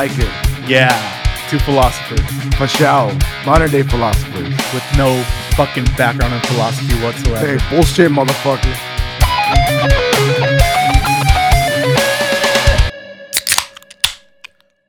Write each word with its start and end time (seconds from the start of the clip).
I 0.00 0.04
like 0.06 0.18
it. 0.18 0.66
Yeah, 0.66 0.88
two 1.50 1.58
philosophers 1.58 2.24
Michelle, 2.58 3.14
modern 3.44 3.70
day 3.70 3.82
philosophers. 3.82 4.48
with 4.72 4.82
no 4.96 5.22
fucking 5.56 5.84
background 5.98 6.32
in 6.32 6.40
philosophy 6.40 6.94
whatsoever. 7.04 7.58
Hey, 7.58 7.58
bullshit, 7.68 8.10
motherfucker. 8.10 8.74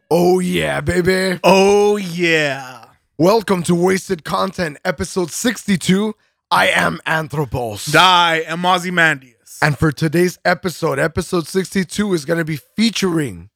Oh 0.09 0.39
yeah, 0.39 0.79
baby. 0.79 1.41
Oh 1.43 1.97
yeah. 1.97 2.85
Welcome 3.17 3.63
to 3.63 3.75
Wasted 3.75 4.23
Content, 4.23 4.77
episode 4.85 5.29
62. 5.29 6.15
I 6.49 6.67
am 6.67 7.01
Anthropos. 7.05 7.87
Die 7.87 8.37
and 8.47 8.65
Ozymandias. 8.65 9.59
And 9.61 9.77
for 9.77 9.91
today's 9.91 10.39
episode, 10.45 10.99
episode 10.99 11.47
62 11.47 12.13
is 12.13 12.23
going 12.23 12.39
to 12.39 12.45
be 12.45 12.59
featuring 12.77 13.49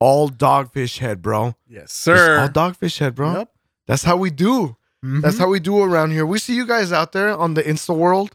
all 0.00 0.30
Dogfish 0.30 0.98
Head, 0.98 1.22
bro. 1.22 1.54
yes, 1.68 1.84
It's 1.84 1.92
sir. 1.94 2.38
all 2.40 2.48
Dogfish 2.48 2.98
Head, 2.98 3.14
bro. 3.14 3.32
Yep. 3.38 3.50
That's 3.86 4.02
how 4.04 4.16
we 4.16 4.30
do. 4.30 4.76
Mhm. 5.04 5.22
That's 5.22 5.38
how 5.38 5.48
we 5.48 5.60
do 5.60 5.82
around 5.82 6.10
here. 6.12 6.26
We 6.26 6.38
see 6.38 6.54
you 6.54 6.66
guys 6.66 6.92
out 6.92 7.12
there 7.12 7.36
on 7.36 7.54
the 7.54 7.62
Insta 7.62 7.94
world. 7.96 8.34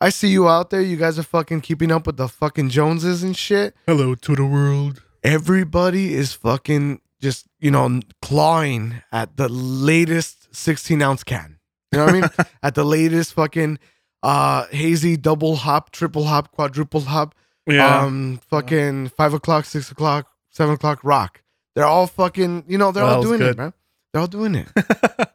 I 0.00 0.08
see 0.10 0.28
you 0.28 0.48
out 0.48 0.70
there. 0.70 0.82
You 0.82 0.96
guys 0.96 1.18
are 1.18 1.22
fucking 1.22 1.60
keeping 1.62 1.90
up 1.90 2.06
with 2.06 2.16
the 2.16 2.28
fucking 2.28 2.68
Joneses 2.70 3.22
and 3.22 3.36
shit. 3.36 3.74
Hello 3.86 4.14
to 4.14 4.34
the 4.34 4.44
world. 4.44 5.02
Everybody 5.22 6.12
is 6.14 6.32
fucking 6.34 7.00
just, 7.20 7.46
you 7.58 7.70
know, 7.70 8.00
clawing 8.20 9.02
at 9.12 9.36
the 9.38 9.48
latest 9.48 10.54
16 10.54 11.00
ounce 11.00 11.24
can. 11.24 11.58
You 11.92 11.98
know 11.98 12.04
what 12.06 12.14
I 12.14 12.20
mean? 12.20 12.30
At 12.62 12.74
the 12.74 12.84
latest 12.84 13.34
fucking 13.34 13.78
uh 14.22 14.66
hazy 14.66 15.16
double 15.16 15.56
hop, 15.56 15.90
triple 15.92 16.24
hop, 16.24 16.50
quadruple 16.50 17.02
hop, 17.02 17.34
Yeah. 17.66 18.00
um 18.02 18.40
fucking 18.50 19.08
five 19.10 19.32
o'clock, 19.32 19.64
six 19.64 19.90
o'clock, 19.90 20.26
seven 20.54 20.74
o'clock 20.74 21.00
rock. 21.02 21.42
They're 21.74 21.84
all 21.84 22.06
fucking, 22.06 22.64
you 22.68 22.78
know, 22.78 22.92
they're 22.92 23.04
all 23.04 23.22
that 23.22 23.28
was 23.28 23.38
doing 23.38 23.42
it, 23.42 23.44
good. 23.44 23.56
man. 23.58 23.72
They're 24.12 24.20
all 24.20 24.28
doing 24.28 24.54
it. 24.54 24.68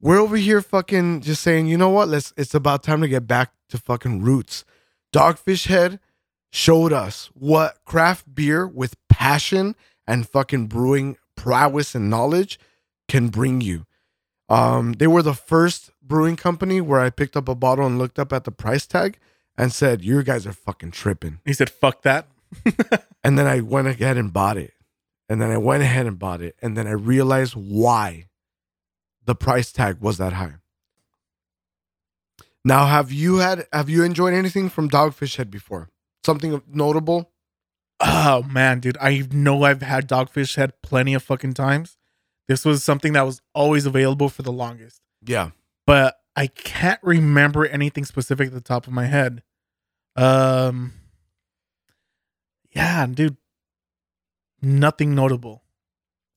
We're 0.00 0.18
over 0.18 0.36
here 0.36 0.60
fucking 0.60 1.22
just 1.22 1.42
saying, 1.42 1.66
you 1.66 1.76
know 1.76 1.88
what? 1.88 2.08
Let's 2.08 2.32
it's 2.36 2.54
about 2.54 2.82
time 2.82 3.00
to 3.00 3.08
get 3.08 3.26
back 3.26 3.52
to 3.70 3.78
fucking 3.78 4.22
roots. 4.22 4.64
Dogfish 5.12 5.66
Head 5.66 6.00
showed 6.52 6.92
us 6.92 7.30
what 7.34 7.78
craft 7.84 8.34
beer 8.34 8.66
with 8.66 8.96
passion 9.08 9.74
and 10.06 10.28
fucking 10.28 10.66
brewing 10.66 11.16
prowess 11.36 11.94
and 11.94 12.10
knowledge 12.10 12.58
can 13.08 13.28
bring 13.28 13.60
you. 13.60 13.86
Um, 14.48 14.94
they 14.94 15.06
were 15.06 15.22
the 15.22 15.34
first 15.34 15.90
brewing 16.02 16.36
company 16.36 16.80
where 16.80 17.00
I 17.00 17.10
picked 17.10 17.36
up 17.36 17.48
a 17.48 17.54
bottle 17.54 17.86
and 17.86 17.98
looked 17.98 18.18
up 18.18 18.32
at 18.32 18.44
the 18.44 18.50
price 18.50 18.86
tag 18.86 19.18
and 19.56 19.72
said, 19.72 20.02
"You 20.02 20.22
guys 20.22 20.46
are 20.46 20.52
fucking 20.52 20.92
tripping." 20.92 21.40
he 21.44 21.52
said, 21.52 21.70
"Fuck 21.70 22.02
that." 22.02 22.28
And 23.24 23.36
then 23.38 23.46
I 23.46 23.60
went 23.60 23.88
ahead 23.88 24.16
and 24.16 24.32
bought 24.32 24.56
it. 24.56 24.72
And 25.28 25.42
then 25.42 25.50
I 25.50 25.58
went 25.58 25.82
ahead 25.82 26.06
and 26.06 26.18
bought 26.18 26.40
it. 26.40 26.54
And 26.62 26.76
then 26.76 26.86
I 26.86 26.92
realized 26.92 27.54
why 27.54 28.28
the 29.24 29.34
price 29.34 29.72
tag 29.72 29.98
was 30.00 30.18
that 30.18 30.32
high. 30.34 30.54
Now, 32.64 32.86
have 32.86 33.12
you 33.12 33.38
had 33.38 33.66
have 33.72 33.88
you 33.88 34.04
enjoyed 34.04 34.34
anything 34.34 34.68
from 34.68 34.88
Dogfish 34.88 35.36
Head 35.36 35.50
before? 35.50 35.88
Something 36.24 36.62
notable? 36.72 37.32
Oh 38.00 38.42
man, 38.44 38.80
dude, 38.80 38.96
I 39.00 39.26
know 39.32 39.64
I've 39.64 39.82
had 39.82 40.08
Dogfish 40.08 40.56
Head 40.56 40.72
plenty 40.82 41.14
of 41.14 41.22
fucking 41.22 41.54
times. 41.54 41.96
This 42.46 42.64
was 42.64 42.82
something 42.84 43.12
that 43.14 43.26
was 43.26 43.42
always 43.54 43.84
available 43.84 44.28
for 44.28 44.42
the 44.42 44.52
longest, 44.52 45.00
Yeah. 45.22 45.50
but 45.86 46.16
I 46.36 46.46
can't 46.46 47.00
remember 47.02 47.66
anything 47.66 48.04
specific 48.04 48.46
at 48.48 48.54
the 48.54 48.60
top 48.60 48.86
of 48.86 48.92
my 48.92 49.06
head. 49.06 49.42
Um, 50.16 50.92
yeah, 52.78 53.06
dude, 53.06 53.36
nothing 54.62 55.14
notable. 55.14 55.62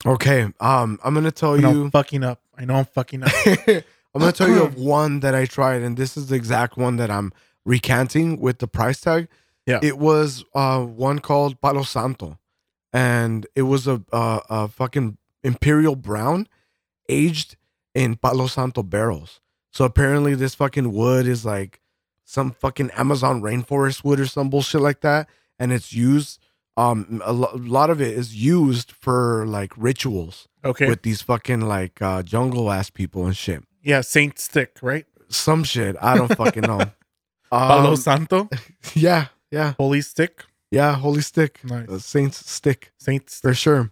Okay. 0.05 0.41
Um, 0.59 0.99
I'm 1.03 1.13
gonna 1.13 1.31
tell 1.31 1.59
you 1.59 1.67
I'm 1.67 1.91
fucking 1.91 2.23
up. 2.23 2.41
I 2.57 2.65
know 2.65 2.75
I'm 2.75 2.85
fucking 2.85 3.23
up. 3.23 3.31
I'm 3.45 4.19
gonna 4.19 4.31
tell 4.31 4.49
you 4.49 4.63
of 4.63 4.75
one 4.97 5.19
that 5.19 5.35
I 5.35 5.45
tried, 5.45 5.83
and 5.83 5.95
this 5.95 6.17
is 6.17 6.27
the 6.27 6.35
exact 6.35 6.77
one 6.77 6.97
that 6.97 7.11
I'm 7.11 7.31
recanting 7.63 8.39
with 8.39 8.57
the 8.57 8.67
price 8.67 8.99
tag. 8.99 9.27
Yeah. 9.67 9.79
It 9.83 9.99
was 9.99 10.43
uh 10.55 10.81
one 10.83 11.19
called 11.19 11.61
Palo 11.61 11.83
Santo, 11.83 12.39
and 12.91 13.45
it 13.55 13.63
was 13.63 13.87
a 13.87 14.01
a, 14.11 14.41
a 14.49 14.67
fucking 14.67 15.17
imperial 15.43 15.95
brown, 15.95 16.47
aged 17.07 17.55
in 17.93 18.15
Palo 18.15 18.47
Santo 18.47 18.81
barrels. 18.81 19.39
So 19.71 19.85
apparently, 19.85 20.33
this 20.33 20.55
fucking 20.55 20.91
wood 20.91 21.27
is 21.27 21.45
like 21.45 21.81
some 22.25 22.51
fucking 22.51 22.89
Amazon 22.91 23.41
rainforest 23.41 24.03
wood 24.03 24.19
or 24.19 24.25
some 24.25 24.49
bullshit 24.49 24.81
like 24.81 25.01
that, 25.01 25.29
and 25.61 25.71
it's 25.71 25.93
used. 25.93 26.39
Um, 26.77 27.21
a, 27.25 27.33
lo- 27.33 27.51
a 27.53 27.57
lot 27.57 27.89
of 27.89 27.99
it 28.01 28.17
is 28.17 28.33
used 28.33 28.91
for 28.93 29.45
like 29.45 29.73
rituals 29.77 30.47
Okay, 30.63 30.87
with 30.87 31.01
these 31.03 31.21
fucking 31.21 31.61
like 31.61 32.01
uh 32.01 32.23
jungle 32.23 32.71
ass 32.71 32.89
people 32.89 33.25
and 33.25 33.35
shit 33.35 33.61
yeah, 33.83 33.99
Saint 34.01 34.39
Stick, 34.39 34.77
right? 34.81 35.05
some 35.27 35.63
shit. 35.65 35.95
I 36.01 36.15
don't 36.17 36.33
fucking 36.35 36.63
know. 36.63 36.79
Palo 37.51 37.89
Um, 37.91 37.95
Santo, 37.97 38.49
yeah, 38.95 39.25
yeah, 39.51 39.73
Holy 39.77 40.01
Stick, 40.01 40.45
yeah. 40.71 40.95
Holy 40.95 41.21
stick, 41.21 41.59
nice. 41.65 41.87
the 41.87 41.99
Saints 41.99 42.49
stick 42.49 42.93
Saint 42.97 43.29
Stick. 43.29 43.49
for 43.49 43.53
sure. 43.53 43.91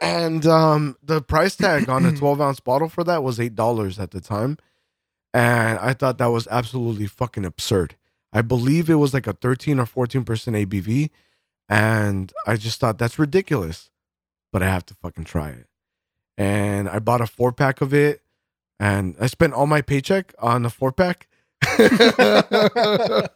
And 0.00 0.44
um, 0.46 0.96
the 1.02 1.22
price 1.22 1.56
tag 1.56 1.88
on 1.88 2.04
a 2.04 2.12
12 2.16 2.40
ounce 2.42 2.60
bottle 2.60 2.88
for 2.90 3.04
that 3.04 3.22
was 3.24 3.40
eight 3.40 3.54
dollars 3.54 3.98
at 3.98 4.10
the 4.10 4.20
time, 4.20 4.58
and 5.32 5.78
I 5.78 5.94
thought 5.94 6.18
that 6.18 6.26
was 6.30 6.46
absolutely 6.50 7.06
fucking 7.06 7.46
absurd. 7.46 7.96
I 8.32 8.42
believe 8.42 8.88
it 8.88 8.94
was 8.96 9.12
like 9.14 9.26
a 9.26 9.32
13 9.34 9.78
or 9.78 9.86
14 9.86 10.24
percent 10.24 10.56
ABV, 10.56 11.10
and 11.68 12.32
I 12.46 12.56
just 12.56 12.80
thought 12.80 12.98
that's 12.98 13.18
ridiculous. 13.18 13.90
But 14.52 14.62
I 14.62 14.66
have 14.68 14.84
to 14.86 14.94
fucking 14.94 15.24
try 15.24 15.50
it, 15.50 15.66
and 16.36 16.88
I 16.88 16.98
bought 16.98 17.20
a 17.20 17.26
four 17.26 17.52
pack 17.52 17.80
of 17.80 17.92
it, 17.94 18.22
and 18.80 19.16
I 19.20 19.26
spent 19.26 19.52
all 19.54 19.66
my 19.66 19.80
paycheck 19.82 20.34
on 20.38 20.62
the 20.62 20.70
four 20.70 20.92
pack. 20.92 21.28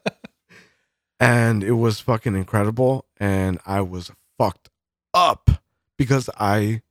and 1.20 1.62
it 1.64 1.72
was 1.72 2.00
fucking 2.00 2.34
incredible 2.34 3.06
and 3.18 3.58
i 3.64 3.80
was 3.80 4.10
fucked 4.36 4.68
up 5.14 5.48
because 5.96 6.28
i 6.38 6.82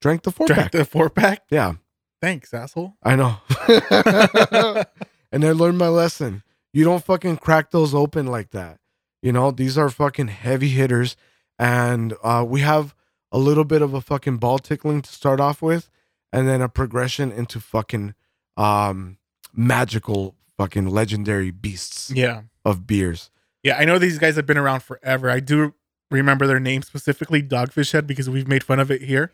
drank 0.00 0.22
the 0.22 0.30
four 0.30 0.46
Drank 0.46 0.60
pack 0.62 0.72
the 0.72 0.84
four 0.84 1.08
pack. 1.10 1.42
yeah 1.50 1.72
Thanks, 2.20 2.52
asshole. 2.54 2.94
i 3.02 3.16
know 3.16 3.38
and 5.32 5.44
i 5.44 5.50
learned 5.52 5.78
my 5.78 5.88
lesson 5.88 6.42
you 6.72 6.84
don't 6.84 7.04
fucking 7.04 7.36
crack 7.38 7.70
those 7.70 7.94
open 7.94 8.26
like 8.26 8.50
that 8.50 8.78
you 9.22 9.32
know 9.32 9.50
these 9.50 9.76
are 9.78 9.88
fucking 9.90 10.28
heavy 10.28 10.68
hitters 10.68 11.16
and 11.58 12.14
uh, 12.24 12.44
we 12.46 12.60
have 12.60 12.94
a 13.30 13.38
little 13.38 13.64
bit 13.64 13.82
of 13.82 13.94
a 13.94 14.00
fucking 14.00 14.36
ball 14.38 14.58
tickling 14.58 15.00
to 15.02 15.10
start 15.12 15.40
off 15.40 15.62
with 15.62 15.88
and 16.32 16.48
then 16.48 16.60
a 16.62 16.68
progression 16.68 17.30
into 17.32 17.60
fucking 17.60 18.14
um 18.56 19.16
magical 19.54 20.34
fucking 20.56 20.86
legendary 20.88 21.50
beasts 21.50 22.10
Yeah. 22.10 22.42
of 22.64 22.86
beers 22.86 23.30
Yeah, 23.62 23.76
I 23.78 23.84
know 23.84 23.98
these 23.98 24.18
guys 24.18 24.36
have 24.36 24.46
been 24.46 24.58
around 24.58 24.80
forever. 24.82 25.30
I 25.30 25.40
do 25.40 25.74
remember 26.10 26.46
their 26.46 26.60
name 26.60 26.82
specifically, 26.82 27.42
Dogfish 27.42 27.92
Head, 27.92 28.06
because 28.06 28.28
we've 28.28 28.48
made 28.48 28.64
fun 28.64 28.80
of 28.80 28.90
it 28.90 29.02
here. 29.02 29.32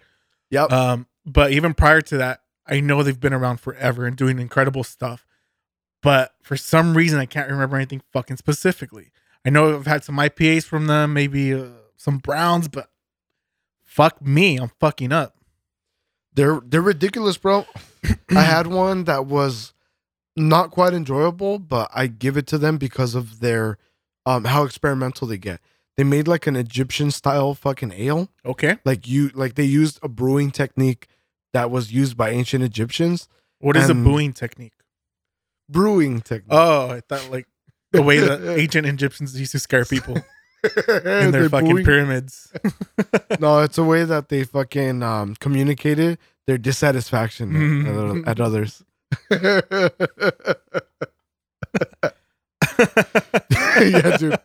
yep 0.51 0.71
Um, 0.71 1.07
but 1.25 1.51
even 1.53 1.73
prior 1.75 2.01
to 2.03 2.17
that, 2.19 2.43
I 2.67 2.81
know 2.81 3.03
they've 3.03 3.19
been 3.19 3.33
around 3.33 3.59
forever 3.61 4.07
and 4.07 4.17
doing 4.17 4.39
incredible 4.39 4.85
stuff. 4.85 5.27
But 6.03 6.33
for 6.43 6.57
some 6.57 6.97
reason, 6.97 7.19
I 7.19 7.27
can't 7.27 7.51
remember 7.51 7.77
anything 7.77 8.03
fucking 8.13 8.37
specifically. 8.37 9.11
I 9.45 9.51
know 9.51 9.75
I've 9.75 9.87
had 9.87 10.05
some 10.05 10.17
IPAs 10.17 10.65
from 10.65 10.87
them, 10.87 11.13
maybe 11.13 11.53
uh, 11.53 11.67
some 11.97 12.19
browns, 12.19 12.69
but 12.69 12.91
fuck 13.83 14.21
me, 14.25 14.57
I'm 14.57 14.71
fucking 14.81 15.13
up. 15.13 15.35
They're 16.35 16.61
they're 16.65 16.83
ridiculous, 16.83 17.37
bro. 17.37 17.67
I 18.31 18.43
had 18.43 18.69
one 18.69 19.05
that 19.05 19.27
was 19.27 19.73
not 20.37 20.71
quite 20.71 20.93
enjoyable, 20.95 21.59
but 21.59 21.91
I 21.93 22.07
give 22.07 22.37
it 22.37 22.47
to 22.49 22.59
them 22.59 22.79
because 22.79 23.15
of 23.17 23.41
their 23.41 23.79
um 24.25 24.45
how 24.45 24.63
experimental 24.65 25.27
they 25.27 25.39
get. 25.39 25.61
They 25.97 26.05
made 26.05 26.29
like 26.29 26.47
an 26.47 26.55
Egyptian 26.55 27.11
style 27.11 27.55
fucking 27.55 27.93
ale. 27.93 28.29
Okay, 28.47 28.79
Like 28.85 29.09
you 29.09 29.31
like 29.35 29.55
they 29.57 29.65
used 29.65 29.99
a 30.01 30.09
brewing 30.09 30.53
technique 30.53 31.09
that 31.53 31.73
was 31.73 31.93
used 31.93 32.17
by 32.17 32.31
ancient 32.31 32.63
Egyptians. 32.63 33.29
what 33.59 33.77
is 33.77 33.91
a 33.91 33.95
brewing 33.95 34.33
technique? 34.33 34.75
Brewing 35.69 36.21
technique. 36.21 36.49
Oh, 36.51 36.91
I 36.91 37.01
thought 37.01 37.31
like 37.31 37.47
the 37.93 38.03
way 38.03 38.19
the 38.21 38.57
ancient 38.59 38.87
Egyptians 38.87 39.39
used 39.39 39.53
to 39.53 39.59
scare 39.59 39.85
people 39.85 40.17
in 40.65 41.31
their 41.31 41.49
fucking 41.49 41.69
booing- 41.71 41.85
pyramids. 41.85 42.53
No, 43.41 43.61
it's 43.61 43.79
a 43.79 43.85
way 43.85 44.05
that 44.05 44.29
they 44.31 44.43
fucking 44.45 45.03
um 45.03 45.37
communicated 45.37 46.19
their 46.47 46.59
dissatisfaction 46.59 47.55
at- 47.55 47.93
Mhm. 47.93 48.27
at, 48.29 48.41
others. 48.41 48.83
yeah, 53.81 54.17
dude. 54.17 54.39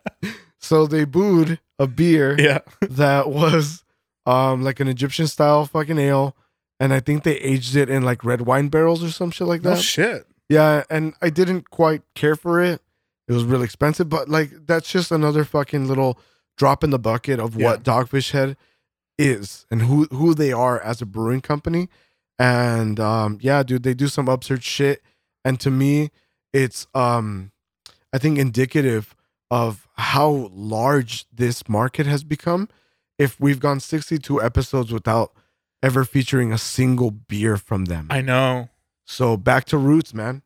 So 0.60 0.88
they 0.88 1.06
booed 1.06 1.60
a 1.80 1.88
beer 1.88 2.36
yeah. 2.40 2.60
that 2.82 3.30
was 3.30 3.84
um 4.26 4.62
like 4.64 4.80
an 4.80 4.88
Egyptian 4.88 5.28
style 5.28 5.66
fucking 5.66 5.98
ale, 5.98 6.36
and 6.80 6.94
I 6.94 7.00
think 7.00 7.24
they 7.24 7.36
aged 7.38 7.76
it 7.76 7.90
in 7.90 8.04
like 8.04 8.24
red 8.24 8.42
wine 8.42 8.70
barrels 8.70 9.04
or 9.04 9.10
some 9.12 9.32
shit 9.32 9.48
like 9.48 9.62
that. 9.64 9.80
shit. 9.80 10.26
Yeah, 10.50 10.84
and 10.90 11.14
I 11.22 11.30
didn't 11.30 11.70
quite 11.70 12.02
care 12.16 12.36
for 12.36 12.62
it. 12.62 12.82
It 13.28 13.34
was 13.34 13.44
really 13.46 13.64
expensive, 13.66 14.10
but 14.10 14.30
like 14.30 14.52
that's 14.66 14.90
just 14.92 15.12
another 15.12 15.44
fucking 15.46 15.88
little 15.88 16.20
drop 16.58 16.84
in 16.84 16.90
the 16.90 17.00
bucket 17.00 17.40
of 17.40 17.56
Yeah. 17.56 17.66
what 17.66 17.84
Dogfish 17.84 18.32
Head 18.32 18.58
is 19.18 19.66
and 19.72 19.84
who 19.84 20.06
who 20.06 20.34
they 20.34 20.52
are 20.52 20.80
as 20.80 21.02
a 21.02 21.06
brewing 21.06 21.42
company. 21.42 21.88
And 22.40 23.00
um, 23.00 23.38
yeah, 23.42 23.64
dude, 23.64 23.84
they 23.84 23.94
do 23.94 24.08
some 24.08 24.28
absurd 24.28 24.64
shit. 24.64 25.02
And 25.46 25.60
to 25.62 25.72
me, 25.72 26.10
it's 26.52 26.88
um, 26.94 27.52
I 28.12 28.18
think 28.18 28.38
indicative 28.38 29.16
of 29.50 29.88
how 29.96 30.50
large 30.52 31.26
this 31.32 31.70
market 31.70 32.06
has 32.08 32.24
become. 32.24 32.68
If 33.20 33.40
we've 33.40 33.60
gone 33.60 33.80
62 33.80 34.42
episodes 34.42 34.92
without 34.92 35.32
ever 35.84 36.04
featuring 36.04 36.52
a 36.52 36.58
single 36.58 37.12
beer 37.12 37.58
from 37.58 37.86
them. 37.86 38.08
I 38.10 38.22
know. 38.22 38.70
So 39.06 39.38
back 39.38 39.66
to 39.66 39.78
roots, 39.78 40.14
man. 40.14 40.42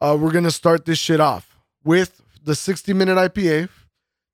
Uh, 0.00 0.16
we're 0.20 0.32
gonna 0.32 0.50
start 0.50 0.84
this 0.84 0.98
shit 0.98 1.20
off 1.20 1.58
with 1.84 2.22
the 2.42 2.54
60 2.54 2.92
minute 2.92 3.16
IPA. 3.16 3.68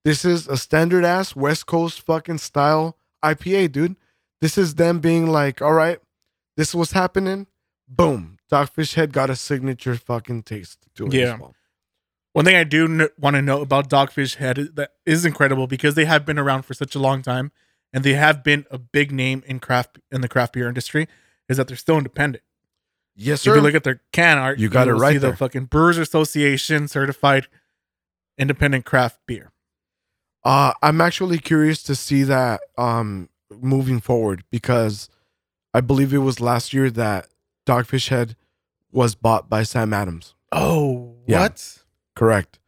This 0.05 0.25
is 0.25 0.49
a 0.49 0.57
standard 0.57 1.05
ass 1.05 1.37
West 1.37 1.67
Coast 1.67 2.01
fucking 2.03 2.39
style 2.39 2.97
IPA, 3.25 3.71
dude. 3.73 3.97
This 4.41 4.59
is 4.59 4.75
them 4.75 4.99
being 4.99 5.29
like, 5.29 5.63
all 5.63 5.75
right, 5.75 6.01
this 6.57 6.71
is 6.71 6.75
what's 6.75 6.93
happening. 6.93 7.47
Boom. 7.89 8.39
Dogfish 8.51 8.95
Head 8.95 9.13
got 9.13 9.31
a 9.31 9.37
signature 9.37 9.95
fucking 9.95 10.43
taste 10.43 10.87
to 10.97 11.07
it. 11.07 11.15
Yeah. 11.15 11.35
As 11.35 11.41
well. 11.41 11.55
One 12.33 12.45
thing 12.45 12.57
I 12.57 12.65
do 12.65 12.85
n- 12.87 13.09
want 13.19 13.37
to 13.37 13.43
know 13.43 13.61
about 13.61 13.89
Dogfish 13.89 14.37
Head 14.37 14.71
that 14.75 14.93
is 15.07 15.25
incredible 15.25 15.67
because 15.67 15.95
they 15.95 16.07
have 16.07 16.25
been 16.25 16.39
around 16.39 16.63
for 16.63 16.75
such 16.75 16.95
a 16.95 16.99
long 16.99 17.23
time 17.23 17.53
and 17.93 18.05
they 18.05 18.15
have 18.15 18.43
been 18.43 18.65
a 18.71 18.79
big 18.79 19.13
name 19.13 19.43
in 19.47 19.61
craft 19.61 19.99
in 20.11 20.23
the 20.23 20.29
craft 20.29 20.55
beer 20.55 20.67
industry 20.67 21.07
is 21.49 21.59
that 21.59 21.69
they're 21.69 21.77
still 21.77 21.99
independent. 21.99 22.43
Yes, 23.15 23.41
If 23.41 23.53
sir. 23.53 23.57
you 23.57 23.61
look 23.61 23.75
at 23.75 23.85
their 23.85 24.01
can 24.13 24.39
art, 24.39 24.59
You 24.59 24.69
got 24.69 24.89
it 24.89 24.95
right 24.95 25.13
See 25.13 25.19
the 25.19 25.37
fucking 25.37 25.67
Brewers 25.67 25.99
Association 25.99 26.89
certified 26.89 27.47
independent 28.39 28.85
craft 28.85 29.19
beer. 29.27 29.53
Uh, 30.45 30.73
I'm 30.83 31.01
actually 31.01 31.39
curious 31.39 31.83
to 31.85 31.95
see 31.95 32.23
that 32.25 32.61
um, 32.77 33.29
moving 33.51 34.01
forward 34.01 34.45
because 34.51 35.09
I 35.75 35.81
believe 35.81 36.13
it 36.13 36.19
was 36.19 36.41
last 36.41 36.73
year 36.73 36.91
that 36.91 37.29
Dogfish 37.67 38.09
Head 38.09 38.35
was 38.91 39.15
bought 39.15 39.49
by 39.49 39.63
Sam 39.63 39.93
Adams. 39.93 40.35
Oh, 40.51 41.17
Yeah. 41.27 41.43
what? 41.43 41.79
Correct. 42.17 42.59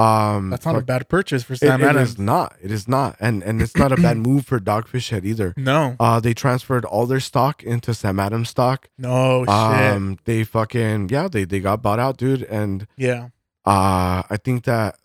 Um, 0.00 0.50
That's 0.50 0.64
not 0.64 0.76
a 0.76 0.80
bad 0.80 1.08
purchase 1.08 1.42
for 1.42 1.54
Sam 1.56 1.80
it 1.82 1.84
Adams. 1.84 2.10
is 2.10 2.18
not. 2.18 2.56
It 2.62 2.70
is 2.70 2.88
not, 2.88 3.16
and 3.20 3.42
and 3.42 3.60
it's 3.60 3.76
not 3.76 3.92
a 3.92 3.96
bad 3.96 4.16
move 4.28 4.46
for 4.46 4.58
Dogfish 4.58 5.10
Head 5.10 5.24
either. 5.26 5.52
No, 5.56 5.96
Uh, 6.00 6.20
they 6.20 6.32
transferred 6.34 6.84
all 6.84 7.06
their 7.06 7.20
stock 7.20 7.62
into 7.62 7.92
Sam 7.94 8.18
Adams 8.20 8.48
stock. 8.48 8.88
no 8.96 9.44
shit. 9.44 9.48
Um, 9.50 10.18
they 10.24 10.44
fucking 10.44 11.08
yeah, 11.10 11.28
they 11.28 11.44
they 11.44 11.60
got 11.60 11.82
bought 11.82 11.98
out, 11.98 12.16
dude, 12.16 12.42
and 12.44 12.86
yeah, 12.96 13.28
uh, 13.66 14.22
I 14.30 14.36
think 14.42 14.64
that 14.64 14.96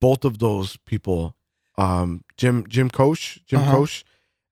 both 0.00 0.24
of 0.24 0.38
those 0.38 0.76
people, 0.86 1.34
um, 1.76 2.22
Jim 2.36 2.64
Jim 2.68 2.88
Koch, 2.90 3.40
Jim 3.46 3.60
Uh-huh. 3.60 3.72
Koch, 3.78 4.04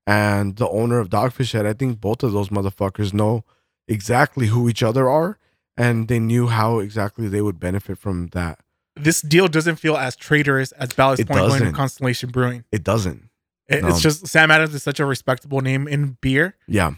and 0.05 0.57
the 0.57 0.67
owner 0.69 0.99
of 0.99 1.09
Dogfish 1.09 1.53
Head, 1.53 1.65
I 1.65 1.73
think 1.73 1.99
both 2.01 2.21
of 2.23 2.33
those 2.33 2.49
motherfuckers 2.49 3.13
know 3.13 3.45
exactly 3.87 4.47
who 4.47 4.67
each 4.69 4.83
other 4.83 5.09
are, 5.09 5.39
and 5.77 6.07
they 6.07 6.19
knew 6.19 6.47
how 6.47 6.79
exactly 6.79 7.27
they 7.27 7.41
would 7.41 7.59
benefit 7.59 7.97
from 7.97 8.27
that. 8.33 8.59
This 9.03 9.21
deal 9.21 9.47
doesn't 9.47 9.77
feel 9.77 9.97
as 9.97 10.15
traitorous 10.15 10.71
as 10.73 10.93
Ballast 10.93 11.21
It 11.21 11.27
Point 11.27 11.39
going 11.47 11.63
to. 11.63 11.71
Constellation 11.71 12.29
Brewing. 12.31 12.63
It 12.71 12.83
doesn't. 12.83 13.29
It- 13.67 13.81
No. 13.83 13.89
It's 13.89 14.01
just 14.01 14.27
Sam 14.27 14.49
Adams 14.51 14.73
is 14.73 14.83
such 14.83 14.99
a 14.99 15.05
respectable 15.05 15.61
name 15.61 15.87
in 15.87 16.17
beer 16.21 16.55
Yeah, 16.67 16.91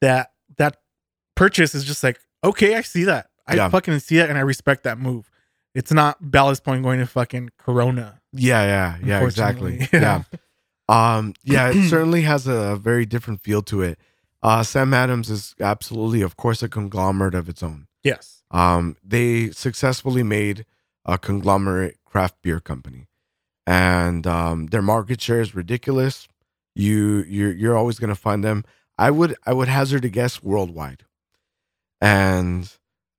that 0.00 0.32
that 0.58 0.78
purchase 1.34 1.74
is 1.74 1.84
just 1.84 2.02
like 2.02 2.18
okay, 2.44 2.74
I 2.76 2.80
see 2.82 3.04
that. 3.04 3.30
I 3.46 3.54
Yeah. 3.54 3.68
fucking 3.68 3.98
see 4.00 4.16
that 4.18 4.28
and 4.28 4.36
I 4.38 4.42
respect 4.42 4.82
that 4.84 4.98
move. 4.98 5.30
It's 5.74 5.92
not 5.92 6.30
Ballast 6.30 6.64
Point 6.64 6.82
going 6.82 6.98
to 7.00 7.06
fucking 7.06 7.50
Corona. 7.58 8.20
yeah, 8.32 8.64
yeah, 8.64 8.96
yeah. 9.04 9.24
Exactly. 9.24 9.88
yeah. 9.92 10.22
Um, 10.88 11.34
yeah, 11.42 11.70
it 11.70 11.88
certainly 11.90 12.22
has 12.22 12.46
a 12.46 12.76
very 12.76 13.04
different 13.06 13.40
feel 13.42 13.62
to 13.62 13.82
it. 13.82 13.98
Uh, 14.42 14.62
Sam 14.62 14.94
Adams 14.94 15.30
is 15.30 15.54
absolutely, 15.60 16.22
of 16.22 16.36
course, 16.36 16.62
a 16.62 16.68
conglomerate 16.68 17.34
of 17.34 17.48
its 17.48 17.62
own. 17.62 17.88
Yes. 18.04 18.42
Um, 18.50 18.96
they 19.04 19.50
successfully 19.50 20.22
made 20.22 20.64
a 21.06 21.16
conglomerate 21.16 21.96
craft 22.04 22.36
beer 22.42 22.60
company, 22.60 23.06
and 23.66 24.26
um, 24.26 24.66
their 24.66 24.82
market 24.82 25.20
share 25.20 25.40
is 25.40 25.54
ridiculous. 25.54 26.28
You 26.74 27.24
you're 27.28 27.52
you're 27.52 27.76
always 27.76 27.98
gonna 27.98 28.14
find 28.14 28.44
them. 28.44 28.64
I 28.98 29.10
would 29.10 29.36
I 29.46 29.54
would 29.54 29.68
hazard 29.68 30.04
a 30.04 30.08
guess 30.08 30.42
worldwide, 30.42 31.04
and 32.00 32.70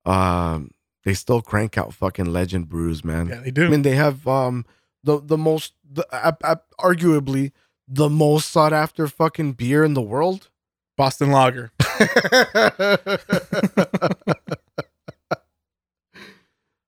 um, 0.06 0.72
they 1.04 1.14
still 1.14 1.42
crank 1.42 1.78
out 1.78 1.94
fucking 1.94 2.26
legend 2.26 2.70
brews, 2.70 3.04
man. 3.04 3.30
Yeah, 3.30 3.40
they 3.40 3.52
do. 3.52 3.66
I 3.66 3.70
mean, 3.70 3.82
they 3.82 3.96
have 3.96 4.28
um 4.28 4.66
the 5.04 5.20
the 5.20 5.38
most 5.38 5.74
the, 5.90 6.06
uh, 6.14 6.34
uh, 6.44 6.56
arguably 6.80 7.52
the 7.88 8.10
most 8.10 8.50
sought 8.50 8.74
after 8.74 9.08
fucking 9.08 9.54
beer 9.54 9.84
in 9.84 9.94
the 9.94 10.02
world. 10.02 10.50
Boston 10.98 11.32
Lager. 11.32 11.72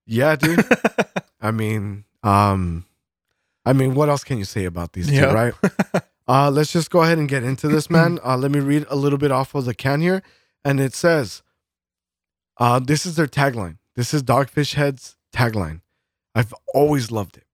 yeah, 0.09 0.35
dude. 0.35 0.65
I 1.41 1.51
mean, 1.51 2.03
um, 2.23 2.85
I 3.65 3.73
mean, 3.73 3.93
what 3.93 4.09
else 4.09 4.23
can 4.23 4.37
you 4.37 4.43
say 4.43 4.65
about 4.65 4.93
these 4.93 5.07
two, 5.07 5.25
right? 5.27 5.53
uh, 6.27 6.49
let's 6.49 6.73
just 6.73 6.89
go 6.89 7.03
ahead 7.03 7.19
and 7.19 7.29
get 7.29 7.43
into 7.43 7.67
this, 7.67 7.89
man. 7.89 8.19
Uh, 8.25 8.35
let 8.35 8.51
me 8.51 8.59
read 8.59 8.85
a 8.89 8.95
little 8.95 9.19
bit 9.19 9.31
off 9.31 9.53
of 9.53 9.65
the 9.65 9.75
can 9.75 10.01
here, 10.01 10.23
and 10.65 10.79
it 10.79 10.95
says, 10.95 11.43
uh, 12.57 12.79
this 12.79 13.05
is 13.05 13.15
their 13.15 13.27
tagline. 13.27 13.77
This 13.95 14.13
is 14.13 14.23
Dogfish 14.23 14.73
Head's 14.73 15.15
tagline. 15.33 15.81
I've 16.33 16.53
always 16.73 17.11
loved 17.11 17.37
it. 17.37 17.45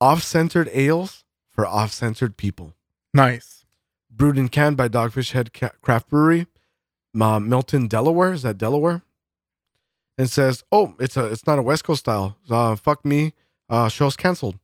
Off-centered 0.00 0.68
ales 0.72 1.24
for 1.50 1.66
off-centered 1.66 2.36
people. 2.36 2.74
Nice. 3.12 3.64
Brewed 4.10 4.36
and 4.36 4.52
canned 4.52 4.76
by 4.76 4.88
Dogfish 4.88 5.32
Head 5.32 5.52
Craft 5.52 6.08
Brewery, 6.08 6.46
uh, 7.20 7.40
Milton, 7.40 7.86
Delaware. 7.86 8.32
Is 8.32 8.42
that 8.42 8.58
Delaware? 8.58 9.02
And 10.20 10.28
says, 10.28 10.64
"Oh, 10.70 10.94
it's 11.00 11.16
a, 11.16 11.24
it's 11.32 11.46
not 11.46 11.58
a 11.58 11.62
West 11.62 11.84
Coast 11.84 12.00
style. 12.00 12.36
Uh, 12.48 12.76
fuck 12.76 13.04
me. 13.04 13.32
Uh, 13.70 13.88
show's 13.88 14.16
canceled. 14.16 14.58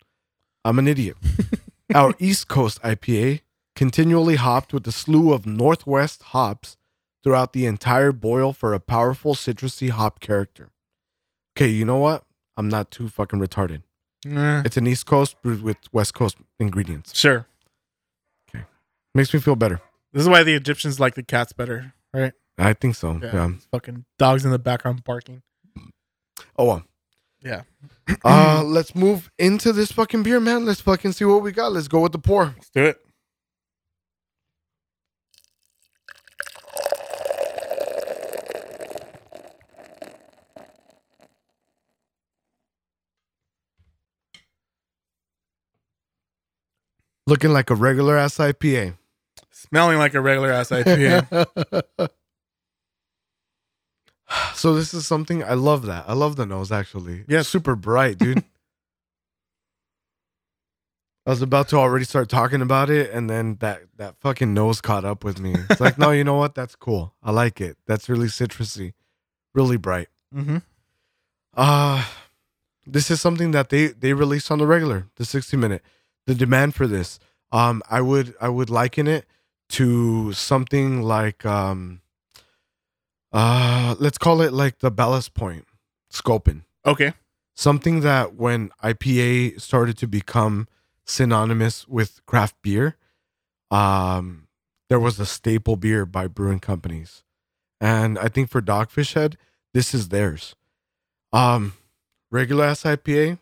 I'm 0.65 0.79
an 0.79 0.87
idiot." 0.87 1.17
Our 1.95 2.13
East 2.19 2.49
Coast 2.49 2.83
IPA 2.83 3.41
continually 3.75 4.37
hopped 4.37 4.73
with 4.75 4.87
a 4.87 4.93
slew 4.93 5.33
of 5.33 5.47
Northwest 5.47 6.23
hops 6.35 6.77
throughout 7.23 7.53
the 7.55 7.65
entire 7.65 8.13
boil 8.13 8.53
for 8.53 8.75
a 8.75 8.81
powerful 8.81 9.35
citrusy 9.35 9.89
hop 9.91 10.21
character. 10.21 10.71
Okay, 11.57 11.69
you 11.69 11.85
know 11.85 11.99
what? 11.99 12.25
I'm 12.57 12.69
not 12.69 12.91
too 12.91 13.09
fucking 13.09 13.39
retarded. 13.41 13.83
Eh, 14.27 14.63
It's 14.67 14.77
an 14.77 14.87
East 14.87 15.07
Coast 15.07 15.41
brewed 15.43 15.63
with 15.63 15.79
West 15.93 16.13
Coast 16.15 16.37
ingredients. 16.61 17.17
sure. 17.19 17.47
Okay. 18.51 18.65
Makes 19.15 19.33
me 19.33 19.41
feel 19.41 19.57
better. 19.57 19.81
This 20.13 20.23
is 20.23 20.29
why 20.29 20.43
the 20.43 20.55
Egyptians 20.55 20.99
like 21.01 21.15
the 21.15 21.23
cats 21.23 21.53
better, 21.53 21.95
right? 22.13 22.33
I 22.59 22.73
think 22.73 22.95
so. 22.97 23.21
Yeah. 23.23 23.51
It's 23.55 23.67
fucking 23.67 24.05
dogs 24.19 24.45
in 24.45 24.51
the 24.51 24.59
background 24.59 25.05
barking. 25.05 25.43
Oh 26.59 26.65
well. 26.65 26.83
Yeah. 27.43 27.63
Uh, 28.25 28.63
let's 28.65 28.95
move 28.95 29.33
into 29.37 29.73
this 29.73 29.91
fucking 29.91 30.23
beer, 30.23 30.39
man. 30.39 30.65
Let's 30.65 30.81
fucking 30.81 31.11
see 31.11 31.25
what 31.25 31.43
we 31.43 31.51
got. 31.51 31.73
Let's 31.73 31.89
go 31.89 32.01
with 32.01 32.13
the 32.13 32.21
pour. 32.21 32.45
Let's 32.45 32.71
do 32.71 32.85
it. 32.85 33.01
Looking 47.27 47.53
like 47.53 47.71
a 47.71 47.75
regular 47.75 48.17
ass 48.17 48.39
IPA. 48.39 48.97
Smelling 49.51 49.99
like 49.99 50.15
a 50.15 50.21
regular 50.21 50.53
ass 50.53 50.71
IPA. 50.71 51.47
so 54.55 54.75
this 54.75 54.95
is 54.95 55.07
something 55.07 55.43
I 55.43 55.55
love 55.55 55.87
that. 55.87 56.05
I 56.09 56.15
love 56.15 56.37
the 56.37 56.47
nose 56.47 56.73
actually. 56.73 57.25
Yeah. 57.29 57.43
Super 57.43 57.77
bright, 57.77 58.19
dude. 58.19 58.45
I 61.27 61.31
was 61.31 61.43
about 61.43 61.69
to 61.71 61.77
already 61.77 62.05
start 62.05 62.29
talking 62.29 62.63
about 62.63 62.89
it, 62.89 63.11
and 63.11 63.29
then 63.29 63.57
that 63.59 63.83
that 63.97 64.15
fucking 64.21 64.55
nose 64.55 64.81
caught 64.81 65.05
up 65.05 65.25
with 65.25 65.41
me. 65.41 65.57
It's 65.69 65.81
like, 65.81 65.99
no, 65.99 66.13
you 66.13 66.23
know 66.23 66.37
what? 66.37 66.55
That's 66.55 66.77
cool. 66.77 67.15
I 67.21 67.33
like 67.33 67.61
it. 67.61 67.77
That's 67.85 68.09
really 68.09 68.29
citrusy, 68.29 68.93
really 69.55 69.77
bright. 69.77 70.09
mm-hmm. 70.35 70.59
Uh 71.55 72.05
this 72.87 73.11
is 73.11 73.21
something 73.21 73.51
that 73.51 73.69
they 73.69 73.89
they 73.89 74.13
released 74.13 74.51
on 74.51 74.59
the 74.59 74.67
regular, 74.67 75.09
the 75.17 75.25
60 75.25 75.57
minute. 75.57 75.83
The 76.27 76.35
demand 76.35 76.75
for 76.75 76.87
this, 76.87 77.19
um, 77.53 77.83
I 77.91 78.01
would 78.01 78.35
I 78.41 78.49
would 78.49 78.71
liken 78.71 79.07
it 79.07 79.27
to 79.71 80.33
something 80.33 81.03
like 81.03 81.45
um, 81.45 82.01
uh, 83.37 83.95
let's 83.99 84.17
call 84.17 84.41
it 84.41 84.53
like 84.53 84.79
the 84.79 84.91
ballast 84.91 85.35
point 85.35 85.67
Sculpin. 86.11 86.65
Okay. 86.87 87.13
Something 87.55 88.01
that 88.01 88.35
when 88.35 88.71
IPA 88.83 89.61
started 89.61 89.99
to 89.99 90.07
become 90.07 90.69
synonymous 91.05 91.87
with 91.87 92.25
craft 92.27 92.55
beer, 92.63 92.97
um, 93.71 94.49
there 94.89 94.99
was 95.01 95.21
a 95.21 95.27
staple 95.27 95.77
beer 95.77 96.07
by 96.07 96.27
brewing 96.29 96.61
companies, 96.61 97.25
and 97.81 98.19
I 98.19 98.29
think 98.29 98.51
for 98.51 98.63
Dogfish 98.63 99.15
Head, 99.15 99.37
this 99.75 99.93
is 99.95 100.09
theirs. 100.09 100.55
Um, 101.33 101.75
regular 102.31 102.65
ass 102.65 102.85
IPA. 102.85 103.39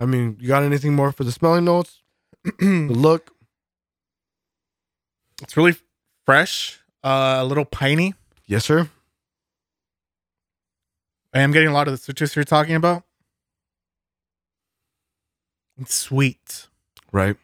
I 0.00 0.06
mean, 0.06 0.36
you 0.40 0.48
got 0.48 0.62
anything 0.62 0.94
more 0.94 1.12
for 1.12 1.24
the 1.24 1.32
smelling 1.32 1.64
notes? 1.66 2.02
The 2.58 2.86
look, 2.88 3.32
it's 5.42 5.56
really 5.56 5.76
fresh, 6.24 6.80
uh, 7.04 7.38
a 7.40 7.44
little 7.44 7.64
piney. 7.66 8.14
yes, 8.46 8.64
sir. 8.64 8.88
I 11.32 11.40
am 11.40 11.52
getting 11.52 11.68
a 11.68 11.72
lot 11.72 11.86
of 11.88 11.92
the 11.92 11.98
citrus 11.98 12.34
you're 12.34 12.44
talking 12.44 12.74
about. 12.74 13.04
It's 15.80 15.94
sweet. 15.94 16.66
Right. 17.12 17.36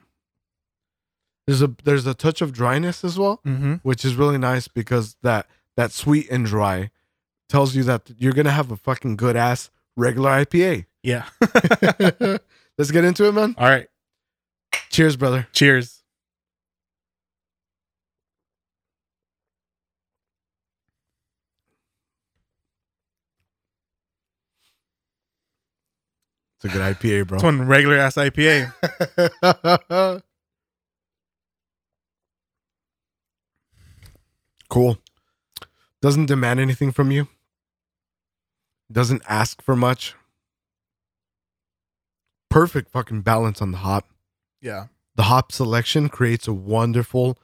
There's 1.47 1.63
a 1.63 1.75
there's 1.85 2.07
a 2.07 2.15
touch 2.15 2.43
of 2.43 2.53
dryness 2.53 3.05
as 3.05 3.19
well, 3.19 3.41
Mm-hmm. 3.47 3.75
which 3.83 4.05
is 4.05 4.17
really 4.17 4.39
nice 4.39 4.67
because 4.69 5.17
that 5.23 5.47
that 5.77 5.93
sweet 5.93 6.29
and 6.31 6.45
dry 6.45 6.91
tells 7.49 7.77
you 7.77 7.85
that 7.85 8.11
you're 8.19 8.33
gonna 8.33 8.51
have 8.51 8.71
a 8.73 8.77
fucking 8.77 9.17
good 9.17 9.37
ass 9.37 9.71
regular 9.97 10.31
IPA. 10.31 10.87
Yeah. 11.03 11.27
Let's 12.79 12.91
get 12.91 13.05
into 13.05 13.27
it, 13.29 13.33
man. 13.33 13.55
All 13.57 13.69
right. 13.69 13.87
Cheers, 14.91 15.17
brother. 15.17 15.47
Cheers. 15.53 15.96
It's 26.57 26.65
a 26.65 26.69
good 26.69 26.81
IPA, 26.97 27.29
bro. 27.29 27.37
It's 27.37 27.45
one 27.45 27.67
regular 27.67 27.97
ass 27.99 28.15
IPA. 28.17 28.73
cool. 34.69 34.99
Doesn't 36.03 36.27
demand 36.27 36.61
anything 36.61 36.93
from 36.93 37.11
you. 37.11 37.29
Doesn't 38.91 39.23
ask 39.29 39.63
for 39.63 39.75
much. 39.75 40.15
Perfect 42.51 42.91
fucking 42.91 43.23
balance 43.23 43.61
on 43.61 43.73
the 43.73 43.79
hop. 43.79 44.09
Yeah. 44.61 44.87
The 45.17 45.25
hop 45.25 45.51
selection 45.53 46.09
creates 46.09 46.47
a 46.47 46.53
wonderful 46.53 47.39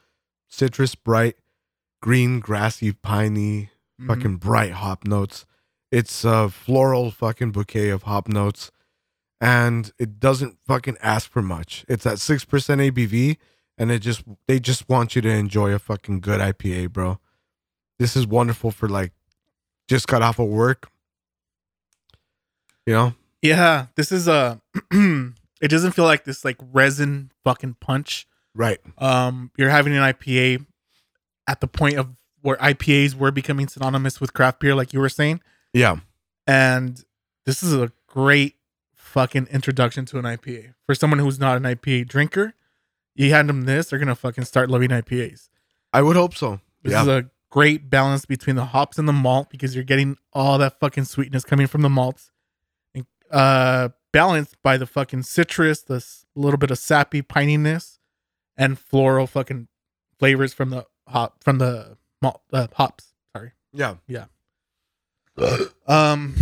citrus, 0.49 0.95
bright, 0.95 1.37
green, 2.01 2.41
grassy, 2.41 2.93
piney, 2.93 3.71
Mhm. 4.01 4.07
fucking 4.07 4.37
bright 4.37 4.73
hop 4.73 5.05
notes. 5.05 5.45
It's 5.91 6.25
a 6.25 6.49
floral 6.49 7.11
fucking 7.11 7.53
bouquet 7.53 7.91
of 7.91 8.05
hop 8.05 8.29
notes. 8.29 8.71
And 9.43 9.93
it 9.99 10.21
doesn't 10.21 10.57
fucking 10.69 10.99
ask 11.03 11.29
for 11.29 11.43
much. 11.43 11.85
It's 11.89 12.07
at 12.07 12.19
6% 12.19 12.47
ABV 12.47 13.37
and 13.77 13.91
it 13.91 13.99
just 13.99 14.23
they 14.47 14.61
just 14.61 14.89
want 14.89 15.17
you 15.17 15.23
to 15.23 15.29
enjoy 15.29 15.73
a 15.73 15.81
fucking 15.81 16.21
good 16.21 16.41
IPA, 16.41 16.93
bro. 16.93 17.19
This 17.99 18.17
is 18.17 18.25
wonderful 18.25 18.71
for 18.71 18.89
like 18.89 19.13
just 19.89 20.07
got 20.07 20.23
off 20.23 20.39
of 20.39 20.47
work. 20.49 20.89
You 22.87 22.93
know? 22.93 23.15
Yeah. 23.43 23.87
This 23.97 24.13
is 24.13 24.29
a. 24.29 24.61
it 24.93 25.69
doesn't 25.69 25.93
feel 25.93 26.05
like 26.05 26.23
this 26.23 26.45
like 26.45 26.59
resin 26.73 27.33
fucking 27.43 27.79
punch. 27.81 28.29
Right. 28.55 28.79
Um, 28.99 29.51
you're 29.57 29.71
having 29.71 29.97
an 29.97 30.03
IPA 30.03 30.67
at 31.49 31.61
the 31.61 31.67
point 31.67 31.97
of 31.97 32.11
where 32.43 32.57
IPAs 32.59 33.15
were 33.15 33.33
becoming 33.33 33.67
synonymous 33.67 34.21
with 34.21 34.33
craft 34.35 34.61
beer, 34.61 34.77
like 34.77 34.93
you 34.93 35.01
were 35.01 35.09
saying. 35.09 35.41
Yeah. 35.73 35.97
And 36.47 37.03
this 37.47 37.63
is 37.63 37.73
a 37.73 37.91
great 38.07 38.57
fucking 39.13 39.47
introduction 39.51 40.07
to 40.07 40.19
an 40.19 40.25
IPA 40.25 40.73
for 40.87 40.95
someone 40.95 41.19
who's 41.19 41.39
not 41.39 41.59
an 41.59 41.65
IPA 41.65 42.09
drinker. 42.09 42.55
You 43.15 43.31
hand 43.31 43.49
them 43.49 43.63
this, 43.63 43.91
they're 43.91 43.99
gonna 43.99 44.15
fucking 44.15 44.45
start 44.45 44.71
loving 44.71 44.89
IPAs. 44.89 45.51
I 45.93 46.01
would 46.01 46.17
hope 46.17 46.35
so. 46.35 46.61
This 46.83 46.93
yeah. 46.93 47.03
is 47.03 47.09
a 47.09 47.31
great 47.51 47.91
balance 47.91 48.25
between 48.25 48.57
the 48.57 48.65
hops 48.65 48.99
and 48.99 49.07
the 49.07 49.13
malt 49.13 49.51
because 49.51 49.75
you're 49.75 49.85
getting 49.85 50.17
all 50.33 50.57
that 50.59 50.81
fucking 50.81 51.05
sweetness 51.05 51.45
coming 51.45 51.67
from 51.67 51.83
the 51.83 51.91
malts, 51.91 52.31
and, 52.95 53.05
uh, 53.31 53.91
balanced 54.13 54.57
by 54.63 54.79
the 54.79 54.87
fucking 54.87 55.23
citrus, 55.23 55.83
the 55.83 56.05
little 56.35 56.59
bit 56.59 56.71
of 56.71 56.79
sappy 56.79 57.21
pininess, 57.21 57.99
and 58.57 58.79
floral 58.79 59.27
fucking 59.27 59.69
flavors 60.19 60.55
from 60.55 60.71
the 60.71 60.87
hop 61.09 61.45
from 61.45 61.59
the 61.59 61.99
malt 62.23 62.41
uh, 62.53 62.67
hops. 62.75 63.13
Sorry. 63.37 63.53
Yeah. 63.73 63.97
Yeah. 64.07 64.25
Um. 65.87 66.35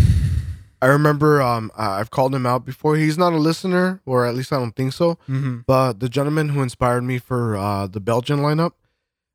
I 0.82 0.86
remember 0.86 1.42
um 1.42 1.70
I've 1.76 2.10
called 2.10 2.34
him 2.34 2.46
out 2.46 2.64
before. 2.64 2.96
He's 2.96 3.18
not 3.18 3.32
a 3.32 3.36
listener, 3.38 4.00
or 4.06 4.24
at 4.26 4.34
least 4.34 4.52
I 4.52 4.56
don't 4.56 4.74
think 4.74 4.92
so. 4.92 5.18
mhm. 5.28 5.64
But 5.66 6.00
the 6.00 6.08
gentleman 6.08 6.50
who 6.50 6.62
inspired 6.62 7.02
me 7.02 7.18
for 7.18 7.56
uh 7.56 7.86
the 7.86 8.00
Belgian 8.00 8.38
lineup, 8.40 8.72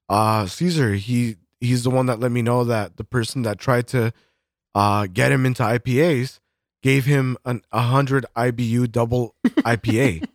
uh 0.10 0.46
Caesar, 0.48 0.94
he 0.96 1.38
he's 1.60 1.84
the 1.84 1.90
one 1.90 2.06
that 2.08 2.20
let 2.20 2.32
me 2.32 2.42
know 2.42 2.64
that 2.64 2.98
the 2.98 3.04
person 3.04 3.44
that 3.44 3.60
tried 3.60 3.88
to 3.90 4.12
uh 4.74 5.08
get 5.12 5.32
him 5.32 5.46
into 5.46 5.64
IPAs 5.64 6.40
gave 6.84 7.06
him 7.06 7.38
an 7.46 7.62
a 7.72 7.82
hundred 7.82 8.26
IBU 8.36 8.92
double 8.92 9.36
IPA. 9.46 10.28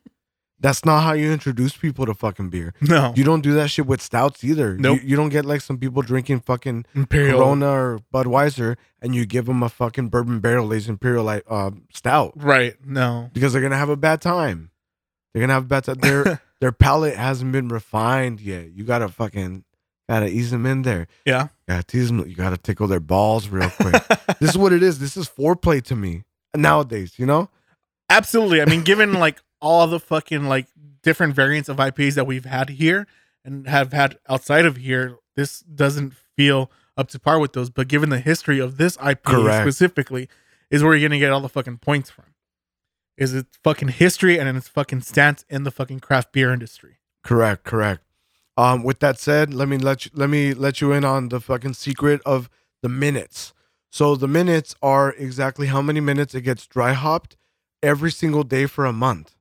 That's 0.63 0.85
not 0.85 1.01
how 1.01 1.15
you 1.15 1.33
introduce 1.33 1.75
people 1.77 2.05
to 2.07 2.13
fucking 2.13 2.51
beer. 2.51 2.75
No. 2.83 3.15
You 3.17 3.25
don't 3.25 3.41
do 3.41 3.55
that 3.55 3.71
shit 3.71 3.87
with 3.87 4.03
stouts 4.03 4.45
either. 4.45 4.77
Nope. 4.77 5.01
You, 5.03 5.09
you 5.11 5.17
don't 5.17 5.31
get 5.31 5.47
like 5.47 5.63
some 5.63 5.79
people 5.79 6.03
drinking 6.03 6.41
fucking 6.41 6.85
Imperial. 6.95 7.39
Corona 7.39 7.71
or 7.71 8.01
Budweiser 8.13 8.77
and 9.01 9.15
you 9.15 9.25
give 9.25 9.47
them 9.47 9.63
a 9.63 9.71
fucking 9.71 10.09
bourbon 10.11 10.41
barrel 10.41 10.73
aged 10.75 10.91
imperial 10.91 11.25
like 11.25 11.45
uh, 11.49 11.71
stout 11.95 12.33
Right. 12.37 12.75
No. 12.85 13.31
because 13.33 13.53
they're 13.55 13.63
gonna 13.63 13.79
have 13.79 13.89
a 13.89 13.97
bad 13.97 14.21
time. 14.21 14.71
They're 15.33 15.41
gonna 15.41 15.55
have 15.55 15.65
a 15.65 15.67
bad 15.67 15.85
time. 15.85 15.97
Their 16.01 16.43
their 16.61 16.73
palate 16.73 17.17
hasn't 17.17 17.53
been 17.53 17.69
refined 17.69 18.41
yet. 18.41 18.71
You 18.73 18.85
gotta 18.85 19.09
fucking 19.09 19.65
gotta 20.11 20.29
ease 20.29 20.51
them 20.51 20.67
in 20.67 20.83
there. 20.83 21.07
Yeah. 21.25 21.49
Gotta 21.67 21.85
tease 21.85 22.09
them. 22.09 22.27
You 22.29 22.35
gotta 22.35 22.59
tickle 22.59 22.87
their 22.87 23.01
balls 23.01 23.49
real 23.49 23.71
quick. 23.71 23.95
this 24.41 24.51
is 24.51 24.59
what 24.59 24.75
it 24.75 24.83
is. 24.83 24.99
This 24.99 25.17
is 25.17 25.27
foreplay 25.27 25.83
to 25.85 25.97
me 25.97 26.25
nowadays. 26.55 27.15
You 27.19 27.25
know? 27.25 27.49
Absolutely. 28.11 28.61
I 28.61 28.67
mean, 28.67 28.83
given 28.83 29.15
like 29.15 29.41
all 29.61 29.87
the 29.87 30.01
fucking 30.01 30.45
like 30.45 30.67
different 31.03 31.35
variants 31.35 31.69
of 31.69 31.77
IPAs 31.77 32.15
that 32.15 32.27
we've 32.27 32.45
had 32.45 32.71
here 32.71 33.07
and 33.45 33.67
have 33.67 33.93
had 33.93 34.19
outside 34.29 34.67
of 34.67 34.77
here, 34.77 35.17
this 35.37 35.61
doesn't 35.61 36.15
feel 36.37 36.71
up 36.97 37.09
to 37.09 37.19
par 37.19 37.39
with 37.39 37.53
those. 37.53 37.71
But 37.71 37.89
given 37.89 38.11
the 38.11 38.21
history 38.21 38.59
of 38.59 38.77
this 38.77 38.97
IPA 38.99 39.23
Correct. 39.23 39.65
specifically, 39.65 40.29
is 40.71 40.83
where 40.83 40.95
you're 40.95 41.09
gonna 41.09 41.19
get 41.19 41.33
all 41.33 41.41
the 41.41 41.49
fucking 41.49 41.79
points 41.79 42.11
from. 42.11 42.27
Is 43.17 43.35
its 43.35 43.59
fucking 43.63 43.89
history 43.89 44.39
and 44.39 44.57
its 44.57 44.69
fucking 44.69 45.03
stance 45.03 45.45
in 45.49 45.65
the 45.65 45.71
fucking 45.71 46.01
craft 46.01 46.33
beer 46.33 46.53
industry. 46.53 46.99
Correct. 47.23 47.65
Correct. 47.65 48.03
Um, 48.57 48.83
with 48.83 49.01
that 49.01 49.19
said, 49.19 49.53
let 49.53 49.69
me 49.69 49.79
let 49.79 50.07
you 50.07 50.11
let 50.15 50.31
me 50.31 50.55
let 50.55 50.81
you 50.81 50.93
in 50.93 51.05
on 51.05 51.29
the 51.29 51.41
fucking 51.41 51.75
secret 51.75 52.21
of 52.25 52.49
the 52.83 52.89
minutes. 52.89 53.53
So 53.91 54.15
the 54.15 54.29
minutes 54.29 54.75
are 54.83 55.13
exactly 55.13 55.67
how 55.67 55.83
many 55.83 56.01
minutes 56.01 56.35
it 56.35 56.43
gets 56.43 56.67
dry 56.67 56.93
hopped 56.93 57.37
every 57.83 58.11
single 58.11 58.45
day 58.45 58.67
for 58.67 58.87
a 58.87 58.93
month. 58.93 59.35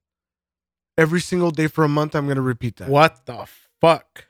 Every 0.99 1.21
single 1.21 1.51
day 1.51 1.67
for 1.67 1.85
a 1.85 1.87
month. 1.87 2.13
I'm 2.13 2.27
gonna 2.27 2.41
repeat 2.41 2.75
that. 2.75 2.89
What 2.89 3.25
the 3.25 3.47
fuck? 3.79 4.25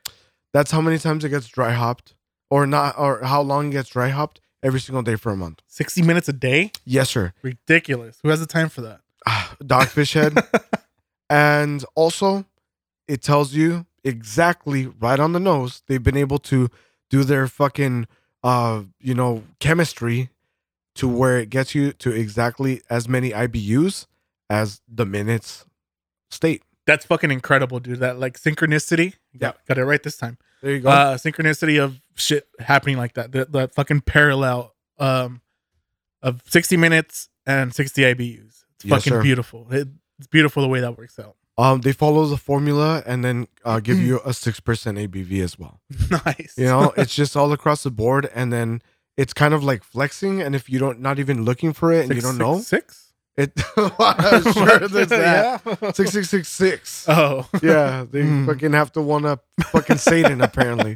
That's 0.54 0.70
how 0.70 0.82
many 0.82 1.00
times 1.00 1.26
it 1.26 1.30
gets 1.30 1.48
dry 1.48 1.72
hopped, 1.72 2.14
or 2.52 2.68
not, 2.68 2.94
or 2.98 3.24
how 3.24 3.42
long 3.42 3.70
it 3.70 3.72
gets 3.72 3.90
dry 3.90 4.10
hopped 4.10 4.40
every 4.62 4.80
single 4.80 5.02
day 5.02 5.16
for 5.16 5.32
a 5.32 5.36
month. 5.36 5.64
60 5.66 6.04
minutes 6.04 6.30
a 6.30 6.34
day? 6.34 6.72
Yes, 6.86 7.10
sir. 7.10 7.34
Ridiculous. 7.42 8.20
Who 8.22 8.30
has 8.30 8.40
the 8.40 8.46
time 8.46 8.70
for 8.70 8.82
that? 8.82 9.02
Ah, 9.26 9.56
Dogfish 9.64 10.14
head, 10.14 10.38
and 11.30 11.84
also 11.96 12.46
it 13.08 13.24
tells 13.24 13.54
you 13.54 13.88
exactly 14.04 14.86
right 14.86 15.20
on 15.20 15.34
the 15.34 15.40
nose. 15.40 15.82
They've 15.88 16.04
been 16.04 16.18
able 16.18 16.38
to 16.40 16.70
do 17.10 17.24
their 17.24 17.48
fucking, 17.48 18.08
uh, 18.44 18.84
you 19.00 19.16
know, 19.16 19.44
chemistry 19.60 20.30
to 20.96 21.08
where 21.08 21.40
it 21.40 21.50
gets 21.50 21.74
you 21.74 21.94
to 21.94 22.12
exactly 22.12 22.84
as 22.92 23.10
many 23.10 23.32
IBUs 23.32 24.06
as 24.52 24.82
the 24.88 25.06
minutes 25.06 25.66
state. 26.30 26.64
That's 26.86 27.06
fucking 27.06 27.32
incredible, 27.32 27.80
dude. 27.80 28.00
That 28.00 28.20
like 28.20 28.40
synchronicity. 28.40 29.14
Yeah. 29.34 29.40
Got, 29.40 29.66
got 29.68 29.78
it 29.78 29.86
right 29.86 30.02
this 30.02 30.18
time. 30.18 30.38
There 30.62 30.72
you 30.74 30.80
go. 30.80 30.90
uh 30.90 31.18
synchronicity 31.18 31.82
of 31.82 32.00
shit 32.16 32.48
happening 32.60 32.98
like 32.98 33.14
that 33.14 33.32
the, 33.32 33.46
the 33.46 33.68
fucking 33.70 34.02
parallel 34.02 34.76
um 34.98 35.42
of 36.22 36.42
60 36.48 36.76
minutes 36.76 37.30
and 37.46 37.74
60 37.74 38.02
ibus 38.02 38.40
it's 38.76 38.84
Yes, 38.84 38.90
fucking 39.04 39.14
sir. 39.14 39.22
beautiful 39.24 39.68
it, 39.72 39.88
it's 40.18 40.28
beautiful 40.28 40.62
the 40.62 40.68
way 40.68 40.82
that 40.82 40.98
works 40.98 41.18
out 41.18 41.36
um, 41.58 41.80
they 41.82 41.92
follow 41.94 42.26
the 42.26 42.36
formula 42.38 43.04
and 43.06 43.24
then 43.24 43.48
uh, 43.66 43.80
give 43.82 44.00
you 44.00 44.22
a 44.26 44.34
six 44.34 44.60
percent 44.62 44.98
ABV 44.98 45.42
as 45.44 45.60
well. 45.60 45.82
nice 46.26 46.54
You 46.58 46.66
know, 46.66 46.94
it's 46.96 47.14
just 47.22 47.36
all 47.36 47.52
across 47.52 47.84
the 47.84 47.92
board, 47.92 48.30
and 48.34 48.54
then 48.54 48.82
it's 49.18 49.34
kind 49.34 49.54
of 49.54 49.62
like 49.62 49.84
flexing. 49.84 50.42
And 50.42 50.56
if 50.56 50.70
you 50.70 50.80
don't, 50.80 51.02
not 51.02 51.20
even 51.20 51.44
looking 51.44 51.74
for 51.74 51.92
it, 51.92 52.06
and 52.06 52.16
you 52.16 52.22
don't 52.22 52.36
six, 52.36 52.40
know, 52.40 52.60
six 52.60 53.09
it 53.40 53.52
sure 54.54 54.80
there's 54.88 55.08
that 55.10 55.62
yeah 55.64 55.92
six 55.92 56.12
six 56.12 56.30
six 56.30 56.48
six. 56.48 57.06
oh 57.10 57.48
Yeah, 57.64 58.06
they 58.10 58.22
Hmm. 58.24 58.46
fucking 58.46 58.74
have 58.74 58.92
to 58.94 59.02
one 59.02 59.26
up 59.26 59.46
fucking 59.72 59.98
Satan 59.98 60.42
apparently. 60.42 60.96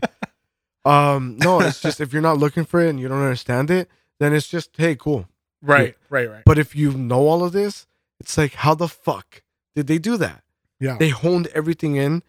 Um, 0.85 1.37
no, 1.39 1.61
it's 1.61 1.81
just 1.81 2.01
if 2.01 2.11
you're 2.11 2.21
not 2.21 2.37
looking 2.37 2.65
for 2.65 2.81
it 2.81 2.89
and 2.89 2.99
you 2.99 3.07
don't 3.07 3.21
understand 3.21 3.71
it, 3.71 3.89
then 4.19 4.33
it's 4.33 4.47
just 4.47 4.71
hey, 4.77 4.95
cool. 4.95 5.27
right 5.61 5.95
right 6.09 6.29
right 6.29 6.43
But 6.45 6.57
if 6.57 6.75
you 6.75 6.91
know 6.91 7.27
all 7.27 7.43
of 7.43 7.53
this, 7.53 7.87
it's 8.19 8.37
like 8.37 8.53
how 8.55 8.75
the 8.75 8.87
fuck 8.89 9.43
did 9.75 9.87
they 9.87 9.97
do 9.97 10.17
that? 10.17 10.43
yeah 10.79 10.97
They 10.99 11.09
honed 11.09 11.47
everything 11.55 11.95
in 11.95 12.21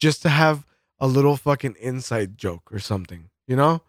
just 0.00 0.22
to 0.22 0.28
have 0.28 0.66
a 0.98 1.06
little 1.06 1.36
fucking 1.36 1.76
inside 1.80 2.36
joke 2.36 2.70
or 2.72 2.78
something, 2.78 3.30
you 3.46 3.56
know? 3.56 3.82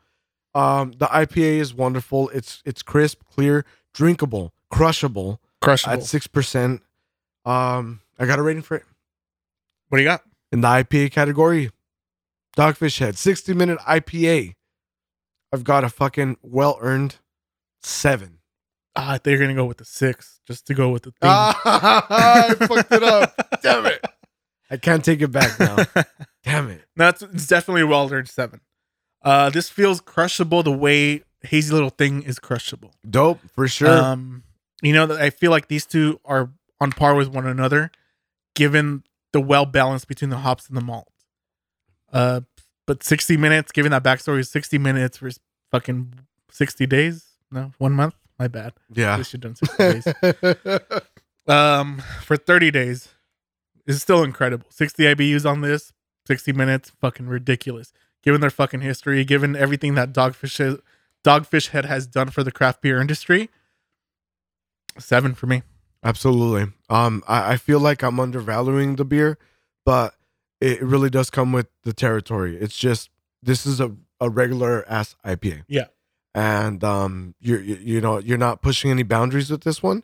Um, 0.54 0.92
the 0.92 1.08
IPA 1.08 1.60
is 1.60 1.74
wonderful. 1.74 2.30
It's 2.30 2.62
it's 2.66 2.84
crisp, 2.84 3.22
clear, 3.34 3.66
drinkable, 3.94 4.54
crushable 4.70 5.40
crushable 5.62 5.94
at 5.94 6.03
six 6.03 6.27
percent. 6.27 6.82
Um, 7.46 8.01
I 8.20 8.25
got 8.25 8.39
a 8.39 8.41
rating 8.41 8.62
for 8.63 8.75
it. 8.77 8.84
What 9.89 9.98
do 9.98 10.03
you 10.03 10.10
got? 10.10 10.22
In 10.51 10.62
the 10.62 10.68
IPA 10.68 11.12
category, 11.12 11.72
Dogfish 12.58 13.00
Head, 13.00 13.18
60 13.18 13.53
minute 13.53 13.80
IPA. 13.80 14.53
I've 15.53 15.63
got 15.63 15.84
a 15.84 15.89
fucking 15.89 16.38
well 16.41 16.77
earned 16.82 17.15
seven. 17.82 18.39
Ah, 18.96 19.12
I 19.13 19.18
thought 19.18 19.32
you 19.32 19.38
were 19.38 19.44
gonna 19.44 19.56
go 19.56 19.65
with 19.65 19.77
the 19.77 19.86
six, 19.86 20.39
just 20.46 20.68
to 20.68 20.74
go 20.74 20.89
with 20.89 21.03
the 21.03 21.12
theme. 21.22 21.30
I 21.30 22.56
fucked 22.60 22.91
it 22.91 23.03
up. 23.03 23.34
Damn 23.62 23.86
it. 23.86 24.06
I 24.70 24.77
can't 24.77 25.03
take 25.03 25.22
it 25.22 25.30
back 25.32 25.60
now. 25.60 25.77
Damn 26.44 26.70
it. 26.70 26.84
No, 26.96 27.10
it's, 27.10 27.22
it's 27.22 27.48
definitely 27.48 27.82
a 27.82 27.88
well 27.88 28.12
earned 28.12 28.30
seven. 28.30 28.62
Uh, 29.24 29.50
this 29.50 29.70
feels 29.70 30.01
crushable 30.01 30.63
the 30.63 30.72
way 30.72 31.24
Hazy 31.44 31.74
Little 31.74 31.89
Thing 31.89 32.24
is 32.24 32.39
crushable. 32.39 32.94
Dope, 33.08 33.39
for 33.53 33.68
sure. 33.68 33.89
Um, 33.89 34.44
you 34.82 34.94
know, 34.94 35.12
I 35.16 35.30
feel 35.30 35.52
like 35.52 35.68
these 35.68 35.86
two 35.86 36.20
are 36.26 36.50
on 36.80 36.92
par 36.92 37.16
with 37.16 37.30
one 37.30 37.46
another, 37.46 37.92
given 38.56 39.04
the 39.34 39.40
well 39.42 39.66
balance 39.66 40.06
between 40.06 40.30
the 40.30 40.38
hops 40.38 40.68
and 40.68 40.76
the 40.76 40.82
malt. 40.82 41.08
Uh, 42.12 42.42
but 42.86 43.04
60 43.04 43.38
minutes, 43.38 43.72
given 43.72 43.92
that 43.92 44.04
backstory, 44.04 44.46
60 44.46 44.78
minutes 44.78 45.18
for 45.18 45.30
fucking 45.72 46.14
60 46.50 46.86
days. 46.88 47.26
No, 47.52 47.72
one 47.78 47.94
month. 47.94 48.16
My 48.40 48.48
bad. 48.48 48.74
yeah. 48.94 49.18
We 49.18 49.24
should 49.24 49.44
have 49.44 49.56
done 49.56 50.02
60 50.02 50.02
days. 50.64 50.76
Um, 51.48 52.04
for 52.24 52.38
30 52.38 52.70
days 52.72 53.10
is 53.88 54.02
still 54.02 54.24
incredible. 54.24 54.68
60 54.70 55.04
IBUs 55.04 55.44
on 55.50 55.62
this, 55.62 55.92
60 56.28 56.54
minutes, 56.54 56.92
fucking 57.02 57.28
ridiculous. 57.28 57.92
Given 58.24 58.42
their 58.42 58.52
fucking 58.52 58.82
history, 58.82 59.26
given 59.26 59.56
everything 59.56 59.96
that 59.96 60.14
Dogfish 60.14 60.60
has, 60.60 60.78
Dogfish 61.24 61.70
Head 61.70 61.86
has 61.86 62.06
done 62.06 62.30
for 62.30 62.44
the 62.44 62.52
craft 62.52 62.82
beer 62.84 63.02
industry, 63.02 63.50
seven 64.98 65.34
for 65.36 65.48
me. 65.48 65.64
Absolutely. 66.04 66.72
Um, 66.90 67.24
I, 67.28 67.54
I 67.54 67.58
feel 67.58 67.80
like 67.80 68.02
I'm 68.04 68.20
undervaluing 68.20 68.96
the 68.96 69.06
beer, 69.06 69.38
but 69.86 70.16
it 70.60 70.82
really 70.82 71.10
does 71.10 71.30
come 71.30 71.52
with 71.52 71.68
the 71.84 71.94
territory. 71.94 72.58
It's 72.58 72.78
just 72.78 73.10
this 73.44 73.66
is 73.66 73.80
a, 73.80 73.96
a 74.20 74.30
regular 74.30 74.84
ass 74.90 75.16
IPA. 75.26 75.64
Yeah. 75.68 75.86
And 76.34 76.84
um 76.84 77.36
you're 77.40 77.60
you, 77.62 77.76
you 77.82 78.02
know, 78.02 78.18
you're 78.20 78.38
not 78.38 78.62
pushing 78.62 78.90
any 78.92 79.04
boundaries 79.04 79.50
with 79.52 79.62
this 79.64 79.84
one. 79.84 80.04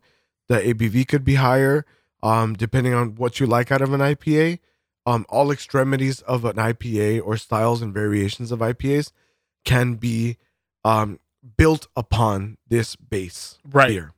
The 0.50 0.56
ABV 0.60 1.08
could 1.08 1.24
be 1.24 1.36
higher, 1.36 1.86
um, 2.24 2.54
depending 2.54 2.94
on 2.94 3.16
what 3.16 3.40
you 3.40 3.46
like 3.48 3.72
out 3.72 3.82
of 3.82 3.94
an 3.94 4.02
IPA. 4.02 4.60
Um, 5.06 5.26
all 5.30 5.52
extremities 5.52 6.20
of 6.22 6.44
an 6.44 6.58
IPA 6.58 7.22
or 7.26 7.38
styles 7.38 7.82
and 7.82 7.94
variations 7.94 8.52
of 8.52 8.60
IPAs 8.60 9.12
can 9.64 9.94
be 9.96 10.38
um 10.84 11.20
built 11.56 11.88
upon 11.96 12.58
this 12.68 12.96
base 12.98 13.58
Right. 13.64 13.88
beer. 13.90 14.12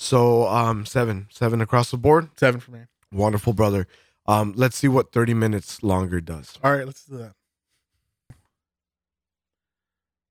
So 0.00 0.46
um 0.46 0.86
seven, 0.86 1.26
seven 1.28 1.60
across 1.60 1.90
the 1.90 1.98
board. 1.98 2.30
Seven 2.36 2.60
for 2.60 2.70
me. 2.70 2.80
Wonderful, 3.12 3.52
brother. 3.52 3.86
Um, 4.26 4.52
let's 4.56 4.76
see 4.76 4.88
what 4.88 5.12
30 5.12 5.34
minutes 5.34 5.82
longer 5.82 6.20
does. 6.20 6.56
All 6.62 6.72
right, 6.72 6.86
let's 6.86 7.04
do 7.04 7.18
that. 7.18 7.32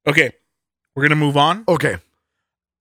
Okay, 0.08 0.32
we're 0.96 1.04
gonna 1.04 1.16
move 1.16 1.36
on. 1.36 1.66
Okay. 1.68 1.98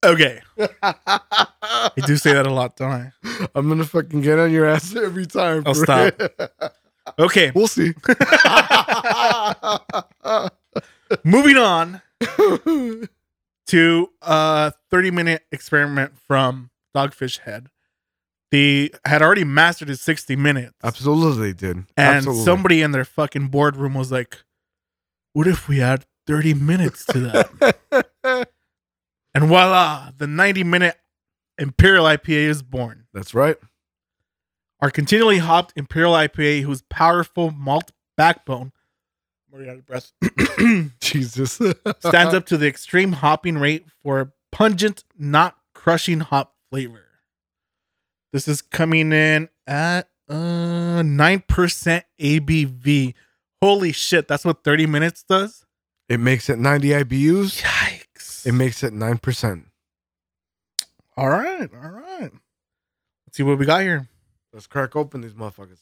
Okay, 0.05 0.41
I 0.83 1.91
do 2.07 2.17
say 2.17 2.33
that 2.35 2.47
a 2.47 2.53
lot, 2.53 2.77
don't 2.77 2.93
I? 2.93 3.13
I'm 3.55 3.69
gonna 3.69 3.85
fucking 3.85 4.21
get 4.21 4.39
on 4.39 4.53
your 4.53 4.67
ass 4.67 4.95
every 4.95 5.27
time. 5.27 5.65
I'll 5.67 5.75
stop. 5.75 6.15
Okay, 7.21 7.53
we'll 7.55 7.69
see. 7.69 7.95
moving 11.25 11.57
on 11.57 12.03
to 13.69 14.11
a 14.23 14.73
30 14.91 15.11
minute 15.13 15.45
experiment 15.53 16.15
from 16.27 16.69
Dogfish 16.97 17.41
Head. 17.41 17.69
They 18.51 18.91
had 19.05 19.23
already 19.23 19.45
mastered 19.45 19.89
his 19.89 20.01
60 20.01 20.37
minutes. 20.37 20.75
Absolutely, 20.83 21.53
did, 21.53 21.79
And 21.97 22.17
Absolutely. 22.17 22.45
somebody 22.45 22.83
in 22.83 22.93
their 22.93 23.05
fucking 23.05 23.49
boardroom 23.49 23.95
was 23.95 24.11
like, 24.11 24.39
What 25.33 25.47
if 25.47 25.69
we 25.69 25.83
add 25.83 26.07
30 26.27 26.55
minutes 26.55 27.05
to 27.07 27.21
that? 27.21 28.09
and 29.35 29.45
voila, 29.45 30.11
the 30.17 30.27
90 30.27 30.65
minute 30.65 30.97
Imperial 31.59 32.05
IPA 32.05 32.49
is 32.49 32.63
born. 32.63 33.07
That's 33.13 33.35
right. 33.35 33.57
Our 34.81 34.91
continually 34.91 35.39
hopped 35.39 35.73
Imperial 35.77 36.13
IPA, 36.13 36.63
whose 36.63 36.83
powerful 36.83 37.51
malt 37.51 37.93
backbone 38.17 38.73
already 39.53 39.71
out 39.71 39.77
of 39.79 39.87
breath, 39.87 40.13
Jesus. 41.01 41.53
stands 41.53 42.35
up 42.35 42.47
to 42.47 42.57
the 42.57 42.67
extreme 42.67 43.13
hopping 43.13 43.59
rate 43.59 43.87
for 44.03 44.33
pungent, 44.53 45.05
not 45.19 45.57
crushing 45.75 46.21
hop 46.21 46.55
flavor. 46.71 47.05
This 48.33 48.49
is 48.49 48.63
coming 48.63 49.13
in 49.13 49.49
at 49.67 50.09
uh 50.29 51.03
9% 51.03 52.03
ABV. 52.21 53.15
Holy 53.63 53.93
shit, 53.93 54.29
that's 54.29 54.45
what 54.45 54.65
30 54.65 54.87
minutes 54.87 55.23
does? 55.23 55.65
It 56.09 56.21
makes 56.21 56.49
it 56.49 56.59
90 56.59 56.89
IBUs. 56.89 57.63
Yikes. 57.63 58.47
It 58.47 58.53
makes 58.53 58.83
it 58.83 58.93
9%. 58.93 59.65
all 61.17 61.29
right, 61.29 61.71
all 61.83 61.91
right. 61.91 62.31
Let's 63.27 63.37
see 63.37 63.43
what 63.43 63.59
we 63.59 63.67
got 63.67 63.83
here. 63.83 64.09
Let's 64.53 64.67
crack 64.67 64.95
open 64.97 65.21
these 65.21 65.35
motherfuckers. 65.35 65.79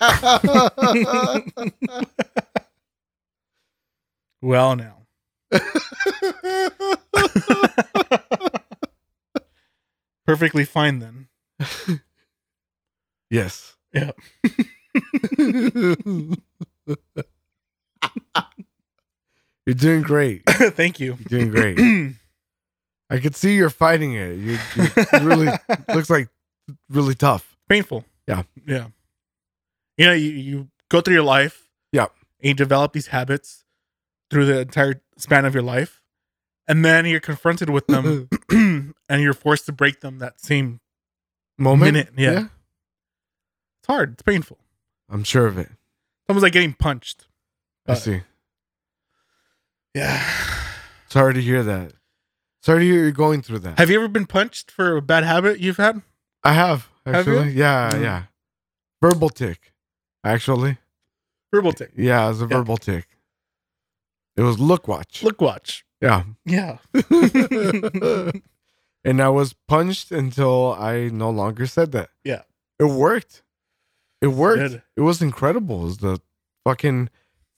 Well, 4.42 4.74
now. 4.74 5.06
Perfectly 10.26 10.64
fine 10.64 10.98
then. 10.98 11.28
yes. 13.30 13.76
Yeah. 13.94 14.10
You're 19.64 19.76
doing 19.76 20.02
great. 20.02 20.42
Thank 20.48 20.98
you. 20.98 21.16
You're 21.30 21.40
doing 21.40 21.50
great. 21.50 21.78
I 23.10 23.20
could 23.20 23.36
see 23.36 23.54
you're 23.54 23.70
fighting 23.70 24.14
it. 24.14 24.38
You, 24.38 24.58
you 24.74 24.88
really 25.20 25.48
looks 25.94 26.10
like 26.10 26.28
really 26.88 27.14
tough. 27.14 27.56
Painful. 27.68 28.04
Yeah. 28.26 28.42
Yeah. 28.66 28.86
You 30.02 30.08
know, 30.08 30.14
you, 30.14 30.30
you 30.30 30.68
go 30.88 31.00
through 31.00 31.14
your 31.14 31.22
life. 31.22 31.68
Yeah. 31.92 32.06
And 32.40 32.48
you 32.48 32.54
develop 32.54 32.92
these 32.92 33.08
habits 33.08 33.64
through 34.30 34.46
the 34.46 34.60
entire 34.60 35.00
span 35.16 35.44
of 35.44 35.54
your 35.54 35.62
life. 35.62 36.00
And 36.66 36.84
then 36.84 37.06
you're 37.06 37.20
confronted 37.20 37.70
with 37.70 37.86
them 37.86 38.28
and 38.50 39.22
you're 39.22 39.32
forced 39.32 39.66
to 39.66 39.72
break 39.72 40.00
them 40.00 40.18
that 40.18 40.40
same 40.40 40.80
Moment. 41.58 41.92
Minute, 41.92 42.08
yeah. 42.16 42.46
It's 43.80 43.86
hard. 43.86 44.14
It's 44.14 44.22
painful. 44.22 44.58
I'm 45.10 45.22
sure 45.22 45.46
of 45.46 45.58
it. 45.58 45.68
It's 45.68 46.28
almost 46.28 46.42
like 46.42 46.52
getting 46.54 46.72
punched. 46.72 47.26
I 47.86 47.94
see. 47.94 48.22
Yeah. 49.94 50.24
Sorry 51.08 51.34
to 51.34 51.42
hear 51.42 51.62
that. 51.62 51.92
Sorry 52.62 52.80
to 52.80 52.84
hear 52.86 53.02
you're 53.02 53.12
going 53.12 53.42
through 53.42 53.60
that. 53.60 53.78
Have 53.78 53.90
you 53.90 53.96
ever 53.96 54.08
been 54.08 54.26
punched 54.26 54.70
for 54.70 54.96
a 54.96 55.02
bad 55.02 55.24
habit 55.24 55.60
you've 55.60 55.76
had? 55.76 56.02
I 56.42 56.54
have 56.54 56.88
Have 57.04 57.14
actually. 57.16 57.52
Yeah, 57.52 57.90
Mm. 57.92 58.02
yeah. 58.02 58.22
Verbal 59.02 59.28
tick. 59.28 59.71
Actually, 60.24 60.78
Verbal 61.52 61.72
tick. 61.72 61.90
yeah, 61.96 62.24
it 62.26 62.28
was 62.28 62.42
a 62.42 62.46
Yeah. 62.46 62.56
verbal 62.58 62.76
tick. 62.76 63.06
It 64.36 64.42
was 64.42 64.58
look 64.58 64.88
watch. 64.88 65.22
Look, 65.22 65.40
watch. 65.40 65.84
Yeah. 66.00 66.24
Yeah. 66.44 66.78
and 69.04 69.20
I 69.22 69.28
was 69.28 69.52
punched 69.68 70.10
until 70.10 70.72
I 70.78 71.08
no 71.12 71.30
longer 71.30 71.66
said 71.66 71.92
that. 71.92 72.10
Yeah. 72.24 72.42
It 72.78 72.84
worked. 72.84 73.42
It 74.20 74.28
worked. 74.28 74.58
Good. 74.72 74.82
It 74.96 75.00
was 75.02 75.20
incredible. 75.20 75.82
It 75.82 75.84
was 75.84 75.98
the 75.98 76.20
fucking 76.64 77.10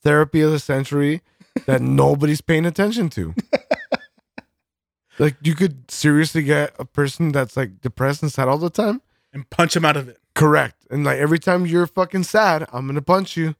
therapy 0.03 0.41
of 0.41 0.51
the 0.51 0.59
century 0.59 1.21
that 1.65 1.81
nobody's 1.83 2.41
paying 2.41 2.65
attention 2.65 3.09
to. 3.11 3.33
like 5.19 5.35
you 5.41 5.55
could 5.55 5.89
seriously 5.89 6.43
get 6.43 6.75
a 6.77 6.85
person 6.85 7.31
that's 7.31 7.55
like 7.55 7.79
depressed 7.81 8.21
and 8.21 8.31
sad 8.31 8.47
all 8.47 8.57
the 8.57 8.69
time. 8.69 9.01
And 9.33 9.49
punch 9.49 9.75
him 9.75 9.85
out 9.85 9.97
of 9.97 10.07
it. 10.09 10.17
Correct. 10.33 10.75
And 10.89 11.03
like 11.03 11.17
every 11.17 11.39
time 11.39 11.65
you're 11.65 11.87
fucking 11.87 12.23
sad, 12.23 12.67
I'm 12.71 12.87
gonna 12.87 13.01
punch 13.01 13.37
you. 13.37 13.55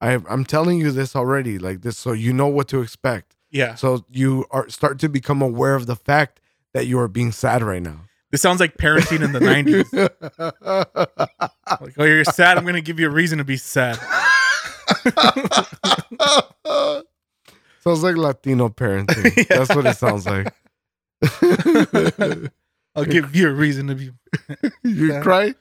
I 0.00 0.20
I'm 0.28 0.44
telling 0.44 0.78
you 0.78 0.90
this 0.90 1.16
already, 1.16 1.58
like 1.58 1.82
this, 1.82 1.96
so 1.96 2.12
you 2.12 2.32
know 2.32 2.48
what 2.48 2.68
to 2.68 2.80
expect. 2.80 3.34
Yeah. 3.50 3.74
So 3.74 4.04
you 4.10 4.44
are 4.50 4.68
start 4.68 4.98
to 5.00 5.08
become 5.08 5.40
aware 5.42 5.74
of 5.74 5.86
the 5.86 5.96
fact 5.96 6.40
that 6.74 6.86
you 6.86 6.98
are 6.98 7.08
being 7.08 7.32
sad 7.32 7.62
right 7.62 7.82
now. 7.82 8.02
This 8.30 8.42
sounds 8.42 8.60
like 8.60 8.76
parenting 8.76 9.22
in 9.24 9.32
the 9.32 9.40
90s. 9.40 9.86
Like, 11.80 11.94
oh, 11.98 12.04
you're 12.04 12.22
sad. 12.24 12.58
I'm 12.58 12.64
to 12.64 12.80
give 12.80 13.00
you 13.00 13.08
a 13.08 13.10
reason 13.10 13.38
to 13.38 13.44
be 13.44 13.56
sad. 13.56 13.96
sounds 17.80 18.02
like 18.02 18.16
Latino 18.16 18.68
parenting. 18.68 19.34
Yeah. 19.50 19.58
That's 19.58 19.74
what 19.74 19.86
it 19.86 19.96
sounds 19.96 20.26
like. 20.26 20.52
I'll 22.94 23.04
give 23.04 23.34
you 23.34 23.48
a 23.48 23.52
reason 23.52 23.88
to 23.88 23.94
be. 23.96 24.10
you 24.84 25.20
cry. 25.22 25.54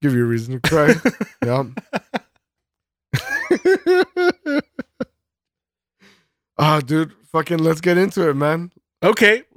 Give 0.00 0.14
you 0.14 0.24
a 0.24 0.26
reason 0.26 0.60
to 0.60 0.68
cry. 0.68 0.94
yeah. 1.44 1.64
Ah, 6.60 6.80
dude, 6.80 7.12
fucking 7.30 7.58
let's 7.58 7.80
get 7.80 7.96
into 7.96 8.28
it, 8.28 8.34
man. 8.34 8.72
Okay. 9.04 9.44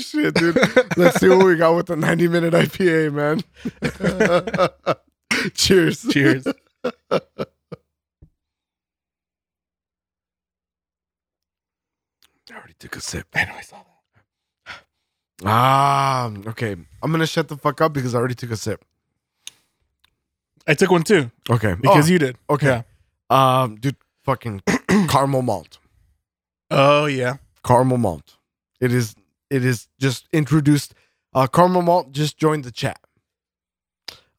Shit, 0.00 0.34
dude. 0.34 0.56
Let's 0.96 1.20
see 1.20 1.28
what 1.28 1.46
we 1.46 1.54
got 1.54 1.76
with 1.76 1.86
the 1.86 1.94
90 1.96 2.26
minute 2.26 2.52
IPA, 2.52 3.12
man. 3.12 3.42
Cheers. 5.54 6.02
Cheers. 6.10 6.48
I 6.48 7.20
already 12.50 12.69
took 12.80 12.96
a 12.96 13.00
sip. 13.00 13.26
I 13.34 13.44
know 13.44 13.54
I 13.56 13.60
saw 13.60 13.76
that. 13.76 14.74
Ah, 15.44 16.30
okay. 16.48 16.76
I'm 17.02 17.10
gonna 17.12 17.26
shut 17.26 17.48
the 17.48 17.56
fuck 17.56 17.80
up 17.80 17.92
because 17.92 18.14
I 18.14 18.18
already 18.18 18.34
took 18.34 18.50
a 18.50 18.56
sip. 18.56 18.84
I 20.66 20.74
took 20.74 20.90
one 20.90 21.02
too 21.02 21.30
Okay. 21.48 21.74
because 21.80 22.10
you 22.10 22.18
did. 22.18 22.36
okay. 22.48 22.82
Yeah. 23.30 23.62
Um, 23.62 23.76
dude, 23.76 23.96
fucking 24.24 24.62
caramel 25.08 25.42
malt. 25.42 25.78
Oh 26.70 27.06
yeah. 27.06 27.36
Caramel 27.64 27.98
malt. 27.98 28.36
It 28.80 28.92
is. 28.92 29.14
It 29.50 29.64
is 29.64 29.88
just 29.98 30.26
introduced. 30.32 30.94
Uh, 31.34 31.46
caramel 31.46 31.82
malt 31.82 32.12
just 32.12 32.36
joined 32.38 32.64
the 32.64 32.70
chat. 32.70 33.00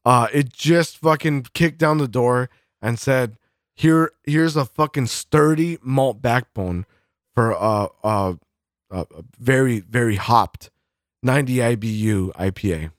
Uh, 0.04 0.26
it 0.32 0.52
just 0.52 0.98
fucking 0.98 1.46
kicked 1.54 1.78
down 1.78 1.98
the 1.98 2.08
door 2.08 2.48
and 2.80 2.98
said, 2.98 3.36
"Here, 3.74 4.12
here's 4.24 4.56
a 4.56 4.64
fucking 4.64 5.06
sturdy 5.06 5.78
malt 5.82 6.20
backbone 6.22 6.86
for 7.34 7.54
uh 7.54 7.88
uh, 8.04 8.34
uh 8.90 9.04
a 9.10 9.24
very 9.38 9.80
very 9.80 10.16
hopped 10.16 10.70
90 11.22 11.56
IBU 11.56 12.32
IPA." 12.32 12.92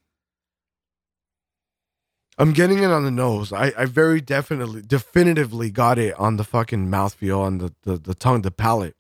I'm 2.38 2.52
getting 2.54 2.80
it 2.80 2.90
on 2.90 3.04
the 3.04 3.12
nose. 3.12 3.54
I, 3.54 3.74
I 3.78 3.86
very 3.86 4.20
definitely, 4.20 4.82
definitively 4.82 5.70
got 5.70 6.00
it 6.00 6.18
on 6.20 6.38
the 6.38 6.44
fucking 6.44 6.88
mouthfeel, 6.88 7.40
on 7.40 7.60
the, 7.60 7.74
the, 7.84 7.98
the 7.98 8.16
tongue, 8.16 8.42
the 8.42 8.52
palate. 8.52 8.96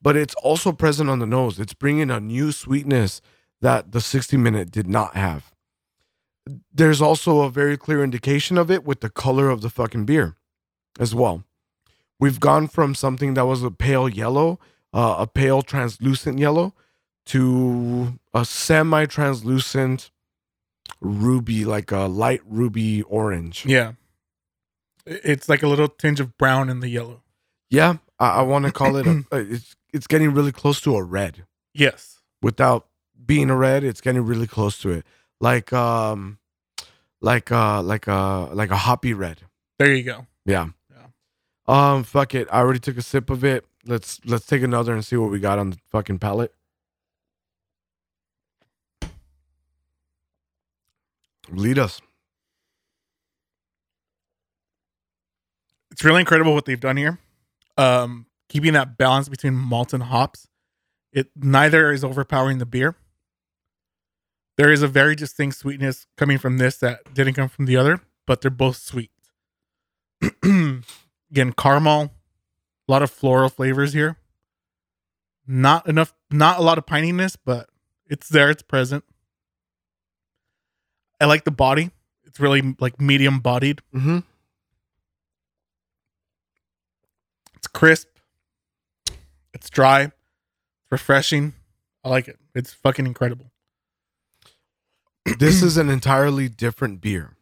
But 0.00 0.16
it's 0.16 0.34
also 0.36 0.72
present 0.72 1.10
on 1.10 1.18
the 1.18 1.26
nose. 1.26 1.58
It's 1.58 1.74
bringing 1.74 2.10
a 2.10 2.20
new 2.20 2.52
sweetness 2.52 3.20
that 3.60 3.92
the 3.92 4.00
60 4.00 4.36
minute 4.36 4.70
did 4.70 4.86
not 4.86 5.16
have. 5.16 5.52
There's 6.72 7.00
also 7.00 7.42
a 7.42 7.50
very 7.50 7.76
clear 7.76 8.02
indication 8.02 8.58
of 8.58 8.70
it 8.70 8.84
with 8.84 9.00
the 9.00 9.10
color 9.10 9.48
of 9.48 9.60
the 9.60 9.70
fucking 9.70 10.04
beer 10.04 10.36
as 10.98 11.14
well. 11.14 11.44
We've 12.20 12.40
gone 12.40 12.68
from 12.68 12.94
something 12.94 13.34
that 13.34 13.46
was 13.46 13.62
a 13.62 13.70
pale 13.70 14.08
yellow, 14.08 14.60
uh, 14.92 15.16
a 15.18 15.26
pale 15.26 15.62
translucent 15.62 16.38
yellow, 16.38 16.74
to 17.26 18.18
a 18.34 18.44
semi 18.44 19.06
translucent 19.06 20.10
ruby, 21.00 21.64
like 21.64 21.90
a 21.90 22.00
light 22.00 22.40
ruby 22.46 23.02
orange. 23.02 23.66
Yeah. 23.66 23.92
It's 25.04 25.48
like 25.48 25.62
a 25.62 25.68
little 25.68 25.88
tinge 25.88 26.20
of 26.20 26.36
brown 26.38 26.68
in 26.68 26.80
the 26.80 26.88
yellow. 26.88 27.22
Yeah, 27.70 27.96
I, 28.18 28.40
I 28.40 28.42
want 28.42 28.66
to 28.66 28.72
call 28.72 28.96
it. 28.96 29.06
A, 29.06 29.24
uh, 29.32 29.38
it's 29.38 29.74
it's 29.92 30.06
getting 30.06 30.32
really 30.32 30.52
close 30.52 30.80
to 30.82 30.94
a 30.96 31.02
red. 31.02 31.44
Yes. 31.74 32.20
Without 32.40 32.86
being 33.24 33.50
a 33.50 33.56
red, 33.56 33.82
it's 33.82 34.00
getting 34.00 34.24
really 34.24 34.46
close 34.46 34.78
to 34.78 34.90
it. 34.90 35.04
Like 35.40 35.72
um, 35.72 36.38
like 37.20 37.50
uh, 37.50 37.82
like 37.82 38.06
a 38.06 38.50
like 38.52 38.70
a 38.70 38.76
hoppy 38.76 39.14
red. 39.14 39.40
There 39.78 39.92
you 39.92 40.02
go. 40.02 40.26
Yeah. 40.44 40.68
Um, 41.72 42.04
fuck 42.04 42.34
it. 42.34 42.48
I 42.52 42.58
already 42.58 42.80
took 42.80 42.98
a 42.98 43.02
sip 43.02 43.30
of 43.30 43.44
it. 43.44 43.64
Let's 43.86 44.20
let's 44.26 44.44
take 44.44 44.62
another 44.62 44.92
and 44.92 45.02
see 45.02 45.16
what 45.16 45.30
we 45.30 45.40
got 45.40 45.58
on 45.58 45.70
the 45.70 45.78
fucking 45.90 46.18
palate. 46.18 46.52
Lead 51.48 51.78
us. 51.78 52.02
It's 55.90 56.04
really 56.04 56.20
incredible 56.20 56.52
what 56.52 56.66
they've 56.66 56.78
done 56.78 56.98
here. 56.98 57.18
Um, 57.78 58.26
keeping 58.50 58.74
that 58.74 58.98
balance 58.98 59.30
between 59.30 59.54
malt 59.54 59.94
and 59.94 60.02
hops. 60.02 60.48
It 61.10 61.30
neither 61.34 61.90
is 61.90 62.04
overpowering 62.04 62.58
the 62.58 62.66
beer. 62.66 62.96
There 64.58 64.70
is 64.70 64.82
a 64.82 64.88
very 64.88 65.16
distinct 65.16 65.56
sweetness 65.56 66.06
coming 66.18 66.36
from 66.36 66.58
this 66.58 66.76
that 66.78 67.14
didn't 67.14 67.32
come 67.32 67.48
from 67.48 67.64
the 67.64 67.78
other, 67.78 68.02
but 68.26 68.42
they're 68.42 68.50
both 68.50 68.76
sweet. 68.76 69.10
Again, 71.32 71.54
caramel, 71.54 72.12
a 72.88 72.92
lot 72.92 73.02
of 73.02 73.10
floral 73.10 73.48
flavors 73.48 73.94
here. 73.94 74.18
Not 75.46 75.88
enough, 75.88 76.14
not 76.30 76.58
a 76.58 76.62
lot 76.62 76.76
of 76.76 76.84
pininess, 76.84 77.38
but 77.42 77.70
it's 78.06 78.28
there, 78.28 78.50
it's 78.50 78.62
present. 78.62 79.02
I 81.18 81.24
like 81.24 81.44
the 81.44 81.50
body. 81.50 81.90
It's 82.24 82.38
really 82.38 82.76
like 82.78 83.00
medium 83.00 83.40
bodied. 83.40 83.80
Mm-hmm. 83.94 84.18
It's 87.56 87.66
crisp. 87.66 88.08
It's 89.54 89.70
dry. 89.70 90.02
It's 90.02 90.12
refreshing. 90.90 91.54
I 92.04 92.10
like 92.10 92.28
it. 92.28 92.38
It's 92.54 92.74
fucking 92.74 93.06
incredible. 93.06 93.52
this 95.38 95.62
is 95.62 95.78
an 95.78 95.88
entirely 95.88 96.48
different 96.48 97.00
beer. 97.00 97.36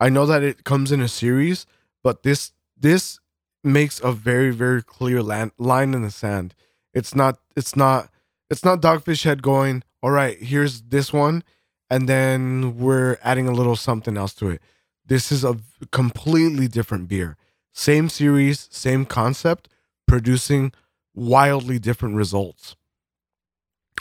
I 0.00 0.08
know 0.08 0.26
that 0.26 0.42
it 0.42 0.64
comes 0.64 0.90
in 0.90 1.00
a 1.00 1.08
series, 1.08 1.66
but 2.02 2.24
this 2.24 2.50
this 2.82 3.18
makes 3.64 4.00
a 4.00 4.12
very 4.12 4.50
very 4.50 4.82
clear 4.82 5.22
lan- 5.22 5.52
line 5.58 5.94
in 5.94 6.02
the 6.02 6.10
sand. 6.10 6.54
It's 6.92 7.14
not 7.14 7.38
it's 7.56 7.76
not 7.76 8.10
it's 8.50 8.64
not 8.64 8.82
Dogfish 8.82 9.24
Head 9.24 9.42
going, 9.42 9.82
"All 10.02 10.10
right, 10.10 10.38
here's 10.38 10.82
this 10.82 11.12
one 11.12 11.42
and 11.88 12.08
then 12.08 12.78
we're 12.78 13.18
adding 13.22 13.48
a 13.48 13.52
little 13.52 13.76
something 13.76 14.16
else 14.16 14.34
to 14.34 14.50
it." 14.50 14.60
This 15.06 15.32
is 15.32 15.44
a 15.44 15.58
completely 15.90 16.68
different 16.68 17.08
beer. 17.08 17.36
Same 17.72 18.08
series, 18.08 18.68
same 18.70 19.06
concept, 19.06 19.68
producing 20.06 20.72
wildly 21.14 21.78
different 21.78 22.16
results. 22.16 22.76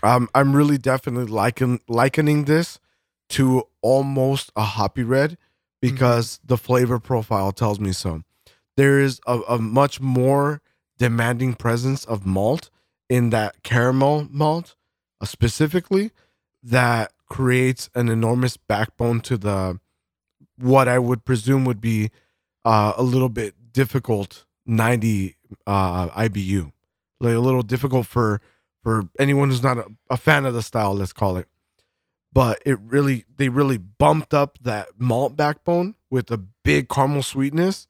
Um, 0.04 0.30
I'm 0.34 0.56
really 0.56 0.78
definitely 0.78 1.26
liken, 1.26 1.80
likening 1.88 2.46
this 2.46 2.80
to 3.30 3.64
almost 3.82 4.52
a 4.56 4.64
hoppy 4.64 5.04
red 5.04 5.38
because 5.82 6.40
the 6.44 6.58
flavor 6.58 7.00
profile 7.00 7.52
tells 7.52 7.80
me 7.80 7.92
so. 7.92 8.24
There 8.78 9.00
is 9.00 9.20
a, 9.28 9.40
a 9.42 9.60
much 9.60 10.00
more 10.00 10.62
demanding 10.98 11.54
presence 11.56 12.06
of 12.06 12.26
malt 12.26 12.70
in 13.10 13.30
that 13.32 13.64
caramel 13.64 14.28
malt 14.30 14.76
uh, 15.20 15.26
specifically 15.26 16.12
that 16.64 17.12
creates 17.28 17.90
an 17.96 18.10
enormous 18.10 18.58
backbone 18.58 19.20
to 19.22 19.38
the 19.38 19.80
what 20.58 20.88
I 20.88 21.00
would 21.00 21.26
presume 21.26 21.66
would 21.66 21.82
be 21.82 22.12
uh, 22.66 22.94
a 22.96 23.04
little 23.04 23.30
bit 23.30 23.56
difficult 23.74 24.46
90 24.66 25.36
uh, 25.66 26.10
IBU. 26.10 26.72
Like 27.20 27.36
a 27.36 27.40
little 27.40 27.64
difficult 27.64 28.08
for 28.08 28.42
for 28.84 29.04
anyone 29.20 29.50
who's 29.50 29.64
not 29.64 29.78
a, 29.78 29.86
a 30.10 30.18
fan 30.18 30.46
of 30.46 30.54
the 30.54 30.62
style, 30.64 30.96
let's 30.96 31.14
call 31.14 31.38
it 31.38 31.48
but 32.34 32.62
it 32.66 32.80
really 32.80 33.26
they 33.38 33.50
really 33.50 33.78
bumped 33.78 34.34
up 34.34 34.58
that 34.62 34.88
malt 34.98 35.36
backbone 35.36 35.96
with 36.10 36.32
a 36.32 36.38
big 36.38 36.90
caramel 36.90 37.24
sweetness 37.24 37.88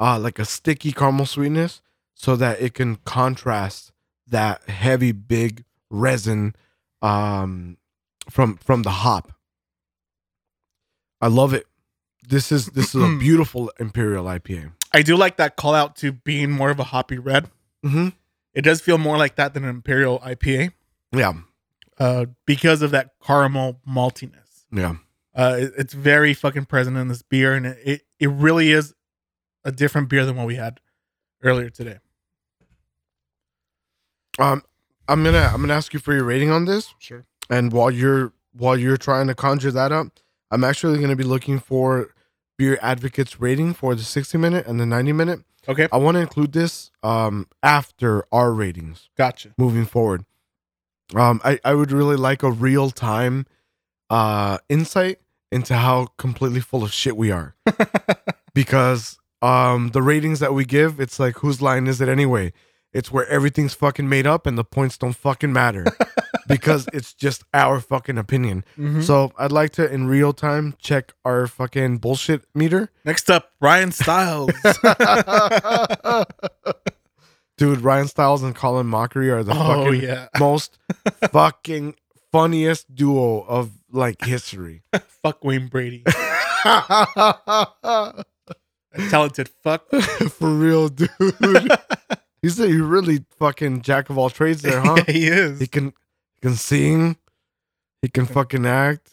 uh 0.00 0.18
like 0.18 0.38
a 0.38 0.44
sticky 0.44 0.92
caramel 0.92 1.26
sweetness 1.26 1.82
so 2.14 2.34
that 2.36 2.60
it 2.60 2.74
can 2.74 2.96
contrast 3.04 3.92
that 4.26 4.62
heavy 4.68 5.12
big 5.12 5.64
resin 5.90 6.54
um 7.02 7.76
from 8.28 8.56
from 8.56 8.82
the 8.82 8.90
hop 8.90 9.32
i 11.20 11.26
love 11.26 11.52
it 11.54 11.66
this 12.28 12.52
is 12.52 12.66
this 12.68 12.94
is 12.94 13.02
a 13.02 13.16
beautiful 13.18 13.70
imperial 13.78 14.24
ipa 14.26 14.72
I 14.92 15.02
do 15.02 15.16
like 15.16 15.36
that 15.36 15.54
call 15.54 15.74
out 15.74 15.94
to 15.96 16.10
being 16.10 16.50
more 16.50 16.68
of 16.70 16.80
a 16.80 16.82
hoppy 16.84 17.16
red. 17.16 17.48
mm-hmm. 17.86 18.08
It 18.54 18.62
does 18.62 18.80
feel 18.80 18.98
more 18.98 19.16
like 19.16 19.36
that 19.36 19.54
than 19.54 19.62
an 19.62 19.70
imperial 19.70 20.18
IPA 20.18 20.72
yeah 21.12 21.32
uh, 21.98 22.26
because 22.44 22.82
of 22.82 22.90
that 22.90 23.10
caramel 23.24 23.78
maltiness. 23.88 24.64
yeah 24.72 24.96
Uh, 25.32 25.56
it- 25.60 25.72
it's 25.78 25.94
very 25.94 26.34
fucking 26.34 26.64
present 26.64 26.96
in 26.96 27.06
this 27.06 27.22
beer, 27.22 27.54
and 27.54 27.66
it, 27.66 27.78
it, 27.84 28.02
it 28.18 28.28
really 28.30 28.72
is 28.72 28.92
a 29.64 29.72
different 29.72 30.08
beer 30.08 30.24
than 30.24 30.36
what 30.36 30.46
we 30.46 30.56
had 30.56 30.80
earlier 31.42 31.70
today. 31.70 31.98
um 34.38 34.62
i'm 35.08 35.22
gonna 35.24 35.50
i'm 35.52 35.60
gonna 35.60 35.74
ask 35.74 35.92
you 35.92 36.00
for 36.00 36.12
your 36.14 36.24
rating 36.24 36.50
on 36.50 36.64
this 36.64 36.94
Sure. 36.98 37.24
And 37.48 37.72
while 37.72 37.90
you're 37.90 38.32
while 38.52 38.76
you're 38.76 38.96
trying 38.96 39.26
to 39.26 39.34
conjure 39.34 39.72
that 39.72 39.90
up, 39.90 40.06
I'm 40.52 40.62
actually 40.62 40.98
going 40.98 41.10
to 41.10 41.16
be 41.16 41.24
looking 41.24 41.58
for 41.58 42.14
beer 42.56 42.78
advocates 42.80 43.40
rating 43.40 43.74
for 43.74 43.96
the 43.96 44.04
60 44.04 44.38
minute 44.38 44.66
and 44.68 44.78
the 44.78 44.86
90 44.86 45.12
minute. 45.14 45.40
Okay. 45.68 45.88
I 45.90 45.96
want 45.96 46.14
to 46.16 46.20
include 46.20 46.52
this 46.52 46.92
um 47.02 47.48
after 47.60 48.24
our 48.32 48.52
ratings 48.52 49.08
Gotcha. 49.16 49.52
moving 49.58 49.84
forward. 49.84 50.24
Um 51.16 51.40
I 51.44 51.58
I 51.64 51.74
would 51.74 51.90
really 51.90 52.14
like 52.16 52.44
a 52.44 52.52
real 52.52 52.90
time 52.92 53.46
uh 54.10 54.58
insight 54.68 55.18
into 55.50 55.74
how 55.74 56.06
completely 56.16 56.60
full 56.60 56.84
of 56.84 56.92
shit 56.92 57.16
we 57.16 57.32
are 57.32 57.56
because 58.54 59.18
um 59.42 59.88
the 59.90 60.02
ratings 60.02 60.40
that 60.40 60.52
we 60.54 60.64
give, 60.64 61.00
it's 61.00 61.18
like 61.20 61.36
whose 61.38 61.60
line 61.62 61.86
is 61.86 62.00
it 62.00 62.08
anyway? 62.08 62.52
It's 62.92 63.12
where 63.12 63.26
everything's 63.28 63.72
fucking 63.74 64.08
made 64.08 64.26
up 64.26 64.46
and 64.46 64.58
the 64.58 64.64
points 64.64 64.98
don't 64.98 65.12
fucking 65.14 65.52
matter 65.52 65.84
because 66.48 66.88
it's 66.92 67.14
just 67.14 67.44
our 67.54 67.80
fucking 67.80 68.18
opinion. 68.18 68.64
Mhm. 68.76 69.04
So 69.04 69.30
I'd 69.38 69.52
like 69.52 69.70
to 69.74 69.88
in 69.90 70.08
real 70.08 70.32
time 70.32 70.74
check 70.80 71.12
our 71.24 71.46
fucking 71.46 71.98
bullshit 71.98 72.42
meter. 72.54 72.90
Next 73.04 73.30
up, 73.30 73.52
Ryan 73.60 73.92
Stiles. 73.92 74.50
Dude, 77.56 77.80
Ryan 77.82 78.08
Stiles 78.08 78.42
and 78.42 78.54
Colin 78.56 78.86
Mochrie 78.86 79.30
are 79.30 79.44
the 79.44 79.52
oh 79.52 79.84
fucking 79.84 80.00
yeah, 80.02 80.28
most 80.38 80.78
fucking 81.30 81.94
funniest 82.32 82.92
duo 82.94 83.42
of 83.42 83.70
like 83.92 84.24
history. 84.24 84.82
fuck 85.22 85.44
Wayne 85.44 85.68
Brady, 85.68 86.02
talented 89.08 89.48
fuck. 89.62 89.88
For 90.30 90.48
real, 90.48 90.88
dude. 90.88 91.10
He's 92.42 92.58
a 92.58 92.66
he 92.66 92.80
really 92.80 93.24
fucking 93.38 93.82
jack 93.82 94.08
of 94.08 94.16
all 94.16 94.30
trades 94.30 94.62
there, 94.62 94.80
huh? 94.80 94.96
he 95.06 95.26
is. 95.26 95.60
He 95.60 95.66
can 95.66 95.92
he 96.36 96.40
can 96.40 96.54
sing, 96.54 97.16
he 98.00 98.08
can 98.08 98.24
fucking 98.24 98.64
act. 98.64 99.10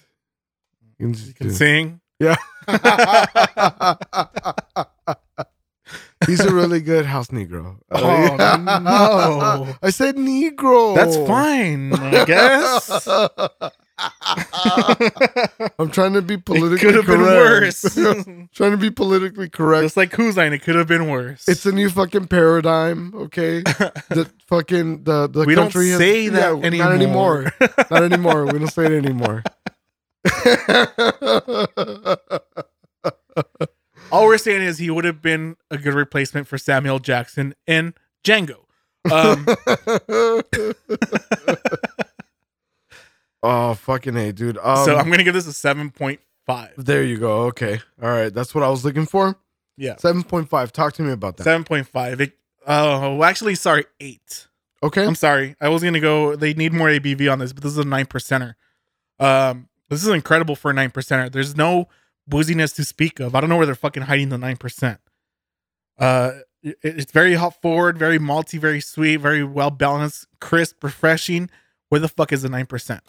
He 0.98 1.04
can, 1.04 1.14
He 1.14 1.34
can 1.34 1.52
sing. 1.52 2.00
Yeah. 2.20 2.38
He's 6.26 6.40
a 6.40 6.54
really 6.54 6.80
good 6.82 7.06
house 7.06 7.28
Negro. 7.28 7.80
Oh, 7.92 8.02
oh 8.02 8.56
no. 8.58 9.76
I 9.82 9.90
said 9.90 10.16
Negro. 10.16 10.96
That's 10.96 11.16
fine, 11.28 11.94
I 11.94 12.26
guess. 12.26 13.08
I'm 15.80 15.90
trying 15.92 16.14
to 16.14 16.22
be 16.22 16.38
politically 16.38 16.78
could 16.78 16.96
have 16.96 17.08
been 17.08 17.20
correct. 17.20 17.84
worse. 17.84 17.96
trying 18.54 18.72
to 18.72 18.78
be 18.78 18.92
politically 18.92 19.50
correct. 19.50 19.84
Just 19.84 19.98
like 19.98 20.12
Kuzine, 20.12 20.52
it 20.54 20.60
could 20.60 20.76
have 20.76 20.88
been 20.88 21.10
worse. 21.10 21.48
It's 21.48 21.66
a 21.66 21.72
new 21.72 21.90
fucking 21.90 22.28
paradigm, 22.28 23.14
okay? 23.16 23.64
The 24.10 24.30
fucking 24.48 25.04
the 25.04 25.28
the 25.28 25.46
we 25.46 25.56
don't 25.56 25.66
country 25.66 25.90
has- 25.90 25.98
say 26.00 26.30
that 26.30 26.58
yeah, 26.60 26.66
anymore. 26.66 26.86
Not 26.86 26.94
anymore. 26.94 27.54
not 27.92 28.04
anymore. 28.04 28.46
We 28.46 28.60
don't 28.60 28.68
say 28.72 28.86
it 28.86 28.92
anymore. 28.94 29.44
All 34.12 34.26
we're 34.26 34.38
saying 34.38 34.62
is 34.62 34.78
he 34.78 34.90
would 34.90 35.06
have 35.06 35.22
been 35.22 35.58
a 35.70 35.78
good 35.78 35.94
replacement 35.94 36.48
for 36.48 36.58
Samuel 36.58 37.00
Jackson 37.00 37.56
in 37.66 37.94
Django. 38.24 38.60
Um, 39.12 39.46
oh 43.48 43.74
fucking 43.74 44.16
a, 44.18 44.32
dude. 44.34 44.58
Um, 44.62 44.86
so 44.86 44.96
I'm 44.98 45.10
gonna 45.10 45.24
give 45.24 45.34
this 45.34 45.48
a 45.48 45.54
seven 45.54 45.90
point 45.92 46.20
five. 46.46 46.74
there 46.78 47.04
you 47.04 47.18
go. 47.18 47.44
Okay, 47.48 47.80
all 48.02 48.10
right. 48.10 48.34
That's 48.34 48.54
what 48.54 48.64
I 48.64 48.70
was 48.70 48.84
looking 48.86 49.06
for. 49.06 49.38
Yeah, 49.78 49.96
Seven 49.98 50.24
point 50.24 50.50
five. 50.50 50.72
Talk 50.74 50.94
to 50.94 51.04
me 51.04 51.12
about 51.12 51.38
that. 51.38 51.44
seven 51.44 51.64
point 51.64 51.88
five. 51.88 52.20
Oh, 52.66 53.24
actually, 53.24 53.56
sorry, 53.56 53.86
eight. 54.00 54.48
Okay. 54.84 55.06
I'm 55.06 55.16
sorry. 55.16 55.56
I 55.62 55.70
was 55.70 55.84
gonna 55.84 56.00
go. 56.00 56.36
They 56.36 56.54
need 56.54 56.74
more 56.74 56.88
ABV 56.90 57.32
on 57.32 57.40
this, 57.40 57.54
but 57.54 57.64
this 57.64 57.72
is 57.74 57.78
a 57.78 57.84
nine 57.86 58.06
percenter. 58.06 58.56
Um, 59.20 59.70
this 59.90 60.02
is 60.04 60.10
incredible 60.10 60.56
for 60.56 60.72
a 60.72 60.74
nine 60.74 60.92
percenter. 60.92 61.32
There's 61.32 61.56
no 61.56 61.88
booziness 62.30 62.76
to 62.76 62.84
speak 62.84 63.20
of. 63.20 63.36
I 63.36 63.42
don't 63.42 63.50
know 63.50 63.58
where 63.58 63.66
they're 63.66 63.76
fucking 63.76 64.04
hiding 64.04 64.30
the 64.30 64.38
nine 64.38 64.58
percent. 64.58 65.00
Uh, 65.98 66.32
it- 66.62 66.78
it's 66.84 67.12
very 67.12 67.36
hot 67.36 67.62
forward, 67.62 67.98
very 67.98 68.20
malty, 68.20 68.60
very 68.60 68.82
sweet, 68.82 69.18
very 69.18 69.44
well 69.44 69.70
balanced, 69.72 70.26
crisp, 70.40 70.84
refreshing. 70.84 71.50
Where 71.90 72.02
the 72.02 72.10
fuck 72.10 72.34
is 72.34 72.42
the 72.42 72.50
nine 72.50 72.66
percent? 72.66 73.02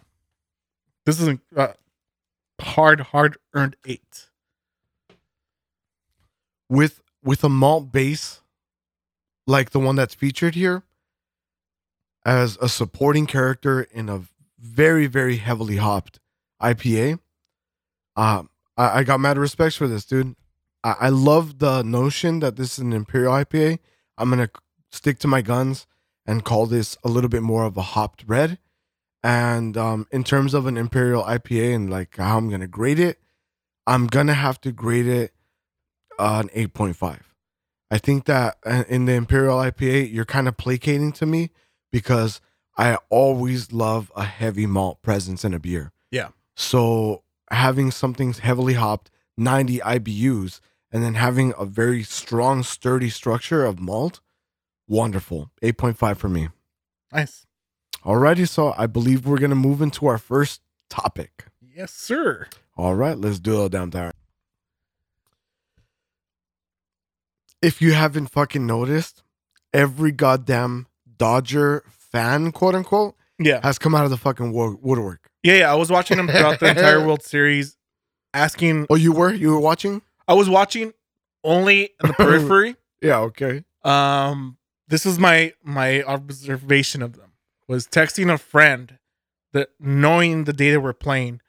This 1.09 1.23
is 1.23 1.29
a 1.29 1.39
uh, 1.57 1.73
hard, 2.61 3.01
hard 3.01 3.39
earned 3.55 3.77
eight. 3.87 4.29
with 6.69 7.01
with 7.25 7.43
a 7.43 7.49
malt 7.49 7.91
base 7.91 8.43
like 9.47 9.71
the 9.71 9.79
one 9.79 9.97
that's 9.97 10.15
featured 10.15 10.55
here 10.55 10.83
as 12.27 12.59
a 12.61 12.69
supporting 12.69 13.25
character 13.25 13.81
in 13.91 14.11
a 14.11 14.25
very 14.59 15.07
very 15.07 15.39
heavily 15.39 15.79
hopped 15.79 16.21
IPA. 16.61 17.21
Um, 18.15 18.51
I, 18.77 18.99
I 18.99 19.03
got 19.03 19.19
mad 19.19 19.39
respects 19.39 19.77
for 19.77 19.89
this, 19.89 20.05
dude. 20.05 20.37
I, 20.85 20.95
I 21.01 21.09
love 21.09 21.59
the 21.59 21.81
notion 21.81 22.41
that 22.41 22.57
this 22.57 22.73
is 22.73 22.81
an 22.81 22.93
imperial 22.93 23.33
IPA. 23.33 23.79
I'm 24.19 24.29
gonna 24.29 24.51
stick 24.93 25.19
to 25.21 25.27
my 25.27 25.41
guns 25.41 25.87
and 26.27 26.45
call 26.45 26.67
this 26.67 26.99
a 27.03 27.09
little 27.09 27.31
bit 27.31 27.43
more 27.43 27.65
of 27.65 27.79
a 27.79 27.83
hopped 27.97 28.25
red. 28.27 28.59
And 29.23 29.77
um, 29.77 30.07
in 30.11 30.25
terms 30.25 30.55
of 30.55 30.67
an 30.67 30.77
imperial 30.77 31.25
IPA 31.25 31.75
and 31.75 31.91
like 31.91 32.17
how 32.17 32.39
I'm 32.39 32.49
gonna 32.49 32.69
grade 32.69 33.01
it, 33.01 33.19
I'm 33.87 34.07
gonna 34.07 34.35
have 34.35 34.61
to 34.63 34.73
grade 34.73 35.07
it 35.07 35.33
uh, 36.19 36.43
an 36.45 36.69
8.5. 36.69 37.21
I 37.91 37.99
think 37.99 38.27
that 38.27 38.59
uh, 38.67 38.85
in 38.89 39.07
the 39.07 39.15
Imperial 39.15 39.59
IPA, 39.59 40.13
you're 40.13 40.25
kind 40.25 40.49
of 40.49 40.57
placating 40.57 41.13
to 41.13 41.27
me 41.27 41.51
because 41.91 42.41
I 42.77 42.99
always 43.09 43.73
love 43.73 44.13
a 44.15 44.25
heavy 44.25 44.67
malt 44.67 45.03
presence 45.03 45.45
in 45.45 45.55
a 45.55 45.59
beer. 45.59 45.93
Yeah. 46.11 46.29
So 46.55 47.23
having 47.51 47.91
something 47.91 48.33
heavily 48.35 48.75
hopped, 48.75 49.11
90 49.37 49.79
IBUs, 49.79 50.61
and 50.93 51.03
then 51.03 51.15
having 51.15 51.55
a 51.59 51.65
very 51.65 52.03
strong, 52.03 52.63
sturdy 52.63 53.11
structure 53.11 53.65
of 53.65 53.81
malt, 53.81 54.21
wonderful. 54.87 55.51
8.5 55.63 56.17
for 56.17 56.29
me. 56.29 56.49
Nice. 57.13 57.47
Alrighty, 58.05 58.49
so 58.49 58.75
I 58.77 58.87
believe 58.87 59.27
we're 59.27 59.39
going 59.39 59.51
to 59.51 59.57
move 59.57 59.83
into 59.83 60.07
our 60.07 60.19
first 60.19 60.61
topic. 60.89 61.47
Yes, 61.61 61.93
sir. 61.93 62.47
All 62.77 62.95
right, 62.95 63.17
let's 63.19 63.39
do 63.41 63.65
it 63.65 63.73
down 63.73 63.91
there. 63.91 64.13
If 67.61 67.83
you 67.83 67.93
haven't 67.93 68.29
fucking 68.29 68.65
noticed, 68.67 69.23
every 69.73 70.13
goddamn 70.13 70.87
Dodger 71.17 71.83
fan, 71.89 72.53
quote 72.53 72.75
unquote, 72.77 73.17
Yeah. 73.39 73.61
has 73.65 73.79
come 73.79 73.95
out 73.95 74.05
of 74.05 74.11
the 74.11 74.17
fucking 74.17 74.53
wo- 74.53 74.79
woodwork. 74.81 75.29
Yeah, 75.43 75.55
yeah. 75.55 75.73
I 75.73 75.75
was 75.75 75.91
watching 75.91 76.19
him 76.19 76.29
throughout 76.29 76.61
the 76.61 76.69
entire 76.69 77.05
World 77.05 77.23
Series, 77.25 77.77
asking. 78.33 78.87
Oh, 78.91 78.95
you 78.95 79.13
were? 79.13 79.33
You 79.33 79.51
were 79.51 79.61
watching? 79.61 80.03
I 80.29 80.35
was 80.35 80.49
watching 80.49 80.93
only 81.43 81.91
in 82.03 82.09
the 82.09 82.13
periphery. 82.19 82.77
Yeah, 83.03 83.19
okay. 83.21 83.65
Um, 83.85 84.57
this 84.89 85.05
is 85.07 85.19
my 85.19 85.53
my 85.63 86.03
observation 86.05 87.03
of 87.03 87.15
them 87.17 87.28
was 87.69 87.87
texting 87.87 88.33
a 88.33 88.39
friend 88.39 88.99
that 89.53 89.69
knowing 89.79 90.45
the 90.45 90.53
day 90.53 90.71
they 90.71 90.79
were 90.79 90.93
playing, 90.93 91.41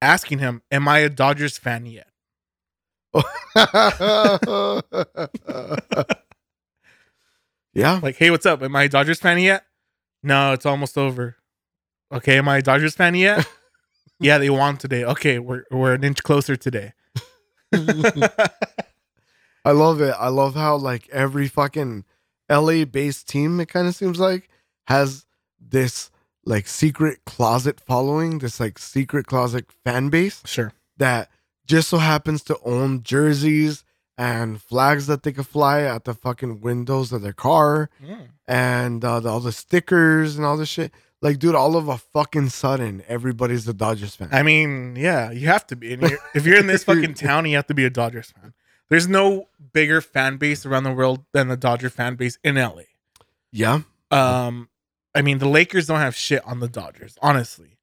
asking 0.00 0.38
him, 0.38 0.62
"Am 0.70 0.86
I 0.86 0.98
a 0.98 1.08
Dodgers 1.08 1.58
fan 1.58 1.86
yet?" 1.86 2.08
yeah. 7.74 7.98
Like, 8.02 8.16
hey, 8.16 8.30
what's 8.30 8.46
up? 8.46 8.62
Am 8.62 8.76
I 8.76 8.84
a 8.84 8.88
Dodgers 8.88 9.18
fan 9.20 9.38
yet? 9.38 9.64
No, 10.22 10.52
it's 10.52 10.66
almost 10.66 10.98
over. 10.98 11.36
Okay, 12.12 12.38
am 12.38 12.48
I 12.48 12.58
a 12.58 12.62
Dodgers 12.62 12.94
fan 12.94 13.14
yet? 13.14 13.48
yeah, 14.20 14.38
they 14.38 14.50
won 14.50 14.76
today. 14.76 15.04
Okay, 15.04 15.38
we're 15.38 15.64
we're 15.70 15.94
an 15.94 16.04
inch 16.04 16.22
closer 16.22 16.56
today. 16.56 16.92
I 19.64 19.72
love 19.72 20.00
it. 20.00 20.14
I 20.18 20.28
love 20.28 20.54
how 20.54 20.76
like 20.76 21.08
every 21.10 21.48
fucking 21.48 22.04
LA 22.50 22.84
based 22.84 23.28
team, 23.28 23.60
it 23.60 23.68
kind 23.68 23.86
of 23.86 23.94
seems 23.94 24.18
like, 24.18 24.48
has 24.86 25.26
this 25.60 26.10
like 26.44 26.66
secret 26.66 27.24
closet 27.26 27.80
following, 27.80 28.38
this 28.38 28.58
like 28.60 28.78
secret 28.78 29.26
closet 29.26 29.66
fan 29.84 30.08
base 30.08 30.42
sure. 30.44 30.72
that 30.96 31.30
just 31.66 31.88
so 31.88 31.98
happens 31.98 32.42
to 32.44 32.58
own 32.64 33.02
jerseys 33.02 33.84
and 34.16 34.60
flags 34.60 35.06
that 35.06 35.22
they 35.22 35.32
could 35.32 35.46
fly 35.46 35.82
at 35.82 36.04
the 36.04 36.14
fucking 36.14 36.60
windows 36.60 37.12
of 37.12 37.22
their 37.22 37.32
car 37.32 37.88
and 38.48 39.04
uh, 39.04 39.20
the, 39.20 39.28
all 39.28 39.40
the 39.40 39.52
stickers 39.52 40.36
and 40.36 40.44
all 40.44 40.56
this 40.56 40.68
shit. 40.68 40.92
Like, 41.20 41.38
dude, 41.38 41.54
all 41.54 41.76
of 41.76 41.88
a 41.88 41.98
fucking 41.98 42.48
sudden, 42.50 43.02
everybody's 43.08 43.66
a 43.66 43.74
Dodgers 43.74 44.14
fan. 44.14 44.28
I 44.30 44.42
mean, 44.44 44.94
yeah, 44.96 45.32
you 45.32 45.48
have 45.48 45.66
to 45.68 45.76
be. 45.76 45.88
You're, 45.88 46.18
if 46.34 46.46
you're 46.46 46.58
in 46.58 46.68
this 46.68 46.84
fucking 46.90 47.14
town, 47.14 47.44
you 47.46 47.56
have 47.56 47.66
to 47.66 47.74
be 47.74 47.84
a 47.84 47.90
Dodgers 47.90 48.30
fan. 48.30 48.54
There's 48.88 49.08
no 49.08 49.48
bigger 49.72 50.00
fan 50.00 50.36
base 50.36 50.64
around 50.64 50.84
the 50.84 50.92
world 50.92 51.24
than 51.32 51.48
the 51.48 51.56
Dodger 51.56 51.90
fan 51.90 52.14
base 52.14 52.38
in 52.42 52.54
LA. 52.54 52.82
yeah. 53.52 53.80
Um, 54.10 54.68
I 55.14 55.22
mean, 55.22 55.38
the 55.38 55.48
Lakers 55.48 55.86
don't 55.86 56.00
have 56.00 56.14
shit 56.14 56.44
on 56.46 56.60
the 56.60 56.68
Dodgers, 56.68 57.16
honestly. 57.22 57.78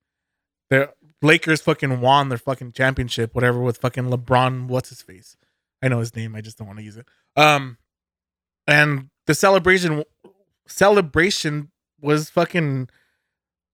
The 0.70 0.94
Lakers 1.22 1.62
fucking 1.62 2.02
won 2.02 2.30
their 2.30 2.38
fucking 2.38 2.72
championship, 2.74 3.34
whatever, 3.36 3.60
with 3.60 3.78
fucking 3.78 4.06
LeBron. 4.06 4.68
What's 4.68 4.90
his 4.90 5.02
face? 5.02 5.36
I 5.82 5.88
know 5.88 6.00
his 6.00 6.16
name. 6.16 6.36
I 6.36 6.42
just 6.42 6.58
don't 6.58 6.68
want 6.68 6.80
to 6.80 6.86
use 6.86 6.98
it. 6.98 7.06
Um, 7.36 7.78
and 8.68 9.10
the 9.28 9.36
celebration 9.36 10.04
celebration 10.68 11.70
was 12.02 12.30
fucking 12.30 12.90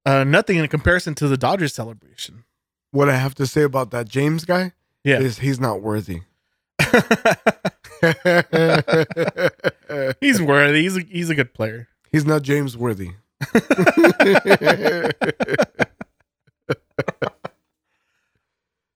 uh 0.06 0.24
nothing 0.26 0.58
in 0.58 0.68
comparison 0.68 1.16
to 1.16 1.28
the 1.28 1.38
Dodgers 1.38 1.74
celebration. 1.74 2.44
What 2.92 3.10
I 3.10 3.16
have 3.16 3.34
to 3.36 3.48
say 3.48 3.64
about 3.64 3.92
that 3.92 4.10
James 4.10 4.44
guy 4.46 4.74
Yeah. 5.04 5.20
is 5.20 5.40
he's 5.40 5.60
not 5.60 5.82
worthy. 5.82 6.22
he's 10.20 10.42
worthy. 10.42 10.82
He's 10.82 10.98
a, 10.98 11.02
he's 11.02 11.30
a 11.30 11.36
good 11.36 11.54
player. 11.54 11.88
he's 12.12 12.26
not 12.26 12.42
James 12.42 12.76
worthy. 12.78 13.12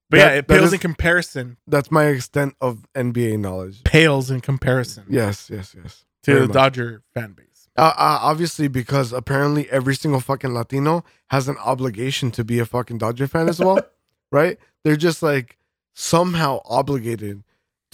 But 0.09 0.17
That- 0.17 0.33
yeah, 0.33 0.37
it 0.37 0.47
that 0.47 0.53
pales 0.53 0.67
is- 0.67 0.73
in 0.73 0.79
comparison. 0.79 1.57
That's 1.67 1.89
my 1.91 2.05
extent 2.05 2.55
of 2.61 2.85
NBA 2.93 3.39
knowledge. 3.39 3.83
Pales 3.83 4.29
in 4.29 4.39
comparison 4.41 5.05
Yes, 5.09 5.49
yes, 5.51 5.75
yes. 5.75 6.05
to 6.23 6.31
Very 6.31 6.41
the 6.41 6.47
much. 6.47 6.53
Dodger 6.53 7.01
fan 7.13 7.31
base. 7.33 7.67
Uh, 7.77 7.81
uh, 7.97 8.19
obviously, 8.21 8.67
because 8.69 9.11
apparently 9.11 9.69
every 9.69 9.95
single 9.95 10.21
fucking 10.21 10.53
Latino 10.53 11.03
has 11.31 11.49
an 11.49 11.57
obligation 11.57 12.31
to 12.31 12.43
be 12.43 12.59
a 12.59 12.65
fucking 12.65 12.99
Dodger 12.99 13.27
fan 13.27 13.49
as 13.49 13.59
well, 13.59 13.79
right? 14.31 14.57
They're 14.83 14.95
just 14.95 15.21
like 15.23 15.57
somehow 15.93 16.61
obligated 16.65 17.43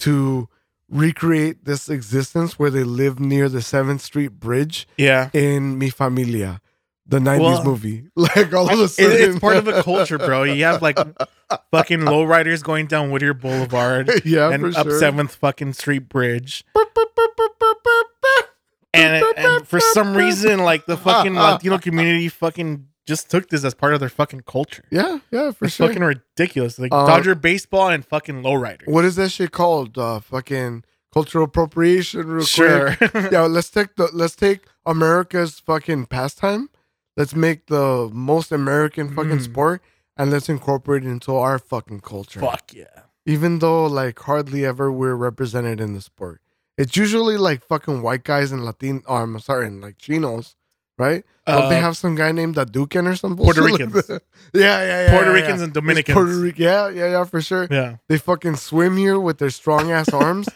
to 0.00 0.48
recreate 0.92 1.64
this 1.64 1.88
existence 1.88 2.58
where 2.58 2.70
they 2.70 2.84
live 2.84 3.18
near 3.18 3.48
the 3.48 3.62
Seventh 3.62 4.02
Street 4.02 4.38
Bridge 4.38 4.86
Yeah. 4.96 5.30
in 5.32 5.78
Mi 5.78 5.90
Familia, 5.90 6.60
the 7.06 7.18
'90s 7.18 7.40
Well, 7.40 7.64
movie. 7.64 8.04
Like 8.16 8.52
all 8.52 8.70
of 8.72 8.78
a 8.78 8.84
It- 8.84 8.88
sudden, 8.88 9.30
it's 9.30 9.38
part 9.40 9.56
of 9.56 9.66
a 9.66 9.82
culture, 9.82 10.18
bro. 10.18 10.44
You 10.44 10.62
have 10.64 10.82
like 10.82 10.98
fucking 11.72 12.00
lowriders 12.00 12.62
going 12.62 12.86
down 12.86 13.10
Whittier 13.10 13.34
Boulevard 13.34 14.10
yeah, 14.24 14.50
and 14.50 14.76
up 14.76 14.86
sure. 14.86 14.98
Seventh 15.00 15.34
fucking 15.36 15.72
Street 15.72 16.08
Bridge. 16.08 16.64
And, 18.94 19.24
and 19.38 19.66
for 19.66 19.80
some 19.80 20.14
reason, 20.14 20.60
like 20.60 20.84
the 20.84 20.98
fucking 20.98 21.34
Latino 21.34 21.78
community 21.78 22.28
fucking 22.28 22.88
just 23.06 23.30
took 23.30 23.48
this 23.48 23.64
as 23.64 23.74
part 23.74 23.94
of 23.94 24.00
their 24.00 24.08
fucking 24.08 24.42
culture. 24.46 24.84
Yeah, 24.90 25.18
yeah, 25.30 25.50
for 25.50 25.64
It's 25.66 25.74
sure. 25.74 25.88
fucking 25.88 26.02
ridiculous. 26.02 26.78
Like 26.78 26.92
Uh, 26.92 27.06
Dodger 27.06 27.34
baseball 27.34 27.88
and 27.88 28.04
fucking 28.04 28.42
lowriders. 28.42 28.86
what 28.86 29.04
is 29.04 29.16
that 29.16 29.30
shit 29.30 29.50
called? 29.52 29.98
Uh, 29.98 30.20
fucking 30.20 30.84
cultural 31.12 31.44
appropriation, 31.44 32.26
real 32.26 32.44
Sure. 32.44 32.94
quick. 32.96 33.12
yeah, 33.32 33.42
let's 33.42 33.70
take 33.70 33.96
the 33.96 34.08
let's 34.12 34.36
take 34.36 34.60
America's 34.86 35.58
fucking 35.60 36.06
pastime. 36.06 36.68
Let's 37.16 37.34
make 37.34 37.66
the 37.66 38.08
most 38.12 38.52
American 38.52 39.14
fucking 39.14 39.38
Mm. 39.38 39.44
sport 39.50 39.82
and 40.16 40.30
let's 40.30 40.48
incorporate 40.48 41.04
it 41.04 41.08
into 41.08 41.34
our 41.34 41.58
fucking 41.58 42.00
culture. 42.00 42.40
Fuck 42.40 42.72
yeah. 42.72 43.02
Even 43.26 43.58
though 43.58 43.84
like 43.86 44.18
hardly 44.20 44.64
ever 44.64 44.90
we're 44.90 45.14
represented 45.16 45.80
in 45.80 45.92
the 45.92 46.00
sport. 46.00 46.40
It's 46.78 46.96
usually 46.96 47.36
like 47.36 47.62
fucking 47.62 48.00
white 48.02 48.24
guys 48.24 48.50
and 48.52 48.64
Latin 48.64 49.02
or 49.06 49.22
I'm 49.22 49.38
sorry, 49.40 49.66
and 49.66 49.80
like 49.82 49.98
chinos, 49.98 50.56
right? 50.98 51.24
Don't 51.46 51.68
they 51.70 51.78
Uh, 51.78 51.80
have 51.80 51.96
some 51.96 52.14
guy 52.14 52.30
named 52.32 52.54
Aduken 52.56 53.06
or 53.08 53.16
something? 53.16 53.44
Puerto 53.44 53.62
Ricans. 53.64 54.08
yeah, 54.08 54.18
yeah, 54.54 54.84
yeah. 54.84 55.10
Puerto 55.10 55.30
yeah, 55.30 55.32
Ricans 55.34 55.58
yeah. 55.58 55.64
and 55.64 55.72
Dominicans. 55.72 56.14
Puerto 56.14 56.38
Ric- 56.38 56.58
yeah, 56.58 56.88
yeah, 56.88 57.10
yeah, 57.10 57.24
for 57.24 57.40
sure. 57.40 57.66
yeah. 57.70 57.96
They 58.08 58.18
fucking 58.18 58.56
swim 58.56 58.96
here 58.96 59.18
with 59.18 59.38
their 59.38 59.50
strong 59.50 59.90
ass 59.90 60.08
arms 60.12 60.48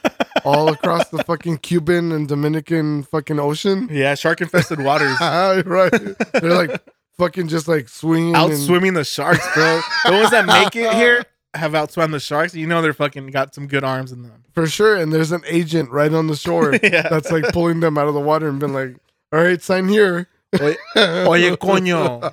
all 0.45 0.69
across 0.69 1.09
the 1.09 1.25
fucking 1.25 1.59
Cuban 1.59 2.13
and 2.13 2.29
Dominican 2.29 3.03
fucking 3.03 3.41
ocean. 3.41 3.89
Yeah, 3.91 4.15
shark 4.15 4.41
infested 4.41 4.81
waters. 4.81 5.19
right. 5.21 5.91
They're 6.35 6.55
like 6.55 6.81
fucking 7.19 7.49
just 7.49 7.67
like 7.67 7.89
swinging. 7.89 8.37
out 8.37 8.51
and- 8.51 8.59
swimming 8.59 8.95
the 8.95 9.05
sharks, 9.05 9.45
bro. 9.55 9.81
the 10.05 10.13
ones 10.13 10.31
that 10.31 10.47
make 10.47 10.77
it 10.77 10.93
here 10.95 11.25
have 11.55 11.73
outswam 11.73 12.13
the 12.13 12.21
sharks. 12.21 12.55
You 12.55 12.67
know 12.69 12.81
they're 12.83 12.93
fucking 12.93 13.27
got 13.29 13.55
some 13.55 13.67
good 13.67 13.83
arms 13.83 14.13
in 14.13 14.23
them. 14.23 14.45
for 14.53 14.67
sure. 14.69 14.95
And 14.95 15.13
there's 15.13 15.33
an 15.33 15.43
agent 15.49 15.91
right 15.91 16.13
on 16.13 16.27
the 16.29 16.37
shore 16.37 16.75
Yeah. 16.83 17.09
that's 17.09 17.33
like 17.33 17.45
pulling 17.53 17.81
them 17.81 17.97
out 17.99 18.07
of 18.07 18.15
the 18.15 18.21
water 18.21 18.47
and 18.49 18.61
been 18.61 18.75
like, 18.75 18.97
all 19.33 19.43
right, 19.43 19.61
sign 19.63 19.89
here. 19.89 20.29
Oye, 20.61 20.77
Oye, 20.97 21.57
coño. 21.57 22.33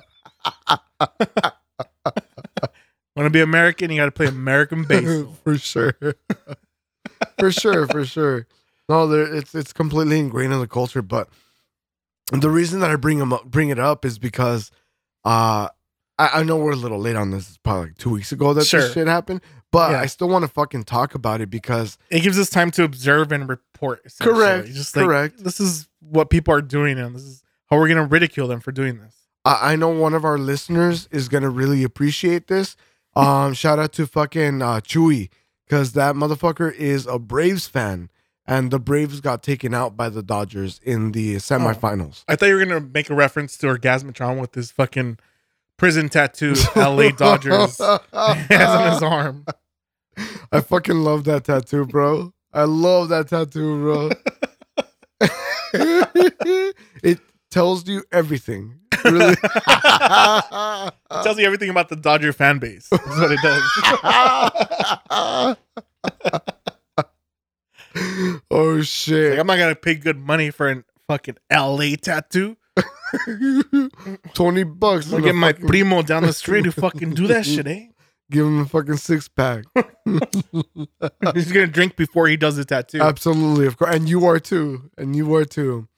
Want 3.16 3.26
to 3.26 3.30
be 3.30 3.40
American? 3.40 3.90
You 3.90 3.98
got 3.98 4.06
to 4.06 4.10
play 4.12 4.26
American 4.26 4.84
baseball. 4.84 5.36
for 5.44 5.56
sure. 5.56 5.94
for 7.38 7.52
sure, 7.52 7.86
for 7.86 8.04
sure. 8.04 8.46
No, 8.88 9.10
it's 9.12 9.54
it's 9.54 9.72
completely 9.72 10.18
ingrained 10.18 10.52
in 10.52 10.58
the 10.60 10.66
culture. 10.66 11.00
But 11.02 11.28
the 12.32 12.50
reason 12.50 12.80
that 12.80 12.90
I 12.90 12.96
bring 12.96 13.18
them 13.18 13.32
up, 13.32 13.44
bring 13.44 13.68
it 13.68 13.78
up 13.78 14.04
is 14.04 14.18
because 14.18 14.70
uh 15.24 15.68
I, 16.18 16.28
I 16.40 16.42
know 16.42 16.56
we're 16.56 16.72
a 16.72 16.76
little 16.76 16.98
late 16.98 17.16
on 17.16 17.30
this. 17.30 17.48
It's 17.48 17.58
probably 17.58 17.86
like 17.88 17.98
two 17.98 18.10
weeks 18.10 18.32
ago 18.32 18.52
that 18.54 18.66
Sure. 18.66 18.80
this 18.80 18.92
shit 18.94 19.06
happened. 19.06 19.40
But 19.74 19.90
Yeah. 19.90 20.00
I 20.00 20.06
still 20.06 20.28
want 20.28 20.44
to 20.44 20.48
fucking 20.48 20.84
talk 20.84 21.16
about 21.16 21.40
it 21.40 21.50
because 21.50 21.98
It 22.08 22.20
gives 22.20 22.38
us 22.38 22.48
time 22.48 22.70
to 22.72 22.84
observe 22.84 23.32
and 23.32 23.48
report. 23.48 24.02
Correct, 24.20 24.68
Just 24.68 24.96
like, 24.96 25.04
correct. 25.04 25.42
This 25.42 25.58
is 25.58 25.88
what 25.98 26.30
people 26.30 26.54
are 26.54 26.62
doing, 26.62 26.96
and 26.96 27.12
this 27.16 27.24
is 27.24 27.42
how 27.68 27.78
we're 27.78 27.88
gonna 27.88 28.04
ridicule 28.06 28.46
them 28.46 28.60
for 28.60 28.70
doing 28.70 28.98
this. 28.98 29.16
I, 29.44 29.72
I 29.72 29.76
know 29.76 29.88
one 29.88 30.14
of 30.14 30.24
our 30.24 30.38
listeners 30.38 31.08
is 31.10 31.28
gonna 31.28 31.50
really 31.50 31.82
appreciate 31.82 32.46
this. 32.46 32.76
Um, 33.16 33.54
shout 33.54 33.78
out 33.78 33.92
to 33.92 34.08
fucking 34.08 34.60
uh, 34.60 34.80
Chewy 34.80 35.28
because 35.68 35.92
that 35.92 36.16
motherfucker 36.16 36.74
is 36.74 37.06
a 37.06 37.16
Braves 37.16 37.68
fan, 37.68 38.10
and 38.44 38.72
the 38.72 38.80
Braves 38.80 39.20
got 39.20 39.40
taken 39.40 39.72
out 39.72 39.96
by 39.96 40.08
the 40.08 40.20
Dodgers 40.20 40.80
in 40.82 41.12
the 41.12 41.36
semifinals. 41.36 42.24
I 42.26 42.34
thought 42.34 42.46
you 42.46 42.56
were 42.56 42.64
gonna 42.64 42.80
make 42.80 43.10
a 43.10 43.14
reference 43.14 43.56
to 43.58 43.68
Orgasmatron 43.68 44.40
with 44.40 44.56
his 44.56 44.72
fucking 44.72 45.18
prison 45.76 46.08
tattoo, 46.08 46.54
L.A. 46.74 47.12
Dodgers 47.16 47.78
has 48.12 48.68
on 48.68 48.92
his 48.92 49.02
arm. 49.02 49.44
I 50.52 50.60
fucking 50.60 50.96
love 50.96 51.24
that 51.24 51.44
tattoo, 51.44 51.86
bro. 51.86 52.32
I 52.52 52.64
love 52.64 53.08
that 53.08 53.28
tattoo, 53.28 53.80
bro. 53.80 54.10
it 57.02 57.20
tells 57.50 57.88
you 57.88 58.04
everything. 58.12 58.78
Really. 59.04 59.34
it 59.42 60.94
tells 61.22 61.38
you 61.38 61.44
everything 61.44 61.70
about 61.70 61.88
the 61.88 61.96
Dodger 61.96 62.32
fan 62.32 62.58
base. 62.58 62.88
That's 62.90 63.06
what 63.06 63.32
it 63.32 63.40
does. 63.42 63.62
oh 68.50 68.74
Like, 68.74 68.84
shit. 68.84 69.38
I'm 69.38 69.46
not 69.46 69.58
gonna 69.58 69.74
pay 69.74 69.94
good 69.94 70.18
money 70.18 70.50
for 70.50 70.70
a 70.70 70.84
fucking 71.08 71.36
LA 71.52 71.96
tattoo. 72.00 72.56
20 74.34 74.62
bucks. 74.64 75.06
I'm 75.06 75.10
for 75.10 75.10
gonna 75.10 75.20
the 75.20 75.22
get 75.22 75.34
my 75.34 75.52
fucking- 75.52 75.66
primo 75.68 76.02
down 76.02 76.22
the 76.24 76.32
street 76.32 76.62
to 76.64 76.72
fucking 76.72 77.14
do 77.14 77.26
that 77.28 77.46
shit, 77.46 77.66
eh? 77.66 77.86
Give 78.30 78.46
him 78.46 78.60
a 78.60 78.66
fucking 78.66 78.96
six 78.96 79.28
pack. 79.28 79.64
He's 81.34 81.52
gonna 81.52 81.66
drink 81.66 81.96
before 81.96 82.26
he 82.26 82.36
does 82.36 82.56
the 82.56 82.64
tattoo. 82.64 83.00
Absolutely, 83.00 83.66
of 83.66 83.76
course, 83.76 83.94
and 83.94 84.08
you 84.08 84.24
are 84.26 84.38
too, 84.40 84.90
and 84.96 85.14
you 85.14 85.34
are 85.34 85.44
too. 85.44 85.88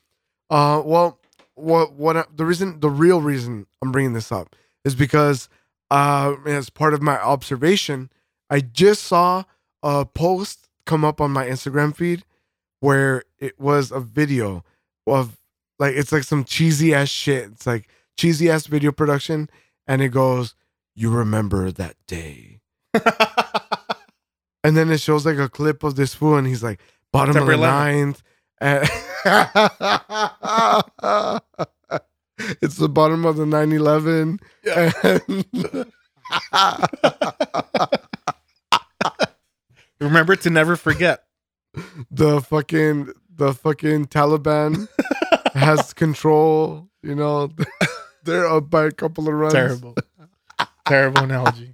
Uh, 0.51 0.83
well, 0.85 1.21
what 1.55 1.93
what 1.95 2.17
I- 2.17 2.25
the 2.35 2.45
reason, 2.45 2.81
the 2.81 2.91
real 2.91 3.21
reason 3.21 3.67
I'm 3.83 3.93
bringing 3.93 4.13
this 4.13 4.33
up 4.33 4.55
is 4.85 4.95
because, 4.95 5.49
uh, 5.91 6.35
as 6.47 6.69
part 6.71 6.95
of 6.95 7.03
my 7.03 7.19
observation, 7.21 8.11
I 8.51 8.61
just 8.61 9.05
saw 9.05 9.45
a 9.83 10.05
post 10.05 10.69
come 10.85 11.05
up 11.05 11.21
on 11.21 11.31
my 11.31 11.47
Instagram 11.47 11.95
feed 11.95 12.25
where 12.81 13.23
it 13.39 13.59
was 13.59 13.91
a 13.91 14.01
video 14.01 14.65
of 15.07 15.37
like 15.79 15.95
it's 15.95 16.13
like 16.13 16.25
some 16.25 16.45
cheesy 16.45 16.93
ass 16.95 17.09
shit. 17.09 17.45
It's 17.53 17.67
like 17.67 17.89
cheesy 18.17 18.51
ass 18.51 18.67
video 18.67 18.93
production, 18.93 19.49
and 19.87 20.03
it 20.03 20.09
goes, 20.09 20.55
"You 20.97 21.11
remember 21.11 21.71
that 21.71 21.95
day." 22.09 22.61
And 24.65 24.77
then 24.77 24.91
it 24.91 25.01
shows 25.01 25.25
like 25.25 25.39
a 25.39 25.49
clip 25.49 25.85
of 25.85 25.95
this 25.95 26.13
fool, 26.13 26.35
and 26.37 26.45
he's 26.45 26.61
like, 26.61 26.81
bottom 27.13 27.35
September 27.35 27.53
of 27.53 27.61
the 27.61 27.67
11th. 27.67 27.71
ninth. 27.71 28.21
And- 28.61 28.89
it's 32.61 32.75
the 32.77 32.89
bottom 32.89 33.25
of 33.25 33.37
the 33.37 33.47
9 33.47 33.71
11. 33.71 34.41
Yeah. 34.65 34.91
Remember 40.01 40.37
to 40.37 40.51
never 40.51 40.77
forget. 40.77 41.25
the 42.11 42.41
fucking 42.41 43.13
the 43.35 43.53
fucking 43.55 44.07
Taliban 44.07 44.89
has 45.55 45.93
control, 45.95 46.89
you 47.03 47.15
know. 47.15 47.51
They're 48.25 48.47
up 48.49 48.71
by 48.71 48.87
a 48.87 48.91
couple 48.91 49.29
of 49.29 49.35
runs. 49.35 49.53
Terrible. 49.55 49.95
Terrible 50.87 51.25
analogy. 51.25 51.71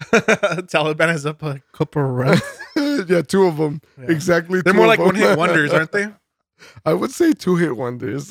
Taliban 0.02 1.12
is 1.12 1.26
up 1.26 1.42
a 1.42 1.60
couple 1.72 2.02
of 2.02 2.08
runs. 2.10 2.40
yeah, 3.10 3.22
two 3.22 3.44
of 3.46 3.56
them. 3.56 3.80
Yeah. 3.98 4.10
Exactly. 4.10 4.60
They're 4.62 4.72
two 4.72 4.78
more 4.78 4.86
like 4.86 5.00
one 5.00 5.16
hit 5.16 5.36
wonders, 5.36 5.72
aren't 5.72 5.90
they? 5.92 6.06
I 6.84 6.94
would 6.94 7.10
say 7.10 7.32
two 7.32 7.56
hit 7.56 7.76
wonders. 7.76 8.30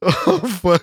oh 0.00 0.38
fuck. 0.60 0.82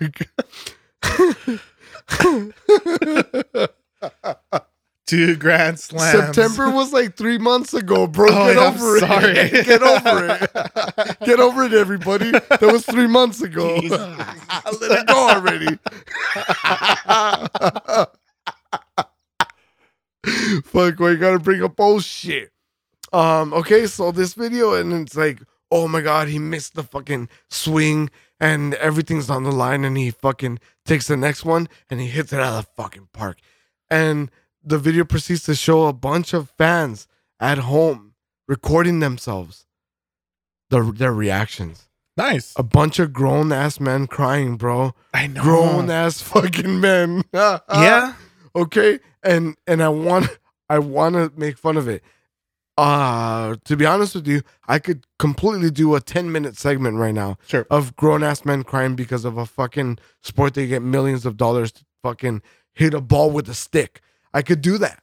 Two 5.07 5.35
grand 5.35 5.79
slams. 5.79 6.11
September 6.11 6.71
was 6.71 6.91
like 6.91 7.15
three 7.15 7.37
months 7.37 7.73
ago, 7.75 8.07
bro. 8.07 8.27
Oh, 8.29 8.53
Get 8.53 8.57
I'm 8.57 8.73
over 8.73 8.99
sorry. 8.99 9.37
it. 9.37 9.65
Get 9.65 9.83
over 9.83 10.27
it. 10.27 11.19
Get 11.25 11.39
over 11.39 11.63
it, 11.63 11.73
everybody. 11.73 12.31
That 12.31 12.61
was 12.61 12.85
three 12.85 13.05
months 13.07 13.41
ago. 13.41 13.79
Jesus. 13.81 13.99
Let 14.81 14.99
it 15.01 15.07
go 15.07 15.29
already. 15.29 15.77
Fuck, 20.63 20.99
we 20.99 21.15
gotta 21.17 21.39
bring 21.39 21.63
up 21.63 21.79
old 21.79 22.03
shit. 22.03 22.51
Um, 23.13 23.53
okay, 23.53 23.85
so 23.85 24.11
this 24.11 24.33
video, 24.33 24.73
and 24.73 24.91
it's 24.91 25.15
like, 25.15 25.39
oh 25.71 25.87
my 25.87 26.01
god, 26.01 26.29
he 26.29 26.39
missed 26.39 26.73
the 26.73 26.83
fucking 26.83 27.29
swing, 27.49 28.09
and 28.39 28.73
everything's 28.75 29.29
on 29.29 29.43
the 29.43 29.51
line, 29.51 29.85
and 29.85 29.95
he 29.97 30.09
fucking 30.09 30.59
takes 30.85 31.07
the 31.07 31.17
next 31.17 31.43
one 31.43 31.67
and 31.89 31.99
he 31.99 32.07
hits 32.07 32.31
it 32.31 32.39
out 32.39 32.59
of 32.59 32.65
the 32.65 32.81
fucking 32.81 33.09
park. 33.11 33.39
And 33.89 34.31
the 34.65 34.77
video 34.79 35.05
proceeds 35.05 35.43
to 35.43 35.55
show 35.55 35.85
a 35.85 35.93
bunch 35.93 36.33
of 36.33 36.49
fans 36.57 37.07
at 37.39 37.59
home 37.59 38.13
recording 38.47 38.99
themselves, 38.99 39.65
their 40.69 40.83
their 40.83 41.13
reactions. 41.13 41.87
Nice. 42.17 42.53
A 42.55 42.63
bunch 42.63 42.97
of 42.99 43.11
grown 43.11 43.51
ass 43.51 43.79
men 43.79 44.07
crying, 44.07 44.55
bro. 44.55 44.93
I 45.13 45.27
know. 45.27 45.41
Grown 45.41 45.89
ass 45.89 46.21
fucking 46.31 46.79
men. 46.79 47.23
Yeah. 47.33 48.13
okay 48.55 48.99
and 49.21 49.55
and 49.67 49.83
i 49.83 49.89
want 49.89 50.27
i 50.69 50.79
want 50.79 51.15
to 51.15 51.31
make 51.35 51.57
fun 51.57 51.75
of 51.75 51.87
it 51.89 52.01
uh 52.77 53.55
to 53.65 53.75
be 53.75 53.85
honest 53.85 54.15
with 54.15 54.27
you 54.27 54.41
i 54.67 54.79
could 54.79 55.05
completely 55.19 55.69
do 55.71 55.95
a 55.95 55.99
10 55.99 56.31
minute 56.31 56.57
segment 56.57 56.97
right 56.97 57.13
now 57.13 57.37
Sure. 57.47 57.65
of 57.69 57.95
grown-ass 57.95 58.45
men 58.45 58.63
crying 58.63 58.95
because 58.95 59.25
of 59.25 59.37
a 59.37 59.45
fucking 59.45 59.97
sport 60.23 60.53
they 60.53 60.67
get 60.67 60.81
millions 60.81 61.25
of 61.25 61.35
dollars 61.37 61.71
to 61.73 61.85
fucking 62.03 62.41
hit 62.73 62.93
a 62.93 63.01
ball 63.01 63.29
with 63.31 63.49
a 63.49 63.53
stick 63.53 64.01
i 64.35 64.43
could 64.43 64.61
do 64.61 64.77
that 64.77 65.01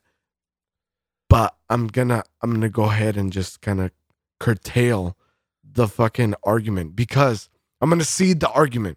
but 1.29 1.57
i'm 1.69 1.89
gonna 1.89 2.23
i'm 2.41 2.53
gonna 2.53 2.69
go 2.69 2.85
ahead 2.85 3.17
and 3.17 3.33
just 3.33 3.61
kind 3.61 3.81
of 3.81 3.91
curtail 4.39 5.17
the 5.65 5.89
fucking 5.89 6.35
argument 6.45 6.95
because 6.95 7.49
i'm 7.81 7.91
gonna 7.91 8.05
cede 8.05 8.39
the 8.39 8.51
argument 8.51 8.97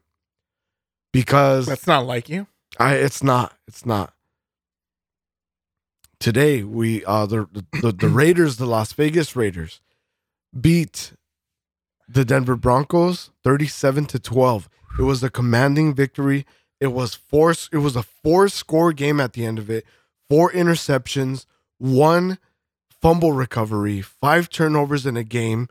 because 1.15 1.65
That's 1.65 1.88
not 1.88 2.05
like 2.05 2.27
you. 2.27 2.45
I 2.77 2.95
it's 2.95 3.23
not. 3.23 3.53
It's 3.69 3.86
not. 3.86 4.13
Today 6.19 6.61
we 6.61 7.05
uh 7.05 7.25
the 7.25 7.47
the, 7.81 7.93
the 7.93 8.09
Raiders, 8.21 8.57
the 8.57 8.65
Las 8.65 8.91
Vegas 8.91 9.33
Raiders, 9.33 9.79
beat 10.59 11.13
the 12.05 12.25
Denver 12.25 12.57
Broncos 12.57 13.29
37 13.45 14.07
to 14.07 14.19
12. 14.19 14.69
It 14.99 15.03
was 15.03 15.23
a 15.23 15.29
commanding 15.29 15.93
victory. 15.93 16.45
It 16.81 16.88
was 16.88 17.15
four 17.15 17.51
it 17.71 17.77
was 17.77 17.95
a 17.95 18.03
four 18.03 18.49
score 18.49 18.91
game 18.91 19.21
at 19.21 19.31
the 19.31 19.45
end 19.45 19.57
of 19.57 19.69
it. 19.69 19.86
Four 20.30 20.51
interceptions, 20.51 21.45
one 21.78 22.38
fumble 23.01 23.34
recovery, 23.34 24.01
five 24.01 24.49
turnovers 24.49 25.05
in 25.05 25.17
a 25.17 25.23
game. 25.23 25.67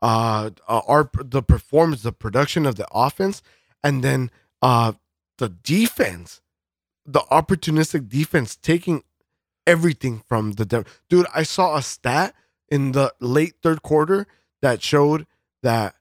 Uh, 0.00 0.50
uh 0.68 0.80
our 0.86 1.10
the 1.14 1.42
performance, 1.42 2.02
the 2.02 2.12
production 2.12 2.64
of 2.66 2.76
the 2.76 2.86
offense, 2.92 3.42
and 3.82 4.02
then 4.04 4.30
uh 4.62 4.92
the 5.38 5.48
defense, 5.48 6.40
the 7.04 7.20
opportunistic 7.32 8.08
defense 8.08 8.56
taking 8.56 9.02
everything 9.66 10.22
from 10.28 10.52
the. 10.52 10.84
Dude, 11.08 11.26
I 11.34 11.42
saw 11.42 11.76
a 11.76 11.82
stat 11.82 12.34
in 12.68 12.92
the 12.92 13.12
late 13.20 13.54
third 13.62 13.82
quarter 13.82 14.26
that 14.62 14.82
showed 14.82 15.26
that 15.62 15.94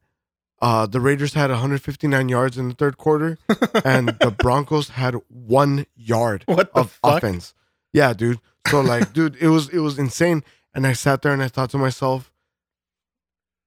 uh, 0.62 0.86
the 0.86 1.00
Raiders 1.00 1.34
had 1.34 1.50
159 1.50 2.30
yards 2.30 2.58
in 2.58 2.70
the 2.70 2.74
third 2.76 2.98
quarter 2.98 3.38
and 3.86 4.10
the 4.20 4.32
Broncos 4.32 4.90
had 4.90 5.16
one 5.30 5.86
yard 5.96 6.44
What 6.48 6.74
the 6.74 6.82
of 6.82 6.92
fuck? 6.92 7.24
offense. 7.24 7.54
Yeah, 7.98 8.14
dude. 8.14 8.40
So 8.68 8.80
like, 8.82 9.12
dude, 9.18 9.36
it 9.38 9.48
was 9.48 9.70
it 9.70 9.80
was 9.80 9.98
insane. 9.98 10.44
And 10.74 10.86
I 10.86 10.94
sat 10.94 11.24
there 11.24 11.34
and 11.34 11.42
I 11.42 11.48
thought 11.48 11.72
to 11.72 11.80
myself, 11.80 12.32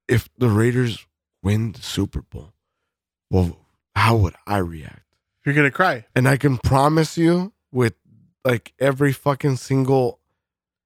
if 0.07 0.29
the 0.39 0.49
Raiders 0.49 1.05
win 1.43 1.73
the 1.73 1.83
Super 1.83 2.23
Bowl, 2.23 2.53
well, 3.29 3.59
how 3.97 4.15
would 4.17 4.35
I 4.47 4.59
react? 4.59 5.03
You're 5.45 5.57
gonna 5.57 5.73
cry. 5.73 6.07
And 6.15 6.29
I 6.29 6.37
can 6.37 6.59
promise 6.59 7.19
you, 7.19 7.53
with 7.73 7.95
like 8.45 8.73
every 8.79 9.13
fucking 9.13 9.57
single 9.57 10.21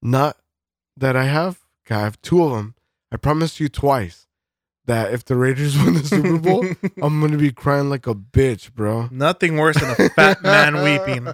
nut 0.01 0.39
that 0.97 1.15
I 1.15 1.25
have, 1.25 1.61
I 1.91 2.01
have 2.01 2.21
two 2.23 2.43
of 2.43 2.53
them. 2.53 2.75
I 3.13 3.19
promised 3.19 3.61
you 3.61 3.69
twice 3.69 4.27
that 4.87 5.13
if 5.13 5.27
the 5.27 5.37
Raiders 5.37 5.77
win 5.85 5.95
the 5.95 6.05
Super 6.05 6.39
Bowl, 6.39 6.65
I'm 7.03 7.21
gonna 7.21 7.37
be 7.37 7.53
crying 7.53 7.91
like 7.91 8.07
a 8.07 8.15
bitch, 8.15 8.73
bro. 8.73 9.09
Nothing 9.11 9.59
worse 9.59 9.79
than 9.79 9.91
a 9.91 10.09
fat 10.09 10.43
man 10.43 10.83
weeping. 10.83 11.29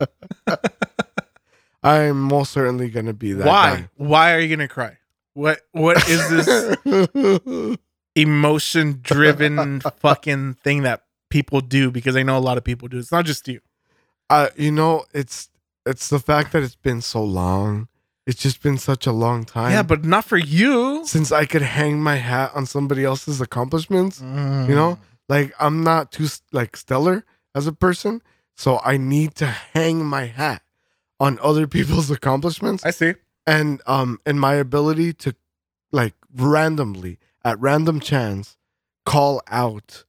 I'm 1.82 2.20
most 2.20 2.52
certainly 2.52 2.88
gonna 2.88 3.12
be 3.12 3.32
that. 3.34 3.46
Why? 3.46 3.88
Why 3.96 4.32
are 4.34 4.40
you 4.40 4.54
gonna 4.54 4.68
cry? 4.68 4.98
What 5.34 5.60
what 5.72 6.08
is 6.08 6.28
this 6.30 7.76
emotion 8.14 9.00
driven 9.02 9.80
fucking 9.80 10.54
thing 10.64 10.82
that 10.82 11.04
people 11.30 11.60
do? 11.60 11.90
Because 11.90 12.16
I 12.16 12.22
know 12.22 12.38
a 12.38 12.40
lot 12.40 12.56
of 12.56 12.64
people 12.64 12.88
do. 12.88 12.98
It's 12.98 13.12
not 13.12 13.24
just 13.26 13.46
you. 13.48 13.60
uh, 14.30 14.48
you 14.56 14.70
know, 14.72 15.04
it's 15.12 15.50
it's 15.84 16.08
the 16.08 16.18
fact 16.20 16.52
that 16.52 16.62
it's 16.62 16.76
been 16.76 17.02
so 17.02 17.22
long. 17.22 17.88
It's 18.26 18.40
just 18.40 18.62
been 18.62 18.78
such 18.78 19.06
a 19.06 19.12
long 19.12 19.44
time. 19.44 19.72
yeah, 19.72 19.82
but 19.82 20.02
not 20.06 20.24
for 20.24 20.38
you. 20.38 21.02
since 21.04 21.30
I 21.30 21.44
could 21.44 21.60
hang 21.60 22.02
my 22.02 22.16
hat 22.16 22.52
on 22.54 22.64
somebody 22.64 23.04
else's 23.04 23.42
accomplishments, 23.42 24.18
Mm. 24.20 24.66
you 24.70 24.74
know, 24.74 24.98
like 25.28 25.52
I'm 25.60 25.84
not 25.84 26.10
too 26.10 26.28
like 26.50 26.74
stellar 26.78 27.26
as 27.54 27.66
a 27.66 27.72
person, 27.74 28.22
so 28.56 28.80
I 28.84 28.96
need 28.96 29.34
to 29.36 29.46
hang 29.46 30.04
my 30.04 30.26
hat 30.26 30.62
on 31.20 31.38
other 31.42 31.66
people's 31.76 32.10
accomplishments 32.10 32.84
I 32.84 32.90
see. 32.90 33.14
and 33.46 33.80
um 33.86 34.20
and 34.26 34.40
my 34.40 34.54
ability 34.54 35.12
to 35.14 35.34
like 35.92 36.14
randomly 36.34 37.18
at 37.44 37.58
random 37.60 38.00
chance 38.00 38.56
call 39.06 39.42
out 39.48 40.04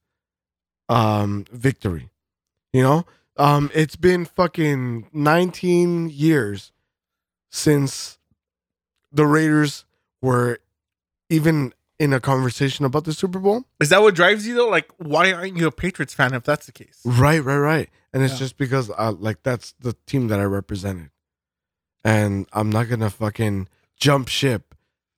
um 0.88 1.44
victory 1.52 2.08
you 2.72 2.82
know 2.82 3.04
um 3.36 3.70
it's 3.74 3.96
been 3.96 4.24
fucking 4.24 5.08
19 5.12 6.08
years 6.10 6.72
since 7.50 8.18
the 9.12 9.26
raiders 9.26 9.84
were 10.22 10.58
even 11.30 11.72
in 11.98 12.12
a 12.12 12.20
conversation 12.20 12.84
about 12.84 13.04
the 13.04 13.12
super 13.12 13.38
bowl 13.38 13.64
Is 13.80 13.88
that 13.88 14.02
what 14.02 14.14
drives 14.14 14.46
you 14.46 14.54
though? 14.54 14.68
Like, 14.68 14.90
why 14.98 15.32
aren't 15.32 15.56
you 15.56 15.66
a 15.66 15.72
Patriots 15.72 16.12
fan 16.12 16.34
if 16.34 16.44
that's 16.44 16.66
the 16.66 16.72
case? 16.72 17.00
Right, 17.06 17.42
right, 17.42 17.56
right. 17.56 17.88
And 18.16 18.24
it's 18.24 18.34
Yeah. 18.34 18.38
just 18.38 18.56
because 18.56 18.90
uh, 18.90 19.12
like 19.12 19.42
that's 19.42 19.74
the 19.78 19.94
team 20.06 20.28
that 20.28 20.40
I 20.40 20.44
represented. 20.44 21.10
And 22.04 22.46
I'm 22.52 22.70
not 22.70 22.88
gonna 22.88 23.10
fucking 23.10 23.68
jump 23.98 24.28
ship 24.28 24.74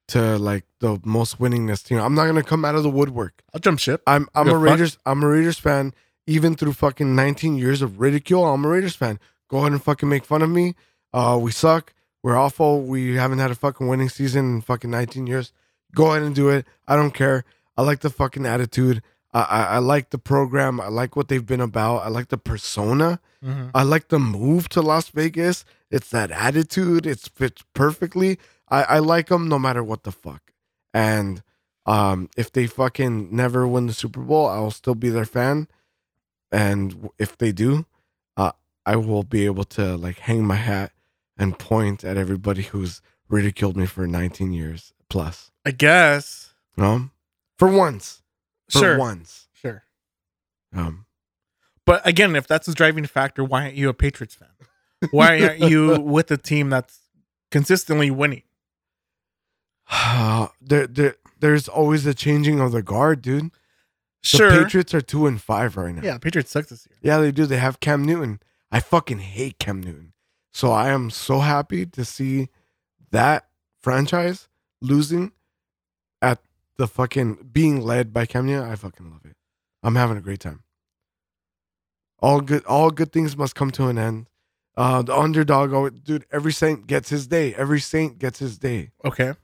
to 0.09 0.37
like 0.39 0.65
the 0.81 0.99
most 1.05 1.39
winningest 1.39 1.85
team. 1.85 1.99
I'm 1.99 2.15
not 2.15 2.27
gonna 2.27 2.43
come 2.43 2.65
out 2.65 2.75
of 2.75 2.83
the 2.83 2.91
woodwork. 2.91 3.43
I'll 3.55 3.61
jump 3.61 3.79
ship. 3.79 4.03
I'm 4.07 4.29
I'm 4.35 4.47
The 4.47 4.53
a 4.53 4.55
fuck? 4.59 4.63
Raiders 4.65 4.99
I'm 5.07 5.23
a 5.23 5.29
Raiders 5.29 5.59
fan. 5.59 5.95
Even 6.27 6.57
through 6.57 6.73
fucking 6.75 7.15
19 7.15 7.57
years 7.57 7.81
of 7.83 8.01
ridicule, 8.01 8.45
I'm 8.45 8.65
a 8.65 8.69
Raiders 8.69 8.97
fan. 8.97 9.19
Go 9.49 9.59
ahead 9.59 9.73
and 9.73 9.83
fucking 9.83 10.09
make 10.09 10.25
fun 10.27 10.43
of 10.43 10.51
me. 10.51 10.75
Uh, 11.15 11.39
we 11.41 11.53
suck. 11.53 11.95
We're 12.23 12.37
awful. 12.37 12.83
We 12.83 13.15
haven't 13.15 13.39
had 13.39 13.51
a 13.51 13.55
fucking 13.55 13.87
winning 13.87 14.09
season 14.11 14.57
in 14.57 14.61
fucking 14.61 14.91
19 14.91 15.27
years. 15.27 15.53
Go 15.95 16.11
ahead 16.11 16.23
and 16.23 16.35
do 16.35 16.49
it. 16.51 16.67
I 16.87 16.97
don't 16.97 17.13
care. 17.15 17.45
I 17.79 17.83
like 17.83 18.01
the 18.01 18.11
fucking 18.11 18.45
attitude. 18.45 19.03
I, 19.33 19.41
I, 19.43 19.63
I 19.65 19.79
like 19.79 20.11
the 20.11 20.19
program. 20.19 20.81
I 20.81 20.89
like 20.89 21.17
what 21.17 21.29
they've 21.29 21.45
been 21.45 21.61
about. 21.61 21.99
I 21.99 22.09
like 22.09 22.29
the 22.29 22.39
persona. 22.39 23.21
Mhm. 23.45 23.71
I 23.75 23.83
like 23.83 24.09
the 24.09 24.19
move 24.19 24.69
to 24.71 24.81
Las 24.83 25.09
Vegas. 25.11 25.65
It's 25.91 26.11
that 26.11 26.31
attitude. 26.31 27.07
It 27.07 27.21
fits 27.35 27.63
perfectly. 27.75 28.39
I, 28.69 28.83
I 28.85 28.99
like 28.99 29.29
them 29.29 29.49
no 29.49 29.59
matter 29.59 29.83
what 29.85 30.03
the 30.05 30.13
fuck. 30.13 30.53
And 30.93 31.43
um, 31.87 32.29
if 32.37 32.53
they 32.53 32.67
fucking 32.67 33.29
never 33.35 33.67
win 33.67 33.87
the 33.87 33.93
Super 33.93 34.21
Bowl, 34.21 34.47
I 34.47 34.59
will 34.61 34.71
still 34.71 34.95
be 34.95 35.09
their 35.11 35.25
fan. 35.25 35.69
And 36.51 37.11
if 37.19 37.37
they 37.39 37.53
do, 37.53 37.87
uh, 38.37 38.53
I 38.87 38.97
will 38.97 39.23
be 39.23 39.45
able 39.47 39.65
to 39.65 39.97
like 39.97 40.19
hang 40.21 40.45
my 40.45 40.57
hat 40.57 40.93
and 41.37 41.59
point 41.59 42.05
at 42.05 42.17
everybody 42.17 42.63
who's 42.63 43.01
ridiculed 43.29 43.77
me 43.77 43.87
for 43.87 44.07
19 44.07 44.53
years 44.53 44.93
plus. 45.11 45.51
I 45.65 45.71
guess. 45.71 46.55
You 46.77 46.83
know? 46.83 47.11
For 47.59 47.69
once. 47.69 48.23
For 48.71 48.79
Sure. 48.81 48.99
once. 48.99 49.49
Sure. 49.55 49.85
Um, 50.75 51.07
But 51.87 52.07
again, 52.07 52.37
if 52.37 52.47
that's 52.47 52.67
the 52.67 52.75
driving 52.75 53.07
factor, 53.07 53.43
why 53.43 53.63
aren't 53.63 53.75
you 53.77 53.89
a 53.89 53.95
Patriots 53.95 54.35
fan? 54.35 54.49
Why 55.11 55.41
aren't 55.43 55.59
you 55.71 56.01
with 56.01 56.31
a 56.31 56.37
team 56.37 56.69
that's 56.71 56.99
consistently 57.51 58.11
winning? 58.11 58.43
there, 60.61 60.87
there, 60.87 61.15
there's 61.41 61.69
always 61.69 62.05
a 62.07 62.15
changing 62.15 62.61
of 62.61 62.73
the 62.73 62.83
guard, 62.83 63.23
dude. 63.23 63.45
The 63.45 63.51
Sure. 64.23 64.51
Patriots 64.65 64.93
are 64.95 65.01
two 65.01 65.27
and 65.27 65.41
five 65.41 65.77
right 65.77 65.95
now. 65.95 66.03
yeah, 66.03 66.19
Patriots 66.19 66.51
suck 66.51 66.67
this 66.67 66.87
year. 66.91 66.99
Yeah, 67.01 67.21
they 67.21 67.31
do. 67.33 67.47
They 67.47 67.57
have 67.59 67.81
Cam 67.81 68.05
Newton. 68.05 68.41
I 68.71 68.81
fucking 68.81 69.21
hate 69.21 69.59
Cam 69.59 69.81
Newton. 69.81 70.13
So 70.53 70.73
I 70.73 70.89
am 70.91 71.09
so 71.11 71.39
happy 71.41 71.87
to 71.87 72.05
see 72.05 72.49
that 73.13 73.49
franchise 73.81 74.49
losing 74.83 75.33
the 76.79 76.87
fucking 76.87 77.51
being 77.53 77.81
led 77.83 78.13
by 78.13 78.25
Cam 78.25 78.49
I 78.49 78.75
fucking 78.77 79.11
love 79.11 79.25
it. 79.25 79.37
I'm 79.83 79.97
having 79.97 80.17
a 80.17 80.21
great 80.23 80.41
time. 80.41 80.63
All 82.21 82.41
good 82.41 82.65
all 82.65 82.91
good 82.91 83.13
things 83.13 83.37
must 83.37 83.55
come 83.55 83.71
to 83.73 83.89
an 83.89 83.99
end. 83.99 84.29
Uh 84.77 85.03
the 85.03 85.15
underdog, 85.15 85.73
oh, 85.73 85.89
dude, 85.91 86.25
every 86.33 86.53
saint 86.53 86.87
gets 86.87 87.11
his 87.11 87.27
day. 87.27 87.55
Every 87.55 87.81
saint 87.81 88.19
gets 88.19 88.39
his 88.39 88.59
day. 88.59 88.93
Okay. 89.05 89.35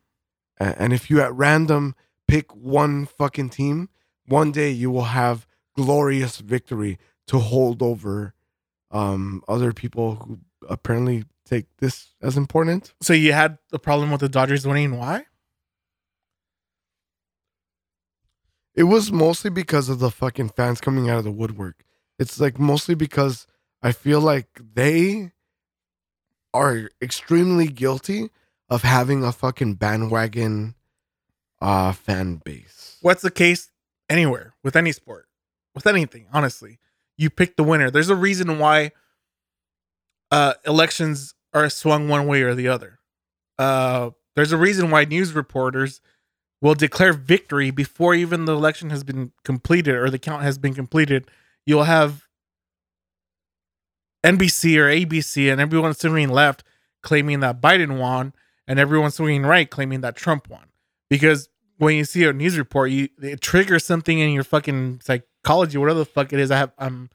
A- 0.60 0.80
And 0.80 0.92
if 0.92 1.10
you 1.10 1.20
at 1.20 1.34
random 1.34 1.94
pick 2.26 2.54
one 2.54 3.06
fucking 3.06 3.50
team, 3.50 3.90
one 4.26 4.50
day 4.52 4.70
you 4.70 4.90
will 4.90 5.04
have 5.04 5.46
glorious 5.76 6.38
victory 6.38 6.98
to 7.26 7.38
hold 7.38 7.82
over 7.82 8.34
um, 8.90 9.42
other 9.48 9.72
people 9.72 10.14
who 10.16 10.38
apparently 10.68 11.24
take 11.44 11.66
this 11.78 12.14
as 12.22 12.36
important. 12.36 12.94
So 13.02 13.12
you 13.12 13.32
had 13.32 13.58
the 13.70 13.78
problem 13.78 14.10
with 14.10 14.20
the 14.20 14.28
Dodgers 14.28 14.66
winning. 14.66 14.96
Why? 14.96 15.24
It 18.74 18.84
was 18.84 19.12
mostly 19.12 19.50
because 19.50 19.88
of 19.88 20.00
the 20.00 20.10
fucking 20.10 20.50
fans 20.50 20.80
coming 20.80 21.08
out 21.08 21.18
of 21.18 21.24
the 21.24 21.30
woodwork. 21.30 21.84
It's 22.18 22.40
like 22.40 22.58
mostly 22.58 22.94
because 22.94 23.46
I 23.82 23.92
feel 23.92 24.20
like 24.20 24.48
they 24.74 25.32
are 26.52 26.90
extremely 27.02 27.66
guilty 27.68 28.30
of 28.68 28.82
having 28.82 29.22
a 29.22 29.32
fucking 29.32 29.74
bandwagon 29.74 30.74
uh 31.60 31.92
fan 31.92 32.36
base. 32.44 32.98
What's 33.00 33.22
the 33.22 33.30
case 33.30 33.70
anywhere 34.08 34.54
with 34.62 34.76
any 34.76 34.92
sport, 34.92 35.26
with 35.74 35.86
anything, 35.86 36.26
honestly. 36.32 36.78
You 37.16 37.30
pick 37.30 37.56
the 37.56 37.62
winner. 37.62 37.90
There's 37.90 38.10
a 38.10 38.16
reason 38.16 38.58
why 38.58 38.92
uh 40.30 40.54
elections 40.66 41.34
are 41.52 41.68
swung 41.70 42.08
one 42.08 42.26
way 42.26 42.42
or 42.42 42.54
the 42.54 42.68
other. 42.68 42.98
Uh 43.58 44.10
there's 44.34 44.52
a 44.52 44.56
reason 44.56 44.90
why 44.90 45.04
news 45.04 45.32
reporters 45.32 46.00
will 46.64 46.74
declare 46.74 47.12
victory 47.12 47.70
before 47.70 48.14
even 48.14 48.46
the 48.46 48.54
election 48.54 48.88
has 48.88 49.04
been 49.04 49.30
completed 49.44 49.94
or 49.94 50.08
the 50.08 50.18
count 50.18 50.42
has 50.42 50.56
been 50.56 50.72
completed. 50.72 51.30
You'll 51.66 51.84
have 51.84 52.26
NBC 54.24 54.78
or 54.78 54.88
ABC 54.88 55.52
and 55.52 55.60
everyone 55.60 55.92
swinging 55.92 56.30
left 56.30 56.64
claiming 57.02 57.40
that 57.40 57.60
Biden 57.60 57.98
won 57.98 58.32
and 58.66 58.78
everyone 58.78 59.10
swinging 59.10 59.42
right 59.42 59.68
claiming 59.68 60.00
that 60.00 60.16
Trump 60.16 60.48
won. 60.48 60.64
Because 61.10 61.50
when 61.76 61.96
you 61.96 62.04
see 62.06 62.24
a 62.24 62.32
news 62.32 62.56
report, 62.56 62.90
you 62.90 63.10
it 63.20 63.42
triggers 63.42 63.84
something 63.84 64.18
in 64.18 64.30
your 64.30 64.42
fucking 64.42 65.02
psychology, 65.04 65.76
whatever 65.76 65.98
the 65.98 66.06
fuck 66.06 66.32
it 66.32 66.40
is. 66.40 66.50
I 66.50 66.56
have 66.56 66.72
I'm 66.78 67.10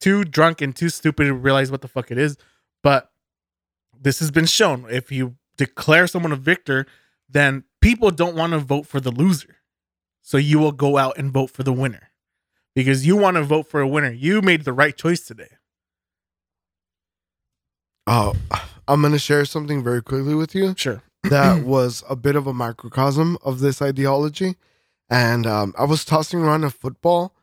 too 0.00 0.24
drunk 0.24 0.60
and 0.60 0.74
too 0.74 0.88
stupid 0.88 1.26
to 1.26 1.34
realize 1.34 1.70
what 1.70 1.82
the 1.82 1.88
fuck 1.88 2.10
it 2.10 2.18
is. 2.18 2.36
But 2.82 3.12
this 3.96 4.18
has 4.18 4.32
been 4.32 4.46
shown. 4.46 4.86
If 4.90 5.12
you 5.12 5.36
declare 5.56 6.08
someone 6.08 6.32
a 6.32 6.36
victor, 6.36 6.84
then 7.28 7.62
people 7.80 8.10
don't 8.10 8.36
want 8.36 8.52
to 8.52 8.58
vote 8.58 8.86
for 8.86 9.00
the 9.00 9.10
loser. 9.10 9.56
So 10.22 10.36
you 10.36 10.58
will 10.58 10.72
go 10.72 10.98
out 10.98 11.16
and 11.18 11.32
vote 11.32 11.50
for 11.50 11.62
the 11.62 11.72
winner. 11.72 12.10
Because 12.74 13.06
you 13.06 13.16
want 13.16 13.36
to 13.36 13.42
vote 13.42 13.66
for 13.68 13.80
a 13.80 13.88
winner. 13.88 14.10
You 14.12 14.40
made 14.42 14.64
the 14.64 14.72
right 14.72 14.96
choice 14.96 15.20
today. 15.26 15.48
Oh, 18.06 18.34
I'm 18.86 19.02
gonna 19.02 19.18
share 19.18 19.44
something 19.44 19.82
very 19.82 20.02
quickly 20.02 20.34
with 20.34 20.54
you. 20.54 20.74
Sure. 20.76 21.02
that 21.24 21.64
was 21.64 22.02
a 22.08 22.16
bit 22.16 22.36
of 22.36 22.46
a 22.46 22.54
microcosm 22.54 23.36
of 23.44 23.60
this 23.60 23.82
ideology. 23.82 24.56
And 25.10 25.46
um, 25.46 25.74
I 25.78 25.84
was 25.84 26.04
tossing 26.04 26.40
around 26.40 26.64
a 26.64 26.70
football, 26.70 27.34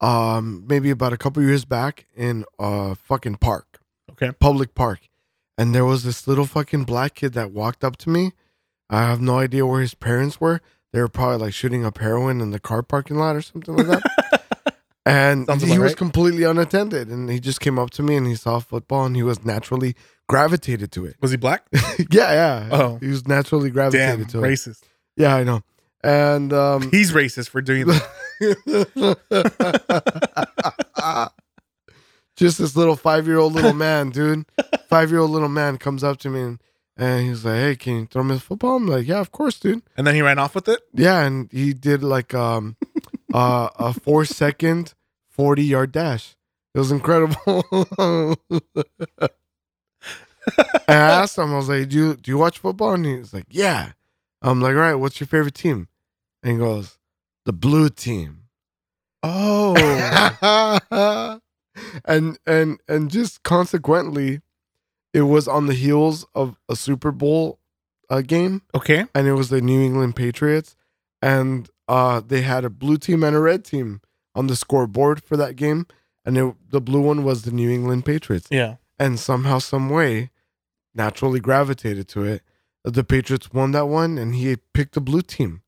um, 0.00 0.64
maybe 0.68 0.90
about 0.90 1.12
a 1.12 1.16
couple 1.16 1.42
years 1.42 1.64
back 1.64 2.06
in 2.16 2.44
a 2.58 2.94
fucking 2.96 3.36
park, 3.36 3.78
Okay. 4.12 4.32
public 4.32 4.74
park, 4.74 5.08
and 5.56 5.74
there 5.74 5.84
was 5.84 6.02
this 6.04 6.26
little 6.28 6.46
fucking 6.46 6.84
black 6.84 7.14
kid 7.14 7.32
that 7.34 7.52
walked 7.52 7.84
up 7.84 7.96
to 7.98 8.10
me. 8.10 8.32
I 8.88 9.02
have 9.02 9.20
no 9.20 9.38
idea 9.38 9.66
where 9.66 9.80
his 9.80 9.94
parents 9.94 10.40
were. 10.40 10.60
They 10.92 11.00
were 11.00 11.08
probably 11.08 11.38
like 11.46 11.54
shooting 11.54 11.84
up 11.84 11.98
heroin 11.98 12.40
in 12.40 12.50
the 12.52 12.60
car 12.60 12.82
parking 12.82 13.16
lot 13.16 13.36
or 13.36 13.42
something 13.42 13.76
like 13.76 13.86
that. 13.86 14.76
and 15.06 15.46
Sounds 15.46 15.62
he 15.62 15.78
was 15.78 15.90
right. 15.92 15.96
completely 15.96 16.44
unattended, 16.44 17.08
and 17.08 17.28
he 17.28 17.40
just 17.40 17.60
came 17.60 17.78
up 17.78 17.90
to 17.90 18.02
me 18.02 18.16
and 18.16 18.26
he 18.26 18.34
saw 18.34 18.60
football, 18.60 19.04
and 19.04 19.16
he 19.16 19.22
was 19.22 19.44
naturally 19.44 19.94
gravitated 20.28 20.92
to 20.92 21.04
it. 21.04 21.16
Was 21.20 21.30
he 21.32 21.36
black? 21.36 21.66
yeah, 21.72 22.32
yeah. 22.32 22.68
Oh. 22.72 22.98
he 23.00 23.08
was 23.08 23.26
naturally 23.26 23.70
gravitated 23.70 24.18
Damn, 24.18 24.26
to 24.28 24.38
it. 24.44 24.48
racist. 24.48 24.82
Yeah, 25.16 25.34
I 25.36 25.44
know. 25.44 25.62
And 26.02 26.52
um, 26.52 26.90
He's 26.92 27.12
racist 27.12 27.48
for 27.50 27.60
doing 27.60 27.86
that. 27.88 28.10
just 32.36 32.58
this 32.58 32.76
little 32.76 32.96
five 32.96 33.26
year 33.26 33.38
old 33.38 33.54
little 33.54 33.72
man, 33.72 34.10
dude. 34.10 34.44
Five 34.88 35.10
year 35.10 35.20
old 35.20 35.30
little 35.30 35.48
man 35.48 35.78
comes 35.78 36.04
up 36.04 36.18
to 36.18 36.30
me 36.30 36.40
and, 36.42 36.60
and 36.96 37.26
he's 37.26 37.44
like, 37.44 37.56
"Hey, 37.56 37.76
can 37.76 37.94
you 38.00 38.06
throw 38.06 38.22
me 38.22 38.34
the 38.34 38.40
football?" 38.40 38.76
I'm 38.76 38.86
like, 38.86 39.06
"Yeah, 39.06 39.20
of 39.20 39.32
course, 39.32 39.58
dude." 39.58 39.82
And 39.96 40.06
then 40.06 40.14
he 40.14 40.22
ran 40.22 40.38
off 40.38 40.54
with 40.54 40.68
it. 40.68 40.80
Yeah, 40.92 41.20
and 41.22 41.50
he 41.52 41.72
did 41.72 42.02
like 42.02 42.34
um 42.34 42.76
uh, 43.34 43.68
a 43.78 43.92
four 43.92 44.24
second 44.24 44.94
forty 45.28 45.64
yard 45.64 45.92
dash. 45.92 46.36
It 46.74 46.78
was 46.78 46.92
incredible. 46.92 47.64
and 47.98 48.36
I 50.88 50.94
asked 50.94 51.38
him, 51.38 51.52
I 51.52 51.56
was 51.56 51.68
like, 51.68 51.88
"Do 51.88 51.96
you 51.96 52.16
do 52.16 52.30
you 52.30 52.38
watch 52.38 52.58
football?" 52.58 52.94
And 52.94 53.04
he 53.06 53.16
was 53.16 53.32
like, 53.34 53.46
"Yeah." 53.50 53.92
I'm 54.42 54.60
like, 54.60 54.74
"All 54.74 54.80
right, 54.80 54.94
what's 54.94 55.20
your 55.20 55.26
favorite 55.26 55.54
team?" 55.54 55.88
And 56.42 56.52
he 56.52 56.58
goes, 56.58 56.98
"The 57.44 57.52
blue 57.52 57.88
team." 57.88 58.42
Oh. 59.22 59.74
and 62.04 62.38
and 62.46 62.80
and 62.88 63.10
just 63.10 63.42
consequently, 63.42 64.40
it 65.16 65.22
was 65.22 65.48
on 65.48 65.66
the 65.66 65.74
heels 65.84 66.26
of 66.34 66.56
a 66.68 66.76
Super 66.76 67.10
Bowl 67.10 67.58
uh, 68.10 68.20
game, 68.20 68.62
okay. 68.74 69.06
and 69.14 69.26
it 69.26 69.32
was 69.32 69.48
the 69.48 69.60
New 69.60 69.80
England 69.88 70.14
Patriots, 70.14 70.76
and 71.22 71.68
uh, 71.88 72.20
they 72.20 72.42
had 72.42 72.64
a 72.64 72.70
blue 72.70 72.98
team 72.98 73.24
and 73.24 73.34
a 73.34 73.40
red 73.40 73.64
team 73.64 74.00
on 74.34 74.46
the 74.46 74.56
scoreboard 74.56 75.22
for 75.22 75.36
that 75.38 75.56
game, 75.56 75.86
and 76.24 76.36
it, 76.36 76.54
the 76.70 76.80
blue 76.80 77.00
one 77.00 77.24
was 77.24 77.42
the 77.42 77.50
New 77.50 77.70
England 77.70 78.04
Patriots, 78.04 78.48
Yeah. 78.50 78.76
and 78.98 79.18
somehow, 79.18 79.58
some 79.58 79.88
way, 79.88 80.30
naturally 80.94 81.40
gravitated 81.40 82.06
to 82.08 82.24
it. 82.24 82.42
The 82.84 83.02
Patriots 83.04 83.52
won 83.52 83.72
that 83.72 83.86
one, 83.88 84.18
and 84.18 84.34
he 84.34 84.56
picked 84.74 84.94
the 84.94 85.00
blue 85.00 85.22
team, 85.22 85.62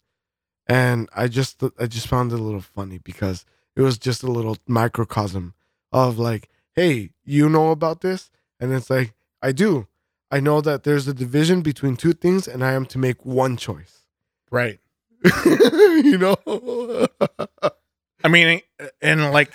and 0.66 1.08
I 1.16 1.28
just 1.28 1.62
I 1.80 1.86
just 1.86 2.06
found 2.06 2.32
it 2.32 2.38
a 2.38 2.42
little 2.42 2.60
funny 2.60 2.98
because 2.98 3.44
it 3.74 3.82
was 3.82 3.98
just 3.98 4.22
a 4.22 4.30
little 4.30 4.58
microcosm 4.66 5.54
of 5.90 6.18
like, 6.18 6.48
hey, 6.76 7.10
you 7.24 7.48
know 7.48 7.70
about 7.70 8.02
this, 8.02 8.30
and 8.60 8.72
it's 8.72 8.90
like 8.90 9.14
I 9.42 9.52
do. 9.52 9.86
I 10.30 10.40
know 10.40 10.60
that 10.60 10.84
there's 10.84 11.08
a 11.08 11.14
division 11.14 11.62
between 11.62 11.96
two 11.96 12.12
things, 12.12 12.46
and 12.46 12.64
I 12.64 12.72
am 12.72 12.84
to 12.86 12.98
make 12.98 13.24
one 13.24 13.56
choice. 13.56 14.04
Right. 14.50 14.78
you 15.46 16.18
know. 16.18 16.36
I 18.24 18.28
mean, 18.28 18.60
and 19.00 19.32
like 19.32 19.54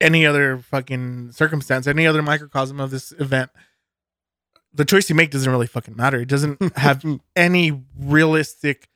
any 0.00 0.26
other 0.26 0.58
fucking 0.58 1.32
circumstance, 1.32 1.86
any 1.86 2.06
other 2.06 2.22
microcosm 2.22 2.80
of 2.80 2.90
this 2.90 3.12
event, 3.12 3.50
the 4.74 4.84
choice 4.84 5.08
you 5.08 5.14
make 5.14 5.30
doesn't 5.30 5.50
really 5.50 5.66
fucking 5.66 5.96
matter. 5.96 6.20
It 6.20 6.28
doesn't 6.28 6.76
have 6.76 7.04
any 7.36 7.82
realistic, 7.98 8.88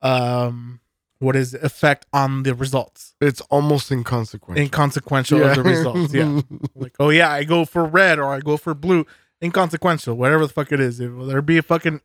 um, 0.00 0.80
what 1.22 1.36
is 1.36 1.54
it, 1.54 1.62
effect 1.62 2.04
on 2.12 2.42
the 2.42 2.54
results. 2.54 3.14
it's 3.20 3.40
almost 3.42 3.90
inconsequential. 3.90 4.62
Inconsequential 4.62 5.42
of 5.42 5.54
the 5.56 5.62
results. 5.62 6.12
Yeah. 6.12 6.40
Like, 6.74 6.94
oh 6.98 7.10
yeah, 7.10 7.30
I 7.30 7.44
go 7.44 7.64
for 7.64 7.84
red 7.84 8.18
or 8.18 8.32
I 8.34 8.40
go 8.40 8.56
for 8.56 8.74
blue. 8.74 9.06
Inconsequential, 9.40 10.16
whatever 10.16 10.46
the 10.46 10.52
fuck 10.52 10.72
it 10.72 10.80
is. 10.80 11.00
Whether 11.00 11.38
it 11.38 11.46
be 11.46 11.58
a 11.58 11.62
fucking 11.62 12.00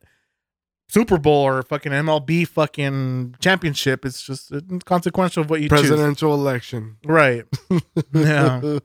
Super 0.89 1.18
Bowl 1.18 1.43
or 1.43 1.59
a 1.59 1.63
fucking 1.63 1.91
MLB 1.91 2.47
fucking 2.47 3.36
championship, 3.39 4.05
it's 4.05 4.24
just 4.24 4.51
inconsequential 4.51 5.41
of 5.43 5.49
what 5.49 5.61
you 5.61 5.70
choose. 5.70 5.82
Presidential 5.88 6.34
election. 6.34 6.97
Right. 7.05 7.45
Yeah. 8.13 8.80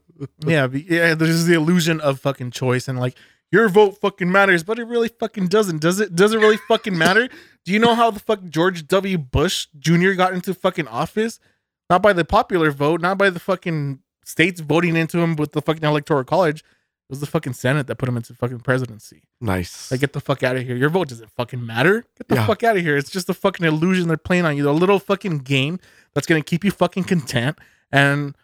Yeah. 0.46 0.66
Yeah. 0.72 1.14
There's 1.14 1.44
the 1.46 1.54
illusion 1.54 2.00
of 2.00 2.20
fucking 2.20 2.50
choice 2.52 2.88
and 2.88 2.98
like 2.98 3.16
your 3.52 3.68
vote 3.68 3.98
fucking 4.00 4.32
matters, 4.32 4.64
but 4.64 4.78
it 4.80 4.84
really 4.84 5.08
fucking 5.08 5.46
doesn't. 5.48 5.80
Does 5.80 6.00
it? 6.00 6.16
Does 6.16 6.32
it 6.34 6.38
really 6.38 6.56
fucking 6.68 6.96
matter? 6.98 7.28
Do 7.64 7.72
you 7.72 7.78
know 7.78 7.94
how 7.94 8.10
the 8.10 8.18
fuck 8.18 8.42
George 8.48 8.88
W. 8.88 9.18
Bush 9.18 9.68
Jr. 9.78 10.12
got 10.12 10.32
into 10.34 10.52
fucking 10.54 10.88
office? 10.88 11.38
Not 11.90 12.02
by 12.02 12.12
the 12.14 12.24
popular 12.24 12.70
vote, 12.72 13.00
not 13.00 13.18
by 13.18 13.30
the 13.30 13.38
fucking 13.38 14.00
states 14.24 14.60
voting 14.60 14.96
into 14.96 15.18
him 15.20 15.36
with 15.36 15.52
the 15.52 15.60
fucking 15.62 15.84
electoral 15.84 16.24
college. 16.24 16.60
It 16.60 17.10
was 17.12 17.20
the 17.20 17.26
fucking 17.26 17.52
Senate 17.52 17.86
that 17.88 17.96
put 17.96 18.08
him 18.08 18.16
into 18.16 18.32
fucking 18.32 18.60
presidency. 18.60 19.24
nice. 19.40 19.90
Like, 19.90 20.00
get 20.00 20.14
the 20.14 20.20
fuck 20.20 20.42
out 20.42 20.56
of 20.56 20.62
here. 20.62 20.74
Your 20.76 20.88
vote 20.88 21.08
doesn't 21.08 21.30
fucking 21.32 21.64
matter. 21.66 22.06
Get 22.16 22.28
the 22.28 22.36
Yeah. 22.36 22.46
fuck 22.46 22.62
out 22.62 22.76
of 22.78 22.82
here. 22.82 22.96
It's 22.96 23.10
just 23.10 23.28
a 23.28 23.34
fucking 23.34 23.66
illusion 23.66 24.08
they're 24.08 24.16
playing 24.16 24.46
on 24.46 24.56
you. 24.56 24.70
A 24.70 24.72
little 24.72 24.98
fucking 24.98 25.38
game 25.40 25.78
that's 26.14 26.26
gonna 26.26 26.40
keep 26.42 26.64
you 26.64 26.70
fucking 26.70 27.04
content. 27.04 27.58
And 27.90 28.34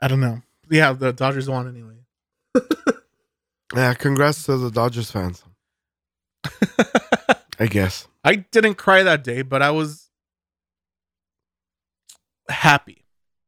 I 0.00 0.08
don't 0.08 0.20
know. 0.20 0.42
Yeah, 0.68 0.92
the 0.92 1.12
Dodgers 1.12 1.48
won 1.48 1.66
anyway. 1.68 2.01
Yeah, 3.74 3.94
congrats 3.94 4.44
to 4.44 4.56
the 4.56 4.70
Dodgers 4.70 5.10
fans. 5.10 5.42
I 7.58 7.66
guess. 7.66 8.06
I 8.24 8.36
didn't 8.36 8.74
cry 8.74 9.02
that 9.02 9.24
day, 9.24 9.42
but 9.42 9.62
I 9.62 9.70
was 9.70 10.10
happy. 12.48 13.04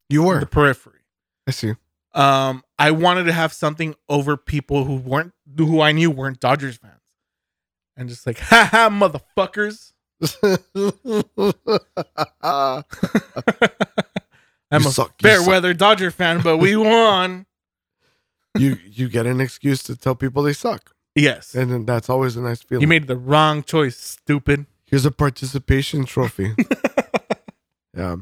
You 0.09 0.25
were. 0.25 0.41
The 0.41 0.47
periphery. 0.47 1.01
I 1.47 1.51
see. 1.51 1.75
Um, 2.15 2.63
I 2.79 2.93
wanted 2.93 3.25
to 3.25 3.33
have 3.33 3.53
something 3.53 3.95
over 4.09 4.37
people 4.37 4.85
who 4.85 4.97
weren't 4.97 5.33
who 5.57 5.81
I 5.81 5.93
knew 5.93 6.11
weren't 6.11 6.41
Dodgers 6.41 6.77
fans. 6.77 7.01
And 7.97 8.09
just 8.09 8.27
like, 8.27 8.39
ha 8.39 8.69
ha, 8.71 8.89
motherfuckers. 8.89 9.93
I'm 14.71 14.83
You 14.83 14.89
a 14.89 14.93
suck, 14.93 15.21
fair 15.21 15.39
suck. 15.39 15.49
weather 15.49 15.75
Dodger 15.75 16.11
fan, 16.11 16.41
but 16.43 16.59
we 16.59 16.77
won. 16.77 17.47
You 18.57 18.79
you 18.85 19.09
get 19.09 19.27
an 19.27 19.41
excuse 19.41 19.83
to 19.85 19.97
tell 19.97 20.15
people 20.15 20.43
they 20.43 20.53
suck, 20.53 20.95
yes. 21.15 21.55
and 21.55 21.71
then 21.71 21.87
that's 21.87 22.09
always 22.09 22.37
a 22.37 22.43
nice 22.43 22.63
feeling. 22.63 22.83
You 22.83 22.89
made 22.89 23.07
the 23.07 23.17
wrong 23.17 23.63
choice, 23.63 23.97
stupid. 23.97 24.67
Here's 24.87 25.05
a 25.05 25.11
participation 25.11 26.05
trophy. 26.05 26.55
yeah, 27.97 28.17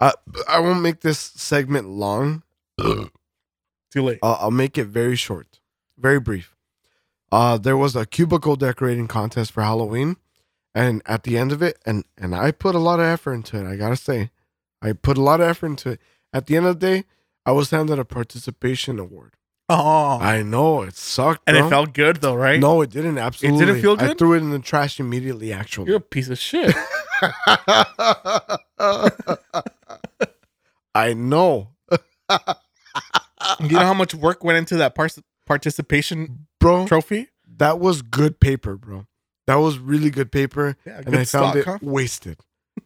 I 0.00 0.12
I 0.48 0.60
won't 0.60 0.82
make 0.82 1.00
this 1.00 1.18
segment 1.18 1.88
long. 1.88 2.42
Too 2.78 4.02
late. 4.02 4.18
I'll, 4.22 4.38
I'll 4.40 4.50
make 4.50 4.78
it 4.78 4.86
very 4.86 5.16
short, 5.16 5.60
very 5.98 6.20
brief. 6.20 6.56
Uh, 7.30 7.56
there 7.56 7.76
was 7.76 7.96
a 7.96 8.04
cubicle 8.04 8.56
decorating 8.56 9.08
contest 9.08 9.52
for 9.52 9.62
Halloween, 9.62 10.16
and 10.74 11.02
at 11.06 11.22
the 11.22 11.38
end 11.38 11.52
of 11.52 11.62
it, 11.62 11.78
and 11.86 12.04
and 12.18 12.34
I 12.34 12.50
put 12.50 12.74
a 12.74 12.78
lot 12.78 13.00
of 13.00 13.06
effort 13.06 13.34
into 13.34 13.58
it. 13.58 13.66
I 13.66 13.76
gotta 13.76 13.96
say, 13.96 14.30
I 14.82 14.92
put 14.92 15.16
a 15.16 15.22
lot 15.22 15.40
of 15.40 15.48
effort 15.48 15.66
into 15.66 15.90
it. 15.90 16.00
At 16.32 16.46
the 16.46 16.56
end 16.56 16.66
of 16.66 16.80
the 16.80 16.86
day, 16.86 17.04
I 17.44 17.52
was 17.52 17.70
handed 17.70 17.98
a 17.98 18.04
participation 18.04 18.98
award. 18.98 19.34
Oh. 19.68 20.18
I 20.20 20.42
know 20.42 20.82
it 20.82 20.96
sucked, 20.96 21.42
and 21.46 21.56
bro. 21.56 21.66
it 21.66 21.70
felt 21.70 21.92
good 21.94 22.16
though, 22.16 22.34
right? 22.34 22.60
No, 22.60 22.82
it 22.82 22.90
didn't. 22.90 23.16
Absolutely, 23.16 23.62
it 23.62 23.66
didn't 23.66 23.80
feel 23.82 23.96
good. 23.96 24.10
I 24.10 24.14
threw 24.14 24.34
it 24.34 24.38
in 24.38 24.50
the 24.50 24.58
trash 24.58 25.00
immediately. 25.00 25.52
Actually, 25.52 25.88
You're 25.88 25.96
a 25.96 26.00
piece 26.00 26.28
of 26.28 26.38
shit. 26.38 26.74
I 30.94 31.14
know, 31.14 31.70
You 33.60 33.68
know 33.70 33.78
how 33.80 33.94
much 33.94 34.14
work 34.14 34.44
went 34.44 34.58
into 34.58 34.76
that 34.76 34.94
par- 34.94 35.08
participation 35.46 36.46
bro. 36.60 36.86
trophy? 36.86 37.28
That 37.56 37.78
was 37.80 38.02
good 38.02 38.40
paper, 38.40 38.76
bro. 38.76 39.06
That 39.46 39.56
was 39.56 39.78
really 39.78 40.10
good 40.10 40.30
paper, 40.30 40.76
Yeah, 40.86 41.02
and 41.06 41.16
I 41.16 41.24
found 41.24 41.56
it 41.58 41.66
wasted. 41.82 42.38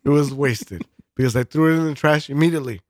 It 0.05 0.09
was 0.09 0.33
wasted 0.33 0.85
because 1.16 1.35
I 1.37 1.43
threw 1.45 1.72
it 1.74 1.79
in 1.79 1.87
the 1.87 1.95
trash 1.95 2.31
immediately. 2.31 2.81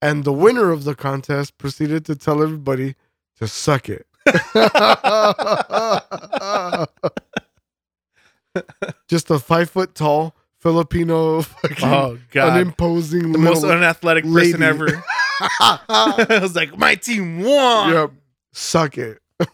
And 0.00 0.24
the 0.24 0.32
winner 0.32 0.70
of 0.70 0.84
the 0.84 0.94
contest 0.94 1.58
proceeded 1.58 2.04
to 2.06 2.14
tell 2.16 2.42
everybody 2.42 2.94
to 3.38 3.48
suck 3.48 3.88
it. 3.88 4.06
Just 9.08 9.30
a 9.30 9.38
five 9.38 9.70
foot 9.70 9.94
tall 9.94 10.34
Filipino, 10.58 11.42
fucking 11.42 11.88
Oh 11.88 12.18
god, 12.30 12.56
unimposing 12.56 13.32
the 13.32 13.38
most 13.38 13.64
unathletic 13.64 14.24
lady. 14.26 14.52
person 14.52 14.62
ever. 14.62 15.04
I 15.60 16.38
was 16.42 16.54
like, 16.56 16.76
my 16.76 16.94
team 16.96 17.40
won. 17.42 17.92
yep, 17.92 18.10
suck 18.52 18.98
it. 18.98 19.20
it 19.40 19.48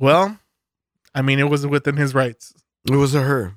Well, 0.00 0.38
I 1.14 1.22
mean, 1.22 1.38
it 1.38 1.48
was 1.48 1.66
within 1.66 1.96
his 1.96 2.14
rights. 2.14 2.52
It 2.90 2.96
was 2.96 3.14
a 3.14 3.22
her. 3.22 3.54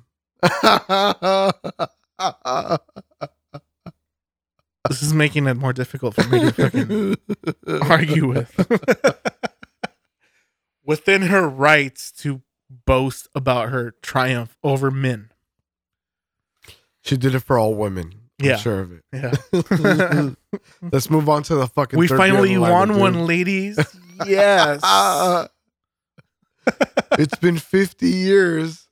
This 4.88 5.02
is 5.02 5.12
making 5.12 5.46
it 5.46 5.54
more 5.54 5.72
difficult 5.72 6.14
for 6.14 6.28
me 6.28 6.40
to 6.40 6.52
fucking 6.52 7.16
argue 7.90 8.28
with. 8.28 8.54
within 10.84 11.22
her 11.22 11.48
rights 11.48 12.10
to 12.12 12.42
boast 12.86 13.28
about 13.34 13.70
her 13.70 13.94
triumph 14.02 14.56
over 14.62 14.90
men. 14.90 15.30
she 17.02 17.16
did 17.16 17.34
it 17.34 17.40
for 17.40 17.58
all 17.58 17.74
women. 17.74 18.14
I'm 18.40 18.46
Yeah. 18.46 18.56
sure 18.56 18.80
of 18.80 18.92
it. 18.92 19.02
Yeah. 19.12 20.30
Let's 20.92 21.10
move 21.10 21.28
on 21.28 21.42
to 21.44 21.54
the 21.56 21.66
fucking. 21.66 21.98
we 21.98 22.08
third 22.08 22.18
finally 22.18 22.54
in 22.54 22.60
the 22.62 22.70
won 22.70 22.88
dude. 22.88 22.96
one, 22.98 23.26
ladies. 23.26 23.78
Yes. 24.26 24.80
Uh, 24.82 25.48
it's 27.18 27.38
been 27.38 27.56
50 27.58 28.06
years. 28.06 28.86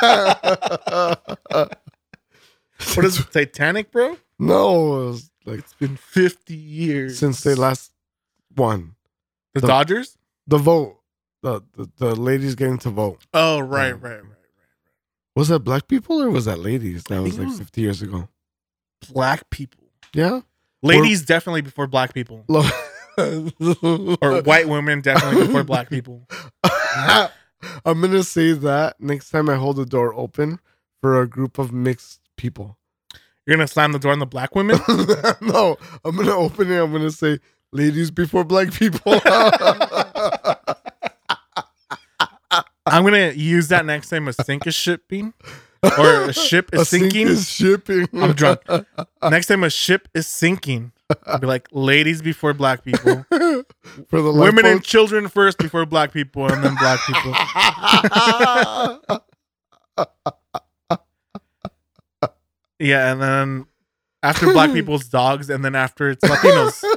what 0.00 1.76
is 3.04 3.24
Titanic, 3.32 3.90
bro? 3.90 4.16
No, 4.38 5.02
it 5.02 5.06
was 5.06 5.30
like 5.44 5.58
It's 5.60 5.74
been 5.74 5.96
50 5.96 6.54
years 6.54 7.18
since 7.18 7.42
they 7.42 7.54
last 7.54 7.92
won 8.56 8.94
The 9.54 9.60
the- 9.60 9.66
Dodgers? 9.66 10.16
the 10.46 10.58
vote. 10.58 10.98
The, 11.42 11.60
the 11.76 11.90
the 11.98 12.14
ladies 12.14 12.54
getting 12.54 12.78
to 12.78 12.90
vote. 12.90 13.22
Oh, 13.34 13.60
right, 13.60 13.88
Yeah. 13.88 13.92
right, 13.92 14.02
right. 14.02 14.22
Right. 14.22 14.30
Was 15.36 15.48
that 15.48 15.58
black 15.60 15.88
people 15.88 16.22
or 16.22 16.30
was 16.30 16.46
that 16.46 16.58
ladies? 16.58 17.04
That 17.04 17.20
was 17.22 17.38
like 17.38 17.48
was- 17.48 17.58
50 17.58 17.80
years 17.80 18.00
ago. 18.02 18.28
Black 19.12 19.50
people. 19.50 19.84
Yeah. 20.14 20.40
Ladies 20.82 21.22
definitely 21.22 21.60
before 21.62 21.86
black 21.86 22.14
people. 22.14 22.44
Or 23.16 24.42
white 24.42 24.68
women 24.68 25.00
definitely 25.00 25.46
before 25.46 25.62
black 25.62 25.88
people. 25.88 26.26
I'm 26.64 28.00
gonna 28.00 28.24
say 28.24 28.52
that 28.52 29.00
next 29.00 29.30
time 29.30 29.48
I 29.48 29.54
hold 29.54 29.76
the 29.76 29.86
door 29.86 30.12
open 30.14 30.58
for 31.00 31.20
a 31.22 31.28
group 31.28 31.58
of 31.58 31.72
mixed 31.72 32.20
people. 32.36 32.76
You're 33.46 33.56
gonna 33.56 33.66
slam 33.68 33.92
the 33.92 33.98
door 33.98 34.12
on 34.12 34.18
the 34.20 34.26
black 34.26 34.54
women? 34.54 34.78
no, 35.40 35.76
I'm 36.04 36.16
gonna 36.16 36.36
open 36.36 36.70
it. 36.70 36.78
I'm 36.82 36.92
gonna 36.92 37.10
say, 37.10 37.38
"Ladies 37.72 38.10
before 38.10 38.44
black 38.44 38.72
people." 38.72 39.20
I'm 42.86 43.02
gonna 43.04 43.32
use 43.32 43.68
that 43.68 43.84
next 43.86 44.10
time 44.10 44.28
a 44.28 44.32
sink 44.32 44.66
is 44.66 44.74
shipping. 44.74 45.32
Or 45.98 46.22
a 46.24 46.32
ship 46.32 46.70
is 46.72 46.80
A 46.80 46.84
sink 46.86 47.02
sinking. 47.12 47.28
is 47.28 47.46
shipping. 47.48 48.08
I'm 48.14 48.32
drunk. 48.32 48.60
Next 49.22 49.48
time 49.48 49.64
a 49.64 49.68
ship 49.70 50.08
is 50.14 50.26
sinking, 50.26 50.92
I'll 51.26 51.38
be 51.38 51.46
like, 51.46 51.68
ladies 51.72 52.22
before 52.22 52.54
black 52.54 52.82
people. 52.84 53.26
for 53.30 54.22
the 54.22 54.32
Women 54.32 54.64
and 54.64 54.82
children 54.82 55.28
first 55.28 55.58
before 55.58 55.84
black 55.84 56.12
people 56.12 56.50
and 56.50 56.64
then 56.64 56.74
black 56.76 57.00
people. 57.06 57.34
Yeah, 62.78 63.12
and 63.12 63.22
then 63.22 63.66
after 64.22 64.52
black 64.52 64.72
people's 64.78 65.08
dogs, 65.08 65.50
and 65.50 65.64
then 65.64 65.74
after 65.74 66.10
it's 66.10 66.24
Latinos. 66.24 66.82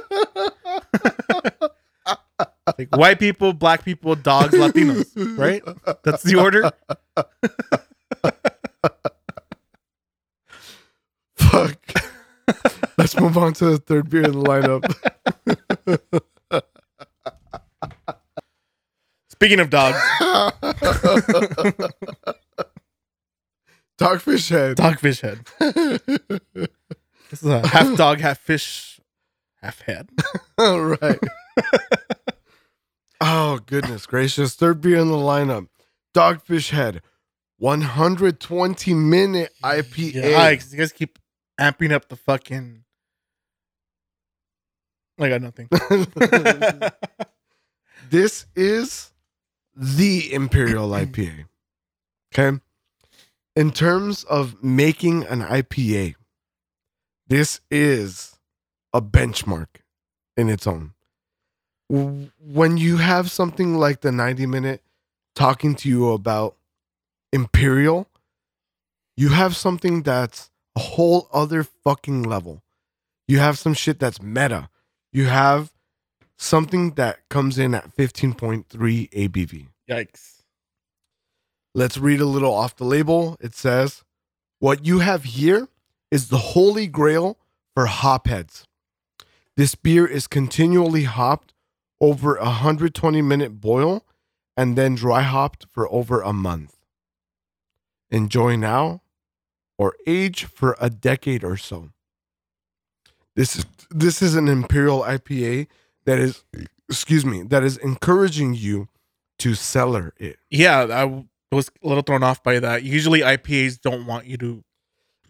Like 2.78 2.94
white 2.94 3.18
people, 3.18 3.52
black 3.54 3.82
people, 3.84 4.14
dogs, 4.14 4.54
Latinos, 4.54 5.08
right? 5.38 5.62
That's 6.04 6.22
the 6.22 6.36
order. 6.36 6.70
Fuck. 11.34 11.80
Let's 12.98 13.18
move 13.18 13.36
on 13.38 13.54
to 13.54 13.64
the 13.70 13.78
third 13.78 14.10
beer 14.10 14.24
in 14.24 14.32
the 14.32 14.38
lineup. 14.38 14.84
Speaking 19.30 19.60
of 19.60 19.70
dogs, 19.70 19.96
Dogfish 23.98 24.50
head. 24.50 24.76
dogfish 24.76 25.20
head. 25.20 26.70
This 27.30 27.42
is 27.42 27.48
a 27.48 27.66
half 27.66 27.94
dog, 27.96 28.20
half 28.20 28.38
fish, 28.38 29.00
half 29.60 29.82
head. 29.82 30.08
All 30.58 30.80
right. 30.80 31.18
oh 33.20 33.58
goodness 33.66 34.06
gracious! 34.06 34.54
Third 34.54 34.80
beer 34.80 34.96
in 34.96 35.08
the 35.08 35.14
lineup. 35.14 35.68
Dogfish 36.14 36.70
head. 36.70 37.02
120 37.58 38.94
minute 38.94 39.52
IPA. 39.62 40.12
Yikes! 40.14 40.72
You 40.72 40.78
guys 40.78 40.92
keep 40.92 41.18
amping 41.60 41.92
up 41.92 42.08
the 42.08 42.16
fucking. 42.16 42.84
I 45.20 45.28
got 45.28 45.42
nothing. 45.42 45.68
this 48.10 48.46
is 48.56 49.12
the 49.76 50.32
Imperial 50.32 50.88
IPA. 50.90 51.44
Okay. 52.32 52.58
In 53.58 53.72
terms 53.72 54.22
of 54.22 54.62
making 54.62 55.24
an 55.24 55.40
IPA, 55.42 56.14
this 57.26 57.60
is 57.72 58.38
a 58.92 59.02
benchmark 59.02 59.66
in 60.36 60.48
its 60.48 60.64
own. 60.64 60.92
When 61.88 62.76
you 62.76 62.98
have 62.98 63.32
something 63.32 63.74
like 63.74 64.02
the 64.02 64.12
90 64.12 64.46
minute 64.46 64.84
talking 65.34 65.74
to 65.74 65.88
you 65.88 66.10
about 66.10 66.54
Imperial, 67.32 68.08
you 69.16 69.30
have 69.30 69.56
something 69.56 70.04
that's 70.04 70.52
a 70.76 70.80
whole 70.80 71.26
other 71.32 71.64
fucking 71.64 72.22
level. 72.22 72.62
You 73.26 73.40
have 73.40 73.58
some 73.58 73.74
shit 73.74 73.98
that's 73.98 74.22
meta. 74.22 74.70
You 75.12 75.24
have 75.24 75.72
something 76.36 76.92
that 76.92 77.28
comes 77.28 77.58
in 77.58 77.74
at 77.74 77.92
15.3 77.96 78.66
ABV. 78.68 79.66
Yikes! 79.90 80.37
Let's 81.78 81.96
read 81.96 82.20
a 82.20 82.26
little 82.26 82.52
off 82.52 82.74
the 82.74 82.82
label. 82.82 83.36
It 83.38 83.54
says, 83.54 84.02
What 84.58 84.84
you 84.84 84.98
have 84.98 85.22
here 85.22 85.68
is 86.10 86.26
the 86.26 86.36
holy 86.36 86.88
grail 86.88 87.38
for 87.72 87.86
hopheads. 87.86 88.64
This 89.56 89.76
beer 89.76 90.04
is 90.04 90.26
continually 90.26 91.04
hopped 91.04 91.54
over 92.00 92.34
a 92.34 92.46
120 92.46 93.22
minute 93.22 93.60
boil 93.60 94.04
and 94.56 94.74
then 94.74 94.96
dry 94.96 95.22
hopped 95.22 95.66
for 95.70 95.88
over 95.92 96.20
a 96.20 96.32
month. 96.32 96.74
Enjoy 98.10 98.56
now 98.56 99.02
or 99.78 99.94
age 100.04 100.46
for 100.46 100.76
a 100.80 100.90
decade 100.90 101.44
or 101.44 101.56
so. 101.56 101.90
This 103.36 103.54
is 103.54 103.66
this 103.88 104.20
is 104.20 104.34
an 104.34 104.48
imperial 104.48 105.02
IPA 105.02 105.68
that 106.06 106.18
is 106.18 106.42
excuse 106.88 107.24
me, 107.24 107.44
that 107.44 107.62
is 107.62 107.76
encouraging 107.76 108.54
you 108.54 108.88
to 109.38 109.54
cellar 109.54 110.12
it. 110.18 110.40
Yeah, 110.50 110.88
I 110.90 111.24
was 111.56 111.70
a 111.82 111.88
little 111.88 112.02
thrown 112.02 112.22
off 112.22 112.42
by 112.42 112.58
that. 112.60 112.82
Usually 112.82 113.20
IPAs 113.20 113.80
don't 113.80 114.06
want 114.06 114.26
you 114.26 114.36
to 114.38 114.64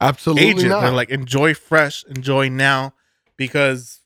Absolutely 0.00 0.46
age 0.48 0.62
it. 0.62 0.68
not. 0.68 0.80
They're 0.82 0.90
like 0.92 1.10
enjoy 1.10 1.54
fresh, 1.54 2.04
enjoy 2.04 2.48
now, 2.48 2.94
because 3.36 4.00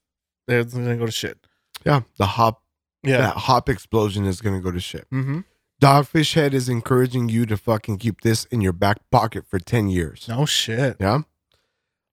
they're 0.46 0.64
gonna 0.64 0.96
go 0.96 1.06
to 1.06 1.12
shit. 1.12 1.38
yeah, 1.84 2.00
the 2.18 2.26
hop 2.26 2.62
Yeah. 3.02 3.18
that 3.18 3.36
hop 3.36 3.68
explosion 3.68 4.24
is 4.26 4.40
gonna 4.40 4.60
go 4.60 4.70
to 4.70 4.80
shit. 4.80 5.06
Mm-hmm. 5.10 5.40
Dogfish 5.82 6.34
Head 6.34 6.54
is 6.54 6.68
encouraging 6.68 7.28
you 7.28 7.44
to 7.46 7.56
fucking 7.56 7.98
keep 7.98 8.20
this 8.20 8.44
in 8.46 8.60
your 8.60 8.72
back 8.72 8.98
pocket 9.10 9.44
for 9.48 9.58
ten 9.58 9.88
years. 9.88 10.26
No 10.28 10.46
shit. 10.46 10.96
Yeah. 11.00 11.20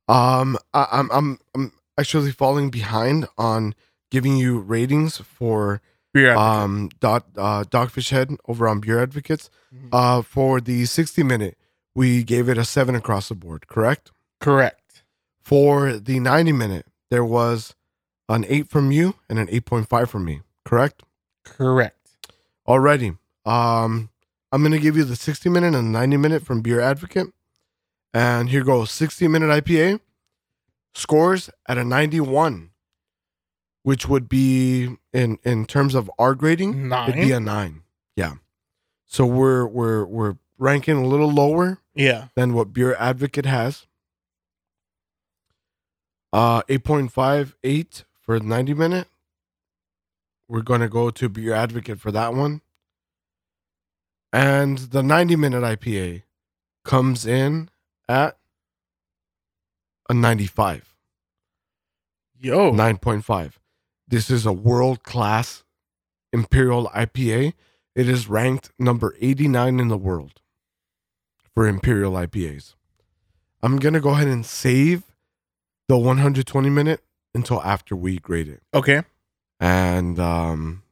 Um, 0.08 0.58
I, 0.74 0.88
I'm 0.91 1.10
I'm 1.12 1.39
I'm 1.56 1.72
actually 1.97 2.32
falling 2.32 2.70
behind 2.72 3.28
on 3.38 3.76
giving 4.10 4.38
you 4.38 4.60
ratings 4.60 5.18
for 5.18 5.82
Beer 6.14 6.36
um 6.36 6.89
dot 6.99 7.26
uh, 7.38 7.64
Dogfish 7.64 8.10
Head 8.10 8.36
over 8.47 8.68
on 8.68 8.80
Beer 8.80 9.01
Advocates. 9.01 9.49
Mhm. 9.74 9.89
Uh, 9.91 10.22
for 10.24 10.60
the 10.60 10.86
60 10.86 11.22
minute, 11.24 11.57
we 11.93 12.24
gave 12.24 12.49
it 12.49 12.57
a 12.57 12.66
seven 12.66 12.95
across 12.95 13.30
the 13.30 13.36
board. 13.36 13.68
Correct. 13.68 14.12
Correct. 14.39 15.03
For 15.41 15.93
the 15.97 16.20
90 16.20 16.51
minute, 16.53 16.86
there 17.12 17.24
was 17.26 17.76
an 18.28 18.45
eight 18.47 18.68
from 18.70 18.91
you 18.91 19.16
and 19.30 19.38
an 19.39 19.47
8.5 19.47 20.10
from 20.10 20.26
me. 20.26 20.41
Correct. 20.66 21.03
Correct. 21.43 21.95
Alrighty. 22.68 23.18
Um, 23.45 24.10
I'm 24.51 24.64
gonna 24.64 24.80
give 24.80 24.97
you 24.97 25.03
the 25.03 25.16
60 25.16 25.49
minute 25.49 25.76
and 25.76 25.91
90 25.91 26.18
minute 26.18 26.43
from 26.45 26.62
Beer 26.62 26.80
Advocate, 26.80 27.28
And 28.14 28.49
here 28.49 28.64
goes 28.64 28.89
60 28.91 29.28
minute 29.28 29.49
IPA 29.49 29.99
scores 30.95 31.49
at 31.68 31.78
a 31.78 31.84
91, 31.84 32.69
which 33.84 34.08
would 34.08 34.28
be 34.30 34.98
in 35.14 35.38
in 35.44 35.66
terms 35.66 35.96
of 35.96 36.10
our 36.20 36.36
grading, 36.36 36.92
it'd 37.10 37.16
be 37.16 37.32
a 37.32 37.40
nine. 37.40 37.84
Yeah. 38.16 38.36
So 39.06 39.26
we're 39.26 39.66
we're 39.66 40.06
we're 40.06 40.36
ranking 40.58 40.98
a 40.98 41.06
little 41.08 41.32
lower 41.32 41.80
Yeah. 41.96 42.28
than 42.36 42.54
what 42.54 42.74
Beer 42.74 42.96
Advocate 43.00 43.46
has. 43.46 43.88
Uh 46.32 46.62
8.58 46.64 48.04
for 48.22 48.40
90 48.40 48.74
minute. 48.74 49.08
We're 50.48 50.62
gonna 50.62 50.90
go 50.90 51.10
to 51.10 51.30
Beer 51.30 51.54
Advocate 51.54 52.00
for 52.00 52.12
that 52.12 52.34
one. 52.34 52.62
And 54.32 54.78
the 54.78 55.02
90 55.02 55.36
minute 55.38 55.64
IPA 55.64 56.24
comes 56.84 57.26
in 57.26 57.70
at 58.08 58.38
a 60.08 60.14
95. 60.14 60.96
Yo. 62.40 62.72
9.5. 62.72 63.54
This 64.10 64.32
is 64.32 64.45
a 64.45 64.51
world 64.53 65.03
class 65.03 65.64
Imperial 66.34 66.88
IPA. 66.95 67.53
It 67.95 68.10
is 68.10 68.28
ranked 68.28 68.72
number 68.80 69.16
89 69.22 69.80
in 69.80 69.88
the 69.88 69.97
world 69.97 70.41
for 71.53 71.68
Imperial 71.68 72.14
IPAs. 72.14 72.74
I'm 73.62 73.78
going 73.78 73.93
to 73.93 73.99
go 73.99 74.10
ahead 74.12 74.28
and 74.28 74.43
save 74.45 75.03
the 75.88 75.97
120 75.97 76.70
minute 76.70 77.01
until 77.36 77.62
after 77.62 77.95
we 77.95 78.18
grade 78.18 78.47
it. 78.47 78.64
Okay. 78.74 79.03
And 79.60 80.20
um, 80.20 80.84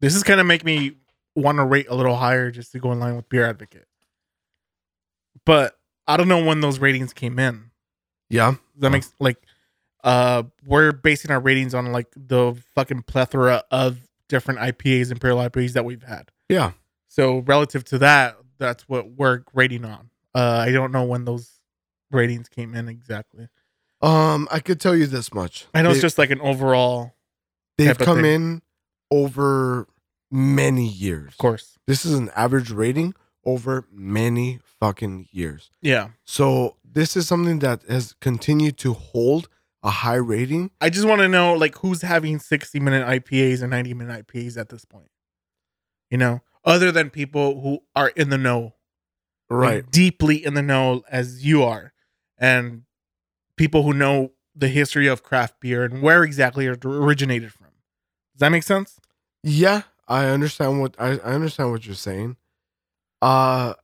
This 0.00 0.14
is 0.14 0.22
kind 0.22 0.38
of 0.40 0.46
make 0.46 0.64
me 0.64 0.96
want 1.34 1.58
to 1.58 1.64
rate 1.64 1.86
a 1.88 1.94
little 1.94 2.16
higher 2.16 2.50
just 2.50 2.70
to 2.72 2.78
go 2.78 2.92
in 2.92 3.00
line 3.00 3.16
with 3.16 3.28
Beer 3.28 3.46
Advocate. 3.46 3.86
But 5.44 5.78
I 6.06 6.16
don't 6.16 6.28
know 6.28 6.44
when 6.44 6.60
those 6.60 6.78
ratings 6.78 7.12
came 7.12 7.38
in. 7.38 7.70
yeah, 8.28 8.54
that 8.78 8.90
makes 8.90 9.12
like 9.18 9.38
uh 10.04 10.42
we're 10.66 10.92
basing 10.92 11.30
our 11.30 11.40
ratings 11.40 11.74
on 11.74 11.92
like 11.92 12.08
the 12.16 12.56
fucking 12.74 13.02
plethora 13.02 13.62
of 13.70 13.98
different 14.28 14.60
IPAs, 14.60 15.04
and 15.04 15.12
Imperial 15.12 15.38
IPAs 15.38 15.72
that 15.72 15.84
we've 15.84 16.02
had. 16.02 16.30
yeah. 16.48 16.72
So 17.08 17.38
relative 17.40 17.82
to 17.86 17.98
that, 17.98 18.36
that's 18.58 18.88
what 18.88 19.10
we're 19.10 19.42
rating 19.52 19.84
on. 19.84 20.10
Uh 20.34 20.64
I 20.66 20.70
don't 20.72 20.92
know 20.92 21.04
when 21.04 21.24
those 21.24 21.60
ratings 22.10 22.48
came 22.48 22.74
in 22.74 22.88
exactly. 22.88 23.48
Um, 24.02 24.48
I 24.50 24.60
could 24.60 24.80
tell 24.80 24.96
you 24.96 25.06
this 25.06 25.34
much. 25.34 25.66
I 25.74 25.82
know 25.82 25.90
it's 25.90 26.00
just 26.00 26.16
like 26.16 26.30
an 26.30 26.40
overall, 26.40 27.12
they've 27.76 27.98
come 27.98 28.24
in 28.24 28.62
over 29.10 29.86
many 30.30 30.86
years. 30.86 31.32
of 31.32 31.38
course. 31.38 31.78
This 31.86 32.06
is 32.06 32.14
an 32.14 32.30
average 32.34 32.70
rating 32.70 33.14
over 33.44 33.86
many 33.92 34.60
fucking 34.80 35.28
years. 35.32 35.70
Yeah. 35.82 36.10
So 36.24 36.76
this 36.84 37.16
is 37.16 37.26
something 37.28 37.58
that 37.60 37.82
has 37.88 38.14
continued 38.20 38.78
to 38.78 38.94
hold 38.94 39.48
a 39.82 39.90
high 39.90 40.16
rating. 40.16 40.70
I 40.80 40.90
just 40.90 41.06
want 41.06 41.20
to 41.20 41.28
know 41.28 41.54
like 41.54 41.76
who's 41.78 42.02
having 42.02 42.38
60 42.38 42.80
minute 42.80 43.06
IPAs 43.06 43.62
and 43.62 43.70
90 43.70 43.94
minute 43.94 44.26
IPAs 44.26 44.56
at 44.58 44.68
this 44.68 44.84
point. 44.84 45.10
You 46.10 46.18
know, 46.18 46.40
other 46.64 46.90
than 46.92 47.10
people 47.10 47.60
who 47.60 47.80
are 47.94 48.08
in 48.08 48.30
the 48.30 48.38
know, 48.38 48.74
like, 49.48 49.90
deeply 49.90 50.44
in 50.44 50.54
the 50.54 50.62
know 50.62 51.02
as 51.10 51.44
you 51.44 51.62
are, 51.62 51.92
and 52.38 52.82
people 53.56 53.82
who 53.82 53.92
know 53.92 54.32
the 54.54 54.68
history 54.68 55.06
of 55.06 55.22
craft 55.22 55.60
beer 55.60 55.84
and 55.84 56.02
where 56.02 56.24
exactly 56.24 56.66
it 56.66 56.84
originated 56.84 57.52
from. 57.52 57.68
Does 58.34 58.40
that 58.40 58.48
make 58.50 58.64
sense? 58.64 58.98
Yeah, 59.42 59.82
I 60.08 60.26
understand 60.26 60.80
what 60.80 60.96
I, 60.98 61.10
I 61.18 61.32
understand 61.34 61.70
what 61.70 61.86
you're 61.86 61.94
saying. 61.94 62.36
Uh 63.22 63.74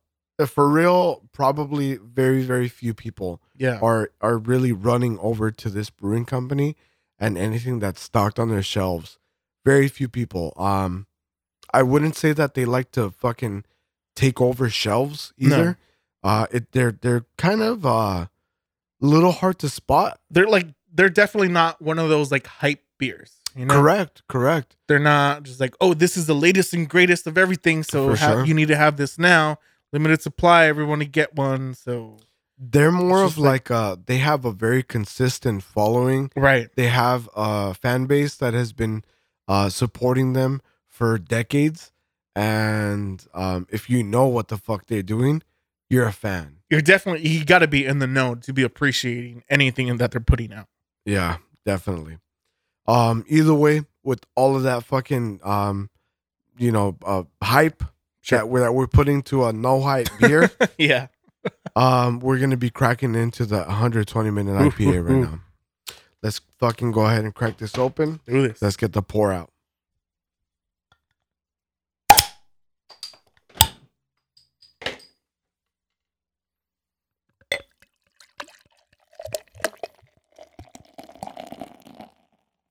for 0.47 0.69
real, 0.69 1.23
probably 1.33 1.97
very, 1.97 2.43
very 2.43 2.69
few 2.69 2.93
people 2.93 3.41
Yeah. 3.59 3.79
are 3.83 4.11
are 4.21 4.39
really 4.39 4.73
running 4.73 5.19
over 5.21 5.51
to 5.51 5.71
this 5.71 5.91
brewing 5.91 6.25
company 6.25 6.77
and 7.19 7.39
anything 7.39 7.79
that's 7.79 8.01
stocked 8.03 8.39
on 8.39 8.49
their 8.51 8.63
shelves. 8.63 9.19
Very 9.65 9.89
few 9.89 10.09
people. 10.09 10.53
Um 10.57 11.07
I 11.73 11.83
wouldn't 11.83 12.17
say 12.17 12.33
that 12.33 12.55
they 12.55 12.65
like 12.65 12.91
to 12.93 13.11
fucking 13.11 13.65
take 14.15 14.41
over 14.41 14.69
shelves 14.71 15.33
either. 15.39 15.79
No. 16.23 16.31
Uh 16.31 16.47
it 16.51 16.73
they're 16.73 16.93
they're 16.93 17.25
kind 17.39 17.63
of 17.63 17.85
uh 17.87 18.27
little 19.01 19.33
hard 19.33 19.59
to 19.61 19.69
spot. 19.69 20.21
They're 20.31 20.47
like 20.49 20.69
they're 20.93 21.11
definitely 21.11 21.49
not 21.49 21.81
one 21.83 21.99
of 21.99 22.09
those 22.09 22.31
like 22.33 22.47
hype 22.47 22.83
beers. 22.99 23.35
You 23.55 23.65
know, 23.65 23.75
Correct, 23.81 24.23
correct. 24.29 24.77
they're 24.87 24.99
not 24.99 25.45
just 25.45 25.61
like, 25.61 25.75
oh, 25.81 25.95
this 25.95 26.19
is 26.19 26.27
the 26.27 26.35
latest 26.35 26.75
and 26.75 26.87
greatest 26.87 27.27
of 27.27 27.39
everything. 27.39 27.83
So 27.83 28.15
ha- 28.15 28.33
sure. 28.33 28.45
you 28.45 28.53
need 28.53 28.69
to 28.69 28.77
have 28.77 28.99
this 28.99 29.19
now. 29.19 29.59
Limited 29.95 30.21
supply, 30.21 30.67
everyone 30.67 30.99
to 30.99 31.07
get 31.07 31.35
one. 31.35 31.73
So 31.73 32.19
They're 32.59 32.93
more 32.93 33.23
of 33.23 33.37
like- 33.39 33.69
like 33.69 33.71
uh 33.71 33.97
they 34.07 34.19
have 34.19 34.45
a 34.45 34.53
very 34.53 34.83
consistent 34.83 35.63
following. 35.63 36.31
right, 36.37 36.69
They 36.77 36.89
have 36.89 37.29
a 37.37 37.75
fan 37.75 38.07
base 38.07 38.35
that 38.37 38.55
has 38.55 38.73
been 38.73 39.05
uh 39.49 39.69
supporting 39.69 40.33
them 40.33 40.63
for 40.87 41.19
decades. 41.19 41.93
And 42.35 43.25
um 43.35 43.67
if 43.71 43.89
you 43.91 44.03
know 44.03 44.27
what 44.27 44.49
the 44.49 44.57
fuck 44.59 44.87
they're 44.87 45.03
doing, 45.03 45.43
you're 45.91 46.07
a 46.07 46.13
fan. 46.13 46.57
you're 46.71 46.81
definitely 46.81 47.29
you 47.29 47.45
got 47.45 47.61
to 47.61 47.69
be 47.69 47.85
in 47.85 47.99
the 48.01 48.07
know 48.07 48.35
to 48.35 48.53
be 48.53 48.63
appreciating 48.63 49.43
anything 49.49 49.95
that 49.99 50.11
they're 50.11 50.21
putting 50.21 50.53
out. 50.53 50.67
Yeah, 51.05 51.37
definitely. 51.65 52.19
Um, 52.89 53.25
either 53.29 53.55
way, 53.55 53.83
with 54.03 54.21
all 54.35 54.57
of 54.57 54.63
that 54.65 54.85
fucking 54.85 55.41
um, 55.45 55.91
you 56.59 56.71
know, 56.73 56.97
uh, 57.05 57.25
hype 57.43 57.83
that 58.31 58.49
we're 58.49 58.61
that 58.61 58.73
we're 58.73 58.87
putting 58.87 59.23
to 59.25 59.45
a 59.45 59.53
no 59.53 59.81
hype 59.81 60.09
beer, 60.21 60.51
yeah. 60.79 61.07
Um, 61.77 62.21
we're 62.21 62.39
gonna 62.39 62.57
be 62.57 62.71
cracking 62.71 63.15
into 63.15 63.45
the 63.47 63.59
120 63.59 64.31
minute 64.31 64.53
IPA 64.53 65.05
right 65.09 65.17
now. 65.17 65.41
Let's 66.23 66.41
fucking 66.59 66.93
go 66.93 67.07
ahead 67.07 67.25
and 67.25 67.35
crack 67.35 67.59
this 67.59 67.77
open. 67.79 68.21
Do 68.27 68.49
this. 68.49 68.61
Let's 68.61 68.77
get 68.77 68.93
the 68.93 69.03
pour 69.03 69.33
out. 69.33 69.51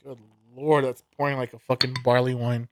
Good 0.04 0.20
lord, 0.56 0.86
that's 0.86 1.04
pouring 1.16 1.38
like 1.38 1.54
a 1.54 1.60
fucking 1.60 1.96
barley 2.04 2.36
wine. 2.36 2.68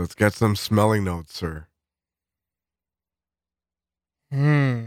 Let's 0.00 0.14
get 0.14 0.32
some 0.32 0.56
smelling 0.56 1.04
notes, 1.04 1.36
sir. 1.36 1.66
Hmm. 4.32 4.86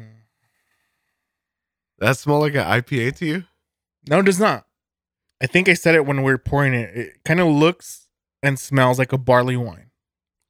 That 1.99 2.17
smell 2.17 2.39
like 2.39 2.55
an 2.55 2.65
IPA 2.65 3.17
to 3.17 3.25
you? 3.27 3.43
No, 4.09 4.21
it 4.21 4.25
does 4.25 4.39
not. 4.39 4.65
I 5.39 5.45
think 5.45 5.69
I 5.69 5.75
said 5.75 5.93
it 5.93 6.07
when 6.07 6.23
we 6.23 6.31
were 6.31 6.39
pouring 6.39 6.73
it. 6.73 6.97
It 6.97 7.23
kind 7.23 7.39
of 7.39 7.45
looks 7.45 8.07
and 8.41 8.57
smells 8.57 8.97
like 8.97 9.13
a 9.13 9.19
barley 9.19 9.55
wine. 9.55 9.91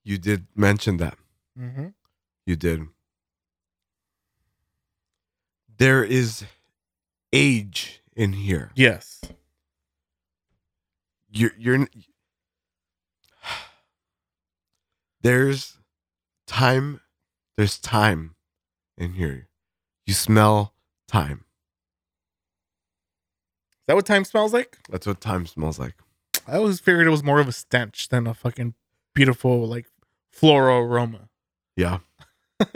You 0.05 0.17
did 0.17 0.45
mention 0.55 0.95
that. 0.95 1.17
Mm-hmm. 1.59 1.87
You 2.45 2.55
did. 2.55 2.83
There 5.77 6.05
is 6.05 6.45
age 7.33 8.01
in 8.15 8.31
here. 8.31 8.71
Yes. 8.75 9.19
You're 11.29 11.51
you're 11.57 11.85
there's 15.23 15.77
time 16.47 16.99
there's 17.57 17.77
time 17.79 18.35
in 18.97 19.13
here. 19.13 19.47
You 20.05 20.13
smell 20.13 20.73
time. 21.07 21.45
Is 23.71 23.85
that 23.87 23.95
what 23.95 24.05
time 24.05 24.23
smells 24.25 24.53
like? 24.53 24.77
That's 24.89 25.05
what 25.07 25.19
time 25.21 25.45
smells 25.45 25.79
like. 25.79 25.95
I 26.47 26.55
always 26.57 26.79
figured 26.79 27.07
it 27.07 27.11
was 27.11 27.23
more 27.23 27.39
of 27.39 27.47
a 27.47 27.51
stench 27.51 28.09
than 28.09 28.27
a 28.27 28.33
fucking 28.33 28.73
beautiful 29.13 29.67
like 29.67 29.87
floral 30.31 30.81
aroma. 30.83 31.29
Yeah. 31.75 31.99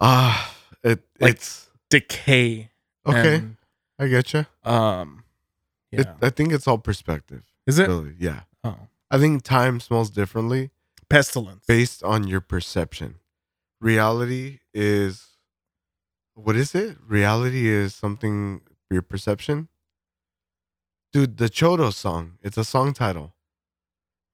Ah, 0.00 0.54
it 0.84 1.00
Like- 1.20 1.34
it's 1.34 1.68
Decay. 1.90 2.70
okay. 3.06 3.34
and, 3.36 3.56
I 3.98 4.06
get 4.08 4.32
you. 4.32 4.46
um. 4.64 5.24
Yeah. 5.90 6.00
It, 6.02 6.08
I 6.22 6.30
think 6.30 6.52
it's 6.52 6.68
all 6.68 6.78
perspective. 6.78 7.42
Is 7.66 7.78
it? 7.78 7.88
Really, 7.88 8.14
yeah. 8.18 8.42
Oh. 8.62 8.76
I 9.10 9.18
think 9.18 9.42
time 9.42 9.80
smells 9.80 10.10
differently 10.10 10.70
Pestilence. 11.08 11.64
based 11.66 12.02
on 12.02 12.26
your 12.26 12.40
perception. 12.40 13.16
Reality 13.80 14.58
is 14.74 15.28
what 16.34 16.56
is 16.56 16.74
it? 16.74 16.96
Reality 17.06 17.68
is 17.68 17.94
something 17.94 18.60
for 18.86 18.94
your 18.94 19.02
perception. 19.02 19.68
Dude, 21.12 21.38
the 21.38 21.48
Chiodo 21.48 21.92
song, 21.92 22.34
it's 22.42 22.56
a 22.56 22.64
song 22.64 22.92
title. 22.92 23.34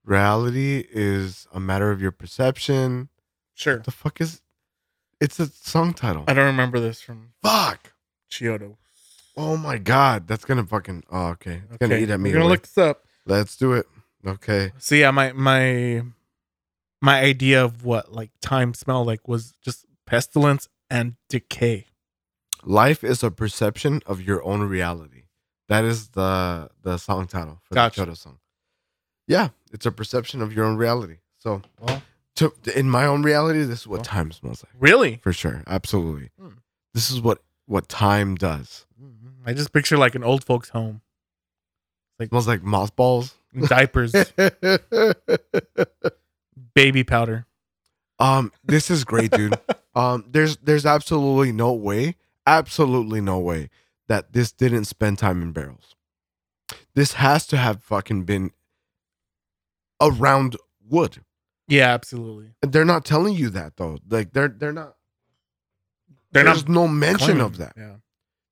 Reality 0.04 0.84
is 0.90 1.46
a 1.52 1.60
matter 1.60 1.90
of 1.90 2.02
your 2.02 2.10
perception. 2.10 3.08
Sure. 3.54 3.76
What 3.76 3.84
the 3.84 3.90
fuck 3.90 4.20
is 4.20 4.42
it's 5.20 5.38
a 5.40 5.46
song 5.46 5.94
title. 5.94 6.24
I 6.26 6.34
don't 6.34 6.46
remember 6.46 6.80
this 6.80 7.00
from 7.00 7.32
Fuck. 7.42 7.92
Chiodo. 8.30 8.76
Oh 9.36 9.56
my 9.56 9.78
god, 9.78 10.26
that's 10.26 10.44
gonna 10.44 10.66
fucking 10.66 11.04
oh 11.10 11.28
okay. 11.28 11.62
It's 11.68 11.78
gonna 11.78 11.96
eat 11.96 12.10
at 12.10 12.20
me. 12.20 12.30
We're 12.30 12.36
gonna 12.38 12.48
look 12.48 12.62
this 12.62 12.78
up. 12.78 13.04
Let's 13.26 13.56
do 13.56 13.72
it. 13.72 13.86
Okay. 14.26 14.72
So 14.78 14.94
yeah, 14.94 15.10
my 15.10 15.32
my 15.32 16.02
my 17.02 17.20
idea 17.20 17.64
of 17.64 17.84
what 17.84 18.12
like 18.12 18.30
time 18.40 18.74
smelled 18.74 19.06
like 19.06 19.28
was 19.28 19.52
just 19.62 19.84
pestilence 20.06 20.68
and 20.90 21.16
decay. 21.28 21.86
Life 22.64 23.04
is 23.04 23.22
a 23.22 23.30
perception 23.30 24.00
of 24.06 24.22
your 24.22 24.42
own 24.44 24.62
reality. 24.62 25.24
That 25.68 25.84
is 25.84 26.08
the 26.08 26.70
the 26.82 26.96
song 26.98 27.26
title 27.26 27.60
for 27.64 27.74
Gotcha. 27.74 28.04
the 28.04 28.12
Chiodo 28.12 28.16
song. 28.16 28.38
Yeah, 29.26 29.48
it's 29.72 29.86
a 29.86 29.92
perception 29.92 30.42
of 30.42 30.52
your 30.52 30.64
own 30.66 30.76
reality. 30.76 31.16
So, 31.38 31.62
Well, 31.80 32.02
to, 32.36 32.52
in 32.74 32.90
my 32.90 33.06
own 33.06 33.22
reality, 33.22 33.62
this 33.62 33.80
is 33.80 33.86
what 33.86 33.98
Well. 34.00 34.04
time 34.04 34.32
smells 34.32 34.62
like. 34.64 34.72
really? 34.78 35.16
For 35.22 35.32
sure, 35.32 35.62
absolutely. 35.66 36.30
Hmm. 36.40 36.48
This 36.92 37.10
is 37.10 37.20
what 37.20 37.42
what 37.66 37.88
time 37.88 38.34
does. 38.34 38.86
I 39.46 39.52
just 39.52 39.72
picture 39.72 39.96
like 39.98 40.14
an 40.14 40.24
old 40.24 40.44
folks' 40.44 40.70
home, 40.70 41.00
smells 42.28 42.46
like 42.48 42.62
mothballs. 42.62 43.34
diapers, 43.68 44.12
baby 46.74 47.04
powder. 47.04 47.46
um, 48.18 48.52
this 48.64 48.90
is 48.90 49.04
great, 49.04 49.30
dude. 49.30 49.58
um, 49.94 50.24
there's 50.28 50.56
there's 50.58 50.86
absolutely 50.86 51.52
no 51.52 51.72
way, 51.72 52.16
absolutely 52.46 53.20
no 53.20 53.38
way 53.38 53.70
that 54.08 54.32
this 54.32 54.52
didn't 54.52 54.84
spend 54.84 55.18
time 55.18 55.42
in 55.42 55.52
barrels. 55.52 55.94
This 56.94 57.14
has 57.14 57.46
to 57.48 57.56
have 57.56 57.82
fucking 57.82 58.24
been 58.24 58.50
around 60.00 60.56
wood. 60.88 61.24
Yeah, 61.66 61.88
absolutely. 61.92 62.50
They're 62.62 62.84
not 62.84 63.04
telling 63.04 63.34
you 63.34 63.50
that 63.50 63.76
though. 63.76 63.98
Like 64.08 64.32
they're 64.32 64.48
they're 64.48 64.72
not. 64.72 64.96
They're 66.32 66.44
there's 66.44 66.68
not 66.68 66.72
no 66.74 66.88
mention 66.88 67.40
of 67.40 67.56
that. 67.58 67.74
Yeah. 67.76 67.96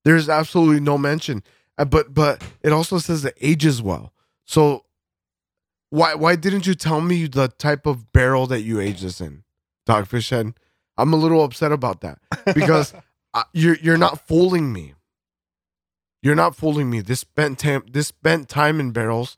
There's 0.05 0.29
absolutely 0.29 0.81
no 0.81 0.97
mention. 0.99 1.43
Uh, 1.79 1.85
but 1.85 2.15
but 2.15 2.43
it 2.63 2.73
also 2.73 2.99
says 2.99 3.25
it 3.25 3.37
ages 3.41 3.83
well. 3.83 4.13
So 4.45 4.85
why 5.93 6.15
why 6.15 6.37
didn't 6.37 6.67
you 6.67 6.75
tell 6.75 7.03
me 7.03 7.27
the 7.27 7.49
type 7.49 7.85
of 7.85 8.13
barrel 8.13 8.47
that 8.47 8.63
you 8.63 8.81
age 8.81 9.03
this 9.03 9.21
in, 9.21 9.45
Dogfish 9.87 10.31
Head? 10.31 10.55
I'm 10.97 11.13
a 11.13 11.17
little 11.17 11.45
upset 11.45 11.71
about 11.71 12.01
that 12.01 12.19
because 12.55 12.95
uh, 13.35 13.43
you're 13.53 13.77
you're 13.77 13.99
not 13.99 14.27
fooling 14.27 14.73
me. 14.73 14.95
You're 16.23 16.35
not 16.35 16.57
fooling 16.57 16.89
me. 16.89 17.01
This 17.03 17.21
spent 17.21 17.59
time 17.59 17.85
this 17.93 18.07
spent 18.07 18.49
time 18.49 18.81
in 18.81 18.93
barrels, 18.93 19.37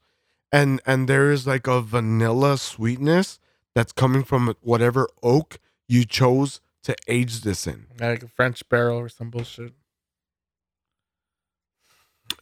and 0.53 0.81
and 0.87 1.09
there 1.09 1.33
is 1.33 1.45
like 1.45 1.67
a 1.67 1.81
vanilla 1.81 2.57
sweetness 2.57 3.41
that's 3.75 3.91
coming 3.91 4.23
from 4.23 4.55
whatever 4.61 5.09
oak 5.25 5.59
you 5.89 6.05
chose 6.05 6.61
to 6.85 6.95
age 7.09 7.41
this 7.41 7.67
in. 7.67 7.87
like 7.99 8.23
a 8.23 8.29
French 8.29 8.69
barrel 8.69 8.99
or 8.99 9.09
some 9.09 9.29
bullshit. 9.29 9.73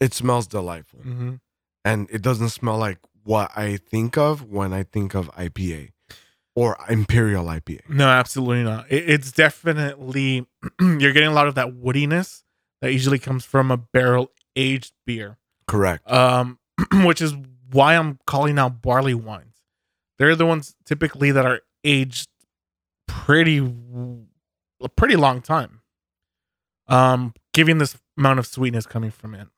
It 0.03 0.13
smells 0.13 0.47
delightful. 0.47 1.01
hmm 1.01 1.35
and 1.85 2.09
it 2.11 2.23
doesn't 2.23 2.51
smell 2.51 2.79
like 2.79 2.99
what 3.25 3.51
I 3.57 3.77
think 3.77 4.17
of 4.17 4.51
when 4.51 4.73
I 4.73 4.83
think 4.83 5.15
of 5.15 5.31
IPA 5.35 5.93
or 6.55 6.77
Imperial 6.89 7.47
IPA. 7.47 7.89
No, 7.89 8.09
absolutely 8.09 8.65
not. 8.65 8.91
It, 8.91 9.09
it's 9.09 9.33
definitely 9.33 10.47
you're 10.81 11.13
getting 11.13 11.29
a 11.29 11.33
lot 11.33 11.49
of 11.49 11.55
that 11.55 11.69
woodiness 11.69 12.43
that 12.81 12.93
usually 12.93 13.19
comes 13.19 13.45
from 13.45 13.71
a 13.71 13.77
barrel 13.77 14.31
aged 14.57 14.93
beer. 15.07 15.39
Correct. 15.67 16.11
Um, 16.11 16.59
which 17.05 17.23
is 17.23 17.35
why 17.71 17.97
I'm 17.97 18.19
calling 18.27 18.59
out 18.59 18.83
barley 18.83 19.15
wines. 19.15 19.57
They're 20.19 20.37
the 20.37 20.47
ones 20.47 20.75
typically 20.85 21.33
that 21.33 21.47
are 21.47 21.61
aged 21.85 22.29
pretty 23.09 23.59
a 23.59 24.89
pretty 24.89 25.17
long 25.17 25.41
time. 25.41 25.81
Um, 26.89 27.35
giving 27.55 27.79
this 27.79 27.97
amount 28.19 28.39
of 28.39 28.47
sweetness 28.47 28.87
coming 28.87 29.11
from 29.11 29.35
it. 29.35 29.49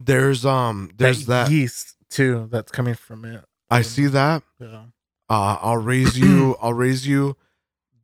There's 0.00 0.44
um 0.44 0.90
there's 0.96 1.26
that, 1.26 1.50
yeast 1.50 1.93
too 2.08 2.48
that's 2.50 2.70
coming 2.72 2.94
from 2.94 3.24
it. 3.24 3.44
I 3.70 3.82
see 3.82 4.06
that. 4.06 4.42
Yeah. 4.58 4.84
Uh 5.28 5.58
I'll 5.60 5.76
raise 5.78 6.18
you 6.18 6.56
I'll 6.62 6.74
raise 6.74 7.06
you 7.06 7.36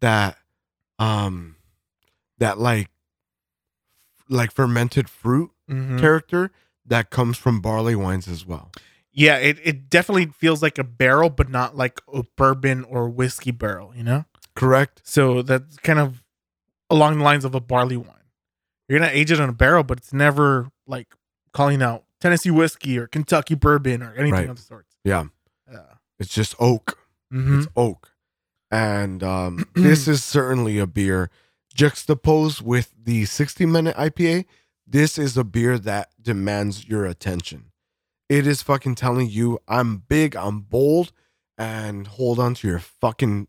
that 0.01 0.36
um 0.98 1.57
that 2.38 2.59
like 2.59 2.88
like 4.28 4.53
fermented 4.53 5.09
fruit 5.09 5.51
Mhm. 5.68 6.01
character 6.01 6.51
that 6.86 7.11
comes 7.11 7.36
from 7.38 7.61
barley 7.61 7.94
wines 7.94 8.26
as 8.26 8.44
well. 8.46 8.72
Yeah, 9.12 9.36
it, 9.36 9.59
it 9.62 9.90
definitely 9.90 10.26
feels 10.26 10.62
like 10.62 10.78
a 10.78 10.84
barrel, 10.84 11.30
but 11.30 11.48
not 11.48 11.76
like 11.76 12.01
a 12.12 12.22
bourbon 12.36 12.84
or 12.84 13.09
whiskey 13.09 13.51
barrel, 13.51 13.92
you 13.94 14.03
know? 14.05 14.24
Correct? 14.55 15.01
So 15.05 15.42
that's 15.42 15.76
kind 15.78 15.98
of 15.98 16.22
along 16.88 17.18
the 17.18 17.24
lines 17.24 17.44
of 17.44 17.55
a 17.55 17.61
barley 17.61 17.96
wine. 17.96 18.14
You're 18.88 18.98
gonna 18.98 19.12
age 19.12 19.30
it 19.30 19.38
in 19.40 19.48
a 19.48 19.53
barrel, 19.53 19.84
but 19.84 19.98
it's 19.98 20.12
never 20.12 20.70
like 20.86 21.09
calling 21.53 21.82
out 21.82 22.05
Tennessee 22.21 22.51
whiskey 22.51 22.99
or 22.99 23.07
Kentucky 23.07 23.55
bourbon 23.55 24.03
or 24.03 24.12
anything 24.14 24.33
Right. 24.33 24.49
of 24.51 24.57
the 24.57 24.62
sorts. 24.62 24.97
Yeah. 25.05 25.25
Yeah. 25.71 25.83
It's 26.18 26.33
just 26.35 26.55
oak. 26.59 26.99
Mm-hmm. 27.33 27.61
It's 27.61 27.68
oak. 27.77 28.12
And 28.71 29.23
um, 29.23 29.64
this 29.75 30.07
is 30.07 30.23
certainly 30.23 30.79
a 30.79 30.87
beer 30.87 31.31
juxtaposed 31.75 32.61
with 32.62 32.93
the 33.03 33.25
60 33.25 33.66
minute 33.66 33.97
IPA. 33.97 34.45
This 34.87 35.18
is 35.18 35.37
a 35.37 35.45
beer 35.45 35.79
that 35.79 36.11
demands 36.21 36.89
your 36.89 37.07
attention. 37.07 37.66
It 38.29 38.47
is 38.47 38.62
fucking 38.62 38.95
telling 38.97 39.29
you, 39.29 39.59
I'm 39.66 39.99
big, 39.99 40.37
I'm 40.37 40.61
bold, 40.61 41.12
and 41.59 42.07
hold 42.07 42.39
on 42.39 42.55
to 42.55 42.68
your 42.68 42.79
fucking 42.79 43.49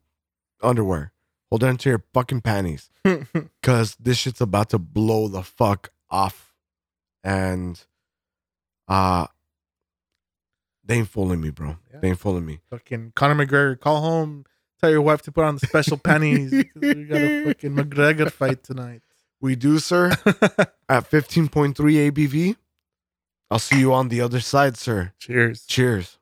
underwear. 0.62 1.12
Hold 1.50 1.64
on 1.64 1.78
to 1.78 1.90
your 1.90 2.04
fucking 2.14 2.42
panties. 2.42 2.90
Cause 3.64 3.96
this 4.00 4.18
shit's 4.18 4.42
about 4.42 4.70
to 4.70 4.80
blow 4.80 5.28
the 5.28 5.44
fuck 5.44 5.92
off. 6.10 6.54
And 7.24 7.84
uh 8.92 9.28
they 10.84 10.96
ain't 10.96 11.08
fooling 11.10 11.40
me, 11.42 11.52
bro. 11.52 11.78
Yeah. 11.94 12.00
They 12.02 12.10
ain't 12.10 12.20
fooling 12.20 12.46
me. 12.46 12.60
fucking 12.70 13.14
Conor 13.16 13.46
McGregor, 13.46 13.80
call 13.80 14.02
home, 14.02 14.46
tell 14.82 14.90
your 14.90 15.02
wife 15.02 15.22
to 15.24 15.32
put 15.32 15.44
on 15.46 15.56
the 15.56 15.66
special 15.66 15.98
pennies. 16.04 16.52
we 16.52 17.06
got 17.06 17.22
a 17.22 17.46
fucking 17.46 17.72
McGregor 17.76 18.30
fight 18.32 18.64
tonight. 18.64 19.02
We 19.40 19.56
do, 19.56 19.80
sir. 19.80 20.10
at 20.90 21.10
15.3 21.10 21.74
ABV. 22.12 22.56
I'll 23.50 23.60
see 23.60 23.80
you 23.80 23.94
on 23.94 24.10
the 24.10 24.22
other 24.22 24.40
side, 24.40 24.78
sir. 24.78 25.14
Cheers. 25.20 25.66
Cheers. 25.66 26.18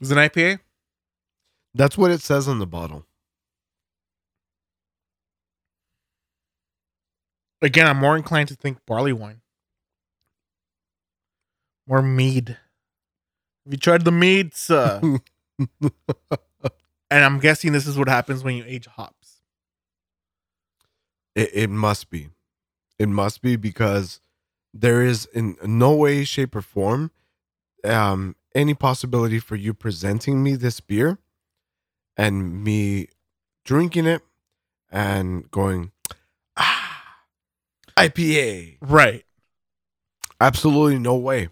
Is 0.00 0.10
it 0.10 0.18
an 0.18 0.28
IPA? 0.28 0.60
That's 1.74 1.96
what 1.96 2.10
it 2.10 2.20
says 2.20 2.48
on 2.48 2.58
the 2.58 2.66
bottle. 2.66 3.06
Again, 7.62 7.86
I'm 7.86 7.98
more 7.98 8.16
inclined 8.16 8.48
to 8.48 8.54
think 8.54 8.78
barley 8.86 9.12
wine. 9.12 9.42
More 11.86 12.02
mead. 12.02 12.56
Have 13.64 13.72
you 13.72 13.76
tried 13.76 14.04
the 14.04 14.12
mead, 14.12 14.54
sir? 14.54 15.00
and 15.82 15.90
I'm 17.10 17.38
guessing 17.38 17.72
this 17.72 17.86
is 17.86 17.98
what 17.98 18.08
happens 18.08 18.42
when 18.42 18.54
you 18.56 18.64
age 18.66 18.86
hops. 18.86 19.42
It, 21.34 21.50
it 21.52 21.70
must 21.70 22.08
be. 22.08 22.30
It 22.98 23.08
must 23.08 23.42
be 23.42 23.56
because 23.56 24.20
there 24.72 25.02
is 25.02 25.26
in 25.26 25.56
no 25.62 25.94
way, 25.94 26.24
shape, 26.24 26.56
or 26.56 26.62
form 26.62 27.10
um, 27.84 28.36
any 28.54 28.74
possibility 28.74 29.38
for 29.38 29.56
you 29.56 29.74
presenting 29.74 30.42
me 30.42 30.56
this 30.56 30.80
beer 30.80 31.18
and 32.16 32.62
me 32.62 33.08
drinking 33.64 34.06
it 34.06 34.22
and 34.90 35.50
going, 35.50 35.92
ah, 36.56 37.02
IPA. 37.96 38.78
Right. 38.80 39.24
Absolutely 40.40 40.98
no 40.98 41.16
way. 41.16 41.48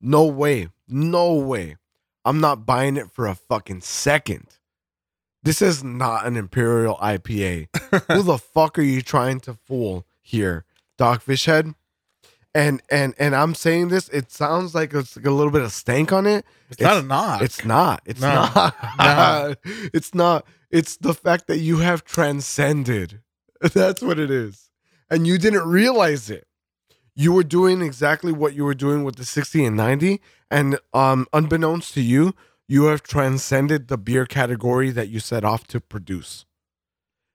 No 0.00 0.24
way. 0.24 0.68
No 0.88 1.34
way. 1.34 1.76
I'm 2.24 2.40
not 2.40 2.66
buying 2.66 2.96
it 2.96 3.10
for 3.10 3.26
a 3.26 3.34
fucking 3.34 3.80
second. 3.82 4.46
This 5.42 5.62
is 5.62 5.82
not 5.82 6.26
an 6.26 6.36
Imperial 6.36 6.96
IPA. 6.96 7.68
Who 8.12 8.22
the 8.22 8.38
fuck 8.38 8.78
are 8.78 8.82
you 8.82 9.00
trying 9.00 9.40
to 9.40 9.54
fool 9.54 10.06
here, 10.20 10.64
Dogfish 10.98 11.46
Head? 11.46 11.74
And 12.54 12.82
and 12.90 13.14
and 13.18 13.36
I'm 13.36 13.54
saying 13.54 13.88
this, 13.88 14.08
it 14.08 14.32
sounds 14.32 14.74
like 14.74 14.92
it's 14.92 15.16
like 15.16 15.26
a 15.26 15.30
little 15.30 15.52
bit 15.52 15.62
of 15.62 15.72
stank 15.72 16.12
on 16.12 16.26
it. 16.26 16.44
It's, 16.68 16.80
not 16.80 16.96
a 16.98 17.02
knock. 17.06 17.42
It's 17.42 17.64
not. 17.64 18.02
It's 18.04 18.20
No. 18.20 18.28
not. 18.28 18.74
No. 18.98 19.54
it's 19.64 20.14
not. 20.14 20.44
It's 20.70 20.96
the 20.96 21.14
fact 21.14 21.46
that 21.46 21.58
you 21.58 21.78
have 21.78 22.04
transcended. 22.04 23.20
That's 23.60 24.02
what 24.02 24.18
it 24.18 24.30
is. 24.30 24.70
And 25.08 25.26
you 25.26 25.38
didn't 25.38 25.68
realize 25.68 26.28
it. 26.30 26.46
You 27.14 27.32
were 27.32 27.42
doing 27.42 27.82
exactly 27.82 28.32
what 28.32 28.54
you 28.54 28.64
were 28.64 28.74
doing 28.74 29.04
with 29.04 29.16
the 29.16 29.24
60 29.24 29.64
and 29.64 29.76
90. 29.76 30.20
And 30.50 30.78
um, 30.94 31.26
unbeknownst 31.32 31.94
to 31.94 32.00
you, 32.00 32.34
you 32.68 32.84
have 32.84 33.02
transcended 33.02 33.88
the 33.88 33.98
beer 33.98 34.26
category 34.26 34.90
that 34.90 35.08
you 35.08 35.20
set 35.20 35.44
off 35.44 35.66
to 35.68 35.80
produce. 35.80 36.46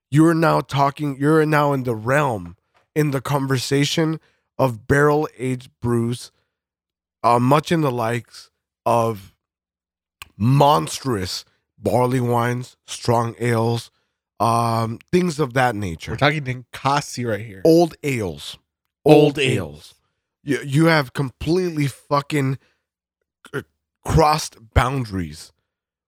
You 0.09 0.26
are 0.28 0.34
now 0.34 0.61
talking, 0.61 1.18
you're 1.20 1.45
now 1.45 1.74
in 1.74 1.84
the 1.84 1.95
realm, 1.95 2.55
in 2.95 3.11
the 3.11 3.22
conversation 3.22 4.20
of 4.58 4.88
barrel 4.88 5.28
aged 5.38 5.72
brews, 5.82 6.32
uh, 7.24 7.39
much 7.39 7.72
in 7.72 7.82
the 7.82 7.91
likes 7.91 8.51
of 8.86 9.36
monstrous 10.38 11.45
barley 11.78 12.20
wines, 12.20 12.78
strong 12.86 13.36
ales, 13.39 13.91
um, 14.39 14.99
things 15.12 15.39
of 15.39 15.53
that 15.53 15.76
nature. 15.76 16.12
We're 16.12 16.18
talking 16.18 16.43
Ninkasi 16.43 17.30
right 17.30 17.45
here. 17.45 17.62
Old 17.64 17.95
ales. 18.03 18.58
Old 19.06 19.39
ales. 19.39 19.95
You, 20.43 20.60
you 20.64 20.86
have 20.86 21.14
completely 21.14 21.88
fucking 21.88 22.58
crossed 24.06 24.74
boundaries 24.74 25.51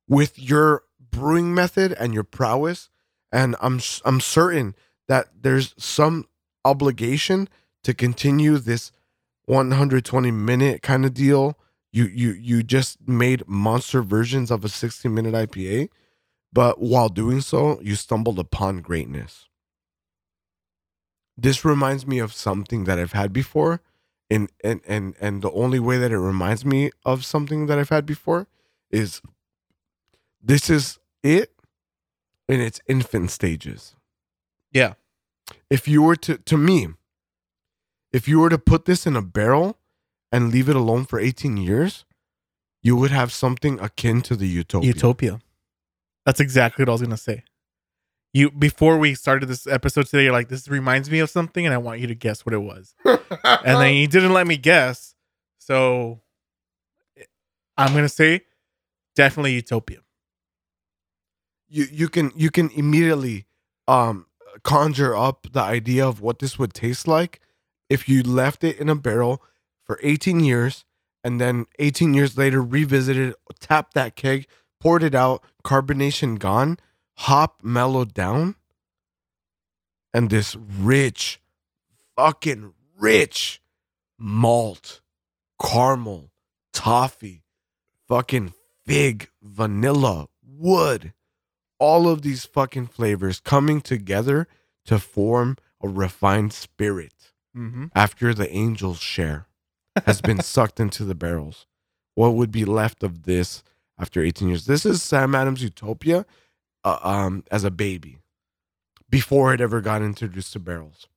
with 0.08 0.40
your 0.40 0.84
brewing 1.12 1.54
method 1.54 1.94
and 2.00 2.14
your 2.14 2.24
prowess. 2.24 2.90
And 3.32 3.56
I'm 3.60 3.82
I'm 4.06 4.22
certain 4.22 4.76
that 5.08 5.28
there's 5.42 5.74
some 5.78 6.26
obligation 6.64 7.50
to 7.88 7.94
continue 7.94 8.58
this 8.58 8.92
120 9.46 10.30
minute 10.30 10.82
kind 10.82 11.06
of 11.06 11.14
deal. 11.14 11.58
You 11.94 12.04
you 12.04 12.32
you 12.34 12.62
just 12.62 13.08
made 13.08 13.48
monster 13.48 14.02
versions 14.02 14.52
of 14.52 14.66
a 14.66 14.70
60 14.70 15.08
minute 15.08 15.34
IPA, 15.34 15.88
but 16.52 16.82
while 16.82 17.08
doing 17.08 17.40
so, 17.40 17.80
you 17.80 17.96
stumbled 17.96 18.40
upon 18.40 18.82
greatness. 18.82 19.48
This 21.38 21.64
reminds 21.64 22.06
me 22.06 22.20
of 22.20 22.34
something 22.34 22.84
that 22.84 23.00
I've 23.00 23.14
had 23.14 23.32
before, 23.32 23.80
and 24.30 24.50
and 24.66 24.82
and 24.86 25.16
and 25.22 25.42
the 25.42 25.52
only 25.52 25.80
way 25.80 25.98
that 25.98 26.12
it 26.12 26.20
reminds 26.20 26.66
me 26.66 26.92
of 27.06 27.24
something 27.24 27.68
that 27.68 27.80
I've 27.80 27.88
had 27.88 28.06
before 28.06 28.48
is 28.92 29.22
this 30.44 30.70
is 30.70 31.00
it 31.24 31.54
in 32.50 32.60
its 32.60 32.82
infant 32.86 33.32
stages. 33.32 33.96
Yeah. 34.74 34.96
If 35.70 35.88
you 35.88 36.02
were 36.02 36.18
to 36.18 36.38
to 36.38 36.58
me, 36.58 36.90
if 38.18 38.28
you 38.28 38.40
were 38.40 38.50
to 38.50 38.58
put 38.58 38.86
this 38.86 39.06
in 39.06 39.16
a 39.16 39.22
barrel 39.22 39.78
and 40.32 40.52
leave 40.52 40.68
it 40.70 40.76
alone 40.76 41.06
for 41.06 41.20
18 41.20 41.56
years, 41.56 42.04
you 42.82 42.96
would 42.96 43.12
have 43.12 43.32
something 43.32 43.80
akin 43.80 44.22
to 44.24 44.36
the 44.36 44.48
utopia. 44.48 44.88
Utopia. 44.88 45.40
That's 46.26 46.40
exactly 46.40 46.82
what 46.84 46.90
I 46.90 46.94
was 46.94 47.02
gonna 47.04 47.18
say. 47.18 47.44
You 48.34 48.50
before 48.52 48.98
we 48.98 49.14
started 49.16 49.48
this 49.50 49.68
episode 49.68 50.08
today, 50.08 50.24
you're 50.24 50.34
like, 50.34 50.50
this 50.50 50.68
reminds 50.68 51.10
me 51.12 51.20
of 51.20 51.30
something, 51.30 51.64
and 51.66 51.74
I 51.74 51.78
want 51.78 52.00
you 52.02 52.08
to 52.08 52.16
guess 52.16 52.46
what 52.46 52.54
it 52.54 52.64
was. 52.72 52.96
And 53.66 53.82
then 53.82 53.94
you 53.94 54.08
didn't 54.08 54.34
let 54.34 54.48
me 54.48 54.58
guess. 54.58 55.14
So 55.60 56.22
I'm 57.78 57.94
gonna 57.94 58.10
say 58.10 58.42
definitely 59.16 59.54
Utopia. 59.54 60.00
you 61.70 61.86
you 61.92 62.10
can 62.10 62.32
you 62.36 62.50
can 62.50 62.70
immediately 62.72 63.46
um 63.88 64.26
conjure 64.64 65.16
up 65.16 65.48
the 65.52 65.62
idea 65.62 66.08
of 66.08 66.22
what 66.22 66.40
this 66.40 66.58
would 66.58 66.74
taste 66.74 67.08
like 67.08 67.42
if 67.90 68.08
you 68.10 68.24
left 68.24 68.64
it 68.64 68.78
in 68.80 68.90
a 68.90 68.96
barrel 68.96 69.42
for 69.84 70.00
18 70.04 70.40
years 70.40 70.86
and 71.24 71.42
then 71.42 71.66
18 71.80 72.14
years 72.14 72.38
later 72.38 72.62
revisited 72.62 73.34
tapped 73.60 73.94
that 73.94 74.16
keg 74.16 74.48
poured 74.80 75.04
it 75.04 75.16
out 75.16 75.44
carbonation 75.64 76.38
gone 76.38 76.78
hop 77.16 77.60
mellowed 77.64 78.14
down 78.14 78.56
and 80.14 80.30
this 80.30 80.56
rich 80.56 81.40
fucking 82.16 82.74
rich 83.00 83.62
malt 84.18 85.02
caramel 85.62 86.32
toffee 86.74 87.44
fucking 88.08 88.54
fig 88.86 89.30
vanilla 89.42 90.28
wood 90.46 91.14
all 91.80 92.08
of 92.08 92.22
these 92.22 92.46
fucking 92.46 92.88
flavors 92.88 93.40
coming 93.40 93.82
together 93.82 94.48
to 94.86 94.98
form 94.98 95.58
a 95.82 95.88
refined 95.88 96.54
spirit 96.54 97.34
Mm-hmm. 97.56 97.86
after 97.96 98.34
the 98.34 98.52
angel's 98.52 99.00
share 99.00 99.48
has 100.06 100.22
been 100.22 100.42
sucked 100.42 100.80
into 100.80 101.04
the 101.04 101.16
barrels. 101.16 101.66
What 102.16 102.36
would 102.36 102.52
be 102.52 102.66
left 102.66 103.04
of 103.04 103.24
this 103.24 103.64
after 103.98 104.22
18 104.22 104.48
years? 104.48 104.66
This 104.66 104.86
is 104.86 105.02
Sam 105.02 105.34
Adams 105.36 105.64
Utopia 105.64 106.26
uh, 106.84 107.00
um, 107.02 107.44
as 107.52 107.64
a 107.64 107.72
baby 107.72 108.20
before 109.10 109.54
it 109.54 109.62
ever 109.62 109.82
got 109.82 110.02
introduced 110.02 110.54
to 110.54 110.60
barrels. 110.60 111.08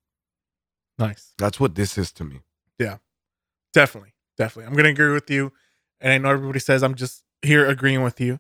Nice. 0.99 1.33
That's 1.39 1.59
what 1.59 1.75
this 1.75 1.97
is 1.97 2.13
to 2.13 2.25
me. 2.25 2.41
Yeah, 2.79 2.99
definitely. 3.73 4.13
Definitely. 4.37 4.71
I'm 4.71 4.77
gonna 4.77 4.91
agree 4.91 5.13
with 5.13 5.31
you. 5.31 5.53
And 6.01 6.13
I 6.13 6.19
know 6.19 6.31
everybody 6.31 6.61
says 6.61 6.83
I'm 6.83 6.95
just 6.95 7.23
here 7.43 7.67
agreeing 7.67 8.03
with 8.03 8.21
you. 8.21 8.39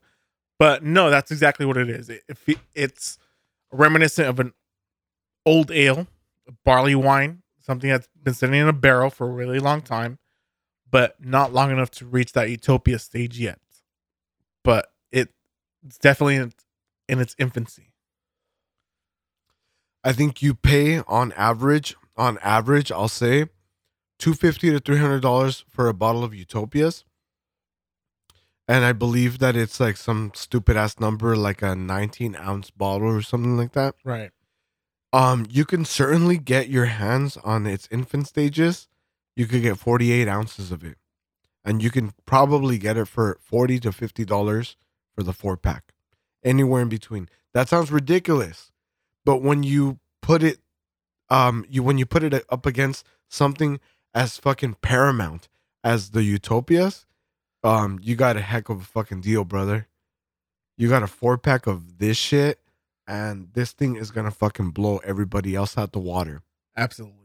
But 0.59 0.82
no, 0.84 1.09
that's 1.11 1.30
exactly 1.30 1.64
what 1.64 1.76
it 1.78 1.88
is. 1.88 2.11
It, 2.11 2.22
it, 2.47 2.59
it's 2.74 3.18
reminiscent 3.72 4.28
of 4.28 4.41
an 4.41 4.53
old 5.47 5.70
ale, 5.70 6.07
barley 6.64 6.95
wine, 6.95 7.39
something 7.61 7.90
that's 7.90 8.08
been 8.22 8.34
sitting 8.34 8.61
in 8.61 8.68
a 8.68 8.72
barrel 8.72 9.11
for 9.11 9.28
a 9.28 9.32
really 9.32 9.58
long 9.58 9.82
time, 9.82 10.18
but 10.90 11.16
not 11.24 11.52
long 11.52 11.70
enough 11.70 11.90
to 11.92 12.06
reach 12.06 12.32
that 12.32 12.50
utopia 12.50 12.98
stage 12.98 13.38
yet. 13.38 13.58
But 14.64 14.92
it, 15.12 15.30
it's 15.84 15.98
definitely 15.98 16.36
in, 16.36 16.52
in 17.08 17.20
its 17.20 17.34
infancy. 17.38 17.92
I 20.02 20.12
think 20.12 20.42
you 20.42 20.54
pay 20.54 21.00
on 21.00 21.32
average, 21.32 21.94
on 22.16 22.38
average, 22.42 22.90
I'll 22.90 23.08
say 23.08 23.46
250 24.18 24.70
to 24.72 24.80
$300 24.80 25.64
for 25.68 25.88
a 25.88 25.94
bottle 25.94 26.24
of 26.24 26.34
Utopias. 26.34 27.04
And 28.68 28.84
I 28.84 28.92
believe 28.92 29.40
that 29.40 29.56
it's 29.56 29.80
like 29.80 29.96
some 29.96 30.30
stupid 30.34 30.76
ass 30.76 31.00
number, 31.00 31.36
like 31.36 31.61
a 31.61 31.74
19 31.74 32.36
ounce 32.36 32.70
bottle 32.70 33.08
or 33.08 33.22
something 33.22 33.56
like 33.56 33.72
that. 33.72 33.96
Right. 34.04 34.30
Um, 35.12 35.46
you 35.50 35.64
can 35.64 35.84
certainly 35.84 36.38
get 36.38 36.68
your 36.68 36.86
hands 36.86 37.36
on 37.38 37.66
its 37.66 37.88
infant 37.90 38.28
stages. 38.28 38.88
You 39.34 39.46
could 39.46 39.62
get 39.62 39.78
48 39.78 40.28
ounces 40.28 40.70
of 40.70 40.84
it. 40.84 40.96
And 41.64 41.82
you 41.82 41.90
can 41.90 42.12
probably 42.26 42.78
get 42.78 42.96
it 42.96 43.06
for 43.08 43.38
40 43.42 43.80
to 43.80 43.90
$50 43.90 44.76
for 45.14 45.22
the 45.22 45.32
four 45.32 45.56
pack. 45.56 45.92
Anywhere 46.44 46.82
in 46.82 46.88
between. 46.88 47.28
That 47.52 47.68
sounds 47.68 47.90
ridiculous. 47.90 48.70
But 49.24 49.42
when 49.42 49.62
you 49.62 49.98
put 50.22 50.42
it 50.42 50.58
um 51.28 51.64
you 51.68 51.82
when 51.82 51.96
you 51.98 52.04
put 52.06 52.22
it 52.22 52.44
up 52.48 52.66
against 52.66 53.06
something 53.28 53.80
as 54.14 54.36
fucking 54.36 54.74
paramount 54.82 55.48
as 55.84 56.11
the 56.11 56.22
Utopias, 56.22 57.06
um, 57.62 57.98
you 58.02 58.16
got 58.16 58.36
a 58.36 58.40
heck 58.40 58.68
of 58.68 58.80
a 58.80 58.84
fucking 58.84 59.20
deal, 59.20 59.44
brother. 59.44 59.86
You 60.76 60.88
got 60.88 61.02
a 61.02 61.06
four 61.06 61.38
pack 61.38 61.66
of 61.66 61.98
this 61.98 62.16
shit, 62.16 62.58
and 63.11 63.48
this 63.54 63.72
thing 63.72 63.96
is 63.96 64.11
gonna 64.12 64.30
fucking 64.30 64.70
blow 64.70 64.98
everybody 64.98 65.54
else 65.56 65.76
out 65.76 65.92
the 65.92 65.98
water. 65.98 66.42
Absolutely. 66.76 67.16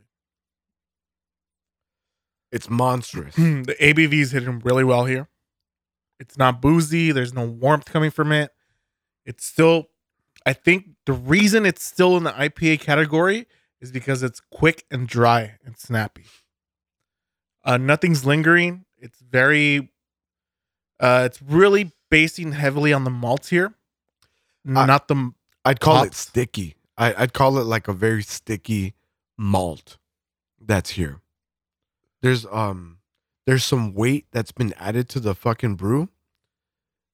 It's 2.51 2.69
monstrous. 2.69 3.35
the 3.35 3.75
ABV's 3.79 4.31
hitting 4.31 4.59
really 4.59 4.83
well 4.83 5.05
here. 5.05 5.27
It's 6.19 6.37
not 6.37 6.61
boozy. 6.61 7.11
There's 7.11 7.33
no 7.33 7.45
warmth 7.45 7.85
coming 7.85 8.09
from 8.11 8.31
it. 8.31 8.51
It's 9.25 9.45
still, 9.45 9.89
I 10.45 10.53
think 10.53 10.85
the 11.05 11.13
reason 11.13 11.65
it's 11.65 11.83
still 11.83 12.15
in 12.17 12.23
the 12.23 12.31
IPA 12.31 12.79
category 12.79 13.47
is 13.81 13.91
because 13.91 14.23
it's 14.23 14.39
quick 14.51 14.85
and 14.89 15.07
dry 15.07 15.57
and 15.65 15.77
snappy. 15.77 16.25
Uh, 17.63 17.77
nothing's 17.77 18.25
lingering. 18.25 18.85
It's 18.97 19.19
very, 19.19 19.91
uh, 20.99 21.23
it's 21.25 21.41
really 21.41 21.91
basing 22.09 22.53
heavily 22.53 22.93
on 22.93 23.03
the 23.03 23.09
malts 23.09 23.49
here, 23.49 23.73
I- 24.83 24.85
not 24.85 25.07
the 25.09 25.33
I'd 25.65 25.79
call 25.79 26.03
it 26.03 26.13
sticky. 26.13 26.75
I, 26.97 27.13
I'd 27.17 27.33
call 27.33 27.57
it 27.57 27.63
like 27.63 27.87
a 27.87 27.93
very 27.93 28.21
sticky 28.21 28.93
malt 29.37 29.97
that's 30.61 30.91
here. 30.91 31.21
There's 32.21 32.45
um 32.51 32.99
there's 33.45 33.63
some 33.63 33.93
weight 33.93 34.27
that's 34.31 34.51
been 34.51 34.73
added 34.73 35.09
to 35.09 35.19
the 35.19 35.35
fucking 35.35 35.75
brew. 35.75 36.09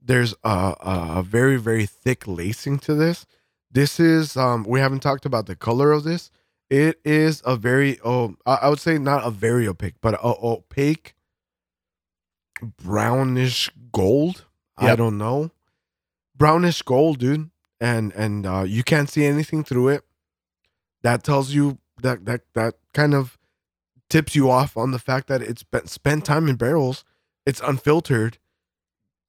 There's 0.01 0.33
a, 0.43 0.75
a, 0.79 1.23
very 1.23 1.57
very 1.57 1.85
thick 1.85 2.27
lacing 2.27 2.79
to 2.79 2.95
this. 2.95 3.25
This 3.71 3.99
is 3.99 4.35
um 4.35 4.65
we 4.67 4.81
haven't 4.81 5.01
talked 5.01 5.25
about 5.25 5.45
the 5.45 5.55
color 5.55 5.91
of 5.91 6.03
this. 6.03 6.29
It 6.69 6.99
is 7.05 7.41
a 7.45 7.55
very 7.55 7.99
oh 8.03 8.35
I, 8.45 8.55
I 8.55 8.69
would 8.69 8.79
say 8.79 8.97
not 8.97 9.25
a 9.25 9.31
very 9.31 9.67
opaque, 9.67 9.95
but 10.01 10.15
a 10.15 10.35
opaque 10.43 11.15
brownish 12.61 13.69
gold. 13.91 14.45
I 14.77 14.95
don't 14.95 15.17
know. 15.19 15.51
Brownish 16.35 16.81
gold, 16.81 17.19
dude 17.19 17.50
and 17.81 18.13
and 18.13 18.45
uh, 18.45 18.63
you 18.65 18.83
can't 18.83 19.09
see 19.09 19.25
anything 19.25 19.63
through 19.65 19.89
it. 19.89 20.03
That 21.01 21.23
tells 21.23 21.51
you 21.51 21.79
that 22.01 22.25
that 22.25 22.41
that 22.53 22.75
kind 22.93 23.15
of 23.15 23.37
tips 24.09 24.35
you 24.35 24.49
off 24.49 24.77
on 24.77 24.91
the 24.91 24.99
fact 24.99 25.27
that 25.27 25.41
it's 25.41 25.63
been 25.63 25.87
spent 25.87 26.23
time 26.23 26.47
in 26.47 26.55
barrels. 26.55 27.03
It's 27.45 27.59
unfiltered. 27.61 28.37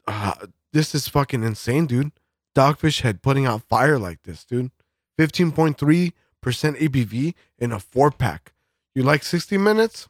Uh, 0.06 0.34
this 0.72 0.94
is 0.94 1.08
fucking 1.08 1.42
insane, 1.42 1.86
dude. 1.86 2.12
Dogfish 2.54 3.00
Head 3.00 3.22
putting 3.22 3.46
out 3.46 3.62
fire 3.62 3.98
like 3.98 4.22
this, 4.24 4.44
dude. 4.44 4.70
Fifteen 5.16 5.50
point 5.50 5.78
three 5.78 6.12
percent 6.42 6.76
ABV 6.76 7.34
in 7.58 7.72
a 7.72 7.80
four 7.80 8.10
pack. 8.10 8.52
You 8.94 9.02
like 9.02 9.22
sixty 9.22 9.56
minutes? 9.56 10.08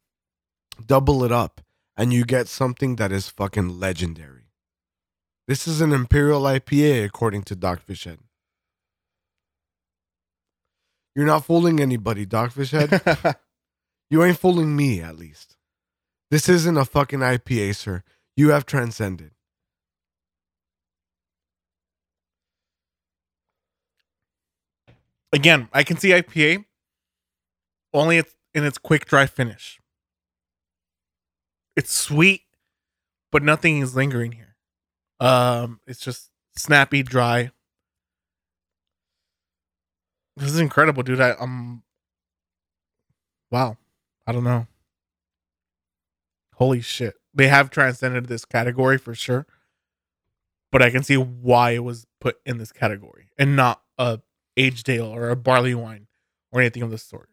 Double 0.86 1.24
it 1.24 1.32
up, 1.32 1.60
and 1.94 2.10
you 2.10 2.24
get 2.24 2.48
something 2.48 2.96
that 2.96 3.12
is 3.12 3.28
fucking 3.28 3.78
legendary. 3.78 4.39
This 5.50 5.66
is 5.66 5.80
an 5.80 5.92
Imperial 5.92 6.42
IPA, 6.42 7.04
according 7.04 7.42
to 7.42 7.56
Dogfish 7.56 8.04
Head. 8.04 8.20
You're 11.16 11.26
not 11.26 11.44
fooling 11.44 11.80
anybody, 11.80 12.24
Dogfish 12.24 12.70
Head. 12.70 13.36
You 14.10 14.22
ain't 14.22 14.38
fooling 14.38 14.76
me, 14.76 15.00
at 15.00 15.16
least. 15.16 15.56
This 16.30 16.48
isn't 16.48 16.76
a 16.76 16.84
fucking 16.84 17.18
IPA, 17.18 17.74
sir. 17.74 18.04
You 18.36 18.50
have 18.50 18.64
transcended. 18.64 19.32
Again, 25.32 25.68
I 25.72 25.82
can 25.82 25.96
see 25.96 26.10
IPA 26.10 26.64
only 27.92 28.18
it's 28.18 28.34
in 28.54 28.64
its 28.64 28.78
quick 28.78 29.06
dry 29.06 29.26
finish. 29.26 29.80
It's 31.74 31.92
sweet, 31.92 32.42
but 33.32 33.42
nothing 33.42 33.78
is 33.78 33.96
lingering 33.96 34.30
here. 34.32 34.49
Um, 35.20 35.80
it's 35.86 36.00
just 36.00 36.30
snappy, 36.56 37.02
dry. 37.02 37.50
This 40.36 40.50
is 40.50 40.58
incredible, 40.58 41.02
dude. 41.02 41.20
I, 41.20 41.34
I'm 41.38 41.82
wow. 43.50 43.76
I 44.26 44.32
don't 44.32 44.44
know. 44.44 44.66
Holy 46.54 46.80
shit. 46.80 47.14
They 47.34 47.48
have 47.48 47.70
transcended 47.70 48.26
this 48.26 48.44
category 48.44 48.98
for 48.98 49.14
sure. 49.14 49.46
But 50.72 50.82
I 50.82 50.90
can 50.90 51.02
see 51.02 51.16
why 51.16 51.72
it 51.72 51.84
was 51.84 52.06
put 52.20 52.36
in 52.46 52.58
this 52.58 52.72
category 52.72 53.30
and 53.38 53.56
not 53.56 53.82
a 53.98 54.20
aged 54.56 54.88
ale 54.88 55.06
or 55.06 55.30
a 55.30 55.36
barley 55.36 55.74
wine 55.74 56.06
or 56.52 56.60
anything 56.60 56.82
of 56.82 56.90
the 56.90 56.98
sort. 56.98 57.28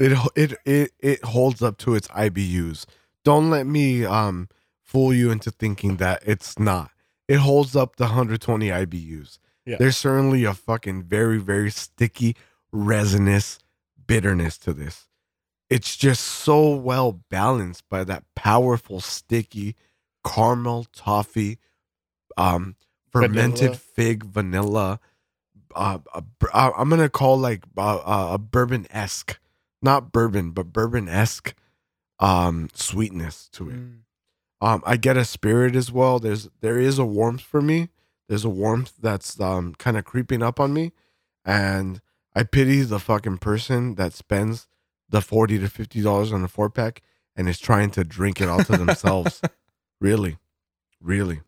It 0.00 0.18
it 0.34 0.54
it 0.64 0.92
it 0.98 1.24
holds 1.24 1.62
up 1.62 1.78
to 1.78 1.94
its 1.94 2.08
IBUs. 2.08 2.86
Don't 3.24 3.50
let 3.50 3.66
me 3.66 4.04
um 4.04 4.48
fool 4.82 5.14
you 5.14 5.30
into 5.30 5.50
thinking 5.50 5.98
that 5.98 6.22
it's 6.26 6.58
not. 6.58 6.90
It 7.32 7.38
holds 7.38 7.74
up 7.74 7.96
the 7.96 8.04
120 8.04 8.68
IBUs. 8.68 9.38
Yeah. 9.64 9.76
There's 9.78 9.96
certainly 9.96 10.44
a 10.44 10.52
fucking 10.52 11.04
very 11.04 11.38
very 11.38 11.70
sticky 11.70 12.36
resinous 12.70 13.58
bitterness 14.06 14.58
to 14.58 14.74
this. 14.74 15.08
It's 15.70 15.96
just 15.96 16.22
so 16.22 16.74
well 16.74 17.12
balanced 17.30 17.88
by 17.88 18.04
that 18.04 18.24
powerful 18.34 19.00
sticky 19.00 19.76
caramel 20.26 20.86
toffee 20.92 21.58
um 22.36 22.76
fermented 23.10 23.60
Vanilla. 23.60 23.76
fig 23.76 24.24
vanilla 24.24 25.00
uh, 25.74 25.98
uh, 26.12 26.70
I'm 26.76 26.90
gonna 26.90 27.08
call 27.08 27.38
like 27.38 27.64
uh, 27.78 27.96
uh, 27.96 28.34
a 28.34 28.38
bourbon 28.38 28.86
esque, 28.90 29.40
not 29.80 30.12
bourbon, 30.12 30.50
but 30.50 30.70
bourbon 30.70 31.08
esque 31.08 31.54
um 32.18 32.68
sweetness 32.74 33.48
to 33.52 33.70
it. 33.70 33.76
Mm. 33.76 33.98
Um, 34.62 34.80
I 34.86 34.96
get 34.96 35.16
a 35.16 35.24
spirit 35.24 35.74
as 35.74 35.90
well. 35.90 36.20
There's 36.20 36.48
there 36.60 36.78
is 36.78 36.96
a 36.96 37.04
warmth 37.04 37.40
for 37.40 37.60
me. 37.60 37.88
There's 38.28 38.44
a 38.44 38.48
warmth 38.48 38.92
that's 39.02 39.38
um 39.40 39.74
kind 39.74 39.96
of 39.96 40.04
creeping 40.04 40.40
up 40.40 40.60
on 40.60 40.72
me, 40.72 40.92
and 41.44 42.00
I 42.36 42.44
pity 42.44 42.82
the 42.82 43.00
fucking 43.00 43.38
person 43.38 43.96
that 43.96 44.12
spends 44.12 44.68
the 45.08 45.20
forty 45.20 45.58
to 45.58 45.68
fifty 45.68 46.00
dollars 46.00 46.32
on 46.32 46.44
a 46.44 46.48
four 46.48 46.70
pack 46.70 47.02
and 47.34 47.48
is 47.48 47.58
trying 47.58 47.90
to 47.90 48.04
drink 48.04 48.40
it 48.40 48.48
all 48.48 48.62
to 48.62 48.76
themselves. 48.76 49.42
really, 50.00 50.38
really. 51.00 51.40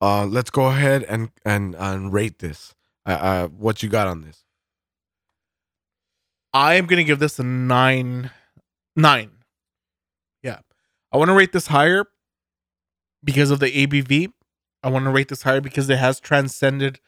Uh, 0.00 0.24
let's 0.24 0.48
go 0.48 0.68
ahead 0.68 1.02
and 1.02 1.28
and 1.44 1.74
and 1.74 2.14
rate 2.14 2.38
this. 2.38 2.74
Uh, 3.04 3.10
uh, 3.10 3.48
what 3.48 3.82
you 3.82 3.90
got 3.90 4.08
on 4.08 4.22
this? 4.22 4.42
I 6.54 6.76
am 6.76 6.86
gonna 6.86 7.04
give 7.04 7.18
this 7.18 7.38
a 7.38 7.42
nine. 7.42 8.30
Nine. 8.96 9.37
I 11.12 11.16
want 11.16 11.28
to 11.28 11.34
rate 11.34 11.52
this 11.52 11.68
higher 11.68 12.06
because 13.24 13.50
of 13.50 13.60
the 13.60 13.70
ABV. 13.86 14.32
I 14.82 14.90
want 14.90 15.04
to 15.06 15.10
rate 15.10 15.28
this 15.28 15.42
higher 15.42 15.60
because 15.60 15.88
it 15.88 15.98
has 15.98 16.20
transcended 16.20 17.00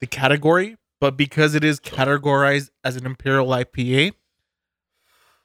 the 0.00 0.06
category, 0.06 0.76
but 1.00 1.16
because 1.16 1.54
it 1.54 1.64
is 1.64 1.80
categorized 1.80 2.70
as 2.84 2.96
an 2.96 3.06
imperial 3.06 3.46
IPA, 3.46 4.12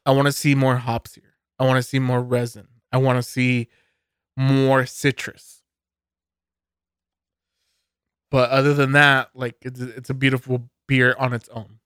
I 0.06 0.12
want 0.12 0.26
to 0.26 0.32
see 0.32 0.56
more 0.56 0.78
hops 0.78 1.16
here. 1.16 1.36
I 1.60 1.66
want 1.66 1.78
to 1.78 1.84
see 1.84 2.00
more 2.00 2.22
resin. 2.22 2.68
I 2.92 2.98
want 2.98 3.18
to 3.18 3.24
see 3.24 3.70
more 4.36 4.86
citrus. 4.86 5.62
But 8.30 8.50
other 8.50 8.74
than 8.74 8.94
that, 8.94 9.30
like 9.36 9.58
it's 9.62 9.80
it's 9.80 10.10
a 10.10 10.16
beautiful 10.16 10.70
beer 10.88 11.16
on 11.20 11.34
its 11.34 11.48
own. 11.50 11.80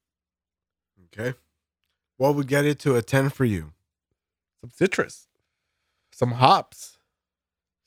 Okay. 1.06 1.38
What 2.16 2.36
would 2.36 2.48
get 2.48 2.66
it 2.66 2.80
to 2.80 2.96
a 2.96 3.02
ten 3.02 3.30
for 3.30 3.46
you? 3.46 3.74
some 4.62 4.72
citrus, 4.72 5.27
some 6.18 6.32
hops, 6.32 6.98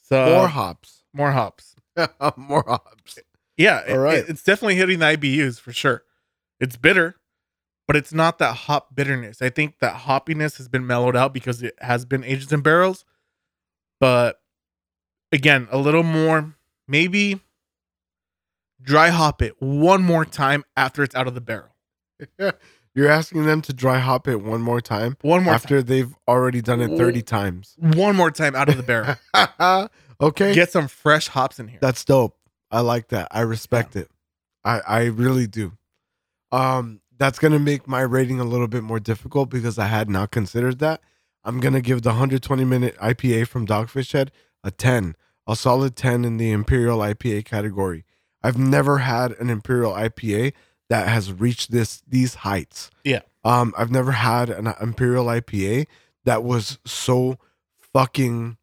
so 0.01 0.25
More 0.27 0.49
hops. 0.49 1.03
more 1.13 1.33
hops. 1.33 1.75
More 2.37 2.63
hops. 2.67 3.19
Yeah, 3.57 3.83
All 3.89 3.95
it- 3.95 3.99
right. 3.99 4.19
it- 4.19 4.29
it's 4.29 4.45
definitely 4.45 4.77
hitting 4.77 5.01
the 5.01 5.07
IBUs 5.07 5.59
for 5.61 5.73
sure. 5.73 6.05
It's 6.61 6.77
bitter, 6.77 7.17
but 7.89 7.97
it's 7.97 8.13
not 8.13 8.39
that 8.39 8.55
hop 8.55 8.95
bitterness. 8.95 9.43
I 9.43 9.51
think 9.51 9.81
that 9.81 10.03
hoppiness 10.03 10.59
has 10.59 10.69
been 10.69 10.87
mellowed 10.87 11.17
out 11.17 11.35
because 11.35 11.61
it 11.63 11.75
has 11.81 12.05
been 12.05 12.23
aged 12.23 12.53
in 12.53 12.61
barrels. 12.61 13.05
But 13.99 14.41
again, 15.33 15.67
a 15.73 15.79
little 15.79 16.05
more, 16.05 16.55
maybe 16.87 17.41
dry 18.81 19.09
hop 19.09 19.43
it 19.43 19.61
one 19.61 20.03
more 20.03 20.25
time 20.25 20.65
after 20.77 21.03
it's 21.03 21.15
out 21.17 21.27
of 21.27 21.35
the 21.35 21.41
barrel. 21.41 21.75
You're 22.95 23.09
asking 23.09 23.45
them 23.45 23.63
to 23.63 23.73
dry 23.73 23.99
hop 23.99 24.27
it 24.27 24.43
one 24.43 24.63
more 24.63 24.81
time 24.81 25.17
One 25.23 25.45
more 25.45 25.55
after 25.55 25.83
they've 25.83 26.15
already 26.27 26.61
done 26.61 26.81
it 26.81 26.97
30 26.97 27.23
times. 27.23 27.77
One 27.79 28.17
more 28.17 28.31
time 28.31 28.57
out 28.57 28.69
of 28.69 28.77
the 28.77 28.83
barrel. 28.83 29.17
okay. 30.21 30.55
Get 30.55 30.73
some 30.73 30.89
fresh 30.89 31.29
hops 31.29 31.61
in 31.61 31.69
here. 31.69 31.79
That's 31.81 32.05
dope. 32.05 32.37
I 32.71 32.81
like 32.81 33.09
that. 33.09 33.29
I 33.31 33.41
respect 33.41 33.97
it. 33.97 34.11
I 34.65 34.81
I 34.81 35.05
really 35.05 35.47
do. 35.47 35.73
Um 36.53 37.01
that's 37.21 37.39
going 37.39 37.53
to 37.53 37.59
make 37.59 37.87
my 37.87 38.01
rating 38.01 38.41
a 38.41 38.45
little 38.45 38.67
bit 38.67 38.83
more 38.83 38.99
difficult 38.99 39.51
because 39.51 39.79
I 39.79 39.87
had 39.87 40.09
not 40.09 40.31
considered 40.31 40.79
that. 40.79 41.03
I'm 41.45 41.61
going 41.61 41.75
to 41.75 41.83
give 41.83 42.01
the 42.01 42.11
120 42.11 42.65
minute 42.65 42.97
IPA 42.97 43.47
from 43.47 43.67
Dogfish 43.67 44.13
Head 44.13 44.33
a 44.65 44.71
10, 44.71 45.17
a 45.47 45.55
solid 45.55 45.97
10 45.97 46.25
in 46.25 46.39
the 46.39 46.51
Imperial 46.51 46.99
IPA 46.99 47.45
category. 47.45 48.07
I've 48.43 48.57
never 48.59 48.99
had 48.99 49.33
an 49.33 49.51
Imperial 49.51 49.93
IPA 49.93 50.55
that 50.91 51.09
has 51.09 51.33
reached 51.33 51.71
this 51.71 52.03
these 52.07 52.35
heights. 52.35 52.91
Yeah. 53.05 53.21
Um 53.43 53.73
I've 53.79 53.91
never 53.91 54.13
had 54.13 54.51
an 54.51 54.75
Imperial 54.81 55.25
IPA 55.27 55.87
that 56.25 56.45
was 56.45 56.79
so 56.85 57.39
fucking 57.95 58.59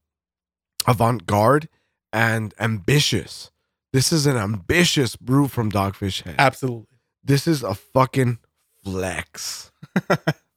avant-garde 0.87 1.67
and 2.13 2.53
ambitious. 2.59 3.51
This 3.91 4.11
is 4.11 4.25
an 4.27 4.37
ambitious 4.37 5.15
brew 5.15 5.47
from 5.47 5.71
Dogfish 5.71 6.23
Head. 6.23 6.35
Absolutely. 6.37 6.97
This 7.23 7.47
is 7.47 7.63
a 7.63 7.73
fucking 7.73 8.37
flex 8.83 9.71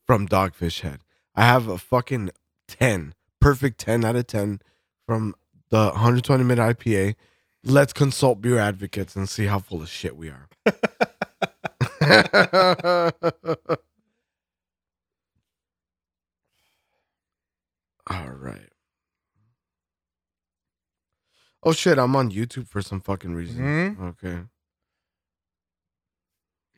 from 0.07 0.28
Dogfish 0.28 0.81
Head. 0.81 1.01
I 1.35 1.43
have 1.45 1.69
a 1.69 1.78
fucking 1.78 2.31
10, 2.69 3.15
perfect 3.40 3.81
10 3.81 4.05
out 4.05 4.16
of 4.16 4.27
10 4.27 4.61
from 5.07 5.35
the 5.70 5.86
120 5.86 6.45
minute 6.45 6.78
IPA. 6.78 7.15
Let's 7.65 7.93
consult 7.93 8.40
beer 8.40 8.59
advocates 8.59 9.16
and 9.16 9.28
see 9.28 9.47
how 9.47 9.59
full 9.59 9.82
of 9.82 9.89
shit 9.89 10.16
we 10.16 10.28
are. 10.28 10.49
All 18.06 18.31
right. 18.31 18.68
Oh 21.62 21.72
shit, 21.72 21.98
I'm 21.98 22.16
on 22.16 22.31
YouTube 22.31 22.68
for 22.68 22.81
some 22.81 23.01
fucking 23.01 23.35
reason. 23.35 23.62
Mhm. 23.97 24.01
Okay. 24.10 24.43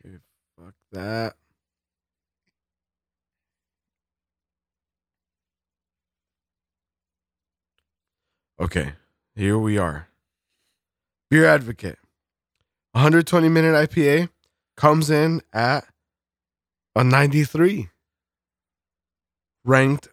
Okay, 0.05 0.19
fuck 0.59 0.75
that. 0.91 1.37
Okay, 8.61 8.93
here 9.35 9.59
we 9.59 9.79
are. 9.79 10.09
Beer 11.31 11.47
Advocate. 11.47 11.99
120 12.93 13.49
minute 13.49 13.75
IPA 13.91 14.29
comes 14.83 15.11
in 15.11 15.41
at 15.53 15.85
a 16.97 17.05
93. 17.05 17.89
Ranked 19.65 20.09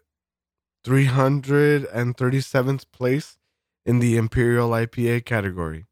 337th 0.86 2.86
place 2.94 3.40
in 3.84 3.98
the 3.98 4.16
Imperial 4.16 4.70
IPA 4.70 5.26
category. 5.26 5.88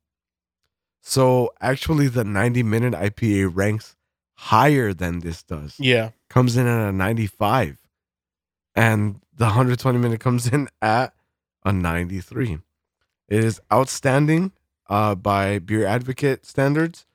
So 1.02 1.50
actually, 1.60 2.08
the 2.08 2.24
90 2.24 2.62
minute 2.62 2.94
IPA 2.94 3.50
ranks 3.56 3.96
higher 4.36 4.94
than 4.94 5.22
this 5.22 5.42
does. 5.42 5.80
Yeah. 5.80 6.12
Comes 6.30 6.56
in 6.56 6.68
at 6.68 6.90
a 6.90 6.92
95. 6.92 7.80
And 8.76 9.22
the 9.36 9.46
120 9.46 9.98
minute 9.98 10.20
comes 10.20 10.46
in 10.46 10.70
at 10.84 11.16
a 11.66 11.74
93. 11.74 12.60
It 13.28 13.44
is 13.44 13.60
outstanding 13.74 14.52
uh, 14.88 15.16
by 15.16 15.58
Beer 15.58 15.88
Advocate 15.88 16.46
standards. 16.46 17.07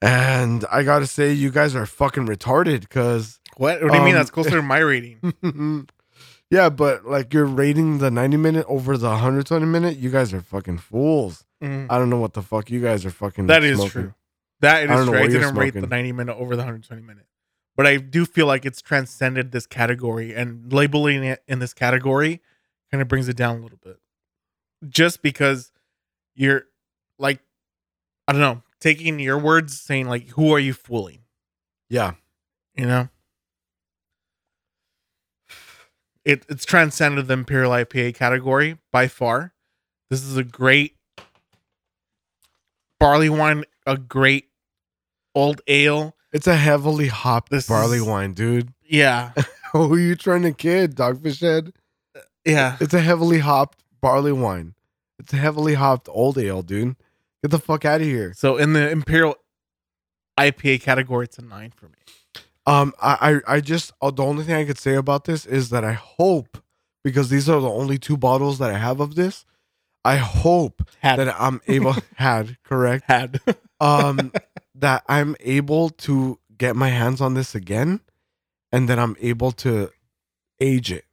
And 0.00 0.64
I 0.70 0.82
got 0.84 1.00
to 1.00 1.06
say, 1.06 1.32
you 1.32 1.50
guys 1.50 1.74
are 1.74 1.86
fucking 1.86 2.26
retarded 2.26 2.80
because 2.82 3.40
What? 3.56 3.82
What 3.82 3.90
do 3.92 3.98
you 3.98 4.04
mean? 4.04 4.14
Um, 4.14 4.18
That's 4.20 4.30
closer 4.30 4.50
to 4.50 4.62
my 4.62 4.78
rating. 4.78 5.34
yeah, 6.50 6.68
but 6.68 7.04
like 7.04 7.34
you're 7.34 7.44
rating 7.44 7.98
the 7.98 8.10
90 8.10 8.36
minute 8.36 8.66
over 8.68 8.96
the 8.96 9.08
120 9.08 9.66
minute. 9.66 9.96
You 9.98 10.10
guys 10.10 10.32
are 10.32 10.40
fucking 10.40 10.78
fools. 10.78 11.44
Mhm. 11.62 11.86
I 11.90 11.98
don't 11.98 12.10
know 12.10 12.18
what 12.20 12.34
the 12.34 12.42
fuck 12.42 12.70
you 12.70 12.80
guys 12.80 13.04
are 13.04 13.10
fucking. 13.10 13.46
That 13.48 13.64
is 13.64 13.76
smoking. 13.78 13.90
true. 13.90 14.14
That 14.60 14.84
I 14.84 14.86
don't 14.86 15.06
know 15.06 15.12
true. 15.12 15.22
I 15.22 15.26
didn't 15.28 15.54
rate 15.56 15.74
the 15.74 15.86
90 15.86 16.12
minute 16.12 16.36
over 16.36 16.54
the 16.56 16.60
120 16.62 17.02
minute. 17.02 17.26
but 17.76 17.86
I 17.86 17.96
do 17.96 18.24
feel 18.24 18.46
like 18.46 18.64
it's 18.66 18.80
transcended 18.82 19.52
this 19.52 19.66
category 19.66 20.34
and 20.34 20.72
labeling 20.72 21.22
it 21.24 21.42
in 21.48 21.58
this 21.60 21.72
category 21.74 22.40
kind 22.90 23.00
of 23.02 23.06
brings 23.08 23.28
it 23.28 23.36
down 23.36 23.58
a 23.58 23.60
little 23.62 23.78
bit. 23.82 23.98
Just 24.88 25.22
because 25.22 25.70
you're 26.34 26.64
like, 27.18 27.40
I 28.26 28.32
don't 28.32 28.40
know, 28.40 28.62
taking 28.80 29.18
your 29.18 29.38
words, 29.38 29.80
saying 29.80 30.08
like, 30.08 30.28
who 30.30 30.52
are 30.52 30.58
you 30.58 30.72
fooling? 30.72 31.20
Yeah. 31.90 32.12
You 32.74 32.86
know? 32.86 33.08
It, 36.24 36.44
it's 36.48 36.64
transcended 36.64 37.26
the 37.26 37.34
Imperial 37.34 37.72
IPA 37.72 38.14
category 38.14 38.78
by 38.92 39.08
far. 39.08 39.54
This 40.10 40.22
is 40.22 40.36
a 40.36 40.44
great 40.44 40.96
barley 43.00 43.28
wine, 43.30 43.64
a 43.86 43.96
great 43.96 44.48
old 45.34 45.60
ale. 45.66 46.14
It's 46.32 46.46
a 46.46 46.56
heavily 46.56 47.06
hopped 47.08 47.50
This 47.50 47.66
barley 47.68 47.98
is- 47.98 48.04
wine, 48.04 48.34
dude. 48.34 48.72
Yeah. 48.84 49.32
Who 49.72 49.94
are 49.94 49.98
you 49.98 50.14
trying 50.16 50.42
to 50.42 50.52
kid, 50.52 50.94
Dogfish 50.96 51.40
Head? 51.40 51.72
Yeah. 52.44 52.76
It's 52.80 52.94
a 52.94 53.00
heavily 53.00 53.38
hopped 53.40 53.82
barley 54.00 54.32
wine. 54.32 54.74
It's 55.18 55.32
a 55.32 55.36
heavily 55.36 55.74
hopped 55.74 56.08
old 56.10 56.38
ale, 56.38 56.62
dude. 56.62 56.96
Get 57.42 57.50
the 57.50 57.58
fuck 57.58 57.84
out 57.84 58.00
of 58.00 58.06
here. 58.06 58.32
So 58.34 58.56
in 58.56 58.72
the 58.72 58.90
Imperial 58.90 59.36
IPA 60.38 60.80
category, 60.82 61.24
it's 61.24 61.38
a 61.38 61.42
nine 61.42 61.72
for 61.74 61.86
me. 61.86 61.94
Um, 62.66 62.92
I, 63.00 63.40
I, 63.46 63.54
I 63.56 63.60
just 63.60 63.92
uh, 64.02 64.10
the 64.10 64.22
only 64.24 64.44
thing 64.44 64.54
I 64.54 64.64
could 64.64 64.78
say 64.78 64.94
about 64.94 65.24
this 65.24 65.46
is 65.46 65.70
that 65.70 65.84
I 65.84 65.92
hope 65.92 66.58
because 67.02 67.30
these 67.30 67.48
are 67.48 67.60
the 67.60 67.70
only 67.70 67.98
two 67.98 68.16
bottles 68.16 68.58
that 68.58 68.70
I 68.70 68.78
have 68.78 69.00
of 69.00 69.14
this. 69.14 69.44
I 70.04 70.16
hope 70.16 70.88
Had 71.00 71.18
that 71.18 71.34
I'm 71.40 71.60
able 71.66 71.94
had 72.16 72.58
correct 72.62 73.04
had. 73.08 73.40
um 73.80 74.32
that 74.74 75.02
I'm 75.08 75.34
able 75.40 75.90
to 75.90 76.38
get 76.56 76.76
my 76.76 76.88
hands 76.88 77.20
on 77.20 77.34
this 77.34 77.54
again 77.54 78.00
and 78.70 78.88
that 78.88 78.98
I'm 78.98 79.16
able 79.20 79.52
to 79.52 79.90
age 80.60 80.92
it 80.92 81.04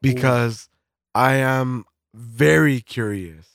because 0.00 0.68
I 1.14 1.34
am 1.34 1.84
very 2.14 2.80
curious 2.80 3.46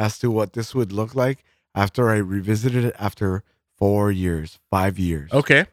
as 0.00 0.18
to 0.18 0.30
what 0.30 0.54
this 0.54 0.74
would 0.74 0.92
look 0.92 1.14
like 1.14 1.44
after 1.74 2.10
I 2.10 2.16
revisited 2.16 2.84
it 2.84 2.96
after 2.98 3.44
4 3.78 4.10
years, 4.10 4.58
5 4.70 4.98
years. 4.98 5.30
okay. 5.32 5.66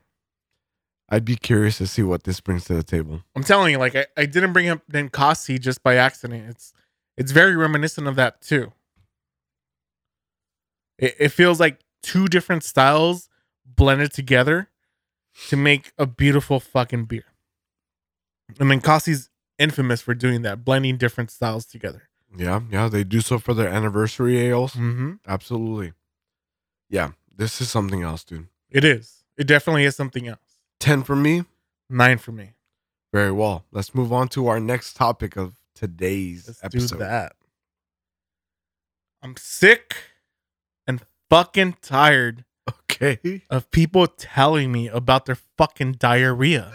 I'd 1.10 1.24
be 1.24 1.38
curious 1.38 1.78
to 1.78 1.88
see 1.88 2.04
what 2.04 2.26
this 2.26 2.42
brings 2.42 2.66
to 2.66 2.74
the 2.74 2.84
table. 2.84 3.22
I'm 3.34 3.44
telling 3.44 3.72
you, 3.72 3.78
like 3.78 3.96
I, 3.96 4.08
I 4.18 4.26
didn't 4.26 4.52
bring 4.52 4.68
up 4.68 4.82
Ninkasi 4.92 5.58
just 5.58 5.82
by 5.82 5.96
accident. 5.96 6.50
It's 6.50 6.74
it's 7.16 7.32
very 7.32 7.56
reminiscent 7.56 8.08
of 8.08 8.18
that 8.18 8.42
too. 8.42 8.74
It, 11.00 11.16
it 11.18 11.30
feels 11.30 11.62
like 11.62 11.80
two 12.04 12.28
different 12.28 12.66
styles 12.66 13.30
blended 13.66 14.12
together 14.12 14.70
to 15.48 15.56
make 15.56 15.94
a 15.98 16.06
beautiful 16.06 16.60
fucking 16.60 17.06
beer. 17.06 17.24
And 18.60 18.70
Ninkasi's 18.70 19.30
infamous 19.58 20.02
for 20.02 20.14
doing 20.14 20.42
that, 20.42 20.66
blending 20.66 20.98
different 20.98 21.32
styles 21.32 21.66
together. 21.66 22.07
Yeah, 22.36 22.62
yeah, 22.72 22.88
they 22.90 23.04
do 23.04 23.22
so 23.22 23.40
for 23.40 23.54
their 23.54 23.70
anniversary 23.70 24.38
ales. 24.38 24.74
Mm-hmm. 24.74 25.14
Absolutely. 25.28 25.94
Yeah, 26.90 27.12
this 27.36 27.62
is 27.62 27.70
something 27.70 28.04
else, 28.04 28.24
dude. 28.24 28.48
It 28.70 28.84
is. 28.84 29.24
It 29.38 29.48
definitely 29.48 29.86
is 29.86 29.96
something 29.96 30.28
else. 30.28 30.40
10 30.80 31.04
for 31.04 31.16
me. 31.16 31.44
Nine 31.90 32.18
for 32.18 32.32
me. 32.32 32.54
Very 33.14 33.32
well. 33.32 33.66
Let's 33.72 33.96
move 33.96 34.12
on 34.12 34.28
to 34.30 34.48
our 34.48 34.60
next 34.60 34.96
topic 34.96 35.38
of 35.38 35.56
today's 35.74 36.48
Let's 36.48 36.64
episode. 36.64 36.96
do 36.98 37.04
that. 37.04 37.34
I'm 39.22 39.36
sick 39.38 39.96
and 40.86 41.02
fucking 41.30 41.78
tired 41.82 42.44
Okay. 42.92 43.44
of 43.50 43.70
people 43.72 44.08
telling 44.08 44.72
me 44.72 44.88
about 44.88 45.26
their 45.26 45.38
fucking 45.58 45.94
diarrhea. 45.94 46.72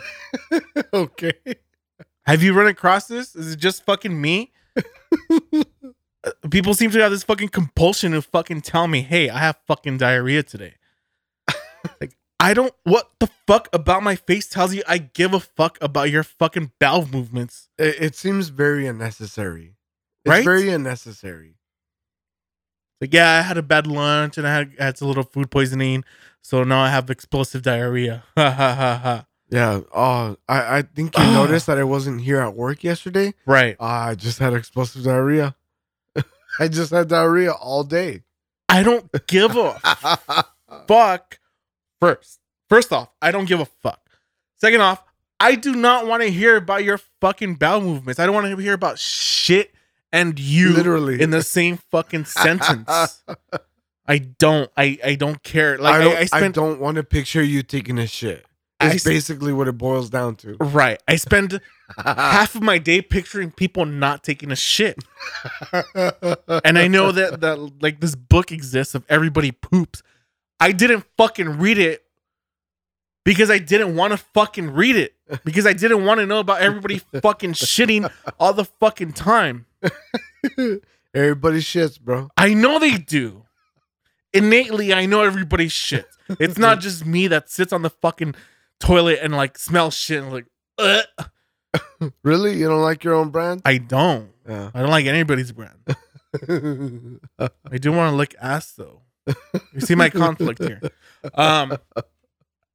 okay. 0.94 1.32
Have 2.24 2.42
you 2.42 2.54
run 2.54 2.66
across 2.68 3.06
this? 3.08 3.34
Is 3.36 3.52
it 3.52 3.56
just 3.58 3.84
fucking 3.84 4.18
me? 4.18 4.52
People 6.50 6.74
seem 6.74 6.90
to 6.92 7.00
have 7.00 7.10
this 7.10 7.24
fucking 7.24 7.48
compulsion 7.48 8.12
to 8.12 8.22
fucking 8.22 8.60
tell 8.60 8.86
me, 8.86 9.02
"Hey, 9.02 9.28
I 9.28 9.38
have 9.38 9.56
fucking 9.66 9.98
diarrhea 9.98 10.42
today." 10.44 10.74
like, 12.00 12.16
I 12.38 12.54
don't. 12.54 12.72
What 12.84 13.10
the 13.18 13.28
fuck 13.46 13.68
about 13.72 14.02
my 14.04 14.14
face 14.14 14.48
tells 14.48 14.72
you 14.74 14.82
I 14.86 14.98
give 14.98 15.34
a 15.34 15.40
fuck 15.40 15.78
about 15.80 16.10
your 16.10 16.22
fucking 16.22 16.72
bowel 16.78 17.06
movements? 17.08 17.68
It, 17.76 17.96
it 18.00 18.14
seems 18.16 18.48
very 18.48 18.86
unnecessary. 18.86 19.74
It's 20.24 20.30
Right? 20.30 20.44
very 20.44 20.68
unnecessary. 20.70 21.56
Like, 23.00 23.12
yeah, 23.12 23.32
I 23.38 23.42
had 23.42 23.58
a 23.58 23.62
bad 23.62 23.88
lunch 23.88 24.38
and 24.38 24.46
I 24.46 24.54
had, 24.54 24.72
I 24.78 24.84
had 24.84 25.00
a 25.00 25.04
little 25.06 25.24
food 25.24 25.50
poisoning, 25.50 26.04
so 26.40 26.62
now 26.62 26.80
I 26.82 26.88
have 26.88 27.10
explosive 27.10 27.62
diarrhea. 27.62 28.22
Ha 28.36 28.50
ha 28.50 28.74
ha 28.74 28.96
ha. 29.02 29.26
Yeah. 29.52 29.80
Oh, 29.94 30.36
I, 30.48 30.78
I 30.78 30.82
think 30.82 31.16
you 31.16 31.24
noticed 31.32 31.66
that 31.66 31.76
I 31.78 31.84
wasn't 31.84 32.22
here 32.22 32.40
at 32.40 32.54
work 32.54 32.82
yesterday. 32.82 33.34
Right. 33.44 33.76
Ah, 33.78 34.08
I 34.08 34.14
just 34.14 34.38
had 34.38 34.54
explosive 34.54 35.04
diarrhea. 35.04 35.54
I 36.58 36.68
just 36.68 36.90
had 36.90 37.08
diarrhea 37.08 37.52
all 37.52 37.84
day. 37.84 38.22
I 38.70 38.82
don't 38.82 39.10
give 39.26 39.54
a 39.56 39.78
fuck. 40.88 41.38
First, 42.00 42.40
first 42.70 42.92
off, 42.94 43.10
I 43.20 43.30
don't 43.30 43.44
give 43.44 43.60
a 43.60 43.66
fuck. 43.66 44.00
Second 44.56 44.80
off, 44.80 45.04
I 45.38 45.54
do 45.56 45.74
not 45.74 46.06
want 46.06 46.22
to 46.22 46.30
hear 46.30 46.56
about 46.56 46.82
your 46.82 46.98
fucking 47.20 47.56
bowel 47.56 47.82
movements. 47.82 48.18
I 48.18 48.24
don't 48.24 48.34
want 48.34 48.46
to 48.46 48.56
hear 48.56 48.72
about 48.72 48.98
shit 48.98 49.74
and 50.12 50.38
you 50.38 50.72
Literally. 50.72 51.20
in 51.20 51.28
the 51.28 51.42
same 51.42 51.76
fucking 51.90 52.24
sentence. 52.24 53.22
I 54.06 54.18
don't. 54.18 54.70
I 54.76 54.98
I 55.04 55.14
don't 55.14 55.42
care. 55.42 55.76
Like 55.76 55.94
I, 55.94 55.98
I, 55.98 56.04
don't, 56.04 56.16
I, 56.16 56.20
I, 56.20 56.24
spend 56.24 56.54
don't 56.54 56.80
want 56.80 56.96
to 56.96 57.02
picture 57.02 57.42
you 57.42 57.62
taking 57.62 57.98
a 57.98 58.06
shit. 58.06 58.46
I 58.82 58.98
basically 59.04 59.52
what 59.52 59.68
it 59.68 59.78
boils 59.78 60.10
down 60.10 60.36
to. 60.36 60.56
right. 60.60 61.00
I 61.06 61.16
spend 61.16 61.60
half 62.04 62.54
of 62.54 62.62
my 62.62 62.78
day 62.78 63.02
picturing 63.02 63.50
people 63.50 63.84
not 63.86 64.24
taking 64.24 64.50
a 64.50 64.56
shit. 64.56 64.98
and 65.94 66.78
I 66.78 66.88
know 66.88 67.12
that 67.12 67.40
that 67.40 67.82
like 67.82 68.00
this 68.00 68.14
book 68.14 68.52
exists 68.52 68.94
of 68.94 69.04
everybody 69.08 69.52
poops. 69.52 70.02
I 70.60 70.72
didn't 70.72 71.04
fucking 71.16 71.58
read 71.58 71.78
it 71.78 72.04
because 73.24 73.50
I 73.50 73.58
didn't 73.58 73.96
want 73.96 74.12
to 74.12 74.16
fucking 74.16 74.70
read 74.70 74.96
it 74.96 75.14
because 75.44 75.66
I 75.66 75.72
didn't 75.72 76.04
want 76.04 76.20
to 76.20 76.26
know 76.26 76.38
about 76.38 76.60
everybody 76.60 76.98
fucking 77.20 77.52
shitting 77.54 78.10
all 78.38 78.52
the 78.52 78.64
fucking 78.64 79.12
time. 79.12 79.66
Everybody 81.14 81.58
shits, 81.58 82.00
bro. 82.00 82.30
I 82.36 82.54
know 82.54 82.78
they 82.78 82.96
do. 82.96 83.44
Innately, 84.32 84.94
I 84.94 85.04
know 85.06 85.22
everybody 85.22 85.66
shits. 85.66 86.04
It's 86.40 86.56
not 86.58 86.80
just 86.86 87.04
me 87.04 87.28
that 87.28 87.50
sits 87.50 87.72
on 87.72 87.82
the 87.82 87.90
fucking 87.90 88.34
toilet 88.82 89.20
and 89.22 89.34
like 89.34 89.56
smell 89.58 89.90
shit 89.90 90.22
and 90.22 90.32
like, 90.32 90.46
Ugh. 90.78 91.04
Really? 92.24 92.58
You 92.58 92.68
don't 92.68 92.82
like 92.82 93.04
your 93.04 93.14
own 93.14 93.30
brand? 93.30 93.62
I 93.64 93.78
don't. 93.78 94.30
Yeah. 94.48 94.70
I 94.74 94.80
don't 94.80 94.90
like 94.90 95.06
anybody's 95.06 95.52
brand. 95.52 95.78
I 97.70 97.78
do 97.78 97.92
want 97.92 98.12
to 98.12 98.16
lick 98.16 98.34
ass 98.40 98.72
though. 98.72 99.02
You 99.72 99.80
see 99.80 99.94
my 99.94 100.10
conflict 100.10 100.62
here. 100.62 100.80
Um, 101.34 101.78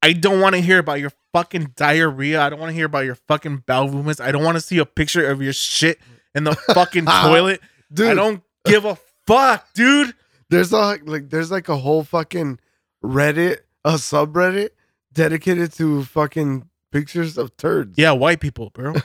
I 0.02 0.14
don't 0.14 0.40
want 0.40 0.56
to 0.56 0.62
hear 0.62 0.80
about 0.80 1.00
your 1.02 1.12
fucking 1.34 1.74
diarrhea. 1.76 2.42
I 2.42 2.50
don't 2.50 2.60
want 2.60 2.70
to 2.70 2.74
hear 2.74 2.86
about 2.86 3.04
your 3.04 3.16
fucking 3.16 3.64
bowel 3.68 3.92
movements. 3.92 4.22
I 4.22 4.32
don't 4.32 4.44
want 4.44 4.56
to 4.56 4.62
see 4.62 4.78
a 4.78 4.86
picture 4.86 5.30
of 5.30 5.42
your 5.42 5.54
shit 5.54 6.00
in 6.34 6.46
the 6.46 6.56
fucking 6.74 7.06
toilet. 7.24 7.60
Dude, 7.92 8.12
I 8.12 8.14
don't 8.14 8.42
give 8.66 8.86
a 8.86 8.98
fuck, 9.26 9.68
dude. 9.74 10.14
there's 10.50 10.72
a 10.72 11.00
like 11.04 11.30
there's 11.30 11.52
like 11.52 11.68
a 11.68 11.76
whole 11.78 12.04
fucking 12.06 12.60
Reddit, 13.04 13.58
a 13.84 13.94
subreddit 13.94 14.70
dedicated 15.18 15.73
to 15.73 16.03
fucking 16.06 16.69
pictures 16.91 17.38
of 17.38 17.57
turds. 17.57 17.98
Yeah, 17.98 18.11
white 18.11 18.39
people, 18.39 18.69
bro. 18.69 18.94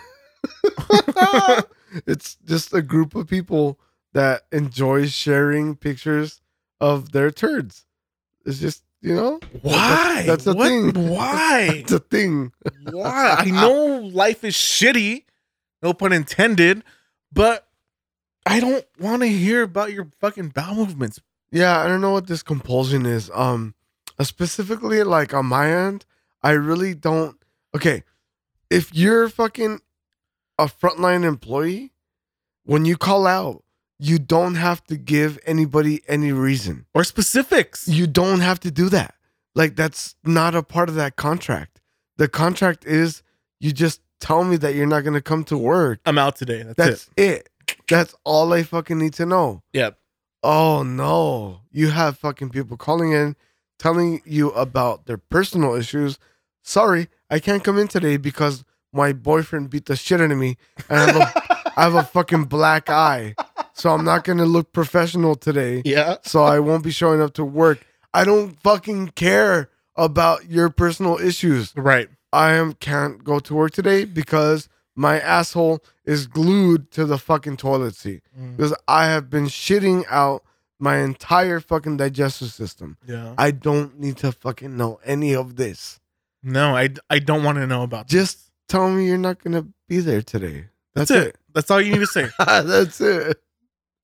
it's 2.07 2.37
just 2.45 2.73
a 2.75 2.83
group 2.83 3.15
of 3.15 3.27
people 3.27 3.81
that 4.13 4.43
enjoys 4.53 5.13
sharing 5.13 5.75
pictures 5.75 6.41
of 6.81 7.13
their 7.13 7.31
turds. 7.31 7.87
It's 8.45 8.59
just, 8.59 8.83
you 9.01 9.15
know, 9.15 9.41
Why? 9.63 10.25
that's 10.27 10.47
a 10.47 10.53
What- 10.53 10.69
thing. 10.69 10.93
Why? 11.09 11.69
it's 11.73 11.93
a 11.93 11.99
thing. 11.99 12.53
Why? 12.91 13.37
I 13.39 13.45
know 13.51 13.97
life 14.13 14.45
is 14.45 14.55
shitty, 14.55 15.25
no 15.83 15.95
pun 15.95 16.13
intended, 16.13 16.85
but 17.33 17.67
I 18.45 18.61
don't 18.61 18.85
want 18.99 19.23
to 19.23 19.29
hear 19.29 19.63
about 19.63 19.93
your 19.93 20.09
fucking 20.21 20.51
bowel 20.51 20.75
movements. 20.75 21.21
Yeah, 21.51 21.81
I 21.81 21.87
don't 21.89 22.01
know 22.01 22.13
what 22.13 22.27
this 22.27 22.43
compulsion 22.43 23.07
is. 23.07 23.31
Um, 23.33 23.75
specifically, 24.21 25.03
like 25.03 25.33
on 25.35 25.47
my 25.47 25.73
end, 25.73 26.05
I 26.43 26.53
really 26.53 26.95
don't. 26.95 27.37
Okay, 27.75 28.03
if 28.71 28.95
you're 28.95 29.29
fucking 29.29 29.81
a 30.59 30.67
frontline 30.67 31.25
employee, 31.25 31.93
when 32.65 32.85
you 32.85 32.97
call 32.97 33.27
out, 33.27 33.65
you 33.99 34.19
don't 34.19 34.57
have 34.57 34.83
to 34.85 34.97
give 34.97 35.39
anybody 35.47 36.03
any 36.09 36.33
reason. 36.33 36.87
Or 36.95 37.05
specifics. 37.05 37.87
You 37.89 38.07
don't 38.07 38.41
have 38.41 38.61
to 38.61 38.71
do 38.71 38.89
that. 38.89 39.15
Like 39.55 39.77
that's 39.77 40.17
not 40.25 40.55
a 40.55 40.63
part 40.63 40.89
of 40.89 40.95
that 40.97 41.17
contract. 41.17 41.81
The 42.17 42.29
contract 42.29 42.85
is 42.85 43.23
you 43.61 43.73
just 43.73 44.01
tell 44.21 44.45
me 44.45 44.57
that 44.57 44.75
you're 44.75 44.87
not 44.87 45.05
gonna 45.05 45.21
come 45.23 45.45
to 45.45 45.59
work. 45.59 46.01
I'm 46.07 46.19
out 46.19 46.37
today. 46.37 46.63
That's, 46.63 46.77
That's 46.77 47.11
it. 47.17 47.49
it. 47.67 47.79
That's 47.89 48.15
all 48.25 48.53
I 48.53 48.63
fucking 48.63 48.99
need 48.99 49.15
to 49.15 49.27
know. 49.27 49.63
Yep. 49.73 49.99
Oh 50.43 50.83
no. 50.83 51.61
You 51.71 51.91
have 51.91 52.19
fucking 52.19 52.51
people 52.51 52.77
calling 52.77 53.13
in 53.13 53.37
telling 53.83 54.21
you 54.25 54.51
about 54.51 55.07
their 55.07 55.19
personal 55.19 55.75
issues 55.75 56.19
sorry, 56.65 57.09
I 57.29 57.41
can't 57.41 57.65
come 57.65 57.77
in 57.77 57.89
today 57.89 58.17
because 58.17 58.65
my 58.93 59.13
boyfriend 59.13 59.69
beat 59.71 59.87
the 59.87 59.97
shit 59.97 60.21
out 60.21 60.31
of 60.31 60.39
me 60.39 60.57
and 60.89 61.01
I 61.01 61.07
have 61.13 61.17
a, 61.17 61.73
I 61.77 61.83
have 61.83 61.95
a 61.97 62.03
fucking 62.05 62.45
black 62.45 62.89
eye. 62.89 63.35
So 63.75 63.91
I'm 63.91 64.05
not 64.05 64.23
going 64.23 64.39
to 64.39 64.45
look 64.45 64.73
professional 64.73 65.35
today. 65.35 65.83
Yeah. 65.85 66.19
So 66.23 66.45
I 66.45 66.61
won't 66.61 66.85
be 66.85 66.93
showing 66.93 67.21
up 67.21 67.33
to 67.35 67.45
work. 67.45 67.85
I 68.15 68.25
don't 68.25 68.61
fucking 68.63 69.09
care 69.17 69.71
about 69.97 70.49
your 70.49 70.71
personal 70.71 71.19
issues. 71.19 71.73
Right. 71.77 72.09
I 72.33 72.53
am 72.53 72.75
can't 72.75 73.25
go 73.25 73.41
to 73.41 73.55
work 73.55 73.73
today 73.73 74.05
because 74.05 74.69
my 74.95 75.19
asshole 75.19 75.83
is 76.05 76.29
glued 76.29 76.93
to 76.93 77.05
the 77.07 77.19
fucking 77.19 77.57
toilet 77.57 77.97
seat 77.97 78.23
Mm. 78.39 78.57
because 78.57 78.75
I 78.87 79.07
have 79.07 79.29
been 79.31 79.47
shitting 79.47 80.05
out 80.09 80.45
my 80.83 80.99
entire 80.99 81.61
fucking 81.61 81.97
digestive 81.97 82.51
system. 82.51 82.97
Yeah. 83.07 83.35
I 83.39 83.53
don't 83.53 84.01
need 84.01 84.17
to 84.19 84.33
fucking 84.33 84.77
know 84.77 84.99
any 85.05 85.33
of 85.33 85.55
this. 85.55 86.01
No, 86.43 86.77
I, 86.77 86.89
I 87.09 87.21
don't 87.21 87.45
want 87.45 87.59
to 87.59 87.69
know 87.69 87.85
about 87.85 88.09
this. 88.09 88.21
Just 88.35 88.51
tell 88.69 88.91
me 88.91 89.07
you're 89.07 89.17
not 89.17 89.43
gonna 89.43 89.65
be 89.89 90.01
there 90.01 90.23
today. 90.23 90.65
That's, 90.95 91.09
That's 91.09 91.27
it. 91.27 91.29
it. 91.29 91.37
That's 91.55 91.71
all 91.71 91.81
you 91.81 91.93
need 91.93 92.01
to 92.01 92.07
say. 92.07 92.29
That's 92.39 93.01
it. 93.01 93.41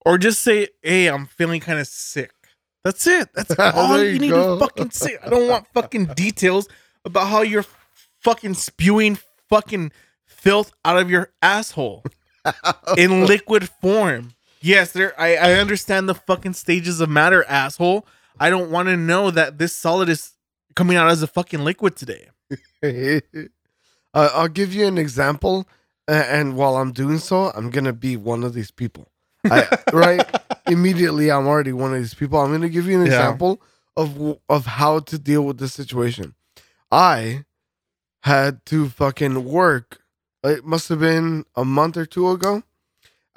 or 0.05 0.17
just 0.17 0.39
say, 0.39 0.69
"Hey, 0.81 1.07
I'm 1.07 1.25
feeling 1.25 1.59
kind 1.59 1.79
of 1.79 1.87
sick." 1.87 2.31
That's 2.85 3.05
it. 3.07 3.27
That's 3.33 3.59
all 3.59 4.01
you, 4.01 4.11
you 4.11 4.19
need 4.19 4.29
to 4.29 4.57
fucking 4.57 4.91
say. 4.91 5.17
I 5.21 5.27
don't 5.29 5.49
want 5.49 5.67
fucking 5.73 6.05
details 6.15 6.69
about 7.03 7.27
how 7.27 7.41
you're 7.41 7.65
fucking 8.21 8.53
spewing 8.53 9.19
fucking 9.49 9.91
filth 10.25 10.71
out 10.85 10.97
of 10.97 11.09
your 11.11 11.31
asshole 11.41 12.05
in 12.97 13.25
liquid 13.25 13.67
form. 13.81 14.31
Yes, 14.61 14.91
there. 14.91 15.19
I 15.19 15.35
I 15.35 15.53
understand 15.53 16.09
the 16.09 16.15
fucking 16.15 16.53
stages 16.53 16.99
of 16.99 17.09
matter, 17.09 17.43
asshole. 17.45 18.05
I 18.39 18.49
don't 18.49 18.71
want 18.71 18.87
to 18.89 18.97
know 18.97 19.31
that 19.31 19.57
this 19.57 19.73
solid 19.73 20.09
is 20.09 20.33
coming 20.75 20.97
out 20.97 21.09
as 21.09 21.21
a 21.21 21.27
fucking 21.27 21.61
liquid 21.63 21.95
today. 21.95 22.29
uh, 22.83 23.19
I'll 24.13 24.47
give 24.47 24.73
you 24.73 24.85
an 24.85 24.97
example, 24.97 25.67
a- 26.07 26.31
and 26.31 26.55
while 26.55 26.77
I'm 26.77 26.91
doing 26.91 27.19
so, 27.19 27.51
I'm 27.55 27.69
gonna 27.69 27.93
be 27.93 28.17
one 28.17 28.43
of 28.43 28.53
these 28.53 28.71
people. 28.71 29.11
I, 29.45 29.67
right? 29.93 30.25
Immediately, 30.67 31.31
I'm 31.31 31.47
already 31.47 31.73
one 31.73 31.93
of 31.93 31.99
these 31.99 32.13
people. 32.13 32.39
I'm 32.39 32.51
gonna 32.51 32.69
give 32.69 32.85
you 32.87 32.99
an 32.99 33.05
Yeah. 33.05 33.13
example 33.13 33.61
of 33.95 34.39
of 34.49 34.65
how 34.65 34.99
to 34.99 35.17
deal 35.17 35.43
with 35.43 35.57
this 35.57 35.73
situation. 35.73 36.35
I 36.91 37.45
had 38.23 38.65
to 38.67 38.89
fucking 38.89 39.45
work. 39.45 40.01
It 40.43 40.65
must 40.65 40.89
have 40.89 40.99
been 40.99 41.45
a 41.55 41.63
month 41.65 41.97
or 41.97 42.05
two 42.05 42.29
ago. 42.29 42.63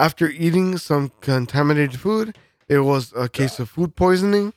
After 0.03 0.29
eating 0.29 0.77
some 0.79 1.13
contaminated 1.21 1.99
food, 1.99 2.37
it 2.69 2.81
was 2.81 3.13
a 3.15 3.29
case 3.29 3.59
of 3.61 3.71
food 3.71 3.95
poisoning, 3.95 4.53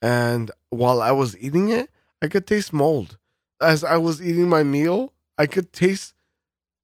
and 0.00 0.50
while 0.70 1.02
I 1.02 1.12
was 1.12 1.36
eating 1.38 1.68
it, 1.68 1.90
I 2.22 2.28
could 2.28 2.46
taste 2.46 2.72
mold 2.72 3.18
as 3.60 3.84
I 3.84 3.96
was 3.96 4.22
eating 4.22 4.48
my 4.48 4.62
meal, 4.62 5.12
I 5.38 5.46
could 5.46 5.72
taste 5.72 6.14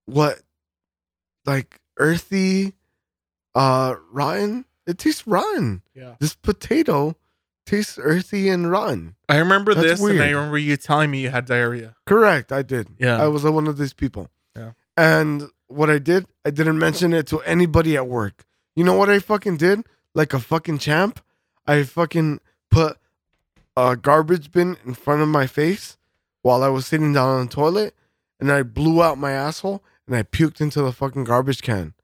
what 0.05 0.41
like 1.45 1.81
earthy 1.97 2.75
uh 3.55 3.95
rotten. 4.13 4.67
It 4.87 4.99
tastes 4.99 5.27
rotten. 5.27 5.83
Yeah. 5.95 6.15
This 6.21 6.35
potato 6.35 7.17
tastes 7.65 7.99
earthy 8.01 8.49
and 8.49 8.71
rotten. 8.71 9.17
I 9.29 9.39
remember 9.39 9.75
That's 9.75 10.01
this, 10.01 10.11
and 10.11 10.23
I 10.23 10.31
remember 10.31 10.59
you 10.59 10.77
telling 10.77 11.11
me 11.11 11.21
you 11.23 11.31
had 11.31 11.47
diarrhea. 11.47 11.97
Correct, 12.05 12.53
I 12.53 12.63
did. 12.63 12.89
Yeah. 12.99 13.21
I 13.21 13.27
was 13.27 13.43
one 13.43 13.67
of 13.67 13.79
these 13.79 13.93
people. 13.93 14.31
Yeah. 14.55 14.73
And 14.97 15.51
what 15.69 15.91
I 15.91 15.99
did, 15.99 16.27
I 16.45 16.51
didn't 16.51 16.79
mention 16.79 17.13
it 17.13 17.27
to 17.29 17.41
anybody 17.41 17.97
at 17.97 18.07
work. 18.07 18.45
You 18.75 18.85
know 18.85 18.95
what 18.95 19.11
I 19.11 19.19
fucking 19.19 19.57
did? 19.57 19.81
Like 20.15 20.33
a 20.33 20.39
fucking 20.39 20.79
champ? 20.79 21.21
I 21.67 21.83
fucking 21.83 22.41
put 22.71 22.99
a 23.77 23.97
garbage 23.97 24.53
bin 24.53 24.77
in 24.85 24.95
front 24.95 25.23
of 25.23 25.29
my 25.29 25.47
face 25.47 25.97
while 26.43 26.63
I 26.63 26.69
was 26.69 26.87
sitting 26.87 27.13
down 27.13 27.29
on 27.29 27.47
the 27.47 27.53
toilet 27.53 27.95
and 28.39 28.51
I 28.53 28.63
blew 28.63 29.03
out 29.03 29.19
my 29.19 29.33
asshole 29.33 29.83
and 30.07 30.17
I 30.17 30.23
puked 30.23 30.61
into 30.61 30.83
the 30.83 30.93
fucking 30.93 31.25
garbage 31.25 31.63
can. 31.63 31.95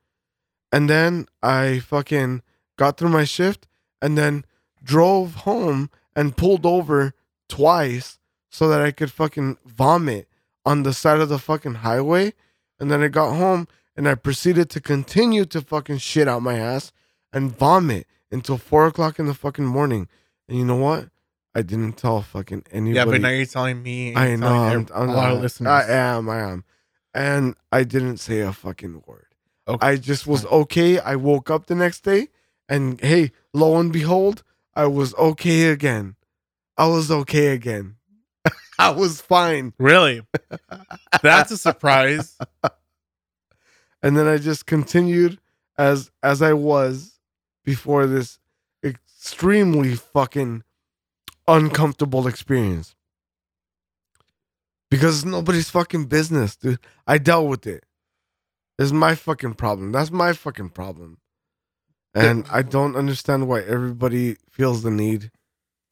And 0.73 0.89
then 0.89 1.27
I 1.43 1.81
fucking 1.81 2.43
got 2.77 2.97
through 2.97 3.11
my 3.11 3.25
shift 3.25 3.69
and 4.01 4.19
then 4.19 4.45
drove 4.83 5.35
home 5.37 5.91
and 6.17 6.37
pulled 6.37 6.67
over 6.67 7.15
twice 7.49 8.19
so 8.51 8.69
that 8.69 8.81
I 8.81 8.91
could 8.91 9.11
fucking 9.11 9.59
vomit 9.65 10.29
on 10.65 10.83
the 10.83 10.93
side 10.93 11.21
of 11.21 11.29
the 11.29 11.39
fucking 11.39 11.77
highway. 11.77 12.33
And 12.83 12.91
then 12.91 13.01
I 13.01 13.07
got 13.07 13.37
home 13.37 13.69
and 13.97 14.09
I 14.09 14.17
proceeded 14.17 14.69
to 14.71 14.81
continue 14.81 15.45
to 15.45 15.61
fucking 15.61 15.99
shit 15.99 16.27
out 16.27 16.43
my 16.43 16.59
ass 16.59 16.91
and 17.33 17.57
vomit 17.57 18.09
until 18.33 18.59
four 18.59 18.89
o'clock 18.89 19.21
in 19.21 19.27
the 19.27 19.35
fucking 19.35 19.65
morning. 19.65 20.09
And 20.49 20.59
you 20.59 20.65
know 20.65 20.75
what? 20.75 21.09
I 21.55 21.63
didn't 21.63 21.93
tell 21.93 22.23
fucking 22.23 22.65
anybody. 22.73 22.97
Yeah, 22.97 23.05
but 23.05 23.21
now 23.21 23.29
you're 23.29 23.47
telling 23.47 23.81
me. 23.85 24.17
I 24.17 24.35
know. 24.35 24.49
I'm, 24.49 24.89
I'm 24.93 25.11
a 25.11 25.15
lot 25.15 25.31
of 25.31 25.41
listeners. 25.41 25.69
I 25.69 25.93
am. 25.93 26.29
I 26.29 26.41
am. 26.41 26.65
And 27.15 27.55
I 27.71 27.85
didn't 27.85 28.17
say 28.17 28.41
a 28.41 28.53
fucking 28.53 29.05
word. 29.07 29.27
Okay. 29.69 29.87
I 29.87 29.95
just 29.95 30.27
was 30.27 30.45
okay. 30.47 30.99
I 30.99 31.15
woke 31.15 31.51
up 31.51 31.67
the 31.67 31.77
next 31.77 32.01
day 32.01 32.31
and 32.69 33.01
hey, 33.01 33.31
lo 33.55 33.79
and 33.79 33.93
behold, 33.93 34.43
I 34.75 34.87
was 34.87 35.15
okay 35.15 35.67
again. 35.67 36.17
I 36.77 36.89
was 36.89 37.13
okay 37.13 37.49
again. 37.49 37.95
I 38.83 38.91
was 38.91 39.21
fine. 39.21 39.73
Really? 39.79 40.23
That's 41.23 41.51
a 41.51 41.59
surprise. 41.59 42.39
And 44.05 44.17
then 44.17 44.27
I 44.27 44.39
just 44.39 44.67
continued 44.67 45.39
as 45.79 46.11
as 46.25 46.43
I 46.43 46.55
was 46.55 47.21
before 47.65 48.07
this 48.09 48.41
extremely 48.83 49.95
fucking 49.95 50.65
uncomfortable 51.47 52.27
experience. 52.27 52.97
Because 54.91 55.19
it's 55.19 55.25
nobody's 55.25 55.71
fucking 55.71 56.07
business, 56.07 56.57
dude. 56.57 56.81
I 57.07 57.19
dealt 57.19 57.49
with 57.49 57.65
it. 57.65 57.85
It's 58.77 58.91
my 58.91 59.15
fucking 59.15 59.55
problem. 59.55 59.93
That's 59.93 60.11
my 60.11 60.33
fucking 60.33 60.71
problem. 60.71 61.19
And 62.13 62.45
I 62.51 62.63
don't 62.63 62.97
understand 62.97 63.47
why 63.47 63.61
everybody 63.61 64.37
feels 64.51 64.83
the 64.83 64.91
need 64.91 65.31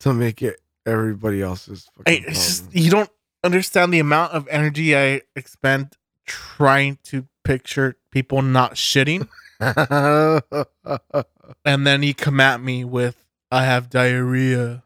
to 0.01 0.13
make 0.13 0.41
it 0.41 0.59
everybody 0.85 1.41
else's 1.41 1.87
I, 2.05 2.23
just, 2.27 2.73
you 2.73 2.89
don't 2.91 3.09
understand 3.43 3.93
the 3.93 3.99
amount 3.99 4.33
of 4.33 4.47
energy 4.49 4.95
I 4.95 5.21
expend 5.35 5.97
trying 6.25 6.97
to 7.05 7.27
picture 7.43 7.97
people 8.11 8.41
not 8.41 8.75
shitting, 8.75 9.27
and 11.65 11.87
then 11.87 12.03
you 12.03 12.13
come 12.13 12.39
at 12.39 12.61
me 12.61 12.83
with, 12.83 13.25
"I 13.49 13.65
have 13.65 13.89
diarrhea." 13.89 14.83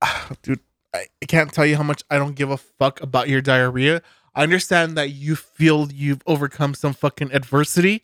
Ah, 0.00 0.30
Dude, 0.42 0.60
I, 0.94 1.06
I 1.22 1.26
can't 1.26 1.52
tell 1.52 1.66
you 1.66 1.76
how 1.76 1.82
much 1.82 2.02
I 2.10 2.18
don't 2.18 2.34
give 2.34 2.50
a 2.50 2.56
fuck 2.56 3.00
about 3.00 3.28
your 3.28 3.40
diarrhea. 3.40 4.02
I 4.34 4.42
understand 4.42 4.96
that 4.96 5.10
you 5.10 5.36
feel 5.36 5.90
you've 5.92 6.22
overcome 6.26 6.74
some 6.74 6.94
fucking 6.94 7.32
adversity, 7.32 8.02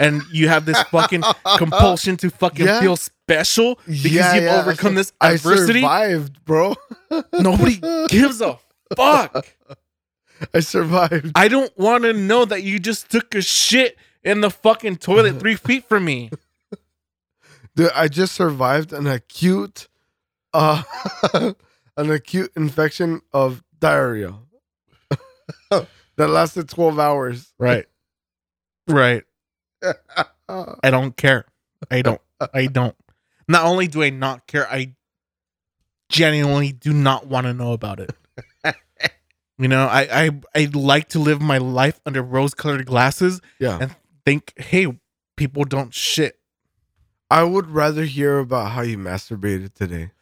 and 0.00 0.22
you 0.32 0.48
have 0.48 0.64
this 0.66 0.80
fucking 0.84 1.22
compulsion 1.58 2.16
to 2.18 2.30
fucking 2.30 2.66
Yeah. 2.66 2.80
feel 2.80 2.96
special 2.96 3.76
because 3.86 4.04
Yeah, 4.12 4.34
you've 4.34 4.44
yeah, 4.44 4.60
overcome 4.60 4.94
this 4.94 5.12
I 5.20 5.32
adversity. 5.32 5.80
I 5.84 6.08
survived, 6.12 6.44
bro. 6.44 6.74
Nobody 7.32 7.80
gives 8.08 8.40
a 8.40 8.58
fuck. 8.96 9.46
I 10.54 10.60
survived. 10.60 11.32
I 11.34 11.48
don't 11.48 11.76
want 11.78 12.04
to 12.04 12.12
know 12.12 12.44
that 12.44 12.62
you 12.62 12.78
just 12.78 13.10
took 13.10 13.34
a 13.34 13.42
shit 13.42 13.96
in 14.24 14.40
the 14.40 14.50
fucking 14.50 14.96
toilet 14.96 15.38
three 15.38 15.54
feet 15.56 15.88
from 15.88 16.04
me. 16.04 16.30
Dude, 17.76 17.90
I 17.94 18.08
just 18.08 18.34
survived 18.34 18.92
an 18.92 19.06
acute 19.06 19.88
uh 20.52 20.82
an 21.96 22.10
acute 22.10 22.50
infection 22.56 23.20
of 23.32 23.62
diarrhea. 23.78 24.34
that 25.70 25.86
lasted 26.28 26.68
12 26.68 26.98
hours. 26.98 27.52
Right. 27.58 27.86
Right. 28.88 29.22
I 30.48 30.90
don't 30.90 31.16
care. 31.16 31.44
I 31.90 32.02
don't. 32.02 32.20
I 32.52 32.66
don't. 32.66 32.96
Not 33.48 33.64
only 33.64 33.86
do 33.86 34.02
I 34.02 34.10
not 34.10 34.46
care, 34.46 34.66
I 34.70 34.94
genuinely 36.08 36.72
do 36.72 36.92
not 36.92 37.26
want 37.26 37.46
to 37.46 37.54
know 37.54 37.72
about 37.72 38.00
it. 38.00 38.10
You 39.58 39.68
know, 39.68 39.86
I, 39.86 40.08
I 40.10 40.30
I 40.54 40.68
like 40.72 41.10
to 41.10 41.18
live 41.18 41.42
my 41.42 41.58
life 41.58 42.00
under 42.06 42.22
rose-colored 42.22 42.86
glasses 42.86 43.42
yeah. 43.58 43.76
and 43.78 43.94
think, 44.24 44.54
hey, 44.56 44.86
people 45.36 45.64
don't 45.64 45.92
shit. 45.92 46.38
I 47.30 47.42
would 47.42 47.68
rather 47.68 48.04
hear 48.04 48.38
about 48.38 48.72
how 48.72 48.80
you 48.80 48.96
masturbated 48.96 49.74
today 49.74 50.12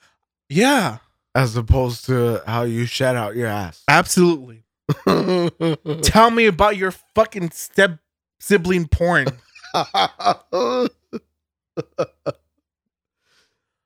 Yeah, 0.48 0.98
as 1.36 1.56
opposed 1.56 2.04
to 2.06 2.42
how 2.46 2.64
you 2.64 2.84
shat 2.86 3.14
out 3.14 3.36
your 3.36 3.46
ass. 3.46 3.84
absolutely. 3.86 4.64
Tell 6.02 6.30
me 6.32 6.46
about 6.46 6.76
your 6.76 6.90
fucking 7.14 7.52
step 7.52 7.98
sibling 8.40 8.88
porn. 8.88 9.28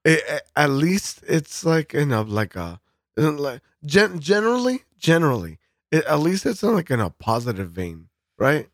It- 0.04 0.42
at 0.56 0.70
least 0.70 1.22
it's 1.28 1.64
like 1.64 1.94
in 1.94 2.10
a 2.12 2.22
like 2.22 2.56
a 2.56 2.80
like 3.16 3.60
gen- 3.86 4.18
generally 4.18 4.82
generally 4.98 5.58
it, 5.92 6.04
at 6.06 6.18
least 6.20 6.44
it's 6.46 6.62
in 6.62 6.74
like 6.74 6.90
in 6.90 6.98
a 7.00 7.10
positive 7.10 7.70
vein 7.70 8.08
right 8.38 8.68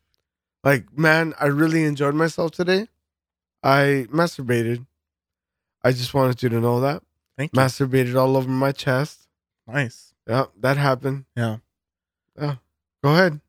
like 0.64 0.96
man 0.96 1.34
i 1.38 1.44
really 1.46 1.84
enjoyed 1.84 2.14
myself 2.14 2.52
today 2.52 2.88
i 3.62 4.06
masturbated 4.10 4.86
i 5.84 5.92
just 5.92 6.14
wanted 6.14 6.42
you 6.42 6.48
to 6.48 6.60
know 6.60 6.80
that 6.80 7.02
Thank 7.36 7.54
you. 7.54 7.60
masturbated 7.60 8.14
all 8.16 8.34
over 8.36 8.48
my 8.48 8.72
chest 8.72 9.28
nice. 9.66 10.14
yeah 10.26 10.46
that 10.58 10.76
happened 10.78 11.24
Yeah. 11.36 11.58
Go 13.04 13.12
ahead. 13.12 13.40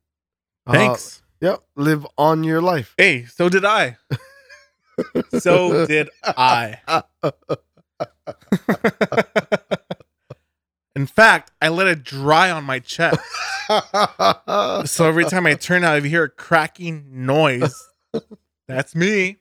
Uh, 0.66 0.72
Thanks. 0.72 1.22
Yep. 1.40 1.62
Live 1.76 2.06
on 2.18 2.44
your 2.44 2.60
life. 2.62 2.94
hey, 2.98 3.24
so 3.24 3.48
did 3.48 3.64
I. 3.64 3.96
so 5.38 5.86
did 5.86 6.08
I. 6.24 6.78
In 10.96 11.06
fact, 11.06 11.52
I 11.62 11.68
let 11.68 11.86
it 11.86 12.02
dry 12.02 12.50
on 12.50 12.64
my 12.64 12.78
chest. 12.80 13.20
So 14.86 15.06
every 15.06 15.24
time 15.26 15.46
I 15.46 15.54
turn 15.54 15.84
out, 15.84 15.96
if 15.96 16.02
you 16.02 16.10
hear 16.10 16.24
a 16.24 16.28
cracking 16.28 17.24
noise, 17.24 17.72
that's 18.66 18.96
me 18.96 19.36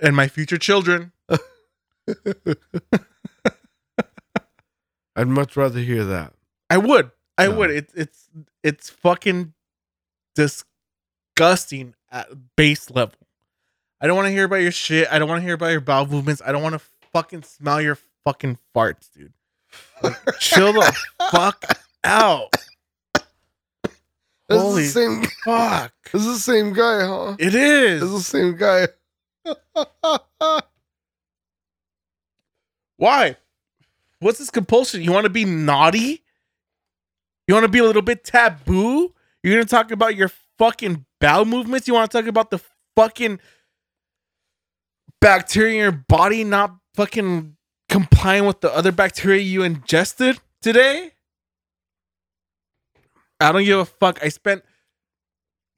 and 0.00 0.16
my 0.16 0.28
future 0.28 0.56
children. 0.56 1.12
I'd 5.14 5.28
much 5.28 5.58
rather 5.58 5.80
hear 5.80 6.04
that. 6.06 6.32
I 6.70 6.78
would, 6.78 7.10
I 7.36 7.48
No. 7.48 7.56
would. 7.58 7.70
It's 7.70 7.92
it's 7.92 8.30
it's 8.62 8.88
fucking 8.88 9.52
disgusting 10.34 11.94
at 12.10 12.28
base 12.56 12.90
level. 12.90 13.14
I 14.00 14.06
don't 14.06 14.16
want 14.16 14.26
to 14.26 14.32
hear 14.32 14.44
about 14.44 14.56
your 14.56 14.72
shit. 14.72 15.08
I 15.10 15.18
don't 15.18 15.28
want 15.28 15.40
to 15.40 15.44
hear 15.44 15.54
about 15.54 15.72
your 15.72 15.80
bowel 15.80 16.06
movements. 16.06 16.40
I 16.44 16.52
don't 16.52 16.62
want 16.62 16.74
to 16.74 16.80
fucking 17.12 17.42
smell 17.42 17.80
your 17.80 17.98
fucking 18.24 18.58
farts, 18.74 19.10
dude. 19.12 19.32
Like, 20.02 20.16
chill 20.40 20.72
the 20.72 20.96
fuck 21.30 21.64
out. 22.04 22.50
This 24.48 24.60
Holy 24.60 24.82
the 24.84 24.88
same. 24.88 25.24
fuck! 25.44 25.92
This 26.12 26.26
is 26.26 26.44
the 26.44 26.52
same 26.52 26.72
guy, 26.72 27.06
huh? 27.06 27.36
It 27.38 27.54
is. 27.54 28.00
This 28.00 28.10
is 28.10 28.16
is. 28.16 28.30
the 28.30 28.38
same 28.38 28.56
guy. 28.56 28.88
Why? 32.96 33.36
What's 34.18 34.40
this 34.40 34.50
compulsion? 34.50 35.02
You 35.02 35.12
want 35.12 35.24
to 35.24 35.30
be 35.30 35.44
naughty? 35.44 36.24
You 37.46 37.54
want 37.54 37.64
to 37.64 37.70
be 37.70 37.78
a 37.78 37.84
little 37.84 38.02
bit 38.02 38.24
taboo? 38.24 39.14
You're 39.42 39.54
gonna 39.54 39.64
talk 39.66 39.90
about 39.90 40.16
your 40.16 40.30
fucking 40.58 41.04
bowel 41.20 41.44
movements? 41.44 41.88
You 41.88 41.94
want 41.94 42.10
to 42.10 42.18
talk 42.18 42.26
about 42.28 42.50
the 42.50 42.60
fucking 42.96 43.40
bacteria 45.20 45.72
in 45.72 45.78
your 45.78 45.92
body 45.92 46.44
not 46.44 46.76
fucking 46.94 47.56
complying 47.88 48.44
with 48.46 48.60
the 48.60 48.74
other 48.74 48.92
bacteria 48.92 49.40
you 49.40 49.62
ingested 49.62 50.38
today? 50.60 51.12
I 53.40 53.52
don't 53.52 53.64
give 53.64 53.78
a 53.78 53.84
fuck. 53.86 54.22
I 54.22 54.28
spent 54.28 54.62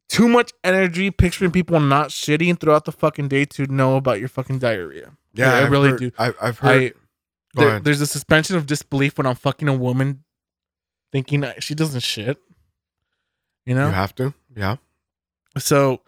too 0.09 0.28
much 0.28 0.52
energy 0.64 1.10
picturing 1.10 1.52
people 1.52 1.78
not 1.78 2.09
shitting 2.09 2.59
throughout 2.59 2.84
the 2.84 2.93
fucking 2.93 3.28
day 3.28 3.44
to 3.47 3.66
know 3.66 3.97
about 3.97 4.18
your 4.18 4.28
fucking 4.28 4.59
diarrhea. 4.59 5.12
Yeah, 5.34 5.55
I 5.55 5.62
I've 5.64 5.70
really 5.70 5.90
heard- 5.90 6.01
do. 6.01 6.10
I, 6.18 6.32
I've 6.43 6.59
heard. 6.59 6.93
I 6.93 6.93
there- 7.55 7.80
there's 7.80 8.01
a 8.01 8.06
suspension 8.06 8.56
of 8.56 8.66
disbelief 8.66 9.16
when 9.16 9.26
I'm 9.26 9.36
fucking 9.36 9.68
a 9.68 9.74
woman 9.74 10.24
thinking 11.12 11.44
she 11.60 11.74
doesn't 11.74 12.01
shit. 12.02 12.39
You 13.66 13.74
know? 13.74 13.86
You 13.89 13.93
have 13.94 14.14
to. 14.16 14.34
Yeah. 14.56 14.76
so 15.59 16.01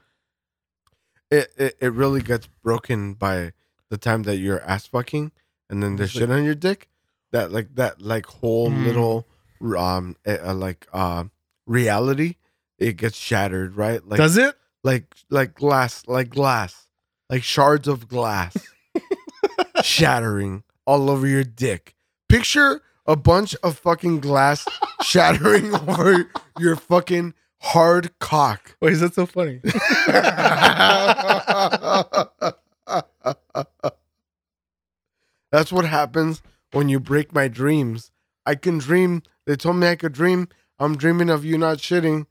It, 1.30 1.50
it 1.56 1.76
it 1.80 1.92
really 1.92 2.20
gets 2.22 2.46
broken 2.62 3.14
by 3.14 3.52
the 3.90 3.96
time 3.98 4.22
that 4.24 4.36
you're 4.36 4.60
ass 4.62 4.86
fucking 4.86 5.32
and 5.70 5.82
then 5.82 5.96
there's 5.96 6.10
It's 6.10 6.18
shit 6.18 6.30
on 6.30 6.44
your 6.44 6.54
dick. 6.54 6.88
That 7.32 7.50
like 7.52 7.74
that 7.76 8.00
like 8.00 8.26
whole 8.26 8.70
Mm. 8.70 8.84
little 8.84 9.28
um 9.76 10.16
eh, 10.24 10.36
uh, 10.44 10.54
like 10.54 10.86
uh 10.92 11.24
reality 11.66 12.36
it 12.78 12.96
gets 12.98 13.16
shattered 13.16 13.74
right 13.76 14.06
like 14.06 14.18
does 14.18 14.36
it? 14.36 14.54
like 14.82 15.06
like 15.30 15.54
glass 15.54 16.02
like 16.06 16.28
glass 16.28 16.86
like 17.30 17.42
shards 17.42 17.88
of 17.88 18.06
glass 18.08 18.54
shattering 19.82 20.62
all 20.86 21.08
over 21.10 21.26
your 21.26 21.44
dick 21.44 21.94
picture 22.28 22.82
a 23.06 23.16
bunch 23.16 23.54
of 23.62 23.78
fucking 23.78 24.20
glass 24.20 24.66
shattering 25.02 25.74
over 25.74 26.30
your 26.58 26.76
fucking 26.76 27.32
hard 27.64 28.16
cock 28.18 28.76
Why 28.78 28.88
is 28.88 29.00
that 29.00 29.14
so 29.14 29.26
funny? 29.26 29.60
that's 35.50 35.72
what 35.72 35.86
happens 35.86 36.42
when 36.72 36.88
you 36.88 37.00
break 37.00 37.34
my 37.34 37.48
dreams 37.48 38.10
i 38.44 38.54
can 38.54 38.78
dream 38.78 39.22
they 39.46 39.56
told 39.56 39.76
me 39.76 39.88
i 39.88 39.96
could 39.96 40.12
dream 40.12 40.48
i'm 40.78 40.96
dreaming 40.96 41.30
of 41.30 41.44
you 41.44 41.56
not 41.56 41.78
shitting 41.78 42.26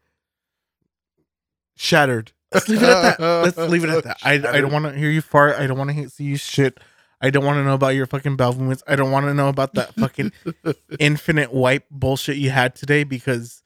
shattered 1.76 2.32
Let's 2.54 2.70
leave 2.70 2.84
it 2.84 2.90
at 2.90 3.18
that. 3.18 3.44
Let's 3.44 3.58
leave 3.72 3.84
it 3.84 3.90
at 3.90 4.04
that. 4.04 4.18
I, 4.24 4.34
I 4.34 4.62
don't 4.62 4.72
want 4.72 4.86
to 4.86 4.94
hear 4.94 5.10
you 5.10 5.22
fart. 5.22 5.58
I 5.58 5.68
don't 5.68 5.78
want 5.78 5.92
to 5.92 6.10
see 6.10 6.26
you 6.26 6.38
shit. 6.38 6.80
I 7.22 7.30
don't 7.30 7.46
want 7.46 7.58
to 7.58 7.64
know 7.64 7.74
about 7.74 7.96
your 7.96 8.06
fucking 8.06 8.36
bowel 8.36 8.54
movements. 8.54 8.84
I 8.86 8.96
don't 8.96 9.12
want 9.12 9.26
to 9.26 9.34
know 9.34 9.50
about 9.50 9.74
that 9.76 9.96
fucking 9.96 10.34
infinite 11.00 11.54
wipe 11.54 11.86
bullshit 11.90 12.38
you 12.38 12.50
had 12.50 12.76
today 12.76 13.04
because 13.04 13.63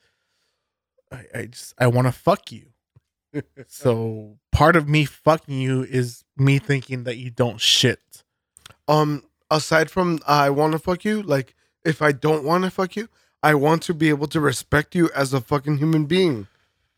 I, 1.12 1.24
I 1.34 1.46
just 1.46 1.74
I 1.78 1.86
want 1.86 2.06
to 2.06 2.12
fuck 2.12 2.52
you. 2.52 2.66
So 3.66 4.38
part 4.52 4.74
of 4.76 4.88
me 4.88 5.04
fucking 5.04 5.60
you 5.60 5.82
is 5.82 6.24
me 6.36 6.58
thinking 6.58 7.04
that 7.04 7.16
you 7.16 7.30
don't 7.30 7.60
shit. 7.60 8.00
um 8.88 9.22
aside 9.50 9.90
from 9.90 10.18
I 10.26 10.50
want 10.50 10.72
to 10.72 10.78
fuck 10.78 11.04
you, 11.04 11.22
like 11.22 11.54
if 11.84 12.02
I 12.02 12.12
don't 12.12 12.44
want 12.44 12.64
to 12.64 12.70
fuck 12.70 12.96
you, 12.96 13.08
I 13.42 13.54
want 13.54 13.82
to 13.84 13.94
be 13.94 14.08
able 14.08 14.26
to 14.28 14.40
respect 14.40 14.94
you 14.94 15.10
as 15.14 15.32
a 15.32 15.40
fucking 15.40 15.78
human 15.78 16.06
being. 16.06 16.46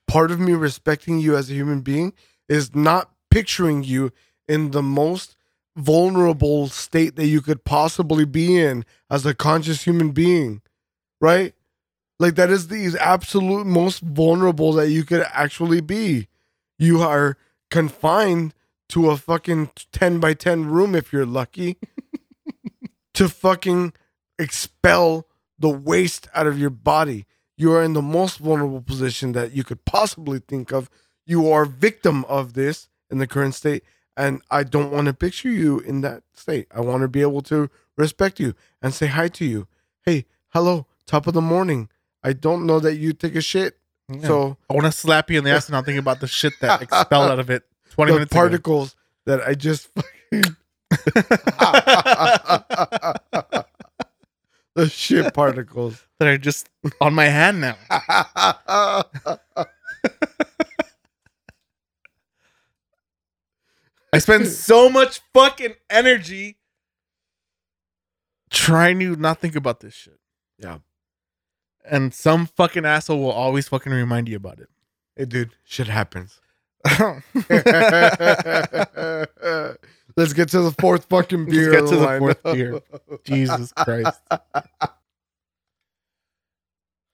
Part 0.07 0.31
of 0.31 0.41
me 0.41 0.55
respecting 0.55 1.19
you 1.21 1.37
as 1.37 1.51
a 1.51 1.55
human 1.55 1.81
being 1.83 2.13
is 2.49 2.75
not 2.75 3.11
picturing 3.31 3.85
you 3.85 4.13
in 4.49 4.73
the 4.73 4.83
most 4.83 5.37
vulnerable 5.77 6.69
state 6.69 7.15
that 7.17 7.27
you 7.27 7.41
could 7.41 7.65
possibly 7.65 8.25
be 8.25 8.59
in 8.59 8.85
as 9.09 9.25
a 9.25 9.35
conscious 9.35 9.85
human 9.85 10.11
being, 10.11 10.63
right? 11.21 11.55
Like 12.21 12.35
that 12.35 12.51
is 12.51 12.69
the 12.69 12.99
absolute 13.01 13.67
most 13.67 14.01
vulnerable 14.01 14.75
that 14.75 14.91
you 14.91 15.05
could 15.05 15.25
actually 15.33 15.81
be. 15.81 16.29
You 16.79 17.01
are 17.01 17.39
confined 17.71 18.53
to 18.91 19.09
a 19.09 19.17
fucking 19.17 19.71
10 19.91 20.21
by 20.21 20.35
10 20.35 20.67
room 20.67 20.95
if 20.95 21.15
you're 21.15 21.25
lucky 21.25 21.79
to 23.15 23.27
fucking 23.27 23.95
expel 24.39 25.29
the 25.59 25.71
waste 25.71 26.29
out 26.35 26.47
of 26.47 26.59
your 26.59 26.69
body. 26.69 27.25
You 27.57 27.73
are 27.73 27.83
in 27.83 27.95
the 27.95 28.03
most 28.03 28.37
vulnerable 28.37 28.83
position 28.83 29.33
that 29.33 29.53
you 29.53 29.65
could 29.65 29.87
possibly 29.87 30.41
think 30.41 30.73
of. 30.73 30.91
You 31.25 31.51
are 31.51 31.65
victim 31.65 32.27
of 32.27 32.53
this 32.53 32.91
in 33.11 33.17
the 33.17 33.27
current 33.27 33.55
state. 33.55 33.83
And 34.15 34.43
I 34.51 34.65
don't 34.65 34.93
want 34.93 35.07
to 35.07 35.15
picture 35.15 35.49
you 35.49 35.79
in 35.79 36.03
that 36.03 36.23
state. 36.35 36.67
I 36.71 36.83
want 36.83 37.01
to 37.01 37.09
be 37.09 37.23
able 37.23 37.41
to 37.43 37.71
respect 37.97 38.39
you 38.39 38.55
and 38.83 38.93
say 38.93 39.07
hi 39.07 39.29
to 39.29 39.47
you. 39.47 39.69
Hey, 40.05 40.27
hello, 40.51 40.87
top 41.07 41.27
of 41.27 41.33
the 41.33 41.41
morning. 41.41 41.89
I 42.23 42.33
don't 42.35 42.67
know 42.67 42.81
that 42.81 42.97
you 42.97 43.13
take 43.13 43.35
a 43.37 43.41
shit. 43.41 43.77
So 44.13 44.21
So 44.23 44.57
I 44.69 44.75
want 44.75 44.87
to 44.87 44.93
slap 44.93 45.31
you 45.31 45.39
in 45.39 45.45
the 45.45 45.51
ass 45.53 45.67
and 45.69 45.75
not 45.75 45.85
think 45.85 45.99
about 45.99 46.21
the 46.21 46.27
shit 46.27 46.53
that 46.61 46.83
expelled 46.87 47.31
out 47.31 47.39
of 47.39 47.49
it 47.51 47.63
20 47.91 48.11
the 48.11 48.17
minutes 48.17 48.33
ago. 48.33 48.41
particles 48.41 48.97
that 49.27 49.41
I 49.47 49.55
just 49.55 49.89
the 54.75 54.89
shit 54.89 55.33
particles. 55.35 56.05
that 56.19 56.29
are 56.29 56.39
just 56.39 56.69
on 57.01 57.15
my 57.15 57.27
hand 57.27 57.61
now. 57.61 57.77
I 64.13 64.19
spend 64.19 64.49
so 64.49 64.89
much 64.89 65.21
fucking 65.33 65.75
energy 65.89 66.57
trying 68.51 68.99
to 69.01 69.15
not 69.17 69.39
think 69.41 69.55
about 69.55 69.81
this 69.81 69.95
shit. 69.95 70.19
Yeah. 70.59 70.79
And 71.85 72.13
some 72.15 72.47
fucking 72.47 72.85
asshole 72.85 73.19
will 73.21 73.31
always 73.33 73.69
fucking 73.69 73.93
remind 73.93 74.29
you 74.29 74.37
about 74.37 74.61
it. 74.61 74.69
hey, 75.17 75.25
dude, 75.25 75.51
shit 75.65 75.89
happens. 75.89 76.41
Let's 80.17 80.33
get 80.33 80.49
to 80.51 80.61
the 80.63 80.75
fourth 80.79 81.05
fucking 81.07 81.47
Let's 81.47 81.53
beer. 81.53 81.71
get 81.73 81.87
to 81.89 81.97
the 81.97 82.19
fourth 82.19 82.43
beer. 82.43 82.81
Jesus 83.25 83.73
Christ. 83.73 84.21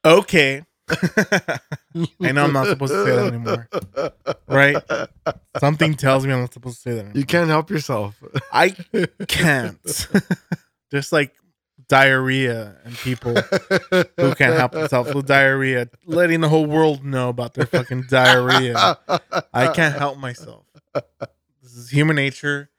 Okay. 0.05 0.63
I 0.89 2.33
know 2.33 2.45
I'm 2.45 2.53
not 2.53 2.69
supposed 2.69 2.93
to 2.93 3.05
say 3.05 3.17
that 3.17 3.27
anymore. 3.27 3.69
Right? 4.47 4.77
Something 5.59 5.95
tells 5.95 6.25
me 6.25 6.33
I'm 6.33 6.41
not 6.41 6.53
supposed 6.53 6.77
to 6.77 6.83
say 6.83 6.91
that 6.93 7.01
anymore. 7.01 7.17
You 7.17 7.25
can't 7.27 7.49
help 7.49 7.71
yourself. 7.71 8.23
I 8.53 8.71
can't. 9.27 9.79
Just 10.93 11.13
like 11.13 11.35
diarrhea 11.89 12.77
and 12.85 12.97
people 12.97 13.35
who 14.17 14.35
can't 14.35 14.57
help 14.57 14.73
themselves 14.73 15.15
with 15.15 15.27
diarrhea, 15.27 15.89
letting 16.05 16.41
the 16.41 16.49
whole 16.49 16.67
world 16.67 17.05
know 17.05 17.29
about 17.29 17.55
their 17.55 17.67
fucking 17.67 18.05
diarrhea. 18.09 18.99
I 19.55 19.69
can't 19.69 19.97
help 19.97 20.19
myself. 20.19 20.65
This 21.63 21.77
is 21.77 21.91
human 21.91 22.17
nature. 22.17 22.71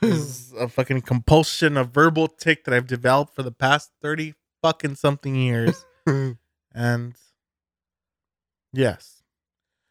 This 0.00 0.12
is 0.12 0.52
a 0.58 0.68
fucking 0.68 1.02
compulsion, 1.02 1.76
a 1.76 1.84
verbal 1.84 2.28
tick 2.28 2.64
that 2.64 2.74
I've 2.74 2.86
developed 2.86 3.34
for 3.34 3.42
the 3.42 3.52
past 3.52 3.90
30 4.02 4.34
fucking 4.62 4.96
something 4.96 5.34
years. 5.34 5.84
And 6.72 7.14
yes. 8.72 9.22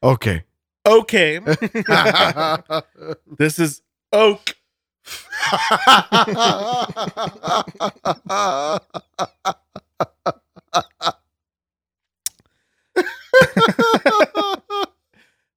okay. 0.02 0.44
Okay. 0.86 1.40
this 3.38 3.60
is 3.60 3.82
oak. 4.14 4.56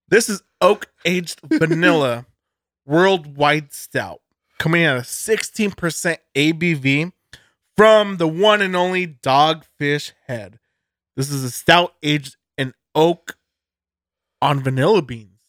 This 0.08 0.28
is 0.28 0.42
oak 0.60 0.88
aged 1.06 1.40
vanilla 1.44 2.26
worldwide 2.84 3.72
stout 3.72 4.20
coming 4.58 4.82
at 4.82 4.96
a 4.96 5.00
16% 5.00 6.16
ABV 6.34 7.12
from 7.76 8.16
the 8.18 8.28
one 8.28 8.60
and 8.60 8.76
only 8.76 9.06
Dogfish 9.06 10.12
Head. 10.26 10.58
This 11.16 11.30
is 11.30 11.42
a 11.44 11.50
stout 11.50 11.94
aged 12.02 12.36
in 12.58 12.74
oak 12.94 13.36
on 14.40 14.62
vanilla 14.62 15.02
beans. 15.02 15.40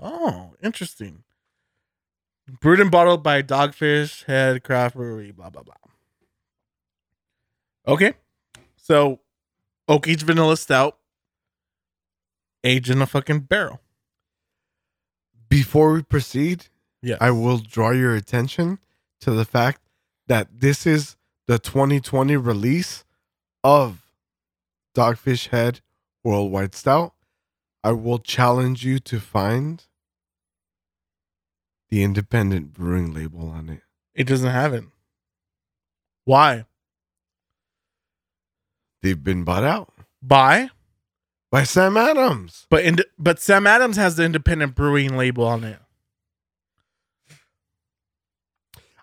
Oh, 0.00 0.54
interesting. 0.62 1.22
Brewed 2.60 2.80
and 2.80 2.90
bottled 2.90 3.22
by 3.22 3.42
Dogfish 3.42 4.24
Head 4.24 4.62
Craft 4.62 4.94
Brewery, 4.96 5.32
blah, 5.32 5.50
blah, 5.50 5.62
blah. 5.62 5.74
Okay. 7.88 8.14
So, 8.76 9.20
oak 9.88 10.06
aged 10.08 10.22
vanilla 10.22 10.56
stout 10.56 10.96
aged 12.62 12.90
in 12.90 13.02
a 13.02 13.06
fucking 13.06 13.40
barrel. 13.40 13.80
Before 15.48 15.92
we 15.92 16.02
proceed, 16.02 16.66
Yeah. 17.02 17.16
I 17.20 17.30
will 17.30 17.58
draw 17.58 17.90
your 17.90 18.14
attention 18.14 18.78
to 19.20 19.30
the 19.32 19.44
fact 19.44 19.80
that 20.26 20.60
this 20.60 20.86
is 20.86 21.16
the 21.46 21.58
2020 21.58 22.36
release 22.36 23.04
of 23.62 24.02
Dogfish 24.96 25.48
Head 25.48 25.80
Worldwide 26.24 26.74
Stout. 26.74 27.12
I 27.84 27.92
will 27.92 28.18
challenge 28.18 28.84
you 28.84 28.98
to 29.00 29.20
find 29.20 29.84
the 31.90 32.02
independent 32.02 32.72
brewing 32.72 33.12
label 33.14 33.48
on 33.48 33.68
it. 33.68 33.80
It 34.14 34.24
doesn't 34.26 34.50
have 34.50 34.72
it. 34.74 34.84
Why? 36.24 36.64
They've 39.02 39.22
been 39.22 39.44
bought 39.44 39.62
out 39.64 39.92
By 40.22 40.70
by 41.50 41.62
Sam 41.64 41.96
Adams. 41.96 42.66
but 42.70 42.84
ind- 42.84 43.04
but 43.18 43.38
Sam 43.40 43.66
Adams 43.66 43.96
has 43.96 44.16
the 44.16 44.24
independent 44.24 44.74
brewing 44.74 45.16
label 45.16 45.44
on 45.46 45.62
it. 45.64 45.78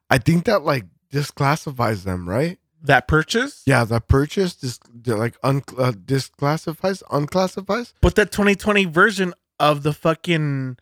I 0.10 0.18
think 0.18 0.46
that 0.46 0.64
like 0.64 0.86
disclassifies 1.12 2.04
them, 2.04 2.28
right? 2.28 2.60
That 2.82 3.08
purchase? 3.08 3.64
Yeah, 3.66 3.86
that 3.86 4.08
purchase 4.10 4.56
dis- 4.56 4.80
like 5.06 5.38
un- 5.42 5.64
uh, 5.78 5.94
disclassifies, 5.94 7.02
unclassifies. 7.12 7.94
But 8.02 8.16
that 8.16 8.32
2020 8.32 8.86
version 8.86 9.34
of 9.60 9.84
the 9.84 9.94
fucking 9.94 10.78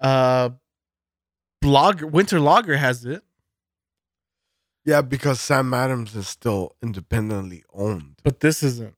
uh 0.00 0.50
blog 1.60 2.02
winter 2.02 2.40
lager 2.40 2.76
has 2.76 3.04
it. 3.04 3.22
Yeah, 4.84 5.00
because 5.02 5.40
Sam 5.40 5.74
Adams 5.74 6.14
is 6.14 6.28
still 6.28 6.76
independently 6.82 7.64
owned. 7.72 8.16
But 8.22 8.40
this 8.40 8.62
isn't. 8.62 8.94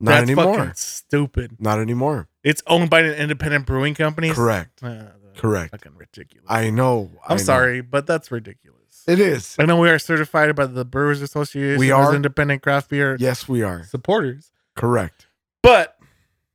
Not 0.00 0.10
That's 0.12 0.22
anymore. 0.30 0.72
stupid. 0.76 1.56
Not 1.58 1.80
anymore. 1.80 2.28
It's 2.44 2.62
owned 2.66 2.88
by 2.90 3.00
an 3.00 3.14
independent 3.14 3.66
brewing 3.66 3.94
company. 3.94 4.30
Correct. 4.30 4.82
Uh, 4.82 5.06
Correct. 5.36 5.70
Fucking 5.72 5.96
ridiculous. 5.96 6.46
I 6.48 6.70
know. 6.70 7.10
I 7.26 7.32
I'm 7.32 7.38
know. 7.38 7.42
sorry, 7.42 7.80
but 7.80 8.06
that's 8.06 8.30
ridiculous. 8.30 9.04
It 9.08 9.18
is. 9.18 9.56
I 9.58 9.64
know 9.64 9.78
we 9.78 9.88
are 9.88 9.98
certified 9.98 10.54
by 10.54 10.66
the 10.66 10.84
Brewers 10.84 11.22
Association. 11.22 11.78
We 11.80 11.90
as 11.92 11.98
are. 12.08 12.14
independent 12.14 12.62
craft 12.62 12.90
beer 12.90 13.16
Yes, 13.18 13.48
we 13.48 13.62
are. 13.62 13.82
supporters. 13.84 14.52
Correct. 14.76 15.26
But 15.62 15.98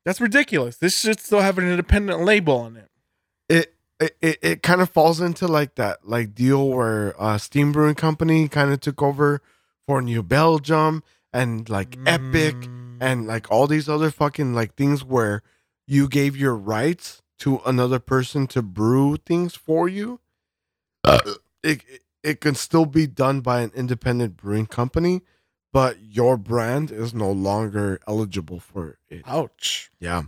that's 0.06 0.22
ridiculous. 0.22 0.78
This 0.78 0.98
should 1.00 1.20
still 1.20 1.42
have 1.42 1.58
an 1.58 1.68
independent 1.68 2.22
label 2.24 2.58
on 2.58 2.78
it. 2.78 2.90
It 4.00 4.18
it 4.42 4.64
kind 4.64 4.82
of 4.82 4.90
falls 4.90 5.22
into 5.22 5.48
like 5.48 5.76
that 5.76 6.00
like 6.08 6.34
deal 6.36 6.68
where 6.70 7.14
uh 7.22 7.38
Steam 7.38 7.72
Brewing 7.72 7.96
Company 7.96 8.48
kind 8.48 8.72
of 8.74 8.80
took 8.82 9.02
over 9.02 9.42
for 9.88 10.02
New 10.02 10.24
Belgium 10.24 11.04
and 11.32 11.70
like 11.70 11.98
Epic 12.06 12.56
Mm. 12.56 12.98
and 13.02 13.28
like 13.28 13.50
all 13.52 13.68
these 13.68 13.88
other 13.90 14.12
fucking 14.12 14.54
like 14.54 14.76
things 14.76 15.04
where 15.04 15.42
you 15.88 16.08
gave 16.08 16.36
your 16.38 16.56
rights 16.56 17.22
to 17.40 17.60
another 17.66 18.00
person 18.00 18.48
to 18.48 18.62
brew 18.62 19.18
things 19.18 19.56
for 19.56 19.88
you. 19.90 20.20
it, 21.06 21.38
it 21.64 21.82
it 22.24 22.42
can 22.42 22.56
still 22.56 22.86
be 22.86 23.06
done 23.08 23.42
by 23.42 23.62
an 23.62 23.72
independent 23.76 24.38
brewing 24.38 24.66
company, 24.66 25.22
but 25.74 25.98
your 26.02 26.38
brand 26.38 26.90
is 26.92 27.14
no 27.14 27.32
longer 27.32 28.00
eligible 28.08 28.60
for 28.60 28.98
it. 29.10 29.24
ouch. 29.26 29.92
Yeah. 30.00 30.24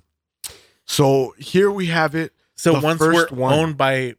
So 0.85 1.33
here 1.37 1.71
we 1.71 1.87
have 1.87 2.13
it. 2.15 2.33
So 2.55 2.73
The 2.73 2.79
once 2.79 2.99
we're 3.01 3.27
one. 3.29 3.53
owned 3.53 3.77
by 3.77 4.15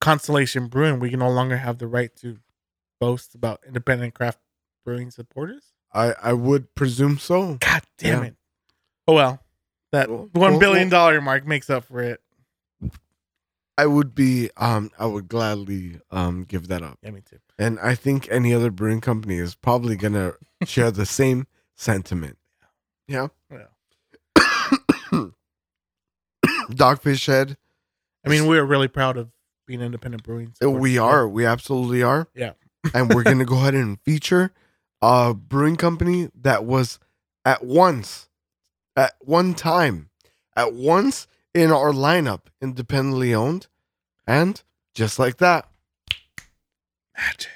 Constellation 0.00 0.66
Brewing, 0.68 0.98
we 1.00 1.10
can 1.10 1.20
no 1.20 1.30
longer 1.30 1.56
have 1.56 1.78
the 1.78 1.86
right 1.86 2.14
to 2.16 2.38
boast 3.00 3.34
about 3.34 3.60
independent 3.66 4.14
craft 4.14 4.38
brewing 4.84 5.10
supporters. 5.10 5.72
I 5.92 6.12
I 6.22 6.32
would 6.32 6.74
presume 6.74 7.18
so. 7.18 7.54
God 7.60 7.82
damn 7.98 8.22
Yeah. 8.22 8.28
it! 8.30 8.36
Oh 9.08 9.14
well, 9.14 9.40
that 9.92 10.08
Well, 10.10 10.28
one 10.32 10.58
billion 10.58 10.88
well- 10.88 11.10
dollar 11.10 11.20
mark 11.20 11.46
makes 11.46 11.68
up 11.70 11.84
for 11.84 12.00
it. 12.02 12.20
I 13.78 13.86
would 13.86 14.14
be 14.14 14.50
um 14.56 14.90
I 14.98 15.06
would 15.06 15.28
gladly 15.28 16.00
um 16.10 16.44
give 16.44 16.68
that 16.68 16.82
up. 16.82 16.98
Yeah, 17.02 17.10
me 17.10 17.22
too. 17.22 17.38
And 17.58 17.78
I 17.80 17.94
think 17.94 18.28
any 18.30 18.52
other 18.52 18.70
brewing 18.70 19.00
company 19.00 19.36
is 19.38 19.54
probably 19.54 19.96
gonna 19.96 20.34
share 20.64 20.90
the 20.90 21.06
same 21.06 21.46
sentiment. 21.74 22.38
Yeah. 23.08 23.28
Yeah. 23.50 23.66
Dogfish 26.70 27.26
Head. 27.26 27.56
I 28.24 28.28
mean, 28.28 28.46
we're 28.46 28.64
really 28.64 28.88
proud 28.88 29.16
of 29.16 29.30
being 29.66 29.80
independent 29.80 30.22
brewing. 30.22 30.54
uh. 30.62 30.70
We 30.70 30.98
are. 30.98 31.28
We 31.28 31.44
absolutely 31.44 32.02
are. 32.02 32.28
Yeah. 32.34 32.52
and 32.94 33.12
we're 33.14 33.22
gonna 33.22 33.44
go 33.44 33.56
ahead 33.56 33.74
and 33.74 34.00
feature 34.02 34.52
a 35.00 35.34
brewing 35.34 35.76
company 35.76 36.30
that 36.40 36.64
was 36.64 36.98
at 37.44 37.64
once, 37.64 38.28
at 38.96 39.14
one 39.20 39.54
time, 39.54 40.10
at 40.56 40.72
once 40.72 41.26
in 41.54 41.70
our 41.70 41.92
lineup, 41.92 42.42
independently 42.60 43.34
owned, 43.34 43.66
and 44.26 44.62
just 44.94 45.18
like 45.18 45.38
that, 45.38 45.68
magic. 47.16 47.50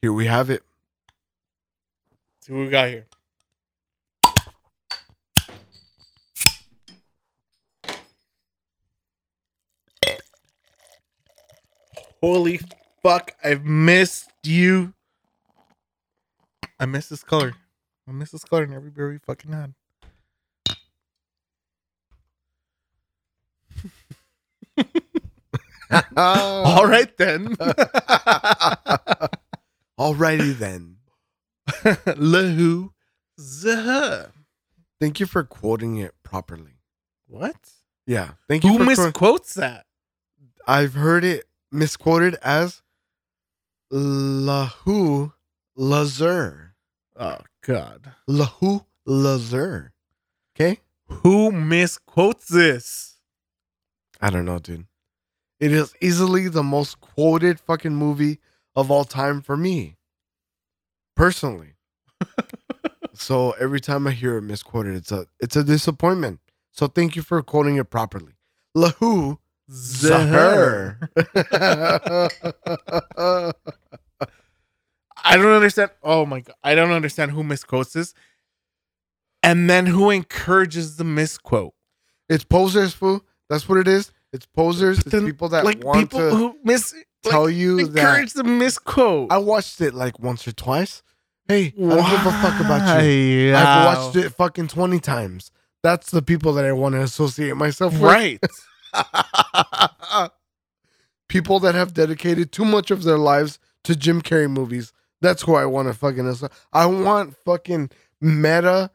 here 0.00 0.12
we 0.12 0.26
have 0.26 0.48
it. 0.48 0.62
See 2.40 2.52
what 2.52 2.60
we 2.60 2.70
got 2.70 2.88
here. 2.88 3.06
Holy 12.22 12.60
fuck, 13.02 13.32
I've 13.42 13.64
missed 13.64 14.30
you. 14.44 14.94
I 16.78 16.86
miss 16.86 17.08
this 17.08 17.24
color. 17.24 17.54
I 18.08 18.12
miss 18.12 18.30
this 18.30 18.44
color 18.44 18.62
in 18.64 18.72
every 18.72 19.18
fucking 19.18 19.52
had. 19.52 19.74
All 26.16 26.86
right 26.86 27.14
then. 27.16 27.56
Alrighty 29.98 30.56
then. 30.58 30.96
Lahu 31.68 32.90
Zaha. 33.38 34.30
Thank 35.00 35.20
you 35.20 35.26
for 35.26 35.44
quoting 35.44 35.96
it 35.96 36.14
properly. 36.22 36.78
What? 37.26 37.56
Yeah. 38.06 38.30
Thank 38.48 38.64
you 38.64 38.70
Who 38.70 38.78
for. 38.78 38.84
misquotes 38.84 39.54
that? 39.54 39.86
I've 40.66 40.94
heard 40.94 41.24
it 41.24 41.44
misquoted 41.72 42.36
as 42.42 42.82
Lahu 43.92 45.32
Lazur. 45.76 46.70
Oh 47.16 47.38
God. 47.62 48.12
Lahu 48.28 48.84
Lazur. 49.06 49.90
Okay? 50.54 50.80
Who 51.06 51.50
misquotes 51.50 52.48
this? 52.48 53.16
I 54.20 54.30
don't 54.30 54.44
know, 54.44 54.58
dude. 54.58 54.86
It 55.58 55.72
is 55.72 55.94
easily 56.00 56.48
the 56.48 56.62
most 56.62 57.00
quoted 57.00 57.60
fucking 57.60 57.94
movie 57.94 58.38
of 58.74 58.90
all 58.90 59.04
time 59.04 59.40
for 59.40 59.56
me. 59.56 59.96
Personally. 61.14 61.74
so 63.14 63.52
every 63.52 63.80
time 63.80 64.06
I 64.06 64.12
hear 64.12 64.38
it 64.38 64.42
misquoted, 64.42 64.96
it's 64.96 65.12
a 65.12 65.26
it's 65.40 65.56
a 65.56 65.64
disappointment. 65.64 66.40
So 66.72 66.86
thank 66.86 67.16
you 67.16 67.22
for 67.22 67.42
quoting 67.42 67.76
it 67.76 67.90
properly. 67.90 68.32
Lahu 68.76 69.38
Zahar. 69.72 70.98
I 75.24 75.36
don't 75.36 75.52
understand. 75.52 75.90
Oh 76.02 76.26
my 76.26 76.40
god. 76.40 76.56
I 76.62 76.74
don't 76.74 76.92
understand 76.92 77.30
who 77.30 77.42
misquotes 77.42 77.92
this. 77.92 78.14
And 79.42 79.68
then 79.68 79.86
who 79.86 80.10
encourages 80.10 80.96
the 80.96 81.04
misquote? 81.04 81.74
it's 82.28 82.44
posers, 82.44 82.94
fool. 82.94 83.24
That's 83.50 83.68
what 83.68 83.78
it 83.78 83.88
is. 83.88 84.12
It's 84.32 84.46
posers. 84.46 85.00
It's 85.00 85.10
Then, 85.10 85.26
people 85.26 85.48
that 85.50 85.64
like 85.64 85.84
want 85.84 86.00
people 86.00 86.20
to 86.20 86.30
who 86.34 86.56
mis 86.64 86.94
tell 87.22 87.44
like, 87.44 87.54
you 87.54 87.86
that 87.88 87.98
encourage 87.98 88.32
the 88.32 88.44
misquote. 88.44 89.30
I 89.30 89.38
watched 89.38 89.80
it 89.80 89.94
like 89.94 90.18
once 90.18 90.46
or 90.46 90.52
twice. 90.52 91.02
Hey, 91.48 91.66
I 91.66 91.80
don't 91.80 92.10
give 92.10 92.26
a 92.26 92.32
fuck 92.32 92.60
about 92.60 93.04
you. 93.04 93.54
I've 93.54 93.86
watched 93.86 94.16
it 94.16 94.30
fucking 94.30 94.68
20 94.68 95.00
times. 95.00 95.50
That's 95.82 96.10
the 96.10 96.22
people 96.22 96.52
that 96.54 96.64
I 96.64 96.72
want 96.72 96.94
to 96.94 97.02
associate 97.02 97.56
myself 97.56 97.92
with. 97.94 98.02
Right. 98.02 98.40
people 101.28 101.58
that 101.60 101.74
have 101.74 101.94
dedicated 101.94 102.52
too 102.52 102.64
much 102.64 102.90
of 102.90 103.02
their 103.04 103.18
lives 103.18 103.58
to 103.84 103.96
Jim 103.96 104.22
Carrey 104.22 104.50
movies. 104.50 104.92
That's 105.20 105.42
who 105.42 105.54
I 105.54 105.66
want 105.66 105.88
to 105.88 105.94
fucking. 105.94 106.26
asso- 106.28 106.50
I 106.72 106.86
want 106.86 107.36
fucking 107.44 107.90
meta 108.20 108.90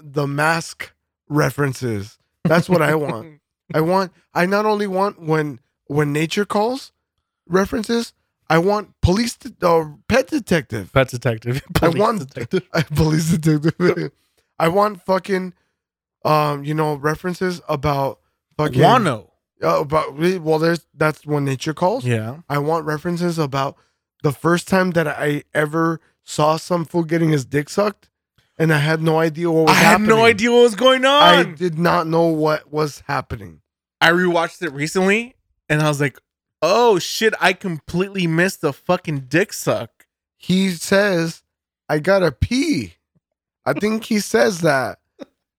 the 0.00 0.26
mask 0.26 0.92
references. 1.28 2.18
That's 2.44 2.68
what 2.68 2.82
I 2.82 2.94
want. 2.94 3.40
I 3.74 3.80
want. 3.80 4.12
I 4.34 4.46
not 4.46 4.66
only 4.66 4.86
want 4.86 5.20
when 5.22 5.60
when 5.86 6.12
nature 6.12 6.44
calls 6.44 6.92
references. 7.46 8.12
I 8.50 8.56
want 8.58 8.94
police 9.02 9.36
de- 9.36 9.54
uh, 9.66 9.90
pet 10.08 10.28
detective. 10.28 10.90
Pet 10.94 11.08
detective. 11.08 11.62
I 11.76 11.78
Police 11.78 11.98
want 12.00 12.18
detective. 12.20 12.68
I 12.72 12.82
police 12.82 13.36
detective. 13.36 14.10
I 14.58 14.68
want 14.68 15.02
fucking 15.04 15.52
um 16.24 16.64
you 16.64 16.72
know 16.74 16.94
references 16.94 17.60
about 17.68 18.20
fucking 18.56 18.78
Guano. 18.80 19.27
Uh, 19.62 19.80
about 19.80 20.16
well 20.16 20.58
there's 20.58 20.86
that's 20.94 21.26
when 21.26 21.44
nature 21.44 21.74
calls. 21.74 22.04
Yeah. 22.04 22.38
I 22.48 22.58
want 22.58 22.86
references 22.86 23.38
about 23.38 23.76
the 24.22 24.32
first 24.32 24.68
time 24.68 24.92
that 24.92 25.06
I 25.06 25.44
ever 25.54 26.00
saw 26.24 26.56
some 26.56 26.84
fool 26.84 27.04
getting 27.04 27.30
his 27.30 27.44
dick 27.44 27.68
sucked, 27.68 28.10
and 28.58 28.72
I 28.72 28.78
had 28.78 29.02
no 29.02 29.18
idea 29.18 29.50
what 29.50 29.66
was 29.66 29.76
happening. 29.76 29.80
I 29.80 29.88
had 29.88 29.90
happening. 29.90 30.08
no 30.16 30.24
idea 30.24 30.50
what 30.52 30.62
was 30.62 30.74
going 30.74 31.04
on. 31.04 31.22
I 31.22 31.42
did 31.44 31.78
not 31.78 32.06
know 32.06 32.26
what 32.26 32.72
was 32.72 33.02
happening. 33.06 33.60
I 34.00 34.10
rewatched 34.10 34.62
it 34.62 34.72
recently 34.72 35.34
and 35.68 35.82
I 35.82 35.88
was 35.88 36.00
like, 36.00 36.18
oh 36.62 36.98
shit, 36.98 37.34
I 37.40 37.52
completely 37.52 38.26
missed 38.26 38.60
the 38.60 38.72
fucking 38.72 39.26
dick 39.28 39.52
suck. 39.52 40.06
He 40.36 40.70
says, 40.70 41.42
"I 41.88 41.98
gotta 41.98 42.32
pee." 42.32 42.94
I 43.66 43.72
think 43.74 44.04
he 44.04 44.20
says 44.20 44.60
that, 44.60 44.98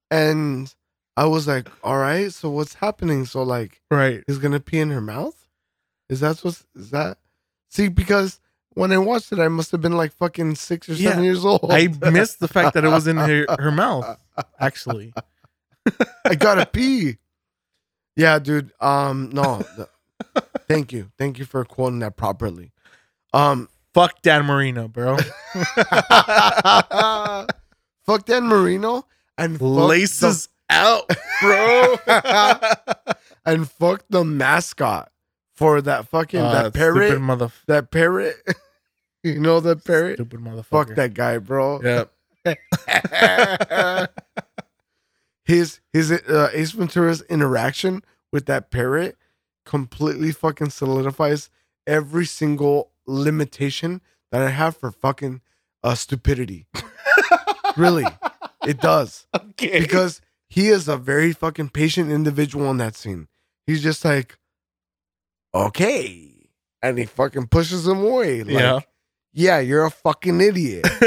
and 0.10 0.74
I 1.20 1.26
was 1.26 1.48
like, 1.48 1.68
"All 1.84 1.98
right, 1.98 2.32
so 2.32 2.50
what's 2.50 2.76
happening?" 2.76 3.26
So 3.26 3.44
like, 3.44 3.82
Right. 3.92 4.24
he's 4.26 4.38
gonna 4.38 4.62
pee 4.62 4.80
in 4.80 4.90
her 4.92 5.02
mouth. 5.02 5.36
Is 6.08 6.22
that 6.22 6.40
what's 6.40 6.64
is 6.76 6.92
that? 6.92 7.18
See, 7.70 7.90
because 7.90 8.40
when 8.76 8.92
I 8.94 8.98
watched 9.00 9.32
it, 9.34 9.40
I 9.40 9.50
must 9.50 9.72
have 9.72 9.82
been 9.82 9.98
like 9.98 10.14
fucking 10.14 10.56
six 10.56 10.88
or 10.88 10.96
seven 10.96 11.20
Yeah. 11.20 11.24
years 11.30 11.44
old. 11.44 11.70
I 11.72 11.88
missed 12.10 12.40
the 12.40 12.48
fact 12.48 12.74
that 12.76 12.86
it 12.86 12.90
was 12.90 13.06
in 13.08 13.18
her, 13.18 13.46
her 13.60 13.72
mouth, 13.72 14.18
actually. 14.60 15.14
I 16.26 16.36
gotta 16.36 16.66
pee. 16.66 17.18
Yeah, 18.16 18.40
dude. 18.40 18.72
Um, 18.80 19.30
no. 19.34 19.62
thank 20.70 20.94
you, 20.94 21.12
thank 21.18 21.38
you 21.40 21.46
for 21.46 21.66
quoting 21.66 22.00
that 22.00 22.16
properly. 22.16 22.72
Um, 23.34 23.68
Fuck 23.94 24.22
Dan 24.22 24.46
Marino, 24.46 24.88
bro. 24.88 25.18
fuck 28.06 28.26
Dan 28.26 28.48
Marino 28.48 29.06
and 29.38 29.54
fuck 29.60 29.68
Laces 29.68 30.48
out, 30.70 31.10
bro. 31.42 31.96
and 33.46 33.70
fuck 33.70 34.04
the 34.10 34.24
mascot 34.24 35.12
for 35.56 35.82
that 35.82 36.08
fucking 36.08 36.40
Uh, 36.40 36.64
that 36.64 36.74
parrot. 36.74 37.20
Mother- 37.22 37.52
That 37.68 37.92
parrot. 37.92 38.36
you 39.24 39.40
know 39.40 39.60
that 39.60 39.84
parrot. 39.86 40.16
Stupid 40.16 40.40
motherfucker. 40.40 40.66
Fuck 40.66 40.96
that 40.96 41.14
guy, 41.14 41.38
bro. 41.38 41.82
Yeah. 41.84 42.06
his 45.44 45.80
his 45.94 46.12
uh, 46.12 46.50
Ace 46.54 46.72
Ventura's 46.72 47.22
interaction 47.24 48.04
with 48.32 48.46
that 48.46 48.72
parrot 48.72 49.18
completely 49.66 50.32
fucking 50.32 50.70
solidifies 50.70 51.50
every 51.88 52.26
single 52.26 52.92
limitation 53.06 54.02
that 54.32 54.42
I 54.42 54.50
have 54.50 54.78
for 54.78 54.92
fucking 54.92 55.42
uh, 55.84 55.96
stupidity. 55.96 56.68
really, 57.78 58.06
it 58.66 58.80
does 58.80 59.28
Okay. 59.36 59.80
because 59.82 60.22
he 60.50 60.70
is 60.70 60.88
a 60.88 60.98
very 60.98 61.32
fucking 61.34 61.70
patient 61.70 62.12
individual 62.12 62.70
in 62.72 62.78
that 62.78 62.96
scene. 62.96 63.28
He's 63.68 63.84
just 63.84 64.04
like, 64.04 64.38
okay, 65.54 66.50
and 66.82 66.98
he 66.98 67.06
fucking 67.06 67.48
pushes 67.48 67.88
him 67.88 68.04
away. 68.04 68.44
Like, 68.44 68.54
Yeah. 68.54 68.80
yeah, 69.34 69.60
you're 69.60 69.86
a 69.86 69.92
fucking 69.92 70.42
idiot. 70.42 70.88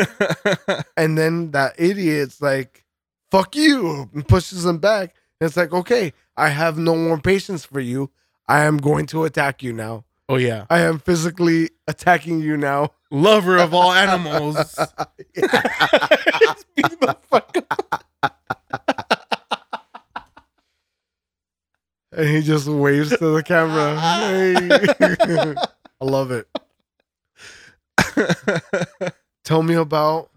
And 0.97 1.19
then 1.19 1.51
that 1.53 1.75
idiot's 1.79 2.41
like, 2.41 2.85
fuck 3.31 3.57
you, 3.57 4.09
and 4.15 4.27
pushes 4.29 4.65
him 4.65 4.79
back. 4.79 5.15
And 5.41 5.49
it's 5.49 5.57
like, 5.57 5.73
okay, 5.73 6.13
I 6.37 6.51
have 6.51 6.79
no 6.79 6.95
more 6.95 7.19
patience 7.19 7.65
for 7.65 7.81
you. 7.81 8.11
I 8.47 8.61
am 8.65 8.77
going 8.77 9.07
to 9.07 9.25
attack 9.25 9.63
you 9.63 9.73
now. 9.73 10.05
oh 10.29 10.37
yeah. 10.37 10.67
I 10.71 10.81
am 10.83 10.99
physically 11.01 11.71
attacking 11.89 12.41
you 12.41 12.57
now. 12.57 12.91
Lover 13.11 13.57
of 13.59 13.75
all 13.75 13.93
animals. 14.07 14.55
Just 15.35 16.67
beat 16.77 17.01
the 17.01 17.17
fuck 17.29 17.57
up. 17.71 18.05
And 22.13 22.29
he 22.29 22.43
just 22.43 22.69
waves 22.69 23.11
to 23.11 23.17
the 23.17 23.43
camera. 23.43 23.99
Hey. 23.99 24.55
I 26.01 26.05
love 26.05 26.31
it. 26.31 26.47
Tell 29.45 29.63
me 29.63 29.75
about 29.75 30.31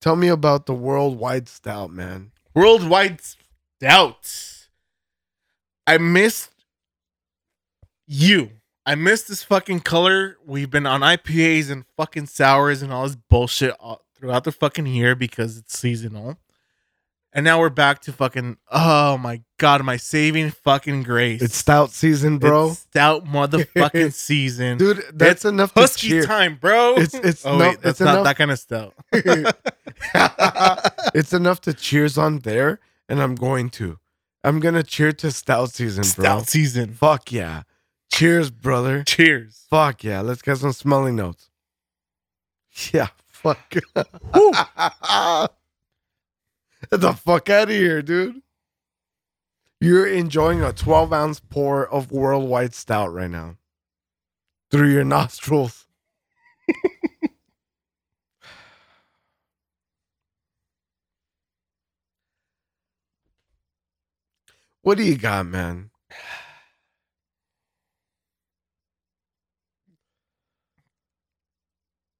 tell 0.00 0.16
me 0.16 0.28
about 0.28 0.66
the 0.66 0.74
worldwide 0.74 1.48
stout, 1.48 1.90
man. 1.90 2.30
Worldwide 2.54 3.20
stout. 3.22 4.68
I 5.86 5.96
missed 5.96 6.50
you. 8.06 8.50
I 8.84 8.94
missed 8.94 9.28
this 9.28 9.42
fucking 9.42 9.80
color. 9.80 10.36
We've 10.44 10.70
been 10.70 10.86
on 10.86 11.00
IPAs 11.00 11.70
and 11.70 11.86
fucking 11.96 12.26
sours 12.26 12.82
and 12.82 12.92
all 12.92 13.04
this 13.06 13.16
bullshit 13.16 13.74
all, 13.80 14.04
throughout 14.14 14.44
the 14.44 14.52
fucking 14.52 14.86
year 14.86 15.14
because 15.14 15.56
it's 15.56 15.78
seasonal. 15.78 16.36
And 17.36 17.42
now 17.42 17.58
we're 17.58 17.68
back 17.68 18.00
to 18.02 18.12
fucking 18.12 18.58
oh 18.70 19.18
my 19.18 19.42
god, 19.58 19.84
my 19.84 19.96
saving 19.96 20.52
fucking 20.52 21.02
grace. 21.02 21.42
It's 21.42 21.56
stout 21.56 21.90
season, 21.90 22.38
bro. 22.38 22.68
It's 22.68 22.78
stout 22.78 23.24
motherfucking 23.24 24.12
season. 24.12 24.78
Dude, 24.78 25.02
that's 25.12 25.44
enough 25.44 25.74
to 25.74 25.80
Husky 25.80 26.10
cheer. 26.10 26.26
time, 26.26 26.58
bro. 26.60 26.94
It's 26.94 27.12
it's 27.12 27.44
oh 27.44 27.58
no, 27.58 27.60
wait, 27.70 27.80
that's 27.80 28.00
it's 28.00 28.00
not 28.00 28.12
enough 28.12 28.24
that 28.24 28.36
kind 28.36 28.52
of 28.52 28.58
stout. 28.60 28.94
it's 31.14 31.32
enough 31.32 31.60
to 31.62 31.74
cheers 31.74 32.16
on 32.16 32.38
there, 32.38 32.78
and 33.08 33.20
I'm 33.20 33.34
going 33.34 33.68
to. 33.70 33.98
I'm 34.44 34.60
gonna 34.60 34.84
cheer 34.84 35.10
to 35.10 35.32
stout 35.32 35.70
season, 35.70 36.04
bro. 36.14 36.24
stout 36.24 36.48
season. 36.48 36.94
Fuck 36.94 37.32
yeah. 37.32 37.62
Cheers, 38.12 38.52
brother. 38.52 39.02
Cheers. 39.02 39.66
Fuck 39.68 40.04
yeah. 40.04 40.20
Let's 40.20 40.40
get 40.40 40.58
some 40.58 40.72
smelling 40.72 41.16
notes. 41.16 41.50
Yeah, 42.92 43.08
fuck. 43.26 43.74
Get 46.90 47.00
the 47.00 47.12
fuck 47.12 47.48
out 47.50 47.70
of 47.70 47.74
here, 47.74 48.02
dude. 48.02 48.42
You're 49.80 50.06
enjoying 50.06 50.62
a 50.62 50.72
12 50.72 51.12
ounce 51.12 51.40
pour 51.40 51.86
of 51.86 52.12
worldwide 52.12 52.74
stout 52.74 53.12
right 53.12 53.30
now 53.30 53.56
through 54.70 54.92
your 54.92 55.04
nostrils. 55.04 55.86
what 64.82 64.96
do 64.96 65.04
you 65.04 65.16
got, 65.18 65.46
man? 65.46 65.90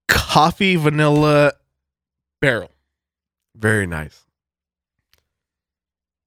Coffee 0.08 0.76
vanilla 0.76 1.52
barrel. 2.40 2.70
Very 3.56 3.86
nice. 3.86 4.23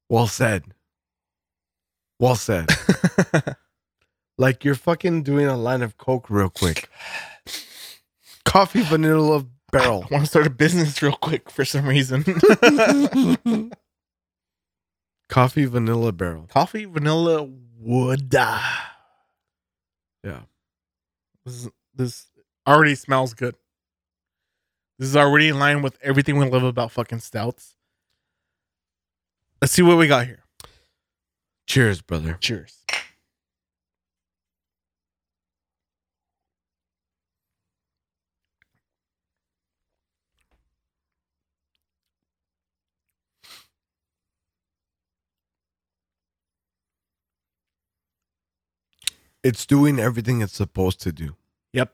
Well 0.10 0.28
said. 0.28 0.64
Well 2.20 2.36
said. 2.36 2.70
like 4.38 4.64
you're 4.64 4.76
fucking 4.76 5.24
doing 5.24 5.48
a 5.48 5.58
line 5.58 5.82
of 5.82 5.98
coke 5.98 6.30
real 6.30 6.50
quick. 6.50 6.90
Coffee 8.46 8.82
vanilla 8.82 9.46
barrel. 9.72 10.06
I 10.10 10.14
want 10.14 10.24
to 10.24 10.30
start 10.30 10.48
a 10.48 10.52
business 10.52 11.02
real 11.02 11.14
quick 11.14 11.50
for 11.50 11.66
some 11.66 11.86
reason. 11.86 12.24
Coffee 15.30 15.66
vanilla 15.66 16.14
barrel. 16.14 16.48
Coffee 16.50 16.86
vanilla 16.86 17.50
wood. 17.78 18.34
Yeah. 18.34 20.42
This, 21.46 21.68
this 21.94 22.26
already 22.66 22.96
smells 22.96 23.34
good. 23.34 23.56
This 25.00 25.10
is 25.10 25.16
already 25.16 25.50
in 25.50 25.60
line 25.60 25.82
with 25.82 25.98
everything 26.02 26.38
we 26.38 26.50
love 26.50 26.64
about 26.64 26.92
fucking 26.92 27.20
stouts. 27.20 27.76
Let's 29.62 29.74
see 29.74 29.82
what 29.82 29.98
we 29.98 30.08
got 30.08 30.28
here. 30.28 30.44
Cheers, 31.66 32.02
brother. 32.02 32.38
Cheers. 32.40 32.78
It's 49.44 49.66
doing 49.66 49.98
everything 49.98 50.42
it's 50.42 50.54
supposed 50.54 51.00
to 51.02 51.12
do. 51.12 51.36
Yep. 51.72 51.94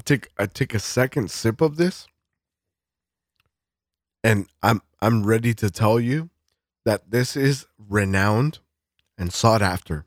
I 0.00 0.02
take 0.02 0.28
I 0.38 0.46
take 0.46 0.72
a 0.72 0.78
second 0.78 1.30
sip 1.30 1.60
of 1.60 1.76
this 1.76 2.08
and 4.24 4.46
I'm 4.62 4.80
I'm 5.02 5.24
ready 5.26 5.52
to 5.52 5.70
tell 5.70 6.00
you 6.00 6.30
that 6.86 7.10
this 7.10 7.36
is 7.36 7.66
renowned 7.76 8.60
and 9.18 9.30
sought 9.30 9.60
after. 9.60 10.06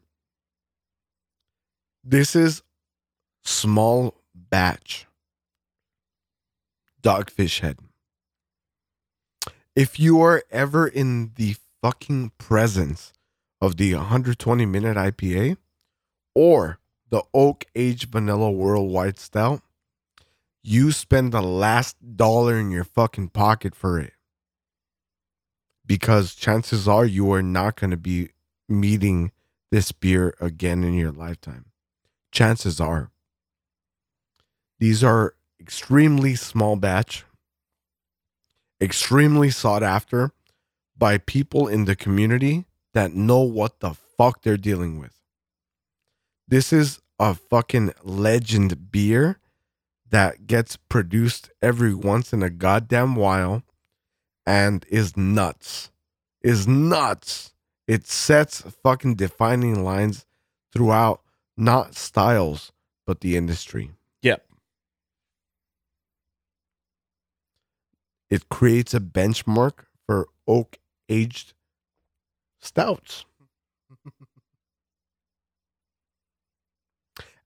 This 2.03 2.35
is 2.35 2.63
small 3.43 4.15
batch 4.33 5.05
dogfish 7.03 7.59
head. 7.59 7.77
If 9.75 9.99
you 9.99 10.19
are 10.21 10.41
ever 10.49 10.87
in 10.87 11.33
the 11.35 11.55
fucking 11.83 12.31
presence 12.39 13.13
of 13.61 13.77
the 13.77 13.93
120 13.93 14.65
minute 14.65 14.97
IPA 14.97 15.57
or 16.33 16.79
the 17.11 17.21
oak 17.31 17.65
aged 17.75 18.11
vanilla 18.11 18.49
worldwide 18.49 19.19
stout, 19.19 19.61
you 20.63 20.91
spend 20.91 21.31
the 21.31 21.41
last 21.41 21.97
dollar 22.15 22.57
in 22.57 22.71
your 22.71 22.85
fucking 22.85 23.29
pocket 23.29 23.75
for 23.75 23.99
it. 23.99 24.13
Because 25.85 26.33
chances 26.33 26.87
are 26.87 27.05
you 27.05 27.31
are 27.33 27.43
not 27.43 27.75
going 27.75 27.91
to 27.91 27.97
be 27.97 28.29
meeting 28.69 29.31
this 29.71 29.91
beer 29.91 30.33
again 30.39 30.83
in 30.83 30.93
your 30.93 31.11
lifetime. 31.11 31.65
Chances 32.31 32.79
are. 32.79 33.11
These 34.79 35.03
are 35.03 35.35
extremely 35.59 36.35
small 36.35 36.77
batch, 36.77 37.25
extremely 38.81 39.49
sought 39.49 39.83
after 39.83 40.31
by 40.97 41.17
people 41.17 41.67
in 41.67 41.85
the 41.85 41.95
community 41.95 42.65
that 42.93 43.13
know 43.13 43.39
what 43.39 43.81
the 43.81 43.93
fuck 43.93 44.41
they're 44.41 44.57
dealing 44.57 44.99
with. 44.99 45.19
This 46.47 46.71
is 46.71 47.01
a 47.19 47.33
fucking 47.33 47.93
legend 48.03 48.91
beer 48.91 49.39
that 50.13 50.45
gets 50.45 50.77
produced 50.77 51.49
every 51.59 51.93
once 51.95 52.31
in 52.33 52.43
a 52.43 52.49
goddamn 52.51 53.15
while 53.15 53.63
and 54.45 54.85
is 54.87 55.17
nuts. 55.17 55.89
Is 56.43 56.67
nuts. 56.67 57.55
It 57.87 58.05
sets 58.05 58.61
fucking 58.83 59.15
defining 59.15 59.83
lines 59.83 60.27
throughout 60.71 61.21
not 61.57 61.95
styles, 61.95 62.71
but 63.07 63.21
the 63.21 63.35
industry. 63.35 63.89
Yep. 64.21 64.45
It 68.29 68.49
creates 68.49 68.93
a 68.93 68.99
benchmark 68.99 69.85
for 70.05 70.27
oak 70.47 70.77
aged 71.09 71.53
stouts. 72.61 73.25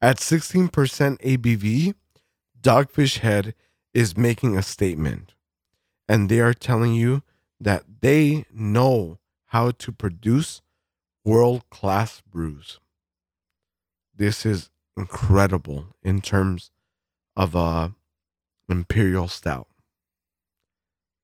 At 0.02 0.18
16% 0.18 0.70
ABV, 0.70 1.94
Dogfish 2.62 3.20
Head 3.20 3.54
is 3.94 4.18
making 4.18 4.58
a 4.58 4.64
statement. 4.64 5.34
And 6.08 6.30
they 6.30 6.40
are 6.40 6.54
telling 6.54 6.94
you 6.94 7.24
that 7.60 7.84
they 8.02 8.46
know 8.54 9.20
how 9.48 9.72
to 9.72 9.92
produce 9.92 10.62
world 11.26 11.64
class 11.70 12.22
brews. 12.22 12.80
This 14.16 14.46
is 14.46 14.70
incredible 14.96 15.88
in 16.04 16.22
terms 16.22 16.72
of 17.36 17.56
a 17.56 17.94
imperial 18.70 19.28
stout. 19.28 19.68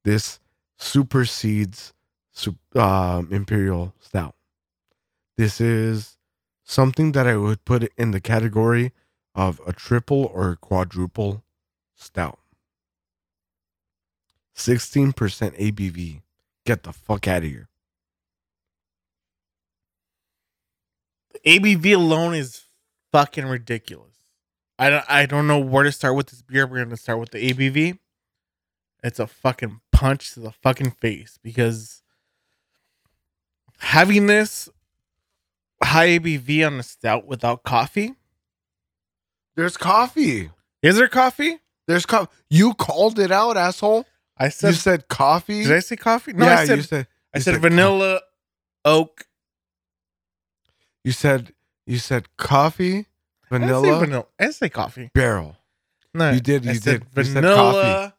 This 0.03 0.39
supersedes 0.77 1.93
sup- 2.31 2.75
um, 2.75 3.29
imperial 3.31 3.93
stout. 3.99 4.35
This 5.37 5.59
is 5.59 6.17
something 6.63 7.13
that 7.13 7.27
I 7.27 7.37
would 7.37 7.65
put 7.65 7.91
in 7.97 8.11
the 8.11 8.21
category 8.21 8.91
of 9.35 9.61
a 9.65 9.73
triple 9.73 10.25
or 10.33 10.55
quadruple 10.55 11.43
stout. 11.95 12.39
16% 14.55 15.13
ABV. 15.13 16.21
Get 16.65 16.83
the 16.83 16.93
fuck 16.93 17.27
out 17.27 17.43
of 17.43 17.49
here. 17.49 17.69
ABV 21.45 21.95
alone 21.95 22.35
is 22.35 22.63
fucking 23.11 23.45
ridiculous. 23.45 24.13
I 24.79 24.89
don't 24.89 25.05
I 25.09 25.25
don't 25.25 25.47
know 25.47 25.59
where 25.59 25.83
to 25.83 25.91
start 25.91 26.15
with 26.15 26.27
this 26.27 26.41
beer. 26.41 26.65
We're 26.65 26.83
gonna 26.83 26.97
start 26.97 27.19
with 27.19 27.31
the 27.31 27.51
ABV. 27.51 27.99
It's 29.03 29.19
a 29.19 29.27
fucking 29.27 29.81
punch 29.91 30.33
to 30.33 30.39
the 30.39 30.51
fucking 30.51 30.91
face 30.91 31.37
because 31.43 32.01
having 33.79 34.27
this 34.27 34.69
high 35.83 36.17
ABV 36.19 36.65
on 36.65 36.79
a 36.79 36.83
stout 36.83 37.27
without 37.27 37.63
coffee. 37.63 38.15
There's 39.55 39.77
coffee. 39.77 40.49
Is 40.81 40.95
there 40.97 41.07
coffee? 41.07 41.59
There's 41.87 42.05
coffee. 42.05 42.31
You 42.49 42.73
called 42.73 43.19
it 43.19 43.31
out, 43.31 43.57
asshole. 43.57 44.05
I 44.37 44.49
said. 44.49 44.69
You 44.69 44.73
said 44.73 45.07
coffee. 45.07 45.63
Did 45.63 45.73
I 45.73 45.79
say 45.79 45.95
coffee? 45.95 46.33
No, 46.33 46.45
yeah, 46.45 46.59
I 46.59 46.65
said 46.65 46.77
you 46.77 46.83
said. 46.83 47.07
I 47.33 47.37
you 47.37 47.41
said 47.43 47.53
said 47.55 47.61
vanilla 47.61 48.21
oak. 48.85 49.25
You 51.03 51.11
said 51.11 51.53
you 51.85 51.97
said 51.97 52.35
coffee, 52.37 52.97
I 52.99 53.01
say 53.01 53.05
vanilla, 53.49 53.99
vanilla. 53.99 54.25
I 54.39 54.49
say 54.51 54.69
coffee. 54.69 55.11
barrel. 55.13 55.57
No, 56.13 56.31
You 56.31 56.39
did, 56.39 56.67
I 56.67 56.71
you 56.73 56.79
said 56.79 57.01
did. 57.13 57.17
You 57.17 57.23
said 57.25 57.33
vanilla 57.43 58.13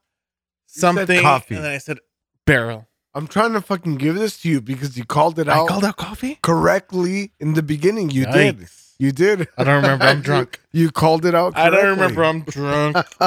said 0.67 0.81
something. 0.81 1.23
coffee. 1.23 1.55
And 1.57 1.65
then 1.65 1.73
I 1.73 1.79
said 1.79 1.99
barrel. 2.47 2.87
I'm 3.15 3.29
trying 3.29 3.53
to 3.53 3.61
fucking 3.61 3.95
give 3.97 4.17
this 4.17 4.41
to 4.43 4.49
you 4.49 4.61
because 4.61 4.99
you 4.99 5.05
called 5.05 5.39
it 5.39 5.49
I 5.49 5.53
out 5.59 5.65
I 5.65 5.69
called 5.69 5.85
out 5.85 5.97
coffee. 5.97 6.39
correctly 6.43 7.33
in 7.41 7.55
the 7.55 7.63
beginning. 7.63 8.11
You 8.11 8.27
did. 8.27 8.67
You 8.99 9.11
did. 9.13 9.49
I 9.59 9.65
don't 9.65 9.77
remember. 9.83 10.05
I'm 10.05 10.21
drunk. 10.31 10.61
You 10.73 10.91
called 10.91 11.25
it 11.27 11.35
out. 11.35 11.57
I 11.57 11.69
don't 11.71 11.99
remember. 11.99 12.25
I'm 12.25 12.41
drunk. 12.43 12.97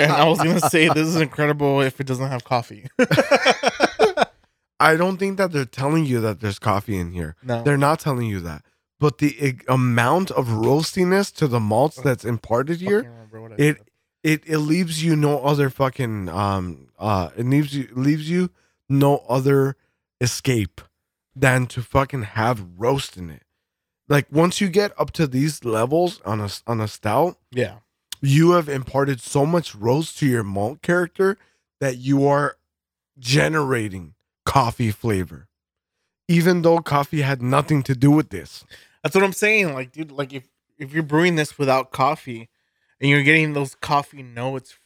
And 0.00 0.12
I 0.12 0.28
was 0.28 0.38
gonna 0.38 0.60
say 0.60 0.88
this 0.88 1.08
is 1.08 1.16
incredible 1.16 1.80
if 1.80 2.00
it 2.00 2.06
doesn't 2.06 2.28
have 2.28 2.44
coffee. 2.44 2.86
I 4.80 4.96
don't 4.96 5.16
think 5.16 5.38
that 5.38 5.50
they're 5.52 5.64
telling 5.64 6.04
you 6.04 6.20
that 6.20 6.40
there's 6.40 6.58
coffee 6.58 6.96
in 6.98 7.10
here. 7.10 7.34
no. 7.42 7.62
They're 7.64 7.76
not 7.76 7.98
telling 7.98 8.26
you 8.28 8.40
that. 8.40 8.64
But 9.00 9.18
the 9.18 9.36
i- 9.42 9.72
amount 9.72 10.30
of 10.30 10.46
roastiness 10.48 11.34
to 11.36 11.48
the 11.48 11.58
malts 11.60 11.96
that's 12.00 12.24
imparted 12.24 12.80
here, 12.80 13.02
remember 13.02 13.42
what 13.42 13.52
I 13.52 13.54
it 13.58 13.76
said. 13.78 13.86
it 14.22 14.42
it 14.46 14.58
leaves 14.58 15.02
you 15.04 15.16
no 15.16 15.40
other 15.40 15.68
fucking 15.70 16.28
um 16.28 16.88
uh 16.98 17.30
it 17.36 17.46
leaves 17.46 17.74
you 17.74 17.88
leaves 17.92 18.28
you 18.30 18.50
no 18.88 19.18
other 19.28 19.76
escape 20.20 20.80
than 21.34 21.66
to 21.66 21.82
fucking 21.82 22.22
have 22.22 22.64
roast 22.76 23.16
in 23.16 23.30
it. 23.30 23.42
Like 24.08 24.26
once 24.32 24.60
you 24.60 24.68
get 24.68 24.92
up 24.98 25.10
to 25.12 25.26
these 25.26 25.64
levels 25.64 26.20
on 26.24 26.40
a 26.40 26.48
on 26.66 26.80
a 26.80 26.88
stout, 26.88 27.38
Yeah. 27.52 27.78
you 28.20 28.52
have 28.52 28.68
imparted 28.68 29.20
so 29.20 29.44
much 29.44 29.74
roast 29.74 30.18
to 30.18 30.26
your 30.26 30.42
malt 30.42 30.80
character 30.82 31.36
that 31.80 31.98
you 31.98 32.26
are 32.26 32.56
generating 33.18 34.14
coffee 34.44 34.90
flavor. 34.90 35.48
Even 36.26 36.62
though 36.62 36.78
coffee 36.80 37.22
had 37.22 37.40
nothing 37.42 37.82
to 37.84 37.94
do 37.94 38.10
with 38.10 38.30
this. 38.30 38.64
That's 39.02 39.14
what 39.14 39.24
I'm 39.24 39.32
saying. 39.32 39.72
Like, 39.74 39.92
dude, 39.92 40.10
like 40.12 40.32
if 40.32 40.44
if 40.78 40.92
you're 40.92 41.02
brewing 41.02 41.36
this 41.36 41.58
without 41.58 41.90
coffee 41.90 42.48
and 43.00 43.10
you're 43.10 43.22
getting 43.22 43.52
those 43.52 43.74
coffee 43.76 44.22
notes 44.22 44.76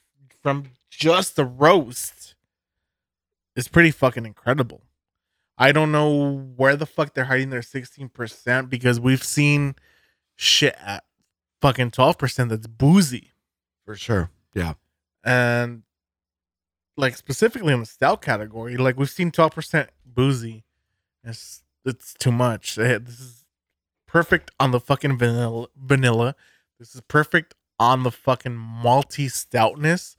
from 0.42 0.64
just 0.90 1.36
the 1.36 1.44
roast, 1.44 2.34
it's 3.56 3.68
pretty 3.68 3.90
fucking 3.90 4.24
incredible. 4.26 4.82
I 5.58 5.72
don't 5.72 5.92
know 5.92 6.52
where 6.56 6.76
the 6.76 6.86
fuck 6.86 7.14
they're 7.14 7.24
hiding 7.24 7.50
their 7.50 7.60
16% 7.60 8.68
because 8.68 8.98
we've 8.98 9.22
seen 9.22 9.74
shit 10.36 10.76
at 10.84 11.04
fucking 11.60 11.90
12% 11.90 12.48
that's 12.48 12.66
boozy. 12.66 13.32
For 13.84 13.94
sure. 13.94 14.30
Yeah. 14.54 14.74
And 15.24 15.82
like 16.96 17.16
specifically 17.16 17.72
in 17.72 17.80
the 17.80 17.86
stout 17.86 18.22
category, 18.22 18.76
like 18.76 18.98
we've 18.98 19.10
seen 19.10 19.30
12% 19.30 19.88
boozy. 20.04 20.64
It's 21.24 21.62
it's 21.84 22.14
too 22.14 22.32
much. 22.32 22.76
This 22.76 23.20
is 23.20 23.44
perfect 24.06 24.50
on 24.58 24.70
the 24.70 24.80
fucking 24.80 25.18
vanilla 25.18 25.68
vanilla. 25.76 26.34
This 26.78 26.94
is 26.94 27.00
perfect 27.02 27.54
on 27.78 28.02
the 28.02 28.10
fucking 28.10 28.52
malty 28.52 29.30
stoutness. 29.30 30.16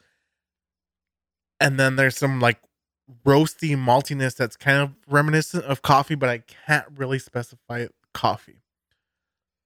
And 1.59 1.79
then 1.79 1.95
there's 1.95 2.17
some 2.17 2.39
like 2.39 2.59
roasty 3.25 3.75
maltiness 3.77 4.35
that's 4.35 4.55
kind 4.57 4.77
of 4.81 4.91
reminiscent 5.07 5.63
of 5.65 5.81
coffee, 5.81 6.15
but 6.15 6.29
I 6.29 6.39
can't 6.39 6.85
really 6.95 7.19
specify 7.19 7.87
coffee. 8.13 8.61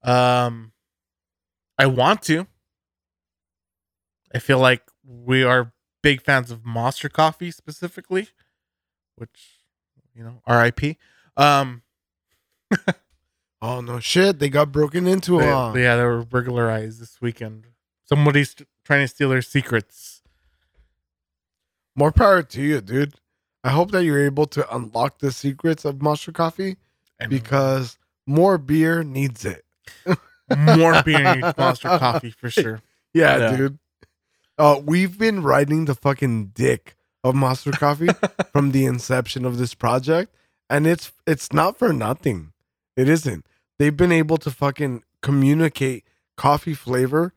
Um 0.04 0.72
I 1.80 1.86
want 1.86 2.22
to. 2.24 2.48
I 4.34 4.40
feel 4.40 4.60
like 4.60 4.82
we 5.06 5.44
are 5.44 5.72
big 6.02 6.22
fans 6.22 6.52
of 6.52 6.62
Mostra 6.64 7.12
Coffee 7.12 7.52
specifically, 7.52 8.30
which 9.16 9.60
you 10.14 10.24
know, 10.24 10.42
RIP. 10.48 10.98
Um 11.36 11.84
Oh 13.62 13.82
no 13.82 14.00
shit. 14.00 14.40
They 14.40 14.50
got 14.50 14.72
broken 14.72 15.08
into 15.08 15.40
they- 15.74 15.84
yeah, 15.84 15.96
they 15.96 16.04
were 16.04 16.24
burglarized 16.24 17.02
this 17.02 17.20
weekend. 17.22 17.66
Somebody's 18.06 18.56
trying 18.86 19.04
to 19.04 19.08
steal 19.08 19.30
their 19.30 19.42
secrets. 19.42 20.22
More 21.96 22.12
power 22.12 22.44
to 22.44 22.62
you, 22.62 22.80
dude. 22.80 23.16
I 23.68 23.72
hope 23.72 23.92
that 23.92 24.04
you're 24.06 24.24
able 24.26 24.46
to 24.48 24.76
unlock 24.76 25.20
the 25.20 25.32
secrets 25.32 25.84
of 25.86 25.96
Mostra 25.96 26.34
Coffee 26.34 26.78
And 27.20 27.30
because 27.30 27.98
more 28.26 28.58
beer 28.58 29.04
needs 29.04 29.44
it. 29.46 29.66
more 30.58 31.02
beer 31.04 31.36
needs 31.36 31.54
Mostra 31.58 32.00
Coffee 32.00 32.32
for 32.32 32.50
sure. 32.50 32.82
Yeah, 33.14 33.38
Yeah. 33.38 33.58
dude. 33.58 33.80
Uh, 34.58 34.80
we've 34.84 35.18
been 35.20 35.44
riding 35.44 35.86
the 35.86 35.96
fucking 35.96 36.48
dick 36.56 36.96
of 37.24 37.36
Mostra 37.36 37.74
Coffee 37.78 38.08
from 38.54 38.72
the 38.72 38.86
inception 38.86 39.46
of 39.46 39.58
this 39.58 39.74
project, 39.76 40.34
and 40.70 40.88
it's 40.88 41.12
it's 41.28 41.52
not 41.54 41.78
for 41.78 41.92
nothing. 41.94 42.54
It 42.96 43.08
isn't. 43.10 43.46
They've 43.78 43.96
been 43.96 44.12
able 44.12 44.38
to 44.38 44.50
fucking 44.50 45.04
communicate 45.22 46.06
coffee 46.38 46.74
flavor. 46.74 47.34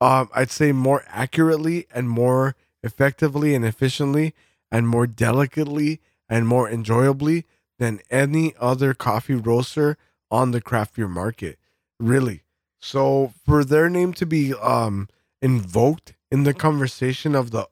Um, 0.00 0.28
I'd 0.34 0.50
say 0.50 0.72
more 0.72 1.04
accurately 1.08 1.86
and 1.94 2.08
more 2.08 2.56
effectively 2.82 3.54
and 3.54 3.64
efficiently 3.64 4.34
and 4.74 4.88
more 4.88 5.06
delicately 5.06 6.00
and 6.28 6.48
more 6.48 6.68
enjoyably 6.68 7.44
than 7.78 8.00
any 8.10 8.52
other 8.58 8.92
coffee 8.92 9.36
roaster 9.36 9.96
on 10.32 10.50
the 10.50 10.60
craft 10.60 10.96
beer 10.96 11.06
market. 11.06 11.60
Really. 12.00 12.42
So 12.80 13.32
for 13.46 13.64
their 13.64 13.88
name 13.88 14.12
to 14.14 14.26
be 14.26 14.52
um 14.54 15.08
invoked 15.40 16.14
in 16.32 16.42
the 16.42 16.52
conversation 16.54 17.36
of 17.36 17.52
the 17.52 17.68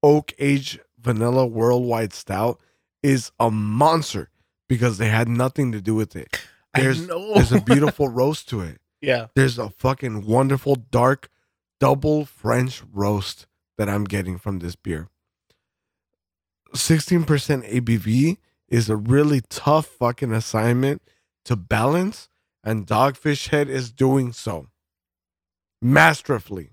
oak 0.00 0.32
age 0.38 0.78
vanilla 0.96 1.44
worldwide 1.44 2.12
stout 2.12 2.60
is 3.02 3.32
a 3.40 3.50
monster 3.50 4.30
because 4.68 4.98
they 4.98 5.08
had 5.08 5.28
nothing 5.28 5.72
to 5.72 5.80
do 5.80 5.96
with 5.96 6.14
it. 6.14 6.40
There's 6.72 7.06
there's 7.08 7.52
a 7.52 7.60
beautiful 7.60 8.08
roast 8.20 8.48
to 8.50 8.60
it. 8.60 8.78
yeah. 9.00 9.26
There's 9.34 9.58
a 9.58 9.70
fucking 9.70 10.24
wonderful 10.24 10.76
dark 10.76 11.28
double 11.80 12.24
French 12.24 12.82
roast 12.92 13.46
that 13.76 13.88
I'm 13.88 14.04
getting 14.04 14.38
from 14.38 14.60
this 14.60 14.76
beer. 14.76 15.08
16% 16.74 17.24
ABV 17.70 18.38
is 18.68 18.90
a 18.90 18.96
really 18.96 19.40
tough 19.48 19.86
fucking 19.86 20.32
assignment 20.32 21.02
to 21.44 21.56
balance, 21.56 22.28
and 22.62 22.86
Dogfish 22.86 23.48
Head 23.48 23.68
is 23.68 23.92
doing 23.92 24.32
so 24.32 24.68
masterfully. 25.80 26.70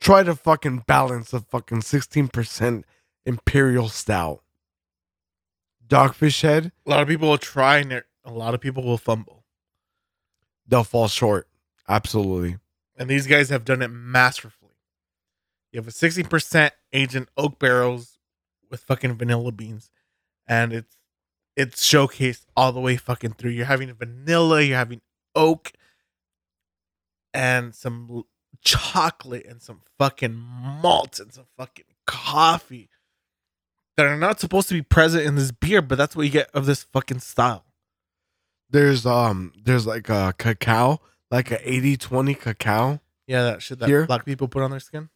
Try 0.00 0.22
to 0.24 0.34
fucking 0.34 0.84
balance 0.86 1.32
a 1.32 1.40
fucking 1.40 1.80
16% 1.80 2.84
Imperial 3.24 3.88
Stout. 3.88 4.42
Dogfish 5.86 6.42
Head, 6.42 6.72
A 6.86 6.90
lot 6.90 7.02
of 7.02 7.08
people 7.08 7.28
will 7.28 7.38
try 7.38 7.78
and 7.78 8.02
a 8.24 8.32
lot 8.32 8.54
of 8.54 8.60
people 8.60 8.82
will 8.82 8.98
fumble. 8.98 9.44
they'll 10.66 10.84
fall 10.84 11.08
short. 11.08 11.46
Absolutely. 11.88 12.56
And 12.96 13.08
these 13.08 13.26
guys 13.26 13.50
have 13.50 13.64
done 13.64 13.82
it 13.82 13.88
masterfully. 13.88 14.72
You 15.72 15.78
have 15.78 15.88
a 15.88 15.90
60% 15.90 16.70
aged 16.92 17.26
oak 17.36 17.58
barrels 17.58 18.13
with 18.74 18.82
fucking 18.82 19.14
vanilla 19.14 19.52
beans. 19.52 19.90
And 20.46 20.72
it's 20.72 20.96
it's 21.56 21.86
showcased 21.86 22.44
all 22.56 22.72
the 22.72 22.80
way 22.80 22.96
fucking 22.96 23.34
through. 23.34 23.52
You're 23.52 23.66
having 23.66 23.92
vanilla, 23.94 24.60
you're 24.62 24.76
having 24.76 25.00
oak, 25.36 25.72
and 27.32 27.74
some 27.74 28.24
chocolate 28.64 29.46
and 29.46 29.62
some 29.62 29.82
fucking 29.98 30.34
malt 30.34 31.20
and 31.20 31.32
some 31.32 31.46
fucking 31.56 31.84
coffee 32.06 32.88
that 33.96 34.06
are 34.06 34.16
not 34.16 34.40
supposed 34.40 34.68
to 34.68 34.74
be 34.74 34.82
present 34.82 35.24
in 35.24 35.36
this 35.36 35.52
beer, 35.52 35.80
but 35.80 35.96
that's 35.96 36.16
what 36.16 36.24
you 36.24 36.32
get 36.32 36.50
of 36.52 36.66
this 36.66 36.82
fucking 36.82 37.20
style. 37.20 37.64
There's 38.70 39.06
um 39.06 39.52
there's 39.62 39.86
like 39.86 40.08
a 40.08 40.34
cacao, 40.36 41.00
like 41.30 41.52
a 41.52 41.58
80-20 41.58 42.40
cacao. 42.40 43.00
Yeah, 43.26 43.44
that 43.44 43.62
shit 43.62 43.78
that 43.78 43.88
Here? 43.88 44.06
black 44.06 44.24
people 44.24 44.48
put 44.48 44.62
on 44.62 44.70
their 44.72 44.80
skin. 44.80 45.10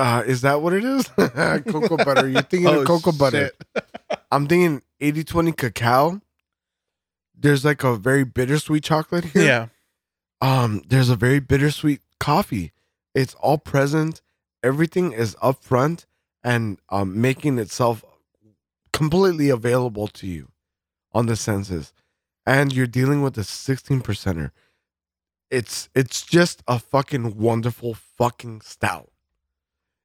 Uh 0.00 0.22
is 0.26 0.40
that 0.40 0.62
what 0.62 0.72
it 0.72 0.84
is? 0.84 1.06
cocoa 1.16 1.96
butter. 1.96 2.28
You're 2.28 2.42
thinking 2.42 2.66
Oh, 2.72 2.80
of 2.80 2.86
cocoa 2.86 3.12
butter. 3.12 3.50
I'm 4.32 4.46
thinking 4.46 4.82
80-20 5.00 5.56
cacao. 5.56 6.20
There's 7.36 7.64
like 7.64 7.84
a 7.84 7.96
very 7.96 8.24
bittersweet 8.24 8.84
chocolate 8.84 9.24
here. 9.26 9.44
Yeah. 9.44 9.66
Um 10.40 10.82
there's 10.88 11.10
a 11.10 11.16
very 11.16 11.40
bittersweet 11.40 12.00
coffee. 12.18 12.72
It's 13.14 13.34
all 13.34 13.58
present. 13.58 14.22
Everything 14.62 15.12
is 15.12 15.36
up 15.42 15.62
front 15.62 16.06
and 16.42 16.78
um 16.88 17.20
making 17.20 17.58
itself 17.58 18.02
completely 18.92 19.50
available 19.50 20.08
to 20.08 20.26
you 20.26 20.48
on 21.12 21.26
the 21.26 21.36
senses. 21.36 21.92
And 22.46 22.72
you're 22.72 22.86
dealing 22.86 23.20
with 23.22 23.36
a 23.36 23.44
16 23.44 24.00
percenter. 24.00 24.50
It's 25.50 25.88
it's 25.94 26.22
just 26.22 26.62
a 26.66 26.78
fucking 26.78 27.36
wonderful 27.36 27.94
fucking 27.94 28.62
stout. 28.62 29.09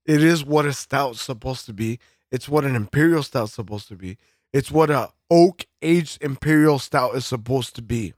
It 0.05 0.23
is 0.23 0.45
what 0.45 0.65
a 0.65 0.73
stout's 0.73 1.21
supposed 1.21 1.65
to 1.65 1.73
be. 1.73 1.99
It's 2.31 2.47
what 2.47 2.65
an 2.65 2.75
imperial 2.75 3.23
stout's 3.23 3.53
supposed 3.53 3.87
to 3.87 3.95
be. 3.95 4.17
It's 4.53 4.71
what 4.71 4.89
a 4.89 5.09
oak 5.29 5.65
aged 5.81 6.23
imperial 6.23 6.79
stout 6.79 7.15
is 7.15 7.25
supposed 7.25 7.75
to 7.75 7.81
be. 7.81 8.13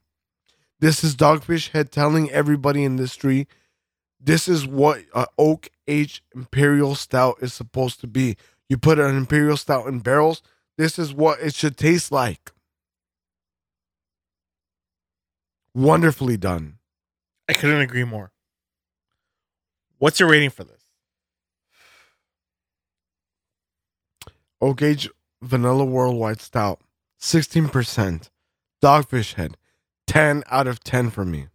This 0.80 1.04
is 1.04 1.16
Dogfish 1.16 1.72
Head 1.72 1.92
telling 1.92 2.30
everybody 2.30 2.84
in 2.84 2.98
this 2.98 3.16
tree, 3.16 3.48
this 4.20 4.48
is 4.48 4.68
what 4.68 5.04
a 5.14 5.28
oak 5.38 5.70
aged 5.88 6.22
imperial 6.36 6.96
stout 6.96 7.38
is 7.42 7.54
supposed 7.54 8.02
to 8.02 8.08
be. 8.08 8.36
You 8.70 8.78
put 8.78 9.00
an 9.00 9.16
imperial 9.16 9.58
stout 9.58 9.88
in 9.88 10.00
barrels, 10.00 10.42
this 10.78 11.00
is 11.00 11.14
what 11.14 11.40
it 11.40 11.56
should 11.56 11.78
taste 11.78 12.12
like. 12.12 12.52
Wonderfully 15.74 16.38
done. 16.38 16.78
I 17.50 17.54
couldn't 17.54 17.82
agree 17.82 18.04
more. 18.04 18.32
What's 20.00 20.20
your 20.20 20.30
rating 20.30 20.50
for 20.50 20.64
this? 20.64 20.77
Oak 24.62 24.82
Age 24.82 25.10
Vanilla 25.42 25.86
Worldwide 25.86 26.42
Stout, 26.42 26.82
16%. 27.22 28.30
Dogfish 28.84 29.34
Head, 29.34 29.58
10 30.08 30.44
out 30.50 30.68
of 30.68 30.84
10 30.84 31.10
for 31.10 31.26
me. 31.26 31.48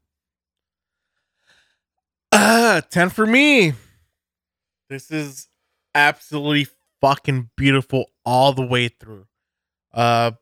Ah, 2.33 2.83
10 2.91 3.11
for 3.11 3.27
me. 3.27 3.75
This 4.89 5.11
is 5.11 5.49
absolutely 5.95 6.67
fucking 7.01 7.51
beautiful 7.57 8.07
all 8.25 8.53
the 8.53 8.65
way 8.67 8.89
through. 8.89 9.27
Uh 9.93 10.33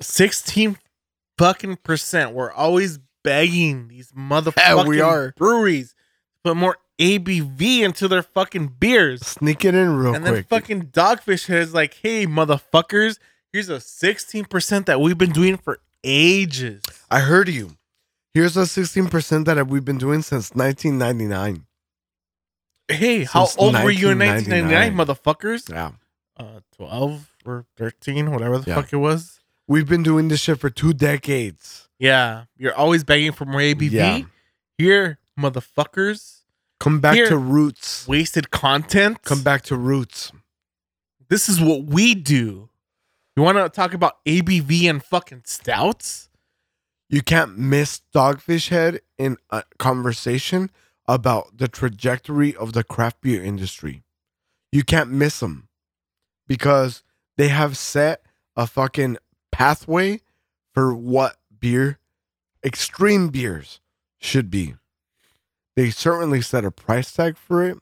16 0.00 0.78
fucking 1.38 1.76
percent. 1.76 2.32
We're 2.34 2.52
always 2.52 2.98
begging 3.22 3.88
these 3.88 4.12
motherfucking 4.12 4.52
Yeah, 4.56 4.84
we 4.84 5.00
are. 5.00 5.32
breweries 5.36 5.90
to 6.34 6.50
put 6.50 6.56
more 6.56 6.76
ABV 6.98 7.80
into 7.80 8.08
their 8.08 8.22
fucking 8.22 8.74
beers. 8.78 9.26
Sneak 9.26 9.64
it 9.64 9.74
in 9.74 9.96
real 9.96 10.14
and 10.14 10.24
then 10.24 10.44
fucking 10.44 10.86
Dogfish 10.88 11.46
Head 11.46 11.62
is 11.62 11.74
like, 11.74 11.94
hey, 12.02 12.26
motherfuckers, 12.26 13.18
here's 13.52 13.68
a 13.68 13.78
16% 13.78 14.86
that 14.86 15.00
we've 15.00 15.18
been 15.18 15.32
doing 15.32 15.56
for 15.56 15.80
ages. 16.04 16.82
I 17.10 17.20
heard 17.20 17.48
you. 17.48 17.76
Here's 18.32 18.56
a 18.56 18.62
16% 18.62 19.44
that 19.46 19.66
we've 19.68 19.84
been 19.84 19.98
doing 19.98 20.22
since 20.22 20.50
1999. 20.54 21.66
Hey, 22.88 23.24
how 23.24 23.44
Since 23.46 23.58
old 23.58 23.74
were 23.82 23.90
you 23.90 24.10
in 24.10 24.18
1999. 24.18 24.94
1999, 24.98 25.16
motherfuckers? 25.64 25.70
Yeah. 25.70 25.92
Uh, 26.36 26.60
12 26.76 27.30
or 27.46 27.64
13, 27.76 28.30
whatever 28.30 28.58
the 28.58 28.70
Yeah. 28.70 28.74
fuck 28.76 28.92
it 28.92 28.96
was. 28.96 29.40
We've 29.66 29.88
been 29.88 30.02
doing 30.02 30.28
this 30.28 30.40
shit 30.40 30.60
for 30.60 30.68
two 30.68 30.92
decades. 30.92 31.88
Yeah, 31.98 32.44
you're 32.58 32.74
always 32.74 33.02
begging 33.04 33.32
for 33.32 33.46
more 33.46 33.60
ABV. 33.62 33.92
Yeah. 33.92 34.20
Here, 34.76 35.18
motherfuckers, 35.38 36.40
Come 36.80 37.00
back 37.00 37.14
Here. 37.14 37.28
to 37.28 37.36
roots. 37.36 38.06
wasted 38.06 38.50
content. 38.50 39.22
Come 39.22 39.42
back 39.42 39.62
to 39.62 39.76
roots. 39.76 40.32
This 41.28 41.48
is 41.48 41.60
what 41.60 41.84
we 41.84 42.14
do. 42.14 42.68
You 43.36 43.42
want 43.42 43.58
to 43.58 43.68
talk 43.68 43.94
about 43.94 44.24
ABV 44.26 44.88
and 44.88 45.02
fucking 45.02 45.42
stouts? 45.44 46.28
You 47.08 47.22
can't 47.22 47.58
miss 47.58 48.02
Dogfish 48.14 48.68
Head 48.68 49.00
in 49.18 49.36
a 49.50 49.64
conversation 49.78 50.70
about 51.06 51.58
the 51.58 51.68
trajectory 51.68 52.54
of 52.54 52.72
the 52.72 52.84
craft 52.84 53.20
beer 53.20 53.42
industry. 53.42 54.02
You 54.72 54.84
can't 54.84 55.10
miss 55.10 55.40
them 55.40 55.68
because 56.46 57.02
they 57.36 57.48
have 57.48 57.76
set 57.76 58.22
a 58.56 58.66
fucking 58.66 59.18
pathway 59.52 60.20
for 60.72 60.94
what 60.94 61.36
beer, 61.60 61.98
extreme 62.64 63.28
beers, 63.28 63.80
should 64.18 64.50
be. 64.50 64.74
They 65.76 65.90
certainly 65.90 66.40
set 66.40 66.64
a 66.64 66.70
price 66.70 67.12
tag 67.12 67.36
for 67.36 67.64
it, 67.64 67.78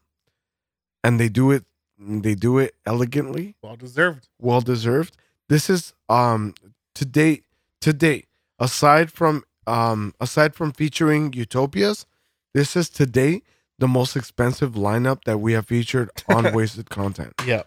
and 1.05 1.21
they 1.21 1.29
do 1.29 1.51
it. 1.51 1.65
They 1.99 2.35
do 2.35 2.59
it 2.59 2.75
elegantly 2.87 3.55
Well 3.63 3.77
deserved. 3.77 4.29
well 4.41 4.61
deserved. 4.61 5.17
This 5.49 5.69
is 5.71 5.95
um 6.09 6.55
to 6.95 7.05
date 7.05 7.45
to 7.83 7.93
date 7.93 8.27
aside 8.59 9.11
from 9.13 9.45
um 9.67 10.15
aside 10.21 10.55
from 10.55 10.73
featuring 10.73 11.33
utopias, 11.33 12.07
this 12.55 12.75
is 12.77 12.89
to 12.91 13.07
date 13.07 13.45
the 13.79 13.87
most 13.89 14.17
expensive 14.17 14.73
lineup 14.73 15.25
that 15.25 15.39
we 15.39 15.53
have 15.53 15.67
featured 15.67 16.11
on 16.29 16.53
wasted 16.55 16.89
content. 16.91 17.35
Yeah. 17.47 17.63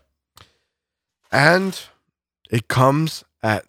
And 1.31 1.79
it 2.49 2.67
comes 2.67 3.23
at 3.43 3.65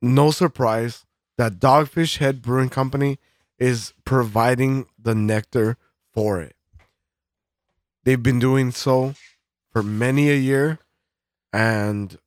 no 0.00 0.30
surprise 0.30 1.04
that 1.36 1.58
Dogfish 1.60 2.18
Head 2.18 2.42
Brewing 2.42 2.68
Company 2.68 3.18
is 3.58 3.92
providing 4.04 4.86
the 4.98 5.14
nectar 5.14 5.76
for 6.14 6.40
it. 6.40 6.54
They've 8.04 8.22
been 8.22 8.38
doing 8.38 8.70
so 8.70 9.14
for 9.72 9.82
many 9.82 10.30
a 10.30 10.36
year 10.36 10.78
and 11.52 12.18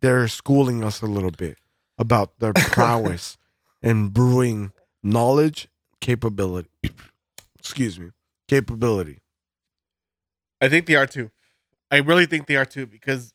they're 0.00 0.28
schooling 0.28 0.82
us 0.82 1.00
a 1.00 1.06
little 1.06 1.30
bit 1.30 1.58
about 1.98 2.38
their 2.38 2.52
prowess 2.54 3.36
in 3.82 4.08
brewing 4.08 4.72
knowledge, 5.02 5.68
capability. 6.00 6.70
Excuse 7.58 7.98
me. 7.98 8.10
Capability. 8.48 9.18
I 10.60 10.68
think 10.68 10.86
they 10.86 10.96
are 10.96 11.06
too. 11.06 11.30
I 11.90 11.98
really 11.98 12.26
think 12.26 12.46
they 12.46 12.56
are 12.56 12.64
too 12.64 12.86
because 12.86 13.32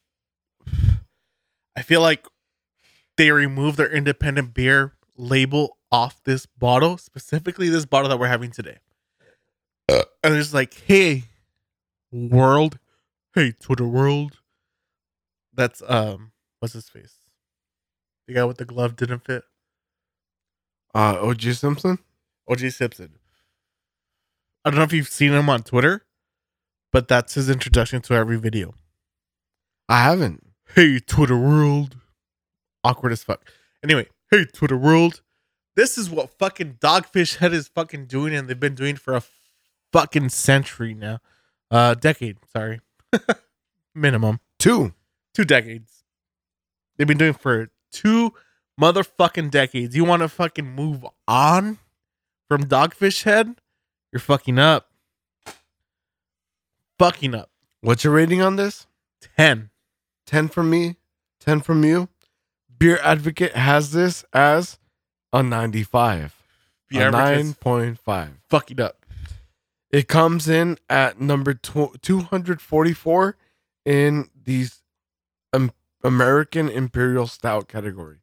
I 1.76 1.82
feel 1.82 2.02
like 2.02 2.28
they 3.18 3.32
remove 3.32 3.76
their 3.76 3.92
independent 3.92 4.54
beer 4.54 4.94
label 5.16 5.78
off 5.92 6.22
this 6.24 6.46
bottle, 6.46 6.98
specifically 6.98 7.70
this 7.70 7.86
bottle 7.86 8.10
that 8.10 8.20
we're 8.20 8.28
having 8.28 8.52
today. 8.52 8.78
And 9.90 10.36
it's 10.36 10.54
like, 10.54 10.74
hey, 10.86 11.24
world, 12.12 12.80
hey, 13.36 13.52
Twitter 13.52 13.88
world. 13.88 14.40
That's 15.54 15.82
um, 15.88 16.32
what's 16.60 16.74
his 16.74 16.90
face? 16.90 17.16
The 18.28 18.34
guy 18.34 18.46
with 18.46 18.58
the 18.58 18.66
glove 18.66 18.96
didn't 18.96 19.26
fit. 19.26 19.44
Uh, 20.96 21.18
O.J. 21.20 21.54
Simpson. 21.54 22.00
O.J. 22.48 22.70
Simpson. 22.70 23.18
I 24.64 24.70
don't 24.70 24.78
know 24.78 24.84
if 24.84 24.94
you've 24.94 25.10
seen 25.10 25.34
him 25.34 25.50
on 25.50 25.64
Twitter, 25.64 26.06
but 26.94 27.08
that's 27.08 27.34
his 27.34 27.50
introduction 27.50 28.02
to 28.04 28.14
every 28.14 28.38
video. 28.38 28.74
I 29.90 30.04
haven't. 30.04 30.48
Hey, 30.76 31.00
Twitter 31.00 31.38
world. 31.38 31.98
Awkward 32.84 33.12
as 33.12 33.24
fuck. 33.24 33.46
Anyway, 33.84 34.08
hey, 34.32 34.46
Twitter 34.46 34.78
world. 34.78 35.22
This 35.76 35.98
is 35.98 36.10
what 36.10 36.38
fucking 36.40 36.78
Dogfish 36.80 37.38
Head 37.38 37.54
is 37.54 37.68
fucking 37.68 38.06
doing, 38.06 38.34
and 38.34 38.48
they've 38.48 38.60
been 38.60 38.76
doing 38.76 38.96
for 38.96 39.16
a 39.16 39.22
fucking 39.94 40.30
century 40.30 40.94
now. 40.94 41.20
Uh, 41.72 41.94
decade, 41.94 42.38
sorry. 42.52 42.82
Minimum. 43.96 44.40
Two. 44.60 44.94
Two 45.34 45.46
decades. 45.46 46.04
They've 46.98 47.08
been 47.08 47.18
doing 47.18 47.34
for 47.34 47.70
two 47.92 48.34
motherfucking 48.80 49.52
decades. 49.52 49.96
You 49.96 50.04
want 50.04 50.22
to 50.22 50.30
fucking 50.30 50.76
move 50.76 51.06
on 51.28 51.78
from 52.50 52.66
Dogfish 52.66 53.24
Head? 53.24 53.56
You're 54.12 54.20
fucking 54.20 54.60
up. 54.60 54.90
Fucking 57.00 57.34
up. 57.34 57.50
What's 57.82 58.04
your 58.04 58.14
rating 58.14 58.42
on 58.42 58.56
this? 58.56 58.88
10. 59.38 59.70
10 60.26 60.48
from 60.50 60.70
me, 60.70 60.96
10 61.40 61.62
from 61.62 61.84
you. 61.84 62.10
Beer 62.78 63.00
Advocate 63.04 63.56
has 63.56 63.92
this 63.92 64.24
as 64.34 64.78
a 65.32 65.42
95. 65.44 66.36
The 66.90 67.00
a 67.00 67.02
average 67.08 67.46
is 67.46 67.54
9.5. 67.56 68.30
fucking 68.50 68.80
up. 68.80 69.03
It 69.94 70.08
comes 70.08 70.50
in 70.50 70.80
at 70.90 71.22
number 71.22 71.54
tw- 71.54 72.02
244 72.02 73.38
in 73.86 74.28
the 74.44 74.66
um, 75.54 75.72
American 76.04 76.68
Imperial 76.68 77.28
Stout 77.28 77.68
category. 77.68 78.18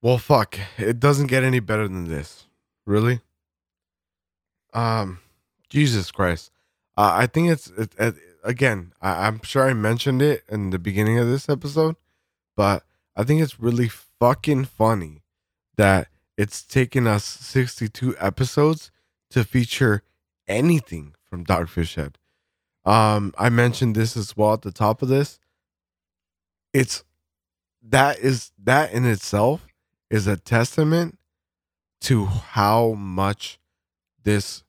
Well, 0.00 0.16
fuck. 0.16 0.58
It 0.78 0.98
doesn't 0.98 1.26
get 1.26 1.44
any 1.44 1.60
better 1.60 1.86
than 1.86 2.08
this. 2.08 2.46
Really? 2.86 3.20
Um, 4.72 5.18
Jesus 5.68 6.10
Christ. 6.10 6.50
Uh, 6.96 7.12
I 7.12 7.26
think 7.26 7.50
it's, 7.50 7.66
it, 7.68 7.92
it, 7.98 8.14
again, 8.42 8.94
I, 9.02 9.26
I'm 9.26 9.42
sure 9.42 9.68
I 9.68 9.74
mentioned 9.74 10.22
it 10.22 10.42
in 10.48 10.70
the 10.70 10.78
beginning 10.78 11.18
of 11.18 11.26
this 11.28 11.50
episode, 11.50 11.96
but 12.56 12.82
I 13.14 13.24
think 13.24 13.42
it's 13.42 13.60
really 13.60 13.88
fucking 14.22 14.64
funny 14.64 15.24
that 15.76 16.06
it's 16.38 16.62
taken 16.62 17.08
us 17.08 17.24
62 17.24 18.14
episodes 18.20 18.92
to 19.28 19.42
feature 19.42 20.04
anything 20.46 21.12
from 21.24 21.44
Dogfish 21.44 21.96
Head. 21.96 22.18
Um, 22.84 23.34
I 23.36 23.48
mentioned 23.48 23.96
this 23.96 24.16
as 24.16 24.36
well 24.36 24.52
at 24.52 24.62
the 24.62 24.70
top 24.70 25.02
of 25.02 25.08
this. 25.08 25.40
It's 26.72 27.02
that 27.82 28.20
is 28.20 28.52
that 28.62 28.92
in 28.92 29.06
itself 29.06 29.66
is 30.08 30.28
a 30.28 30.36
testament 30.36 31.18
to 32.02 32.26
how 32.26 32.92
much 32.92 33.58
this 34.22 34.62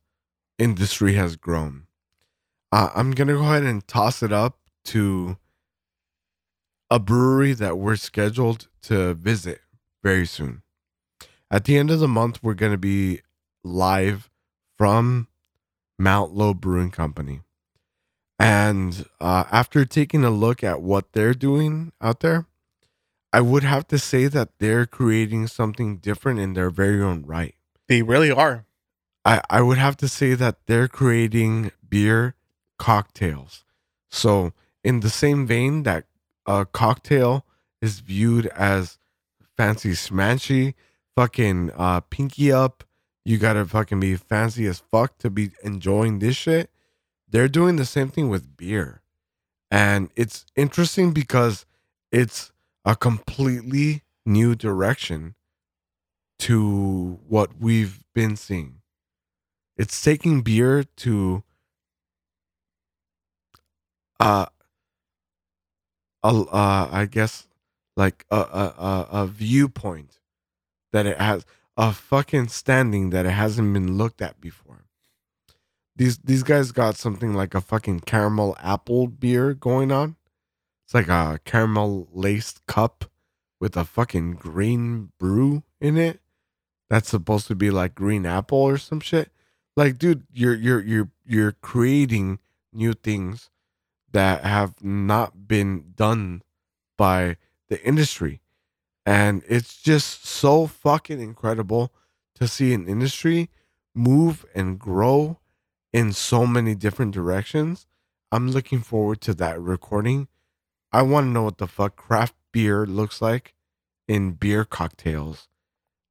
industry 0.58 1.14
has 1.14 1.36
grown. 1.36 1.86
Uh, 2.72 2.90
I'm 2.96 3.12
gonna 3.12 3.34
go 3.34 3.42
ahead 3.42 3.62
and 3.62 3.88
toss 3.88 4.24
it 4.24 4.32
up 4.34 4.58
to 4.86 5.38
a 6.94 6.99
brewery 6.99 7.53
that 7.53 7.80
we're 7.80 7.95
scheduled 7.95 8.68
to 8.84 9.15
visit 9.15 9.61
very 10.03 10.28
soon. 10.28 10.61
At 11.49 11.65
the 11.65 11.76
end 11.76 11.90
of 11.90 11.99
the 11.99 12.07
month, 12.07 12.44
we're 12.44 12.53
gonna 12.53 12.78
be 12.78 13.22
live 13.64 14.30
from 14.78 15.28
Mount 15.98 16.36
Lowe 16.36 16.53
Brewing 16.53 16.91
Company. 16.91 17.41
And 18.38 19.06
uh, 19.20 19.45
after 19.52 19.86
taking 19.86 20.24
a 20.24 20.30
look 20.30 20.64
at 20.64 20.84
what 20.84 21.14
they're 21.14 21.34
doing 21.34 21.94
out 21.99 22.20
there, 22.20 22.45
I 23.32 23.41
would 23.41 23.64
have 23.64 23.88
to 23.88 23.98
say 23.98 24.28
that 24.28 24.49
they're 24.60 24.86
creating 24.86 25.48
something 25.48 25.98
different 25.98 26.40
in 26.40 26.53
their 26.53 26.70
very 26.70 27.02
own 27.02 27.26
right. 27.26 27.56
They 27.88 28.03
really 28.03 28.30
are. 28.30 28.68
I, 29.26 29.41
I 29.49 29.64
would 29.64 29.80
have 29.80 29.98
to 29.98 30.07
say 30.07 30.36
that 30.36 30.57
they're 30.68 30.88
creating 30.88 31.72
beer 31.90 32.36
cocktails. 32.78 33.64
So, 34.11 34.53
in 34.84 34.99
the 34.99 35.10
same 35.10 35.48
vein 35.48 35.82
that 35.84 36.06
a 36.45 36.65
cocktail 36.65 37.45
is 37.82 37.99
viewed 37.99 38.48
as 38.48 38.98
fancy 39.56 39.91
smanchy, 39.91 40.74
fucking 41.15 41.72
uh, 41.76 42.02
pinky 42.02 42.52
up, 42.52 42.84
you 43.26 43.38
gotta 43.38 43.65
fucking 43.65 43.99
be 43.99 44.15
fancy 44.15 44.65
as 44.65 44.84
fuck 44.91 45.18
to 45.20 45.30
be 45.30 45.52
enjoying 45.64 46.20
this 46.20 46.36
shit. 46.36 46.70
They're 47.30 47.48
doing 47.48 47.78
the 47.78 47.86
same 47.86 48.10
thing 48.10 48.30
with 48.30 48.57
beer. 48.57 49.02
And 49.72 50.10
it's 50.15 50.45
interesting 50.56 51.14
because 51.14 51.65
it's 52.11 52.52
a 52.86 52.95
completely 52.95 54.03
new 54.26 54.56
direction 54.56 55.36
to 56.40 57.20
what 57.28 57.57
we've 57.60 58.03
been 58.14 58.36
seeing. 58.36 58.82
It's 59.78 59.99
taking 60.02 60.41
beer 60.41 60.84
to 60.98 61.44
uh, 64.20 64.45
a, 66.24 66.28
uh 66.30 66.90
I 66.91 67.06
guess 67.06 67.48
like 67.95 68.26
a, 68.32 68.38
a 68.38 68.76
a 68.78 69.08
a 69.24 69.28
viewpoint 69.28 70.20
that 70.91 71.06
it 71.06 71.18
has 71.20 71.45
a 71.78 71.91
fucking 71.91 72.48
standing 72.50 73.10
that 73.12 73.26
it 73.26 73.32
hasn't 73.32 73.74
been 73.74 73.98
looked 73.98 74.22
at 74.22 74.40
before. 74.40 74.86
These 75.95 76.20
these 76.20 76.44
guys 76.44 76.72
got 76.72 76.95
something 76.98 77.34
like 77.34 77.54
a 77.54 77.62
fucking 77.62 78.02
caramel 78.02 78.56
apple 78.60 79.08
beer 79.08 79.54
going 79.54 79.91
on. 79.91 80.16
It's 80.86 80.94
like 80.94 81.08
a 81.08 81.40
caramel 81.45 82.08
laced 82.12 82.66
cup 82.68 83.06
with 83.60 83.78
a 83.78 83.86
fucking 83.86 84.34
green 84.34 85.12
brew 85.20 85.64
in 85.80 85.98
it. 85.98 86.20
That's 86.90 87.10
supposed 87.10 87.48
to 87.48 87.56
be 87.56 87.72
like 87.72 87.95
green 87.95 88.26
apple 88.26 88.58
or 88.60 88.78
some 88.78 89.00
shit. 89.00 89.32
Like, 89.76 89.98
dude, 89.98 90.26
you're 90.34 90.56
you're 90.56 90.82
you're 90.82 91.10
you're 91.26 91.52
creating 91.54 92.40
new 92.72 92.94
things 92.94 93.50
that 94.14 94.44
have 94.44 94.84
not 94.84 95.48
been 95.48 95.94
done 95.95 96.44
by 96.98 97.38
the 97.69 97.84
industry. 97.84 98.41
And 99.06 99.44
it's 99.48 99.81
just 99.81 100.26
so 100.26 100.68
fucking 100.68 101.19
incredible 101.19 101.91
to 102.35 102.48
see 102.48 102.73
an 102.73 102.88
industry 102.88 103.49
move 103.94 104.45
and 104.56 104.80
grow 104.80 105.40
in 105.91 106.14
so 106.14 106.45
many 106.48 106.76
different 106.76 107.14
directions. 107.14 107.85
I'm 108.31 108.49
looking 108.49 108.81
forward 108.81 109.22
to 109.22 109.34
that 109.35 109.60
recording. 109.60 110.27
I 110.91 111.02
want 111.02 111.27
to 111.27 111.31
know 111.31 111.44
what 111.44 111.57
the 111.57 111.68
fuck 111.68 111.95
craft 111.95 112.35
beer 112.52 112.85
looks 112.85 113.22
like 113.22 113.53
in 114.07 114.31
beer 114.31 114.65
cocktails 114.65 115.48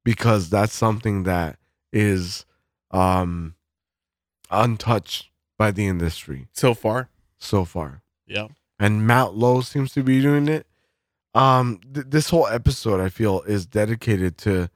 because 0.03 0.49
that's 0.49 0.73
something 0.73 1.23
that 1.23 1.57
is 1.91 2.45
um 2.91 3.55
untouched 4.51 5.29
by 5.57 5.71
the 5.71 5.87
industry 5.87 6.47
So 6.53 6.73
far. 6.73 7.09
So 7.43 7.65
far 7.65 8.01
Yeah. 8.25 8.47
and 8.79 9.05
Matt 9.07 9.33
Lowe 9.35 9.61
seems 9.61 9.91
to 9.93 10.03
be 10.03 10.21
doing 10.21 10.47
it. 10.47 10.65
Um, 11.35 11.79
th- 11.93 12.07
this 12.09 12.29
whole 12.29 12.47
episode 12.47 12.99
I 12.99 13.09
feel 13.09 13.41
is 13.41 13.65
dedicated 13.65 14.37
to 14.39 14.69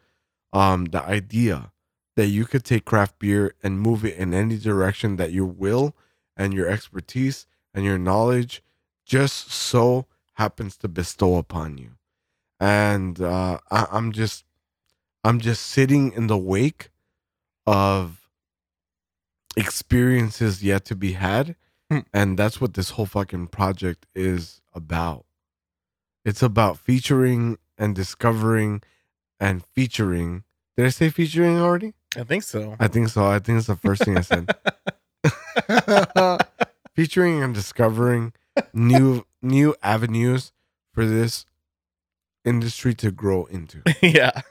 um 0.53 0.85
the 0.85 1.03
idea 1.03 1.71
that 2.15 2.27
you 2.27 2.45
could 2.45 2.63
take 2.63 2.83
craft 2.85 3.19
beer 3.19 3.53
and 3.61 3.79
move 3.79 4.03
it 4.03 4.15
in 4.17 4.33
any 4.33 4.57
direction 4.57 5.17
that 5.17 5.31
your 5.31 5.45
will 5.45 5.95
and 6.35 6.53
your 6.53 6.67
expertise 6.67 7.45
and 7.73 7.85
your 7.85 7.97
knowledge 7.99 8.63
just 9.05 9.51
so 9.51 10.07
happens 10.33 10.77
to 10.77 10.87
bestow 10.87 11.35
upon 11.37 11.77
you. 11.77 11.91
And 12.59 13.21
uh, 13.21 13.59
I- 13.69 13.87
I'm 13.91 14.11
just, 14.11 14.45
I'm 15.23 15.39
just 15.39 15.63
sitting 15.67 16.11
in 16.11 16.25
the 16.27 16.37
wake 16.37 16.89
of 17.67 18.29
experiences 19.55 20.63
yet 20.63 20.85
to 20.85 20.95
be 20.95 21.13
had 21.13 21.55
Hmm. 21.89 21.99
and 22.13 22.37
that's 22.37 22.59
what 22.59 22.73
this 22.73 22.91
whole 22.91 23.05
fucking 23.05 23.47
project 23.47 24.05
is 24.13 24.61
about. 24.73 25.25
It's 26.25 26.43
about 26.43 26.77
featuring 26.77 27.57
and 27.77 27.95
discovering 27.95 28.81
and 29.39 29.63
featuring. 29.63 30.43
Did 30.75 30.87
I 30.87 30.89
say 30.89 31.09
featuring 31.09 31.59
already? 31.59 31.93
I 32.17 32.23
think 32.23 32.43
so. 32.43 32.75
I 32.79 32.87
think 32.87 33.09
so. 33.09 33.25
I 33.25 33.39
think 33.39 33.59
it's 33.59 33.67
the 33.67 33.75
first 33.75 34.03
thing 34.03 34.17
I 34.17 34.21
said. 34.21 34.49
featuring 36.95 37.41
and 37.43 37.53
discovering 37.53 38.33
new 38.73 39.25
new 39.41 39.75
avenues 39.83 40.51
for 40.93 41.05
this 41.05 41.45
industry 42.43 42.93
to 42.95 43.11
grow 43.11 43.45
into. 43.45 43.81
yeah. 44.01 44.41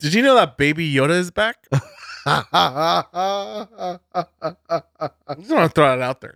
Did 0.00 0.14
you 0.14 0.22
know 0.22 0.34
that 0.34 0.56
Baby 0.56 0.92
Yoda 0.92 1.10
is 1.10 1.30
back? 1.30 1.66
I 2.26 2.54
just 5.38 5.50
want 5.50 5.70
to 5.70 5.74
throw 5.74 5.94
it 5.94 6.02
out 6.02 6.20
there. 6.20 6.34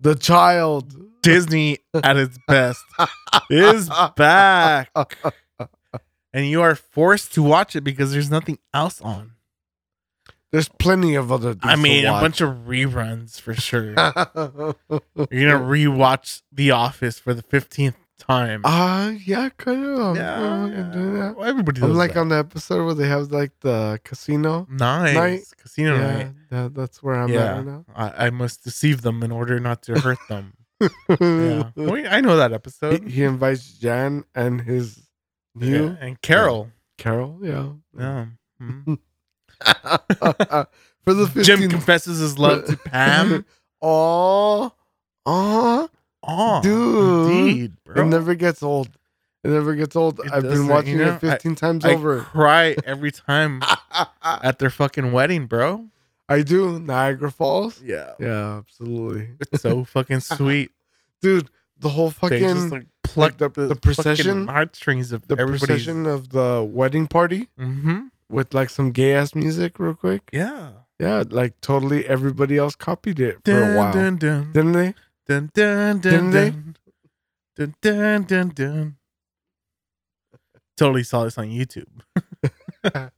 the 0.00 0.14
child. 0.14 0.94
Disney 1.22 1.78
at 1.94 2.18
its 2.18 2.38
best 2.46 2.84
is 3.48 3.88
back. 4.14 4.90
And 6.34 6.46
you 6.46 6.60
are 6.60 6.74
forced 6.74 7.32
to 7.32 7.42
watch 7.42 7.74
it 7.74 7.80
because 7.80 8.12
there's 8.12 8.30
nothing 8.30 8.58
else 8.74 9.00
on. 9.00 9.32
There's 10.52 10.68
plenty 10.68 11.14
of 11.14 11.32
other. 11.32 11.56
I 11.62 11.76
mean, 11.76 12.02
to 12.04 12.10
a 12.16 12.20
bunch 12.20 12.42
of 12.42 12.50
reruns 12.66 13.40
for 13.40 13.54
sure. 13.54 13.86
You're 13.86 13.94
gonna 13.96 14.74
rewatch 15.64 16.42
The 16.52 16.72
Office 16.72 17.18
for 17.18 17.32
the 17.32 17.42
fifteenth 17.42 17.96
time. 18.26 18.62
Ah, 18.64 19.10
yeah, 19.24 19.48
kind 19.56 19.84
of. 19.86 20.16
yeah, 20.16 20.66
yeah. 20.68 21.30
Well, 21.32 21.44
everybody 21.48 21.80
does 21.80 21.90
I'm 21.90 21.96
like 21.96 22.14
that. 22.14 22.20
on 22.20 22.28
the 22.28 22.36
episode 22.38 22.84
where 22.84 22.94
they 22.94 23.08
have 23.08 23.30
like 23.32 23.52
the 23.60 24.00
casino. 24.04 24.66
nice 24.70 25.14
night. 25.14 25.42
casino 25.58 25.96
yeah, 25.96 26.12
night. 26.16 26.32
that, 26.50 26.74
that's 26.74 27.02
where 27.02 27.14
I'm 27.16 27.28
Yeah. 27.30 27.44
at 27.44 27.56
right 27.56 27.66
now. 27.66 27.84
I, 27.94 28.26
I 28.26 28.30
must 28.30 28.64
deceive 28.64 29.02
them 29.02 29.22
in 29.22 29.30
order 29.32 29.58
not 29.60 29.82
to 29.84 30.00
hurt 30.00 30.18
them. 30.28 30.54
yeah, 31.20 31.70
Wait, 31.76 32.06
I 32.06 32.20
know 32.20 32.36
that 32.36 32.52
episode. 32.52 33.08
he 33.08 33.22
invites 33.24 33.72
Jan 33.78 34.24
and 34.34 34.60
his 34.60 35.08
new 35.54 35.86
Yeah, 35.88 35.96
and 36.00 36.20
Carol. 36.20 36.70
Carol. 36.98 37.38
Yeah. 37.42 37.68
Yeah. 37.96 38.26
Mhm. 38.60 38.98
For 41.04 41.12
the 41.12 41.26
15th. 41.26 41.44
Jim 41.44 41.68
confesses 41.70 42.18
his 42.18 42.38
love 42.38 42.66
to 42.66 42.76
Pam. 42.76 43.44
Oh, 43.86 44.72
oh, 45.26 45.90
Oh, 46.26 46.60
Dude. 46.62 47.30
indeed, 47.30 47.72
it 47.96 48.04
never 48.06 48.34
gets 48.34 48.62
old. 48.62 48.88
It 49.42 49.48
never 49.50 49.74
gets 49.74 49.94
old. 49.94 50.20
It 50.20 50.32
I've 50.32 50.42
been 50.42 50.68
watching 50.68 50.98
you 50.98 51.04
know, 51.04 51.14
it 51.14 51.20
15 51.20 51.54
times 51.54 51.84
I 51.84 51.92
over. 51.94 52.20
cry 52.20 52.76
every 52.86 53.12
time 53.26 53.62
at 54.22 54.58
their 54.58 54.70
fucking 54.70 55.12
wedding, 55.12 55.46
bro. 55.46 55.86
I 56.28 56.40
do. 56.42 56.78
Niagara 56.80 57.30
Falls. 57.30 57.82
Yeah, 57.82 58.14
Yeah, 58.18 58.56
absolutely. 58.58 59.28
it's 59.40 59.60
so 59.62 59.84
fucking 59.96 60.20
sweet. 60.20 60.70
Dude, 61.20 61.50
the 61.78 61.90
whole 61.90 62.08
they 62.28 62.40
just 62.40 62.54
fucking 62.54 62.70
like 62.70 62.86
pluck 63.02 63.36
the- 63.36 63.50
the, 63.50 63.66
the 63.66 63.76
procession- 63.76 64.26
fucking 64.26 64.46
heartstrings 64.46 65.12
of 65.12 65.28
the 65.28 65.36
procession 65.36 66.06
of 66.06 66.30
the 66.30 66.66
wedding 66.66 67.06
party 67.06 67.48
Mm-hmm. 67.60 68.06
with 68.30 68.54
like 68.54 68.70
some 68.70 68.92
gay 68.92 69.12
ass 69.14 69.34
music 69.34 69.78
real 69.78 69.94
quick. 69.94 70.22
Yeah. 70.32 70.70
Yeah, 70.98 71.24
like 71.28 71.60
totally 71.60 72.06
everybody 72.06 72.56
else 72.56 72.76
copied 72.76 73.20
it 73.20 73.34
for 73.44 73.50
Dun, 73.52 73.72
a 73.74 73.76
while. 73.76 73.92
dun, 73.92 74.16
dun, 74.16 74.52
Didn't 74.52 74.72
they? 74.72 74.94
Dun, 75.26 75.50
dun, 75.54 76.00
dun, 76.00 76.30
dun, 76.30 76.76
dun, 77.56 77.74
dun, 77.80 78.22
dun, 78.24 78.48
dun. 78.48 78.96
Totally 80.76 81.04
saw 81.04 81.24
this 81.24 81.38
on 81.38 81.50
YouTube. 81.50 82.02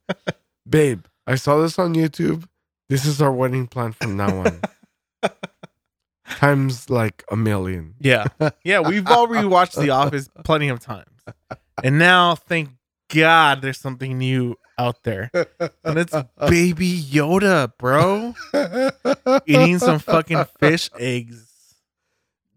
Babe, 0.69 1.05
I 1.25 1.35
saw 1.35 1.61
this 1.61 1.79
on 1.79 1.95
YouTube. 1.95 2.47
This 2.89 3.05
is 3.05 3.21
our 3.21 3.31
wedding 3.31 3.67
plan 3.67 3.93
from 3.93 4.15
now 4.15 4.45
on. 4.45 4.61
Times 6.29 6.89
like 6.89 7.23
a 7.31 7.35
million. 7.35 7.95
Yeah. 7.99 8.27
Yeah, 8.63 8.81
we've 8.81 9.07
all 9.07 9.27
rewatched 9.27 9.79
The 9.79 9.89
Office 9.89 10.29
plenty 10.43 10.69
of 10.69 10.79
times. 10.79 11.23
And 11.83 11.97
now, 11.97 12.35
thank 12.35 12.69
God, 13.13 13.61
there's 13.61 13.79
something 13.79 14.17
new 14.17 14.55
out 14.77 15.03
there. 15.03 15.31
And 15.83 15.97
it's 15.97 16.13
Baby 16.47 17.01
Yoda, 17.01 17.71
bro. 17.79 18.35
Eating 19.45 19.79
some 19.79 19.99
fucking 19.99 20.43
fish 20.59 20.89
eggs. 20.99 21.46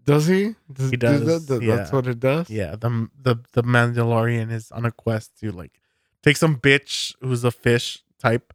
Does 0.04 0.26
he? 0.26 0.54
Does, 0.72 0.90
He 0.90 0.96
do 0.96 1.06
does, 1.06 1.46
that? 1.46 1.52
Th- 1.60 1.68
yeah. 1.68 1.76
That's 1.76 1.92
what 1.92 2.06
it 2.06 2.20
does? 2.20 2.48
Yeah, 2.50 2.76
the 2.76 3.08
the 3.20 3.36
the 3.52 3.62
Mandalorian 3.62 4.50
is 4.50 4.70
on 4.72 4.84
a 4.84 4.90
quest 4.90 5.38
to 5.40 5.52
like 5.52 5.80
take 6.22 6.36
some 6.36 6.56
bitch 6.56 7.14
who's 7.20 7.44
a 7.44 7.50
fish 7.50 8.02
type 8.18 8.52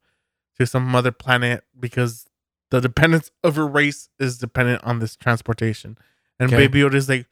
to 0.57 0.65
some 0.65 0.95
other 0.95 1.11
planet 1.11 1.63
because 1.79 2.27
the 2.71 2.81
dependence 2.81 3.31
of 3.43 3.55
her 3.57 3.67
race 3.67 4.09
is 4.19 4.37
dependent 4.37 4.83
on 4.83 4.99
this 4.99 5.15
transportation. 5.15 5.97
And 6.39 6.51
Okay. 6.51 6.67
Baby 6.67 6.79
Yoda 6.79 6.95
is 6.95 7.07
like 7.09 7.27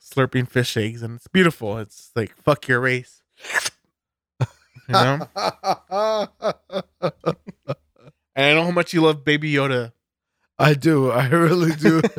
slurping 0.00 0.48
fish 0.48 0.76
eggs, 0.76 1.02
and 1.02 1.16
it's 1.16 1.26
beautiful. 1.28 1.78
It's 1.78 2.10
like 2.14 2.34
fuck 2.36 2.66
your 2.68 2.80
race, 2.80 3.22
you 4.40 4.46
know. 4.92 5.28
and 5.36 6.28
I 8.36 8.54
know 8.54 8.64
how 8.64 8.70
much 8.70 8.92
you 8.94 9.02
love 9.02 9.24
Baby 9.24 9.52
Yoda. 9.52 9.92
I 10.60 10.74
do. 10.74 11.10
I 11.10 11.26
really 11.28 11.74
do. 11.74 12.02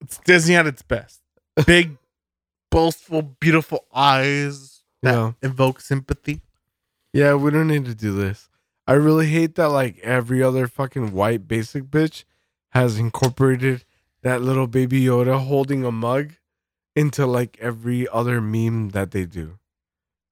it's 0.00 0.18
Disney 0.24 0.56
at 0.56 0.66
its 0.66 0.82
best. 0.82 1.20
Big, 1.64 1.96
boastful, 2.70 3.22
beautiful 3.22 3.84
eyes 3.94 4.82
that 5.02 5.14
yeah. 5.14 5.32
evoke 5.42 5.80
sympathy. 5.80 6.40
Yeah, 7.12 7.34
we 7.34 7.52
don't 7.52 7.68
need 7.68 7.84
to 7.84 7.94
do 7.94 8.12
this. 8.12 8.48
I 8.88 8.94
really 8.94 9.28
hate 9.28 9.54
that 9.54 9.68
like 9.68 9.98
every 10.00 10.42
other 10.42 10.66
fucking 10.66 11.12
white 11.12 11.46
basic 11.46 11.84
bitch 11.84 12.24
has 12.70 12.98
incorporated 12.98 13.84
that 14.22 14.42
little 14.42 14.66
baby 14.66 15.02
Yoda 15.02 15.38
holding 15.38 15.84
a 15.84 15.92
mug 15.92 16.32
into 16.96 17.24
like 17.24 17.56
every 17.60 18.08
other 18.08 18.40
meme 18.40 18.88
that 18.90 19.12
they 19.12 19.26
do. 19.26 19.58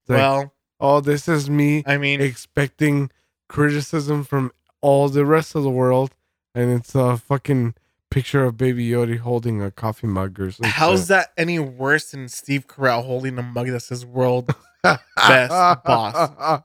It's 0.03 0.11
like, 0.11 0.19
well, 0.19 0.55
oh, 0.81 1.01
this 1.01 1.29
is 1.29 1.49
me 1.49 1.85
I 1.87 1.99
mean, 1.99 2.21
expecting 2.21 3.11
criticism 3.49 4.25
from 4.25 4.53
all 4.81 5.09
the 5.09 5.25
rest 5.25 5.55
of 5.55 5.63
the 5.63 5.71
world, 5.71 6.15
and 6.55 6.71
it's 6.73 6.95
a 6.95 7.17
fucking 7.17 7.75
picture 8.11 8.45
of 8.45 8.57
Baby 8.57 8.89
Yoda 8.89 9.19
holding 9.19 9.63
a 9.63 9.71
coffee 9.71 10.07
mug 10.07 10.39
or 10.41 10.51
something. 10.51 10.71
how's 10.71 11.09
that 11.09 11.33
any 11.37 11.59
worse 11.59 12.13
than 12.13 12.29
Steve 12.29 12.67
Carell 12.67 13.05
holding 13.05 13.39
a 13.39 13.43
mug 13.43 13.69
that 13.69 13.81
says 13.81 14.07
"World"? 14.07 14.55
best 14.83 15.85
boss? 15.85 16.63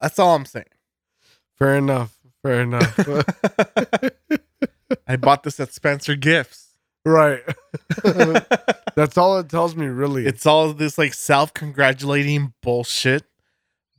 That's 0.00 0.18
all 0.18 0.34
I'm 0.34 0.46
saying. 0.46 0.64
Fair 1.58 1.76
enough. 1.76 2.16
Fair 2.42 2.62
enough. 2.62 2.98
I 5.06 5.16
bought 5.16 5.42
this 5.42 5.60
at 5.60 5.72
Spencer 5.72 6.16
Gifts. 6.16 6.68
right. 7.04 7.42
That's 8.96 9.16
all 9.16 9.38
it 9.38 9.48
tells 9.48 9.76
me, 9.76 9.86
really. 9.86 10.26
It's 10.26 10.46
all 10.46 10.72
this 10.72 10.98
like 10.98 11.14
self-congratulating 11.14 12.54
bullshit 12.62 13.24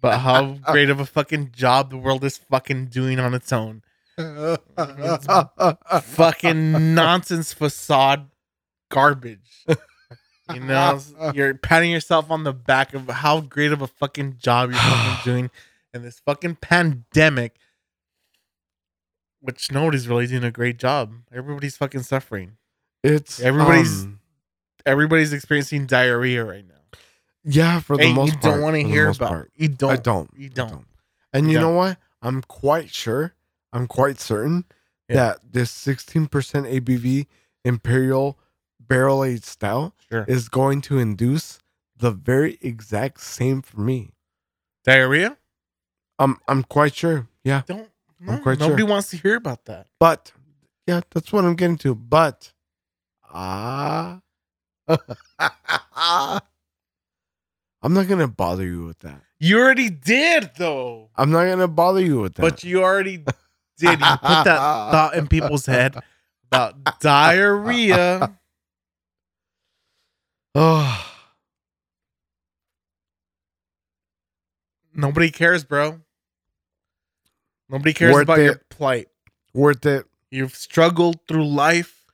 about 0.02 0.20
how 0.22 0.54
great 0.72 0.90
of 0.90 1.00
a 1.00 1.06
fucking 1.06 1.52
job 1.52 1.90
the 1.92 1.98
world 1.98 2.24
is 2.24 2.38
fucking 2.38 2.88
doing 2.88 3.20
on 3.20 3.34
its 3.34 3.52
own. 3.54 3.84
fucking 6.02 6.94
nonsense 6.96 7.54
facade 7.54 8.30
garbage. 8.90 9.66
You 10.54 10.60
know, 10.60 11.00
you're 11.34 11.54
patting 11.56 11.92
yourself 11.92 12.30
on 12.32 12.44
the 12.44 12.54
back 12.54 12.94
of 12.94 13.08
how 13.08 13.42
great 13.42 13.72
of 13.72 13.82
a 13.82 13.88
fucking 13.88 14.38
job 14.40 14.72
you're 14.72 14.80
fucking 14.80 15.18
doing 15.32 15.52
in 15.94 16.02
this 16.04 16.20
fucking 16.20 16.56
pandemic, 16.58 17.56
which 19.40 19.72
nobody's 19.72 20.08
really 20.08 20.28
doing 20.28 20.44
a 20.44 20.52
great 20.52 20.78
job. 20.78 21.14
Everybody's 21.34 21.78
fucking 21.78 22.04
suffering. 22.04 22.58
It's 23.04 23.40
Everybody's- 23.40 24.04
um, 24.04 24.18
Everybody's 24.84 25.32
experiencing 25.32 25.86
diarrhea 25.86 26.44
right 26.44 26.68
now. 26.68 26.81
Yeah, 27.44 27.80
for 27.80 27.98
the 27.98 28.04
and 28.06 28.16
most 28.16 28.28
you 28.34 28.40
part. 28.40 28.54
don't 28.56 28.62
want 28.62 28.76
to 28.76 28.84
hear 28.84 29.10
about. 29.10 29.30
part. 29.30 29.52
it. 29.56 29.62
You 29.64 29.68
don't. 29.70 29.92
I 29.92 29.96
don't. 29.98 30.30
You 30.38 30.48
I 30.48 30.54
don't. 30.54 30.86
And 31.34 31.48
you 31.48 31.54
You 31.54 31.60
know 31.60 31.68
don't. 31.68 31.76
what? 31.76 31.98
I'm 32.22 32.42
quite 32.42 32.90
sure. 32.94 33.34
I'm 33.74 33.88
quite 33.88 34.20
certain 34.20 34.66
Yeah. 35.10 35.16
that 35.16 35.40
this 35.54 35.72
16% 35.72 36.28
ABV 36.30 37.28
Imperial 37.66 38.38
Barrel 38.80 39.24
Aged 39.24 39.46
Stout 39.46 39.94
Sure. 40.10 40.26
is 40.28 40.50
going 40.50 40.82
to 40.82 41.00
induce 41.00 41.60
the 41.96 42.12
very 42.12 42.58
exact 42.62 43.22
same 43.22 43.62
for 43.62 43.80
me. 43.80 44.12
Diarrhea? 44.84 45.38
I'm 46.20 46.38
I'm 46.48 46.64
quite 46.64 46.96
sure. 46.96 47.28
Yeah. 47.44 47.62
Don't. 47.66 47.90
I'm 48.28 48.42
quite 48.42 48.60
nobody 48.60 48.82
sure. 48.82 48.90
wants 48.90 49.10
to 49.12 49.18
hear 49.18 49.36
about 49.36 49.66
that. 49.66 49.88
But 50.00 50.32
yeah, 50.86 51.02
that's 51.12 51.32
what 51.32 51.46
I'm 51.46 51.56
getting 51.56 51.78
to. 51.80 51.96
But 51.96 52.52
ah 53.34 54.22
I'm 57.82 57.94
not 57.94 58.08
gonna 58.08 58.28
bother 58.28 58.66
you 58.66 58.86
with 58.86 59.00
that. 59.00 59.22
You 59.40 59.60
already 59.60 59.90
did, 59.90 60.52
though. 60.58 61.10
I'm 61.16 61.32
not 61.32 61.46
gonna 61.46 61.68
bother 61.68 62.02
you 62.02 62.20
with 62.20 62.36
that. 62.36 62.42
But 62.42 62.64
you 62.64 62.84
already 62.84 63.18
did. 63.18 63.34
You 63.80 63.90
put 63.98 63.98
that 64.00 64.46
thought 64.92 65.16
in 65.16 65.28
people's 65.28 65.66
head 65.66 65.96
about 66.52 67.00
diarrhea. 67.00 68.38
oh, 70.54 71.08
Nobody 74.94 75.32
cares, 75.32 75.64
bro. 75.64 76.02
Nobody 77.70 77.94
cares 77.94 78.14
Worth 78.14 78.24
about 78.24 78.40
your 78.40 78.62
plight. 78.70 79.08
worth 79.54 79.86
it. 79.86 80.06
You've 80.30 80.56
struggled 80.56 81.20
through 81.28 81.48
life. 81.48 82.06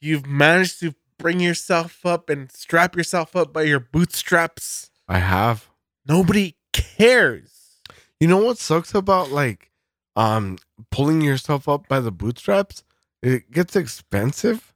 You've 0.00 0.26
managed 0.26 0.80
to 0.80 0.94
bring 1.18 1.38
yourself 1.40 2.04
up 2.06 2.30
and 2.30 2.50
strap 2.50 2.96
yourself 2.96 3.36
up 3.36 3.52
by 3.52 3.62
your 3.62 3.78
bootstraps. 3.80 4.90
I 5.12 5.18
have. 5.18 5.68
Nobody 6.06 6.56
cares. 6.72 7.80
You 8.18 8.28
know 8.28 8.38
what 8.38 8.58
sucks 8.58 8.94
about 8.94 9.30
like 9.30 9.70
um 10.16 10.58
pulling 10.90 11.20
yourself 11.20 11.68
up 11.68 11.86
by 11.88 12.00
the 12.00 12.10
bootstraps? 12.12 12.82
It 13.22 13.50
gets 13.50 13.76
expensive. 13.76 14.72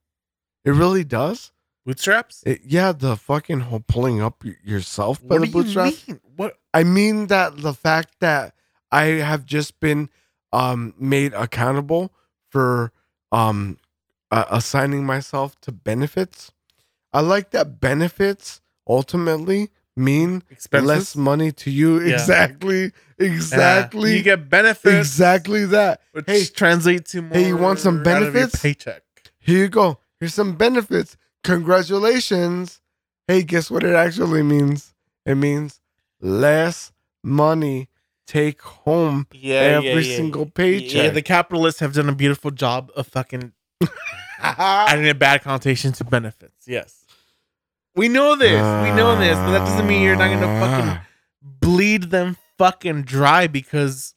It 0.64 0.72
really 0.72 1.04
does. 1.04 1.52
Bootstraps? 1.86 2.42
It- 2.44 2.62
yeah, 2.64 2.92
the 2.92 3.16
fucking 3.16 3.60
whole 3.60 3.80
pulling 3.86 4.20
up 4.20 4.44
yourself 4.64 5.20
by 5.26 5.36
What 5.36 5.40
the 5.40 5.46
do 5.46 5.58
you 5.58 5.64
bootstraps. 5.64 6.08
mean? 6.08 6.20
What? 6.36 6.58
I 6.74 6.84
mean 6.84 7.28
that 7.28 7.56
the 7.62 7.72
fact 7.72 8.16
that 8.20 8.54
I 8.92 9.04
have 9.30 9.46
just 9.46 9.80
been 9.80 10.10
um 10.52 10.92
made 10.98 11.32
accountable 11.32 12.12
for 12.50 12.92
um 13.32 13.78
uh, 14.30 14.44
assigning 14.50 15.06
myself 15.06 15.58
to 15.62 15.72
benefits. 15.72 16.52
I 17.12 17.20
like 17.20 17.50
that 17.52 17.80
benefits 17.80 18.60
ultimately 18.88 19.70
mean 19.96 20.42
Expenses? 20.50 20.86
less 20.86 21.16
money 21.16 21.52
to 21.52 21.70
you. 21.70 22.00
Yeah. 22.00 22.14
Exactly. 22.14 22.82
Yeah. 22.84 22.90
Exactly. 23.26 24.16
You 24.16 24.22
get 24.22 24.50
benefits. 24.50 24.94
exactly 25.08 25.64
that. 25.66 26.00
Which 26.12 26.26
Hey, 26.26 26.44
translate 26.44 27.06
to 27.06 27.22
more. 27.22 27.32
hey, 27.32 27.46
you 27.48 27.56
want 27.56 27.78
some 27.78 28.00
out 28.00 28.06
of 28.06 28.22
your 28.22 28.32
benefits? 28.32 28.60
Paycheck. 28.62 29.02
Here 29.38 29.58
you 29.60 29.68
go. 29.68 29.98
Here's 30.20 30.34
some 30.34 30.54
benefits. 30.56 31.16
Congratulations. 31.44 32.80
Hey, 33.26 33.42
guess 33.42 33.70
what 33.70 33.82
it 33.84 33.94
actually 33.94 34.42
means? 34.42 34.94
It 35.24 35.36
means 35.36 35.80
less 36.20 36.92
money 37.22 37.88
take 38.26 38.60
home 38.60 39.26
Yeah, 39.32 39.80
every 39.82 40.04
single 40.04 40.46
paycheck. 40.46 40.92
Yeah, 41.04 41.10
the 41.10 41.22
capitalists 41.22 41.80
have 41.80 41.94
done 41.94 42.08
a 42.08 42.14
beautiful 42.14 42.50
job 42.50 42.90
of 42.96 43.06
fucking 43.06 43.52
adding 44.40 45.08
a 45.08 45.14
bad 45.14 45.42
connotation 45.42 45.92
to 45.92 46.04
benefits. 46.04 46.66
Yes. 46.66 47.05
We 47.96 48.08
know 48.08 48.36
this. 48.36 48.60
we 48.84 48.90
know 48.94 49.18
this, 49.18 49.36
but 49.38 49.52
that 49.52 49.64
doesn't 49.66 49.86
mean 49.86 50.02
you're 50.02 50.16
not 50.16 50.28
gonna 50.28 50.60
fucking 50.60 50.88
Ah. 50.90 51.06
bleed 51.42 52.04
them 52.10 52.36
fucking 52.58 53.02
dry 53.02 53.46
because 53.46 54.14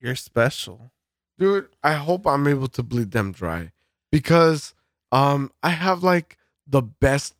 you're 0.00 0.14
special. 0.16 0.90
dude 1.38 1.68
i 1.82 1.92
hope 1.92 2.26
i'm 2.26 2.46
able 2.48 2.66
to 2.68 2.82
bleed 2.82 3.10
them 3.10 3.30
dry 3.30 3.70
because 4.10 4.72
um 5.12 5.50
i 5.62 5.68
have 5.68 6.02
like 6.02 6.38
the 6.66 6.80
best 6.80 7.34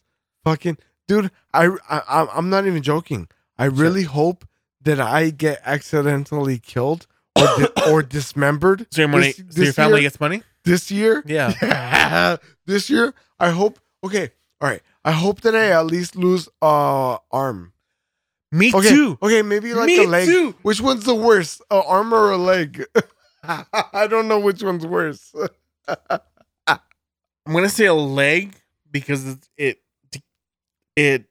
fucking 0.44 0.76
dude 1.08 1.30
i, 1.54 1.64
I 1.88 1.98
I'm- 2.16 2.28
i'm 2.36 2.50
not 2.50 2.66
even 2.66 2.82
joking 2.82 3.28
i 3.58 3.64
really 3.64 4.02
hope 4.04 4.44
that 4.82 5.00
i 5.00 5.30
get 5.30 5.62
accidentally 5.64 6.58
killed 6.58 7.06
or, 7.38 7.46
di- 7.58 7.72
or 7.90 8.02
dismembered 8.02 8.86
So 8.92 9.00
your 9.02 9.08
money, 9.08 9.32
This- 9.32 9.56
so 9.56 9.62
your 9.62 9.72
family 9.72 10.00
year- 10.02 10.10
gets 10.10 10.20
money. 10.20 10.42
this 10.64 10.90
year 10.90 11.22
Yeah. 11.26 12.36
this 12.66 12.90
year 12.90 13.14
i 13.40 13.50
hope 13.50 13.78
okay 14.04 14.30
all 14.60 14.68
right 14.68 14.82
i 15.06 15.12
hope 15.12 15.40
that 15.40 15.54
i 15.56 15.70
at 15.70 15.86
least 15.86 16.14
lose 16.16 16.48
uh 16.60 17.16
arm 17.32 17.72
Me 18.52 18.70
okay 18.74 18.90
too. 18.90 19.16
okay 19.22 19.40
maybe 19.42 19.72
like 19.72 19.86
Me 19.86 20.04
a 20.04 20.06
leg 20.08 20.26
too. 20.28 20.54
which 20.62 20.80
one's 20.82 21.04
the 21.04 21.14
worst 21.14 21.62
a 21.70 21.82
arm 21.82 22.12
or 22.12 22.32
a 22.32 22.36
leg 22.36 22.84
i 23.44 24.06
don't 24.10 24.28
know 24.28 24.38
which 24.40 24.62
one's 24.62 24.84
worse 24.86 25.32
I'm 26.68 27.52
gonna 27.52 27.68
say 27.68 27.86
a 27.86 27.94
leg 27.94 28.56
because 28.90 29.24
it 29.24 29.38
it, 29.56 29.78
it 30.96 31.24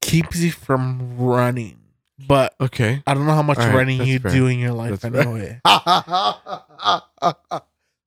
keeps 0.00 0.38
you 0.40 0.50
from 0.52 1.18
running, 1.18 1.78
but 2.26 2.54
okay 2.58 3.02
I 3.06 3.12
don't 3.12 3.26
know 3.26 3.34
how 3.34 3.42
much 3.42 3.58
right, 3.58 3.74
running 3.74 4.02
you 4.04 4.18
fair. 4.20 4.30
do 4.32 4.46
in 4.46 4.58
your 4.58 4.72
life 4.72 5.00
That's 5.00 5.12
fair. 5.14 5.20
anyway. 5.22 5.60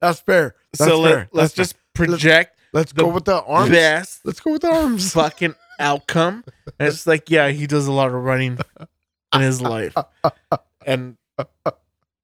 That's 0.01 0.19
fair. 0.21 0.55
That's 0.73 0.89
so 0.89 1.03
fair. 1.03 1.15
let, 1.15 1.35
let's 1.35 1.53
That's 1.53 1.53
just 1.53 1.75
project 1.93 2.55
fair. 2.57 2.58
Let's 2.73 2.91
go 2.93 3.07
with 3.07 3.25
the 3.25 3.41
arms. 3.43 3.69
best 3.71 4.25
Let's 4.25 4.39
go 4.39 4.51
with 4.53 4.61
the 4.61 4.71
arms. 4.71 5.13
fucking 5.13 5.55
outcome. 5.79 6.43
And 6.79 6.87
it's 6.87 7.05
like, 7.07 7.29
yeah, 7.29 7.49
he 7.49 7.67
does 7.67 7.87
a 7.87 7.91
lot 7.91 8.07
of 8.07 8.13
running 8.15 8.57
in 9.33 9.41
his 9.41 9.61
life, 9.61 9.95
and 10.85 11.17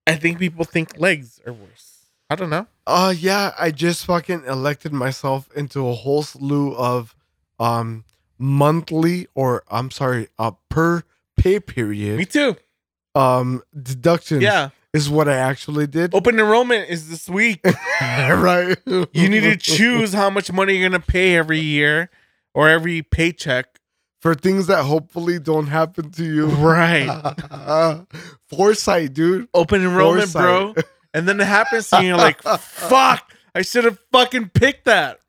I 0.08 0.16
think 0.16 0.40
people 0.40 0.66
think 0.66 1.00
legs 1.00 1.40
are 1.46 1.54
worse. 1.54 1.92
I 2.30 2.36
don't 2.36 2.50
know. 2.50 2.68
Uh 2.88 3.14
yeah, 3.16 3.54
I 3.58 3.72
just 3.72 4.06
fucking 4.06 4.44
elected 4.46 4.92
myself 4.94 5.50
into 5.56 5.88
a 5.88 5.94
whole 5.94 6.24
slew 6.24 6.74
of 6.76 7.16
um 7.60 8.04
monthly 8.38 9.28
or 9.36 9.64
I'm 9.70 9.92
sorry, 9.92 10.28
uh 10.40 10.52
per 10.70 11.04
pay 11.38 11.60
period 11.60 12.18
Me 12.18 12.26
too. 12.26 12.56
um 13.14 13.62
deductions 13.80 14.42
Yeah. 14.44 14.70
Is 14.96 15.10
what 15.10 15.28
I 15.28 15.36
actually 15.36 15.88
did. 15.88 16.16
Open 16.16 16.40
enrollment 16.40 16.90
is 16.90 17.10
this 17.10 17.28
week. 17.28 17.60
right. 18.02 18.78
You 18.86 19.30
need 19.30 19.42
to 19.42 19.58
choose 19.58 20.14
how 20.14 20.30
much 20.30 20.52
money 20.52 20.78
you're 20.78 20.90
gonna 20.90 21.04
pay 21.04 21.36
every 21.36 21.60
year 21.60 22.10
or 22.54 22.70
every 22.70 23.02
paycheck. 23.02 23.80
for 24.22 24.34
things 24.34 24.68
that 24.68 24.84
hopefully 24.86 25.38
don't 25.38 25.68
happen 25.68 26.12
to 26.12 26.24
you. 26.24 26.48
Right. 26.48 27.10
Foresight, 28.48 29.14
dude. 29.14 29.50
Open 29.54 29.84
enrollment, 29.84 30.32
bro. 30.32 30.74
And 31.14 31.30
then 31.30 31.40
it 31.40 31.48
happens 31.48 31.90
to 31.92 31.96
you, 31.96 32.00
and 32.00 32.08
you're 32.08 32.18
like, 32.18 32.42
fuck, 32.60 33.32
I 33.54 33.62
should 33.62 33.86
have 33.86 33.98
fucking 34.12 34.50
picked 34.50 34.84
that. 34.84 35.20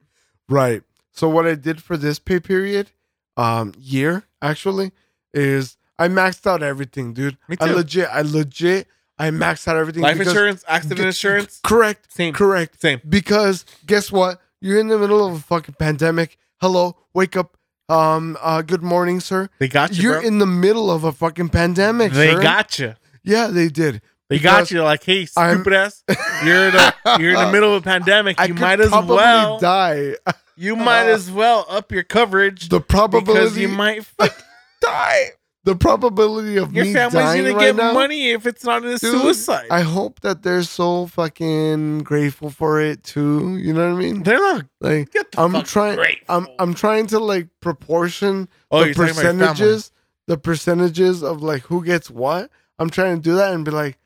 Right. 0.49 0.83
So 1.13 1.29
what 1.29 1.47
I 1.47 1.55
did 1.55 1.81
for 1.81 1.97
this 1.97 2.19
pay 2.19 2.41
period, 2.41 2.91
um, 3.37 3.73
year 3.79 4.25
actually, 4.43 4.91
is 5.33 5.77
I 5.97 6.09
maxed 6.09 6.45
out 6.45 6.61
everything, 6.61 7.13
dude. 7.13 7.39
Me 7.49 7.57
I 7.61 7.71
legit, 7.71 8.09
I 8.11 8.23
legit, 8.23 8.89
I 9.19 9.31
maxed 9.31 9.67
out 9.69 9.77
everything. 9.77 10.03
Life 10.03 10.19
because- 10.19 10.33
insurance, 10.33 10.65
accident 10.69 11.01
G- 11.01 11.07
insurance, 11.07 11.61
Correct. 11.65 12.13
same, 12.13 12.35
Correct. 12.35 12.81
same. 12.81 13.01
Because 13.09 13.65
guess 13.87 14.13
what? 14.13 14.41
You're 14.61 14.79
in 14.81 14.89
the 14.89 14.99
middle 14.99 15.27
of 15.27 15.35
a 15.35 15.39
fucking 15.41 15.77
pandemic. 15.79 16.37
Hello, 16.61 16.97
wake 17.15 17.37
up. 17.37 17.57
Um, 17.89 18.37
uh, 18.41 18.63
good 18.63 18.83
morning, 18.83 19.21
sir. 19.21 19.49
They 19.59 19.69
got 19.69 19.97
you, 19.97 20.03
You're 20.03 20.21
bro. 20.21 20.27
in 20.29 20.39
the 20.39 20.47
middle 20.47 20.91
of 20.91 21.05
a 21.05 21.13
fucking 21.13 21.51
pandemic. 21.51 22.13
they 22.13 22.33
sir. 22.35 22.43
got 22.43 22.79
you. 22.79 22.95
Yeah, 23.23 23.47
they 23.49 23.69
did. 23.69 24.03
They 24.29 24.39
got 24.41 24.71
you. 24.73 24.83
Like, 24.83 25.05
hey, 25.05 25.29
I'm- 25.37 25.57
stupid 25.59 25.73
ass, 25.73 26.03
you're 26.45 26.71
the 26.73 26.95
you're 27.21 27.31
in 27.31 27.37
the 27.37 27.53
middle 27.53 27.75
of 27.77 27.83
a 27.83 27.85
pandemic. 27.85 28.41
I 28.41 28.47
You 28.47 28.55
might 28.55 28.81
as 28.81 28.91
well. 28.91 29.59
die. 29.59 30.17
You 30.57 30.75
might 30.75 31.07
as 31.17 31.31
well 31.31 31.65
up 31.69 31.93
your 31.93 32.03
coverage 32.03 32.69
The 32.71 32.81
because 32.81 32.89
probability 32.89 33.61
you 33.61 33.69
might 33.69 34.05
fuck- 34.19 34.43
die. 34.83 35.31
The 35.67 35.77
probability 35.77 36.57
of 36.57 36.73
Your 36.73 36.85
me 36.87 36.93
family's 36.95 37.13
dying 37.13 37.43
gonna 37.45 37.55
right 37.57 37.61
get 37.67 37.77
now, 37.77 37.93
money 37.93 38.31
if 38.31 38.47
it's 38.47 38.65
not 38.65 38.83
a 38.85 38.97
Dude, 38.97 39.01
suicide. 39.01 39.67
I 39.71 39.83
hope 39.83 40.21
that 40.21 40.43
they're 40.43 40.63
so 40.63 41.07
fucking 41.09 41.99
grateful 42.05 42.49
for 42.51 42.81
it 42.81 43.03
too. 43.03 43.59
You 43.59 43.75
know 43.75 43.91
what 43.93 43.97
I 43.99 44.01
mean? 44.01 44.23
They're 44.23 44.39
not. 44.39 44.65
Like 44.81 45.11
Get 45.13 45.33
the 45.33 45.43
I'm 45.43 45.63
trying. 45.65 45.97
grateful. 45.97 46.25
I'm 46.35 46.47
I'm 46.59 46.73
trying 46.75 47.07
to 47.09 47.19
like 47.19 47.49
proportion 47.61 48.49
Oh, 48.71 48.81
the 48.81 48.87
you're 48.87 48.95
talking 48.95 49.11
about 49.11 49.23
your 49.23 49.33
family. 49.33 49.47
percentages, 49.49 49.93
the 50.29 50.39
percentages 50.39 51.23
of 51.23 51.43
like 51.43 51.63
who 51.65 51.85
gets 51.85 52.09
what. 52.11 52.51
I'm 52.79 52.89
trying 52.91 53.17
to 53.17 53.23
do 53.23 53.35
that 53.37 53.53
and 53.53 53.65
be 53.65 53.71
like, 53.73 53.99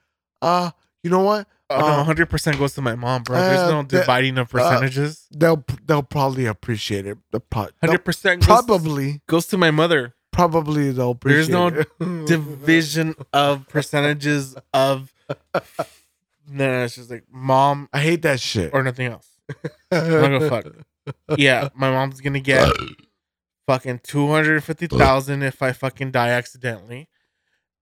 uh, 0.43 0.70
you 1.03 1.11
know 1.11 1.20
what? 1.23 1.47
Oh, 1.73 1.78
no, 1.78 1.87
Uh, 1.87 2.05
100% 2.05 2.59
goes 2.59 2.74
to 2.74 2.82
my 2.82 2.95
mom, 2.97 3.23
bro. 3.23 3.37
There's 3.39 3.61
uh, 3.61 3.70
no 3.70 3.82
dividing 3.85 4.39
of 4.39 4.49
percentages. 4.49 5.27
They'll 5.31 5.62
they'll 5.87 6.03
probably 6.03 6.47
appreciate 6.47 7.07
it. 7.07 7.19
The 7.31 7.39
pro- 7.41 7.69
100% 7.82 8.37
goes, 8.39 8.47
probably 8.47 9.20
goes 9.28 9.47
to 9.49 9.59
my 9.59 9.70
mother. 9.70 10.15
Probably 10.32 10.90
they'll 10.93 11.15
There's 11.15 11.48
appreciate 11.48 11.89
no 12.01 12.16
it. 12.23 12.27
Division 12.27 13.15
of 13.32 13.69
percentages 13.69 14.57
of. 14.73 15.12
No, 16.48 16.85
it's 16.85 16.97
just 16.97 17.11
like 17.11 17.24
mom 17.31 17.89
I 17.93 18.01
hate 18.01 18.23
that 18.23 18.40
shit. 18.40 18.70
or 18.73 18.82
nothing 18.82 19.07
else. 19.07 19.28
don't 19.90 20.32
give 20.32 20.43
a 20.43 20.48
fuck. 20.48 20.66
Yeah, 21.36 21.69
my 21.74 21.90
mom's 21.90 22.20
gonna 22.20 22.40
get 22.40 22.73
fucking 23.66 24.01
250,000 24.02 25.43
if 25.43 25.62
I 25.62 25.73
fucking 25.73 26.11
die 26.11 26.31
accidentally. 26.31 27.09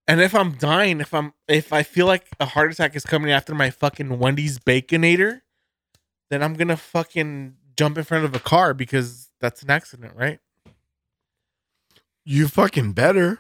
And 0.06 0.20
if 0.20 0.34
I'm 0.34 0.52
dying, 0.52 1.00
if 1.00 1.12
I'm 1.14 1.32
if 1.48 1.72
I 1.72 1.82
feel 1.82 2.06
like 2.06 2.26
a 2.40 2.46
heart 2.46 2.72
attack 2.72 2.96
is 2.96 3.04
coming 3.04 3.30
after 3.30 3.54
my 3.54 3.70
fucking 3.70 4.18
Wendy's 4.18 4.58
baconator, 4.58 5.40
then 6.30 6.42
I'm 6.42 6.54
gonna 6.54 6.76
fucking 6.76 7.54
jump 7.76 7.96
in 7.98 8.04
front 8.04 8.24
of 8.24 8.34
a 8.34 8.40
car 8.40 8.74
because 8.74 9.30
that's 9.40 9.62
an 9.62 9.70
accident, 9.70 10.14
right? 10.16 10.40
You 12.30 12.46
fucking 12.48 12.92
better. 12.92 13.38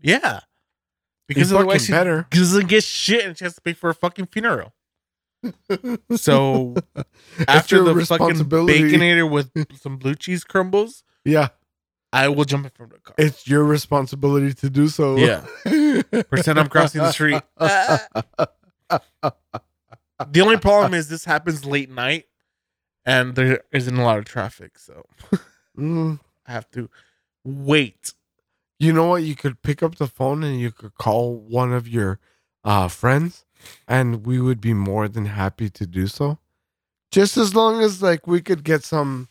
Yeah. 0.00 0.40
Because 1.28 1.48
Because 1.48 1.50
you 1.50 1.56
otherwise 1.58 1.74
fucking 1.82 1.86
she 1.86 1.92
better. 1.92 2.26
doesn't 2.30 2.68
get 2.68 2.82
shit 2.84 3.24
and 3.24 3.36
she 3.36 3.44
has 3.44 3.54
to 3.56 3.60
pay 3.60 3.74
for 3.74 3.90
a 3.90 3.94
fucking 3.94 4.26
funeral. 4.26 4.72
So 6.16 6.74
after 7.46 7.82
the 7.82 7.94
fucking 8.06 8.36
baconator 8.46 9.30
with 9.30 9.50
some 9.80 9.98
blue 9.98 10.14
cheese 10.14 10.42
crumbles, 10.44 11.02
Yeah, 11.24 11.48
I 12.14 12.28
will 12.28 12.44
jump 12.46 12.64
in 12.64 12.70
from 12.70 12.88
the 12.90 12.98
car. 13.00 13.14
it's 13.18 13.46
your 13.46 13.62
responsibility 13.64 14.54
to 14.54 14.70
do 14.70 14.88
so. 14.88 15.16
Yeah. 15.16 15.44
Pretend 16.30 16.58
I'm 16.58 16.68
crossing 16.68 17.02
the 17.02 17.12
street. 17.12 17.42
The 20.30 20.40
only 20.40 20.56
problem 20.58 20.94
is 20.94 21.08
this 21.08 21.24
happens 21.26 21.64
late 21.66 21.90
night 21.90 22.24
and 23.04 23.34
there 23.34 23.60
isn't 23.72 23.96
a 23.98 24.02
lot 24.02 24.18
of 24.18 24.24
traffic. 24.24 24.78
So 24.78 25.04
Mm, 25.76 26.20
I 26.46 26.52
have 26.52 26.70
to 26.70 26.88
wait. 27.44 28.14
you 28.78 28.92
know 28.92 29.08
what? 29.08 29.22
You 29.22 29.36
could 29.36 29.62
pick 29.62 29.82
up 29.82 29.96
the 29.96 30.06
phone 30.06 30.42
and 30.42 30.58
you 30.58 30.70
could 30.70 30.94
call 30.94 31.36
one 31.36 31.72
of 31.72 31.88
your 31.88 32.18
uh, 32.64 32.88
friends, 32.88 33.44
and 33.86 34.26
we 34.26 34.40
would 34.40 34.60
be 34.60 34.74
more 34.74 35.08
than 35.08 35.26
happy 35.26 35.70
to 35.70 35.86
do 35.86 36.06
so. 36.06 36.38
Just 37.10 37.36
as 37.36 37.54
long 37.54 37.80
as 37.80 38.02
like 38.02 38.26
we 38.26 38.40
could 38.40 38.64
get 38.64 38.82
some 38.82 39.28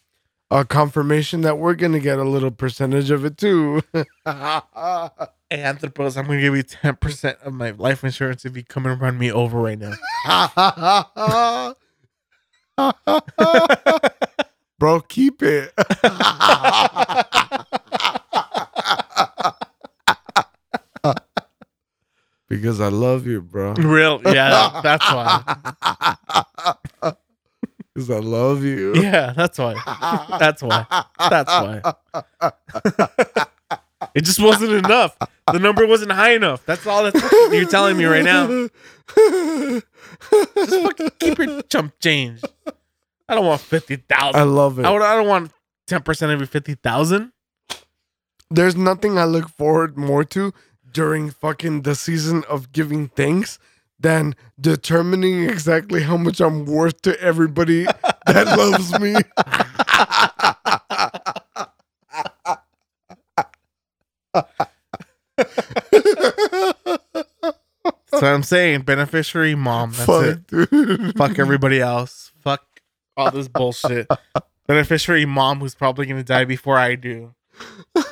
uh, 0.50 0.64
confirmation 0.64 1.42
that 1.42 1.58
we're 1.58 1.76
gonna 1.76 2.00
get 2.00 2.20
a 2.20 2.24
little 2.24 2.52
percentage 2.52 3.12
of 3.12 3.26
it 3.26 3.38
too. 3.38 3.82
Hey, 5.54 5.62
Anthropos, 5.62 6.18
I'm 6.18 6.26
going 6.26 6.40
to 6.40 6.42
give 6.42 6.56
you 6.56 6.64
10% 6.64 7.44
of 7.44 7.54
my 7.54 7.70
life 7.70 8.04
insurance 8.04 8.44
if 8.44 8.58
you 8.58 8.64
come 8.64 8.88
and 8.88 9.00
run 9.00 9.20
me 9.20 9.32
over 9.32 9.60
right 9.60 9.78
now. 9.78 9.94
bro, 14.80 15.00
keep 15.02 15.44
it. 15.44 15.72
because 22.56 22.82
I 22.82 22.88
love 22.90 23.28
you, 23.28 23.42
bro. 23.42 23.74
Real, 23.74 24.22
yeah, 24.26 24.82
that's 24.84 25.06
why. 25.12 27.16
Because 27.94 28.10
I 28.10 28.20
love 28.20 28.64
you. 28.64 28.96
Yeah, 28.96 29.34
that's 29.34 29.60
why. 29.60 29.76
That's 30.40 30.64
why. 30.64 30.86
That's 31.20 31.52
why. 32.12 33.46
It 34.16 34.26
just 34.26 34.40
wasn't 34.40 34.74
enough. 34.74 35.18
The 35.52 35.60
number 35.60 35.86
wasn't 35.88 36.12
high 36.12 36.34
enough. 36.34 36.66
That's 36.66 36.86
all 36.86 37.04
that's 37.04 37.20
you're 37.52 37.66
telling 37.66 37.98
me 37.98 38.06
right 38.06 38.24
now. 38.24 38.68
Just 39.18 39.86
fucking 40.56 41.10
keep 41.20 41.38
your 41.38 41.62
chump 41.64 42.00
change. 42.00 42.42
I 43.28 43.36
don't 43.36 43.46
want 43.46 43.62
fifty 43.62 43.98
I 44.12 44.44
love 44.44 44.80
it. 44.80 44.86
I, 44.86 44.92
would, 44.92 45.02
I 45.02 45.16
don't 45.16 45.28
want 45.28 45.52
ten 45.88 46.04
percent 46.04 46.32
every 46.32 46.48
fifty 46.48 46.76
thousand. 46.76 47.32
There's 48.50 48.76
nothing 48.76 49.18
I 49.18 49.26
look 49.26 49.50
forward 49.50 49.98
more 49.98 50.24
to 50.26 50.54
during 50.94 51.32
fucking 51.32 51.82
the 51.82 51.96
season 51.96 52.44
of 52.50 52.72
giving 52.72 53.08
thanks 53.10 53.60
than 54.00 54.36
determining 54.60 55.44
exactly 55.44 56.04
how 56.04 56.18
much 56.18 56.40
I'm 56.40 56.66
worth 56.66 57.02
to 57.04 57.20
everybody 57.20 57.86
that 58.26 58.58
loves 58.58 59.00
me. 59.00 59.16
That's 67.86 68.22
what 68.22 68.24
I'm 68.24 68.44
saying. 68.44 68.82
Beneficiary 68.82 69.56
mom. 69.56 69.92
That's 69.92 70.06
Fuck, 70.06 70.24
it. 70.26 70.48
dude. 70.48 71.18
Fuck 71.18 71.40
everybody 71.40 71.80
else. 71.82 72.32
Fuck 72.42 72.64
all 73.18 73.32
this 73.32 73.48
bullshit. 73.48 74.08
Beneficiary 74.68 75.26
mom 75.26 75.60
who's 75.60 75.76
probably 75.76 76.06
gonna 76.06 76.24
die 76.24 76.46
before 76.46 76.78
I 76.78 76.96
do. 76.96 77.34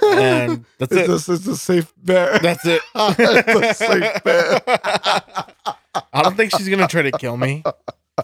And 0.03 0.65
that's 0.77 0.91
it. 0.91 1.09
It's 1.09 1.29
a, 1.29 1.33
it's 1.33 1.47
a 1.47 1.57
safe 1.57 1.93
bet. 1.97 2.41
That's 2.41 2.65
it. 2.65 2.81
It's 2.95 3.81
a 3.81 3.85
safe 3.85 4.23
bet. 4.23 4.63
I 6.13 6.21
don't 6.21 6.37
think 6.37 6.51
she's 6.55 6.69
gonna 6.69 6.87
try 6.87 7.01
to 7.03 7.11
kill 7.11 7.37
me. 7.37 7.63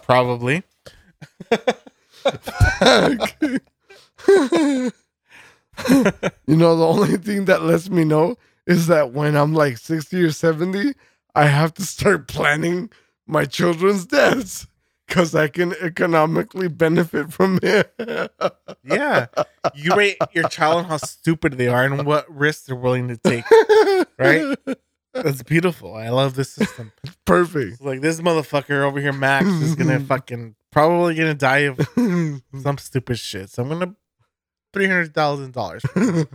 Probably. 0.02 0.62
you 1.50 1.56
know, 6.46 6.76
the 6.76 6.86
only 6.86 7.16
thing 7.18 7.44
that 7.46 7.62
lets 7.62 7.90
me 7.90 8.04
know 8.04 8.36
is 8.66 8.86
that 8.86 9.12
when 9.12 9.36
I'm 9.36 9.54
like 9.54 9.78
60 9.78 10.22
or 10.22 10.30
70, 10.30 10.94
I 11.34 11.46
have 11.46 11.74
to 11.74 11.82
start 11.82 12.28
planning 12.28 12.90
my 13.26 13.44
children's 13.44 14.06
deaths 14.06 14.66
because 15.08 15.34
I 15.34 15.48
can 15.48 15.72
economically 15.80 16.68
benefit 16.68 17.32
from 17.32 17.58
it. 17.62 17.92
Yeah. 18.84 19.26
You 19.74 19.94
rate 19.94 20.16
your 20.32 20.48
child 20.48 20.78
on 20.78 20.84
how 20.84 20.96
stupid 20.98 21.54
they 21.58 21.68
are 21.68 21.84
and 21.84 22.06
what 22.06 22.30
risks 22.34 22.66
they're 22.66 22.76
willing 22.76 23.08
to 23.08 23.16
take. 23.18 23.44
Right? 24.18 24.56
That's 25.12 25.42
beautiful. 25.42 25.94
I 25.94 26.08
love 26.08 26.34
this 26.34 26.50
system. 26.50 26.92
Perfect. 27.26 27.72
It's 27.72 27.80
like 27.82 28.00
this 28.00 28.20
motherfucker 28.20 28.82
over 28.82 28.98
here, 29.00 29.12
Max, 29.12 29.46
is 29.46 29.74
gonna 29.74 30.00
fucking 30.14 30.54
probably 30.72 31.14
gonna 31.16 31.34
die 31.34 31.68
of 31.70 31.78
some 32.62 32.78
stupid 32.78 33.18
shit. 33.18 33.50
So 33.50 33.62
I'm 33.62 33.68
gonna 33.68 33.94
three 34.72 34.86
hundred 34.86 35.12
thousand 35.14 35.52
dollars. 35.52 35.82
And 35.96 36.28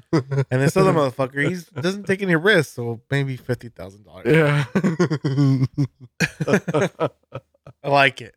this 0.49 0.77
other 0.77 0.93
motherfucker, 0.93 1.47
he 1.49 1.81
doesn't 1.81 2.03
take 2.05 2.21
any 2.21 2.35
risks, 2.35 2.73
so 2.73 3.01
maybe 3.09 3.35
fifty 3.35 3.69
thousand 3.69 4.03
dollars. 4.05 4.25
yeah. 4.27 4.65
I 7.83 7.89
like 7.89 8.21
it. 8.21 8.35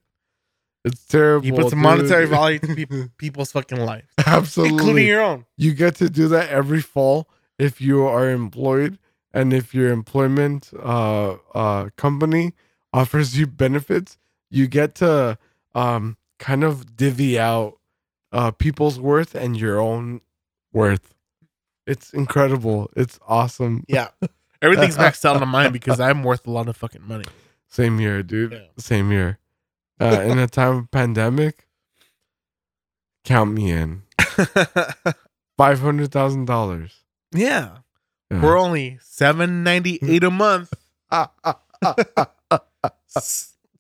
It's 0.87 1.05
terrible. 1.07 1.45
He 1.45 1.53
puts 1.53 1.71
dude. 1.71 1.79
monetary 1.79 2.27
value 2.27 2.59
to 2.61 2.75
peop 2.77 2.93
people's 3.19 3.53
fucking 3.53 3.81
life, 3.81 4.05
Absolutely. 4.27 4.75
including 4.79 5.07
your 5.07 5.21
own. 5.23 5.45
you 5.57 5.75
get 5.75 5.97
to 5.97 6.09
do 6.09 6.29
that 6.29 6.49
every 6.49 6.81
fall 6.81 7.29
if 7.59 7.81
you 7.81 8.07
are 8.07 8.31
employed 8.31 8.99
and 9.35 9.53
if 9.53 9.75
your 9.75 9.91
employment 9.91 10.71
uh, 10.83 11.37
uh, 11.55 11.89
company 11.97 12.55
offers 12.93 13.37
you 13.39 13.47
benefits 13.47 14.17
you 14.51 14.67
get 14.67 14.95
to 14.95 15.37
um, 15.75 16.17
kind 16.39 16.63
of 16.65 16.97
divvy 16.97 17.39
out 17.39 17.75
uh, 18.33 18.51
people's 18.51 18.99
worth 19.01 19.35
and 19.35 19.57
your 19.57 19.81
own 19.81 20.21
worth 20.73 21.15
it's 21.87 22.13
incredible 22.13 22.91
it's 22.97 23.19
awesome 23.27 23.85
Yeah, 23.89 24.09
everything's 24.63 24.97
maxed 25.07 25.25
out 25.25 25.41
on 25.43 25.49
mine 25.49 25.73
because 25.73 25.99
I'm 26.01 26.23
worth 26.23 26.47
a 26.47 26.51
lot 26.51 26.69
of 26.69 26.77
fucking 26.77 27.07
money. 27.07 27.25
same 27.69 27.99
here 27.99 28.23
dude 28.23 28.53
Yeah. 28.53 28.61
same 28.79 29.11
here 29.11 29.39
uh, 30.01 30.21
in 30.25 30.39
a 30.39 30.47
time 30.47 30.77
of 30.79 30.91
pandemic 30.91 31.67
count 33.25 33.53
me 33.53 33.71
in 33.71 34.03
$500000 35.59 36.93
yeah, 37.33 37.79
Yeah. 38.31 38.43
we're 38.43 38.59
only 38.59 38.99
seven 39.03 39.63
ninety 39.65 39.99
eight 40.03 40.23
a 40.25 40.31
month. 40.31 40.73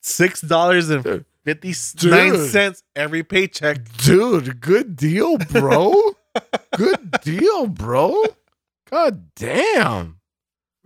Six 0.00 0.40
dollars 0.42 0.90
and 0.90 1.24
fifty 1.44 1.74
nine 2.08 2.36
cents 2.48 2.82
every 2.94 3.22
paycheck. 3.22 3.78
Dude, 3.98 4.60
good 4.60 4.96
deal, 4.96 5.38
bro. 5.38 5.94
good 6.76 7.10
deal, 7.22 7.66
bro. 7.68 8.22
God 8.90 9.30
damn. 9.36 10.15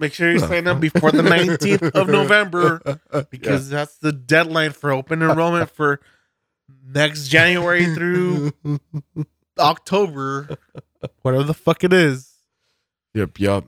Make 0.00 0.14
sure 0.14 0.32
you 0.32 0.38
sign 0.40 0.66
up 0.66 0.80
before 0.80 1.12
the 1.12 1.22
nineteenth 1.22 1.82
of 1.94 2.08
November 2.08 2.80
because 3.30 3.68
that's 3.68 3.98
the 3.98 4.12
deadline 4.12 4.72
for 4.72 4.90
open 4.90 5.22
enrollment 5.22 5.70
for 5.70 6.00
next 6.84 7.28
January 7.28 7.84
through 7.94 8.50
October, 9.58 10.56
whatever 11.22 11.44
the 11.44 11.52
fuck 11.54 11.84
it 11.84 11.92
is. 11.92 12.32
Yep, 13.14 13.38
yep. 13.40 13.64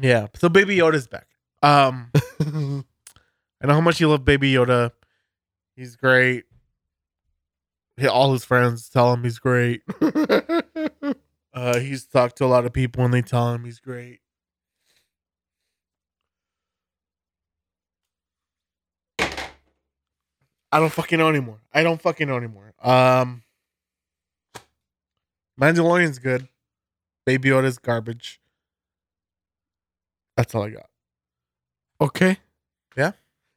Yeah. 0.00 0.28
So 0.36 0.48
Baby 0.48 0.78
Yoda's 0.78 1.06
back. 1.06 1.26
Um, 1.62 2.10
I 2.40 3.66
know 3.66 3.74
how 3.74 3.80
much 3.82 4.00
you 4.00 4.08
love 4.08 4.24
Baby 4.24 4.52
Yoda. 4.54 4.90
He's 5.76 5.96
great. 5.96 6.44
He- 7.98 8.08
All 8.08 8.32
his 8.32 8.44
friends 8.44 8.88
tell 8.88 9.12
him 9.12 9.22
he's 9.22 9.38
great. 9.38 9.82
Uh, 11.52 11.78
he's 11.78 12.06
talked 12.06 12.36
to 12.38 12.44
a 12.44 12.46
lot 12.46 12.64
of 12.66 12.72
people 12.72 13.04
and 13.04 13.14
they 13.14 13.22
tell 13.22 13.52
him 13.52 13.64
he's 13.64 13.78
great. 13.80 14.18
I 20.74 20.80
don't 20.80 20.92
fucking 20.92 21.18
know 21.18 21.28
anymore. 21.28 21.58
I 21.72 21.82
don't 21.84 22.00
fucking 22.02 22.26
know 22.26 22.36
anymore. 22.36 22.74
Um, 22.82 23.42
Mandalorian's 25.60 26.18
good. 26.18 26.48
Baby 27.26 27.50
Yoda's 27.50 27.78
garbage. 27.78 28.40
That's 30.36 30.54
all 30.54 30.64
I 30.64 30.70
got. 30.70 30.86
okay. 32.00 32.38
Yeah? 32.96 33.12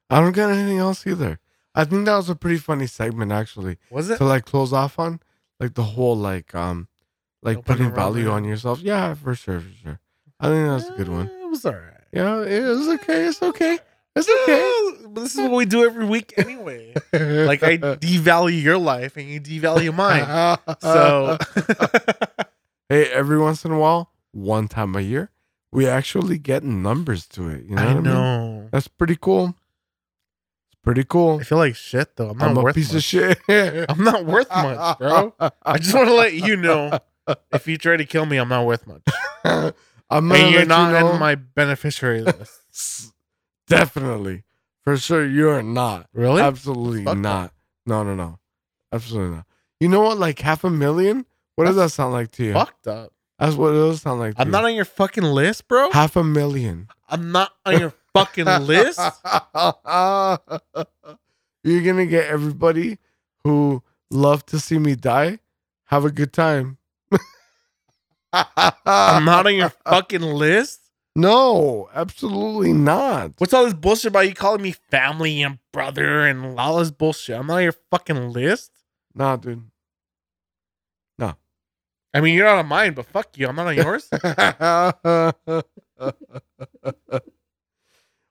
I 0.09 0.19
don't 0.21 0.31
got 0.31 0.51
anything 0.51 0.77
else 0.77 1.05
either. 1.07 1.39
I 1.75 1.83
think 1.85 2.05
that 2.05 2.15
was 2.15 2.29
a 2.29 2.35
pretty 2.35 2.57
funny 2.59 2.87
segment 2.87 3.31
actually. 3.31 3.77
Was 3.89 4.09
it? 4.09 4.17
To 4.17 4.25
like 4.25 4.45
close 4.45 4.71
off 4.73 4.97
on. 4.99 5.19
Like 5.59 5.73
the 5.73 5.83
whole 5.83 6.15
like 6.15 6.53
um 6.55 6.87
like 7.41 7.65
putting 7.65 7.91
value 7.93 8.29
on 8.29 8.43
yourself. 8.45 8.79
Yeah, 8.79 9.13
for 9.15 9.35
sure, 9.35 9.59
for 9.59 9.73
sure. 9.83 9.99
I 10.39 10.49
think 10.49 10.67
that's 10.67 10.89
a 10.89 10.93
good 10.93 11.09
one. 11.09 11.27
Uh, 11.29 11.45
It 11.45 11.49
was 11.49 11.65
all 11.65 11.73
right. 11.73 11.93
Yeah, 12.11 12.41
it 12.43 12.61
was 12.63 12.87
okay. 12.89 13.25
It's 13.25 13.41
okay. 13.41 13.79
It's 14.17 14.29
okay. 14.43 15.07
But 15.09 15.21
this 15.21 15.35
is 15.35 15.41
what 15.41 15.51
we 15.51 15.65
do 15.65 15.83
every 15.85 16.05
week 16.05 16.33
anyway. 16.37 16.93
like 17.13 17.63
I 17.63 17.77
devalue 18.01 18.61
your 18.61 18.77
life 18.77 19.17
and 19.17 19.27
you 19.27 19.39
devalue 19.41 19.93
mine. 19.93 20.57
So 20.81 21.37
hey, 22.89 23.05
every 23.11 23.37
once 23.39 23.65
in 23.65 23.71
a 23.71 23.79
while, 23.79 24.11
one 24.31 24.67
time 24.67 24.95
a 24.95 25.01
year, 25.01 25.31
we 25.71 25.87
actually 25.87 26.37
get 26.37 26.63
numbers 26.63 27.25
to 27.27 27.49
it. 27.49 27.65
You 27.65 27.75
know 27.75 27.81
I 27.81 27.85
what 27.85 27.91
I 27.91 27.93
mean? 27.95 28.03
know. 28.03 28.69
That's 28.71 28.87
pretty 28.87 29.17
cool. 29.19 29.55
It's 30.71 30.79
pretty 30.83 31.03
cool. 31.03 31.39
I 31.39 31.43
feel 31.43 31.57
like 31.57 31.75
shit 31.75 32.15
though. 32.15 32.29
I'm 32.31 32.37
not 32.37 32.49
I'm 32.49 32.57
a 32.57 32.61
worth 32.61 32.75
piece 32.75 32.93
much. 32.93 32.97
of 32.97 33.03
shit. 33.03 33.39
I'm 33.89 34.03
not 34.03 34.25
worth 34.25 34.49
much, 34.49 34.97
bro. 34.99 35.33
I 35.63 35.77
just 35.77 35.93
want 35.93 36.07
to 36.07 36.13
let 36.15 36.33
you 36.33 36.55
know 36.57 36.97
if 37.53 37.67
you 37.67 37.77
try 37.77 37.97
to 37.97 38.05
kill 38.05 38.25
me, 38.25 38.37
I'm 38.37 38.49
not 38.49 38.65
worth 38.65 38.85
much. 38.87 39.03
I'm 40.09 40.31
And 40.31 40.51
you're 40.53 40.65
not 40.65 40.93
you 40.93 40.99
know. 40.99 41.13
in 41.13 41.19
my 41.19 41.35
beneficiary 41.35 42.21
list. 42.21 43.11
Definitely. 43.67 44.43
For 44.83 44.97
sure, 44.97 45.25
you 45.25 45.49
are 45.49 45.61
not. 45.63 46.07
Really? 46.13 46.41
Absolutely 46.41 47.03
Fuck 47.03 47.17
not. 47.17 47.53
No, 47.85 48.03
no, 48.03 48.15
no. 48.15 48.39
Absolutely 48.91 49.35
not. 49.37 49.45
You 49.79 49.89
know 49.89 50.01
what? 50.01 50.17
Like 50.17 50.39
half 50.39 50.63
a 50.63 50.69
million? 50.69 51.25
What 51.55 51.65
does 51.65 51.75
that 51.75 51.89
sound 51.89 52.13
like 52.13 52.31
to 52.33 52.43
you? 52.45 52.53
Fucked 52.53 52.87
up. 52.87 53.11
That's 53.39 53.55
what 53.55 53.73
it 53.73 53.77
does 53.77 54.01
sound 54.01 54.19
like 54.19 54.35
to 54.35 54.41
I'm 54.41 54.47
you. 54.47 54.51
not 54.51 54.65
on 54.65 54.73
your 54.75 54.85
fucking 54.85 55.23
list, 55.23 55.67
bro. 55.67 55.91
half 55.91 56.15
a 56.15 56.23
million. 56.23 56.87
I'm 57.09 57.31
not 57.31 57.51
on 57.65 57.79
your 57.79 57.93
fucking 58.13 58.45
list. 58.45 58.99
You're 61.63 61.83
gonna 61.83 62.05
get 62.05 62.27
everybody 62.27 62.97
who 63.43 63.83
love 64.09 64.45
to 64.47 64.59
see 64.59 64.79
me 64.79 64.95
die. 64.95 65.39
Have 65.85 66.05
a 66.05 66.11
good 66.11 66.33
time. 66.33 66.77
I'm 68.33 69.25
not 69.25 69.45
on 69.47 69.55
your 69.55 69.69
fucking 69.85 70.21
list. 70.21 70.81
No, 71.17 71.89
absolutely 71.95 72.71
not. 72.73 73.31
What's 73.39 73.51
all 73.51 73.65
this 73.65 73.73
bullshit 73.73 74.09
about 74.09 74.27
you 74.27 74.35
calling 74.35 74.61
me 74.61 74.75
family 74.91 75.41
and 75.41 75.57
brother 75.73 76.27
and 76.27 76.59
all 76.59 76.77
this 76.77 76.91
bullshit? 76.91 77.39
I'm 77.39 77.47
not 77.47 77.55
on 77.55 77.63
your 77.63 77.73
fucking 77.89 78.33
list. 78.33 78.69
Nah, 79.15 79.35
dude. 79.35 79.63
Nah. 81.17 81.33
I 82.13 82.21
mean, 82.21 82.35
you're 82.35 82.45
not 82.45 82.59
on 82.59 82.67
mine, 82.67 82.93
but 82.93 83.07
fuck 83.07 83.35
you. 83.35 83.47
I'm 83.47 83.55
not 83.55 83.65
on 83.65 83.75
yours. 83.75 84.07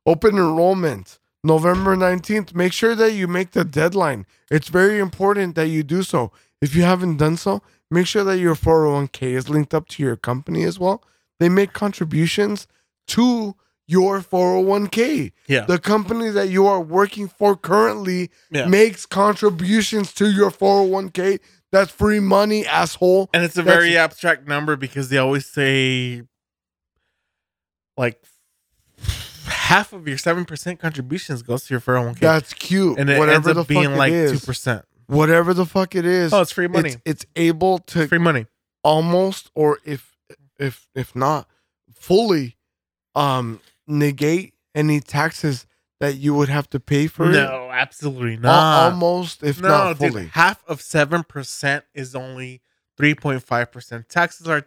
Open 0.06 0.36
enrollment 0.36 1.18
November 1.42 1.96
19th. 1.96 2.54
Make 2.54 2.72
sure 2.72 2.94
that 2.94 3.14
you 3.14 3.26
make 3.26 3.50
the 3.50 3.64
deadline. 3.64 4.26
It's 4.48 4.68
very 4.68 5.00
important 5.00 5.56
that 5.56 5.66
you 5.66 5.82
do 5.82 6.04
so. 6.04 6.30
If 6.60 6.76
you 6.76 6.84
haven't 6.84 7.16
done 7.16 7.36
so, 7.36 7.62
make 7.90 8.06
sure 8.06 8.22
that 8.22 8.38
your 8.38 8.54
401k 8.54 9.22
is 9.22 9.50
linked 9.50 9.74
up 9.74 9.88
to 9.88 10.04
your 10.04 10.14
company 10.14 10.62
as 10.62 10.78
well. 10.78 11.02
They 11.40 11.48
make 11.48 11.72
contributions 11.72 12.66
to 13.08 13.54
your 13.86 14.20
401k. 14.20 15.32
Yeah. 15.46 15.64
The 15.66 15.78
company 15.78 16.30
that 16.30 16.48
you 16.48 16.66
are 16.66 16.80
working 16.80 17.28
for 17.28 17.56
currently 17.56 18.30
Yeah. 18.50 18.66
makes 18.66 19.06
contributions 19.06 20.12
to 20.14 20.28
your 20.30 20.50
401k. 20.50 21.38
That's 21.70 21.90
free 21.92 22.20
money, 22.20 22.66
asshole. 22.66 23.28
And 23.34 23.44
it's 23.44 23.56
a 23.56 23.62
That's- 23.62 23.76
very 23.82 23.96
abstract 23.96 24.48
number 24.48 24.76
because 24.76 25.08
they 25.08 25.18
always 25.18 25.46
say 25.46 26.22
like 27.96 28.22
half 29.46 29.92
of 29.92 30.06
your 30.06 30.18
seven 30.18 30.44
percent 30.44 30.78
contributions 30.80 31.42
goes 31.42 31.64
to 31.66 31.74
your 31.74 31.80
401k. 31.80 32.20
That's 32.20 32.52
cute. 32.54 32.98
and 32.98 33.08
it 33.10 33.18
Whatever 33.18 33.50
ends 33.50 33.60
up 33.60 33.66
being 33.68 33.96
like 33.96 34.12
is. 34.12 34.44
percent. 34.44 34.84
Whatever 35.06 35.54
the 35.54 35.66
fuck 35.66 35.94
it 35.94 36.04
is. 36.04 36.32
Oh, 36.32 36.40
it's 36.40 36.50
free 36.52 36.66
money. 36.66 36.90
It's, 36.90 36.98
it's 37.04 37.26
able 37.36 37.78
to 37.78 38.08
free 38.08 38.18
money. 38.18 38.46
almost 38.82 39.50
or 39.54 39.78
if 39.84 40.15
if 40.58 40.88
if 40.94 41.14
not 41.14 41.48
fully 41.94 42.56
um 43.14 43.60
negate 43.86 44.54
any 44.74 45.00
taxes 45.00 45.66
that 46.00 46.16
you 46.16 46.34
would 46.34 46.48
have 46.50 46.68
to 46.68 46.78
pay 46.80 47.06
for 47.06 47.30
it. 47.30 47.32
No, 47.32 47.70
absolutely 47.72 48.34
Al- 48.34 48.40
not. 48.40 48.92
almost 48.92 49.42
if 49.42 49.60
no, 49.60 49.68
not 49.68 49.98
dude, 49.98 50.12
fully. 50.12 50.26
half 50.26 50.62
of 50.68 50.82
seven 50.82 51.24
percent 51.24 51.84
is 51.94 52.14
only 52.14 52.60
three 52.98 53.14
point 53.14 53.42
five 53.42 53.72
percent. 53.72 54.08
Taxes 54.08 54.46
are 54.46 54.66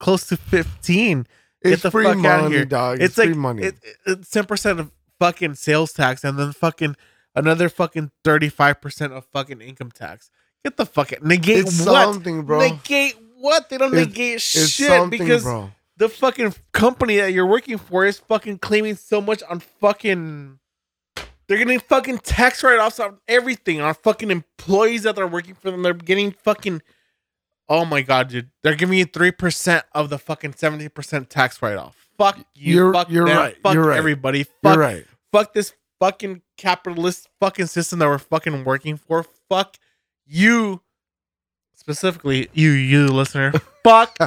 close 0.00 0.26
to 0.28 0.36
fifteen. 0.36 1.26
It's 1.62 1.82
the 1.82 1.90
free 1.90 2.04
fuck 2.04 2.16
money, 2.18 2.54
here. 2.54 2.64
dog. 2.64 2.96
It's, 2.96 3.04
It's, 3.10 3.18
like 3.18 3.28
free 3.28 3.36
money. 3.36 3.62
It, 3.62 3.74
it- 3.82 3.96
it's 4.06 4.30
ten 4.30 4.44
percent 4.46 4.80
of 4.80 4.90
fucking 5.20 5.54
sales 5.54 5.92
tax, 5.92 6.24
and 6.24 6.38
then 6.38 6.52
fucking 6.52 6.96
another 7.34 7.68
fucking 7.68 8.10
thirty 8.24 8.48
five 8.48 8.80
percent 8.80 9.12
of 9.12 9.24
fucking 9.32 9.60
income 9.60 9.90
tax. 9.92 10.30
Get 10.64 10.76
the 10.76 10.86
fuck 10.86 11.12
out. 11.12 11.22
Negate 11.22 11.58
it's 11.60 11.86
what? 11.86 12.12
something, 12.12 12.42
bro. 12.42 12.58
Negate 12.58 13.16
what? 13.46 13.68
They 13.68 13.78
don't 13.78 13.92
It's- 13.94 14.06
negate 14.08 14.40
shit 14.42 15.10
because 15.10 15.42
bro. 15.44 15.70
the 15.96 16.08
fucking 16.08 16.54
company 16.72 17.16
that 17.18 17.32
you're 17.32 17.46
working 17.46 17.78
for 17.78 18.04
is 18.04 18.18
fucking 18.18 18.58
claiming 18.58 18.96
so 18.96 19.20
much 19.20 19.42
on 19.48 19.60
fucking. 19.60 20.58
They're 21.48 21.58
getting 21.58 21.78
fucking 21.80 22.18
tax 22.18 22.62
write 22.64 22.78
offs 22.80 22.98
on 22.98 23.18
everything 23.28 23.80
on 23.80 23.94
fucking 23.94 24.30
employees 24.32 25.04
that 25.04 25.16
are 25.18 25.26
working 25.28 25.54
for 25.54 25.70
them. 25.70 25.82
They're 25.82 25.94
getting 25.94 26.32
fucking. 26.32 26.82
Oh 27.68 27.84
my 27.84 28.02
god, 28.02 28.28
dude! 28.28 28.50
They're 28.62 28.74
giving 28.74 28.98
you 28.98 29.04
three 29.06 29.30
percent 29.32 29.84
of 29.92 30.08
the 30.10 30.18
fucking 30.18 30.54
seventy 30.56 30.88
percent 30.88 31.30
tax 31.30 31.60
write 31.62 31.76
off. 31.76 32.08
Fuck 32.18 32.38
you. 32.54 32.74
You're- 32.74 32.92
fuck 32.92 33.10
you're 33.10 33.26
them, 33.26 33.36
right, 33.36 33.56
Fuck 33.62 33.74
you're 33.74 33.86
right. 33.86 33.96
everybody. 33.98 34.42
Fuck. 34.42 34.52
You're 34.64 34.78
right. 34.78 35.06
Fuck 35.32 35.52
this 35.52 35.72
fucking 36.00 36.42
capitalist 36.56 37.28
fucking 37.40 37.66
system 37.66 37.98
that 38.00 38.06
we're 38.06 38.18
fucking 38.18 38.64
working 38.64 38.96
for. 38.96 39.24
Fuck 39.48 39.76
you. 40.26 40.82
Specifically, 41.86 42.48
you, 42.52 42.70
you 42.70 43.06
listener. 43.06 43.52
Fuck 43.84 44.18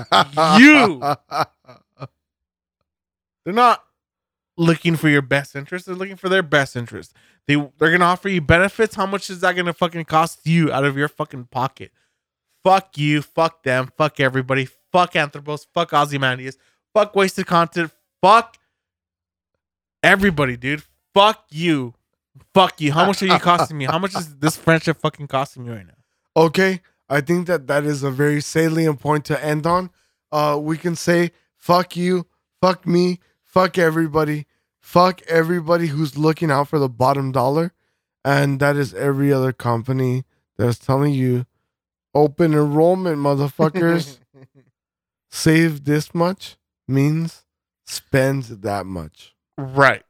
you. 0.57 1.02
They're 3.44 3.53
not 3.53 3.84
looking 4.56 4.95
for 4.95 5.10
your 5.10 5.22
best 5.22 5.57
interest. 5.57 5.86
They're 5.86 5.95
looking 5.95 6.15
for 6.15 6.30
their 6.30 6.41
best 6.41 6.77
interest. 6.77 7.14
They 7.48 7.56
they're 7.77 7.91
gonna 7.91 8.06
offer 8.06 8.30
you 8.30 8.40
benefits. 8.40 8.95
How 8.95 9.06
much 9.06 9.30
is 9.30 9.41
that 9.41 9.57
gonna 9.57 9.73
fucking 9.73 10.06
cost 10.06 10.45
you 10.45 10.72
out 10.72 10.86
of 10.86 10.95
your 10.95 11.10
fucking 11.10 11.45
pocket? 11.45 11.91
Fuck 12.64 12.98
you. 12.98 13.22
Fuck 13.22 13.64
them. 13.64 13.91
Fuck 13.98 14.22
everybody. 14.22 14.69
Fuck 14.94 15.18
Anthropos. 15.18 15.68
Fuck 15.73 15.91
Ozymandias. 15.94 16.57
Fuck 16.94 17.14
wasted 17.15 17.48
content. 17.48 17.91
Fuck 18.22 18.57
everybody, 20.02 20.56
dude. 20.56 20.84
Fuck 21.14 21.45
you. 21.49 21.94
Fuck 22.53 22.80
you. 22.80 22.94
How 22.94 23.06
much 23.06 23.22
are 23.23 23.27
you 23.27 23.40
costing 23.40 23.77
me? 23.77 23.86
How 23.86 23.99
much 23.99 24.15
is 24.15 24.38
this 24.38 24.56
friendship 24.56 24.99
fucking 25.02 25.27
costing 25.27 25.65
me 25.65 25.72
right 25.73 25.86
now? 25.86 25.94
Okay, 26.38 26.80
I 27.10 27.22
think 27.22 27.48
that 27.48 27.68
that 27.68 27.86
is 27.86 28.03
a 28.03 28.11
very 28.11 28.41
salient 28.41 28.99
point 28.99 29.26
to 29.26 29.44
end 29.44 29.65
on. 29.65 29.90
Uh, 30.31 30.57
we 30.61 30.77
can 30.77 30.95
say 30.95 31.31
fuck 31.56 31.95
you, 31.95 32.27
fuck 32.61 32.86
me, 32.86 33.19
fuck 33.41 33.77
everybody, 33.77 34.45
fuck 34.80 35.22
everybody 35.23 35.88
who's 35.88 36.18
looking 36.18 36.52
out 36.52 36.68
for 36.68 36.77
the 36.77 36.90
bottom 36.90 37.31
dollar, 37.31 37.73
and 38.23 38.60
that 38.60 38.76
is 38.76 38.94
every 38.94 39.34
other 39.34 39.52
company 39.52 40.26
that's 40.57 40.77
telling 40.77 41.14
you 41.14 41.45
open 42.14 42.53
enrollment, 42.53 43.18
motherfuckers. 43.18 44.19
Save 45.31 45.86
this 45.86 46.14
much 46.14 46.57
means 46.88 47.45
spend 47.86 48.44
that 48.44 48.86
much. 48.86 49.36
right. 49.57 50.03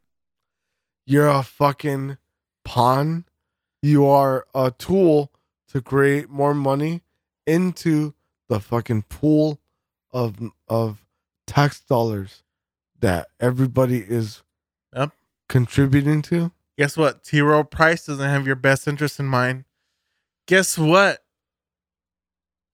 You're 1.06 1.28
a 1.28 1.42
fucking 1.42 2.18
pawn. 2.64 3.26
You 3.82 4.06
are 4.06 4.46
a 4.54 4.70
tool 4.70 5.32
to 5.70 5.82
create 5.82 6.30
more 6.30 6.54
money 6.54 7.02
into 7.48 8.14
the 8.48 8.60
fucking 8.60 9.04
pool 9.04 9.60
of 10.12 10.36
of 10.68 11.04
tax 11.48 11.80
dollars 11.82 12.44
that 13.00 13.28
everybody 13.40 14.00
is 14.00 14.44
Yep. 14.96 15.12
contributing 15.48 16.22
to. 16.24 16.52
Guess 16.78 16.98
what? 16.98 17.24
T. 17.24 17.42
Rowe 17.42 17.64
Price 17.64 18.06
doesn't 18.06 18.30
have 18.30 18.46
your 18.48 18.56
best 18.56 18.88
interest 18.88 19.20
in 19.20 19.26
mind. 19.26 19.66
Guess 20.48 20.78
what? 20.78 21.20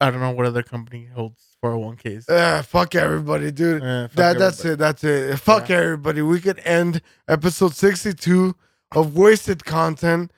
I 0.02 0.12
don't 0.12 0.20
know 0.20 0.32
what 0.32 0.46
other 0.46 0.62
company 0.64 1.06
holds 1.14 1.56
401ks. 1.64 2.30
Eh, 2.30 2.62
fuck 2.64 2.96
everybody, 2.96 3.52
dude. 3.52 3.82
Eh, 3.82 4.08
fuck 4.08 4.16
that 4.16 4.38
that's 4.38 4.60
everybody. 4.60 4.74
it. 4.74 4.78
That's 4.78 5.04
it. 5.04 5.38
Fuck 5.38 5.70
Yeah. 5.70 5.78
everybody. 5.78 6.22
We 6.22 6.42
could 6.42 6.60
end 6.66 7.02
episode 7.28 7.74
62 7.74 8.56
of 8.92 9.16
wasted 9.16 9.64
content. 9.66 10.32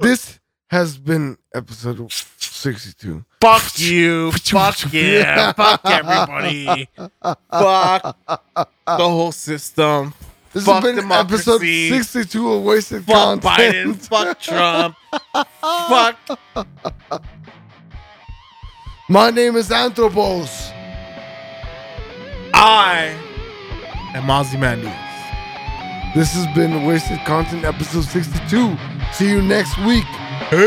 This 0.00 0.40
has 0.68 0.98
been 0.98 1.38
episode 1.54 2.10
62. 2.10 3.24
Fuck 3.40 3.78
you. 3.78 4.32
fuck 4.32 4.76
yeah. 4.92 5.52
fuck 5.52 5.80
everybody. 5.84 6.88
fuck 7.50 8.16
the 8.26 8.66
whole 8.98 9.32
system. 9.32 10.12
This 10.52 10.64
Fuck 10.64 10.76
has 10.76 10.84
been 10.84 10.96
democracy. 10.96 11.88
episode 11.90 12.04
62 12.04 12.52
of 12.52 12.62
wasted 12.62 13.04
Fuck 13.04 13.42
content. 13.42 13.96
Biden. 13.96 13.96
Fuck 14.08 14.40
Trump. 14.40 14.96
fuck. 15.60 16.16
My 19.10 19.30
name 19.30 19.54
is 19.56 19.70
Anthropos. 19.70 20.70
I 22.54 23.14
am 24.14 24.30
Ozymandias. 24.30 24.94
This 26.14 26.32
has 26.32 26.46
been 26.56 26.86
wasted 26.86 27.18
content 27.26 27.64
episode 27.64 28.04
62. 28.04 28.78
See 29.12 29.28
you 29.28 29.42
next 29.42 29.76
week. 29.84 30.06
Peace. 30.38 30.66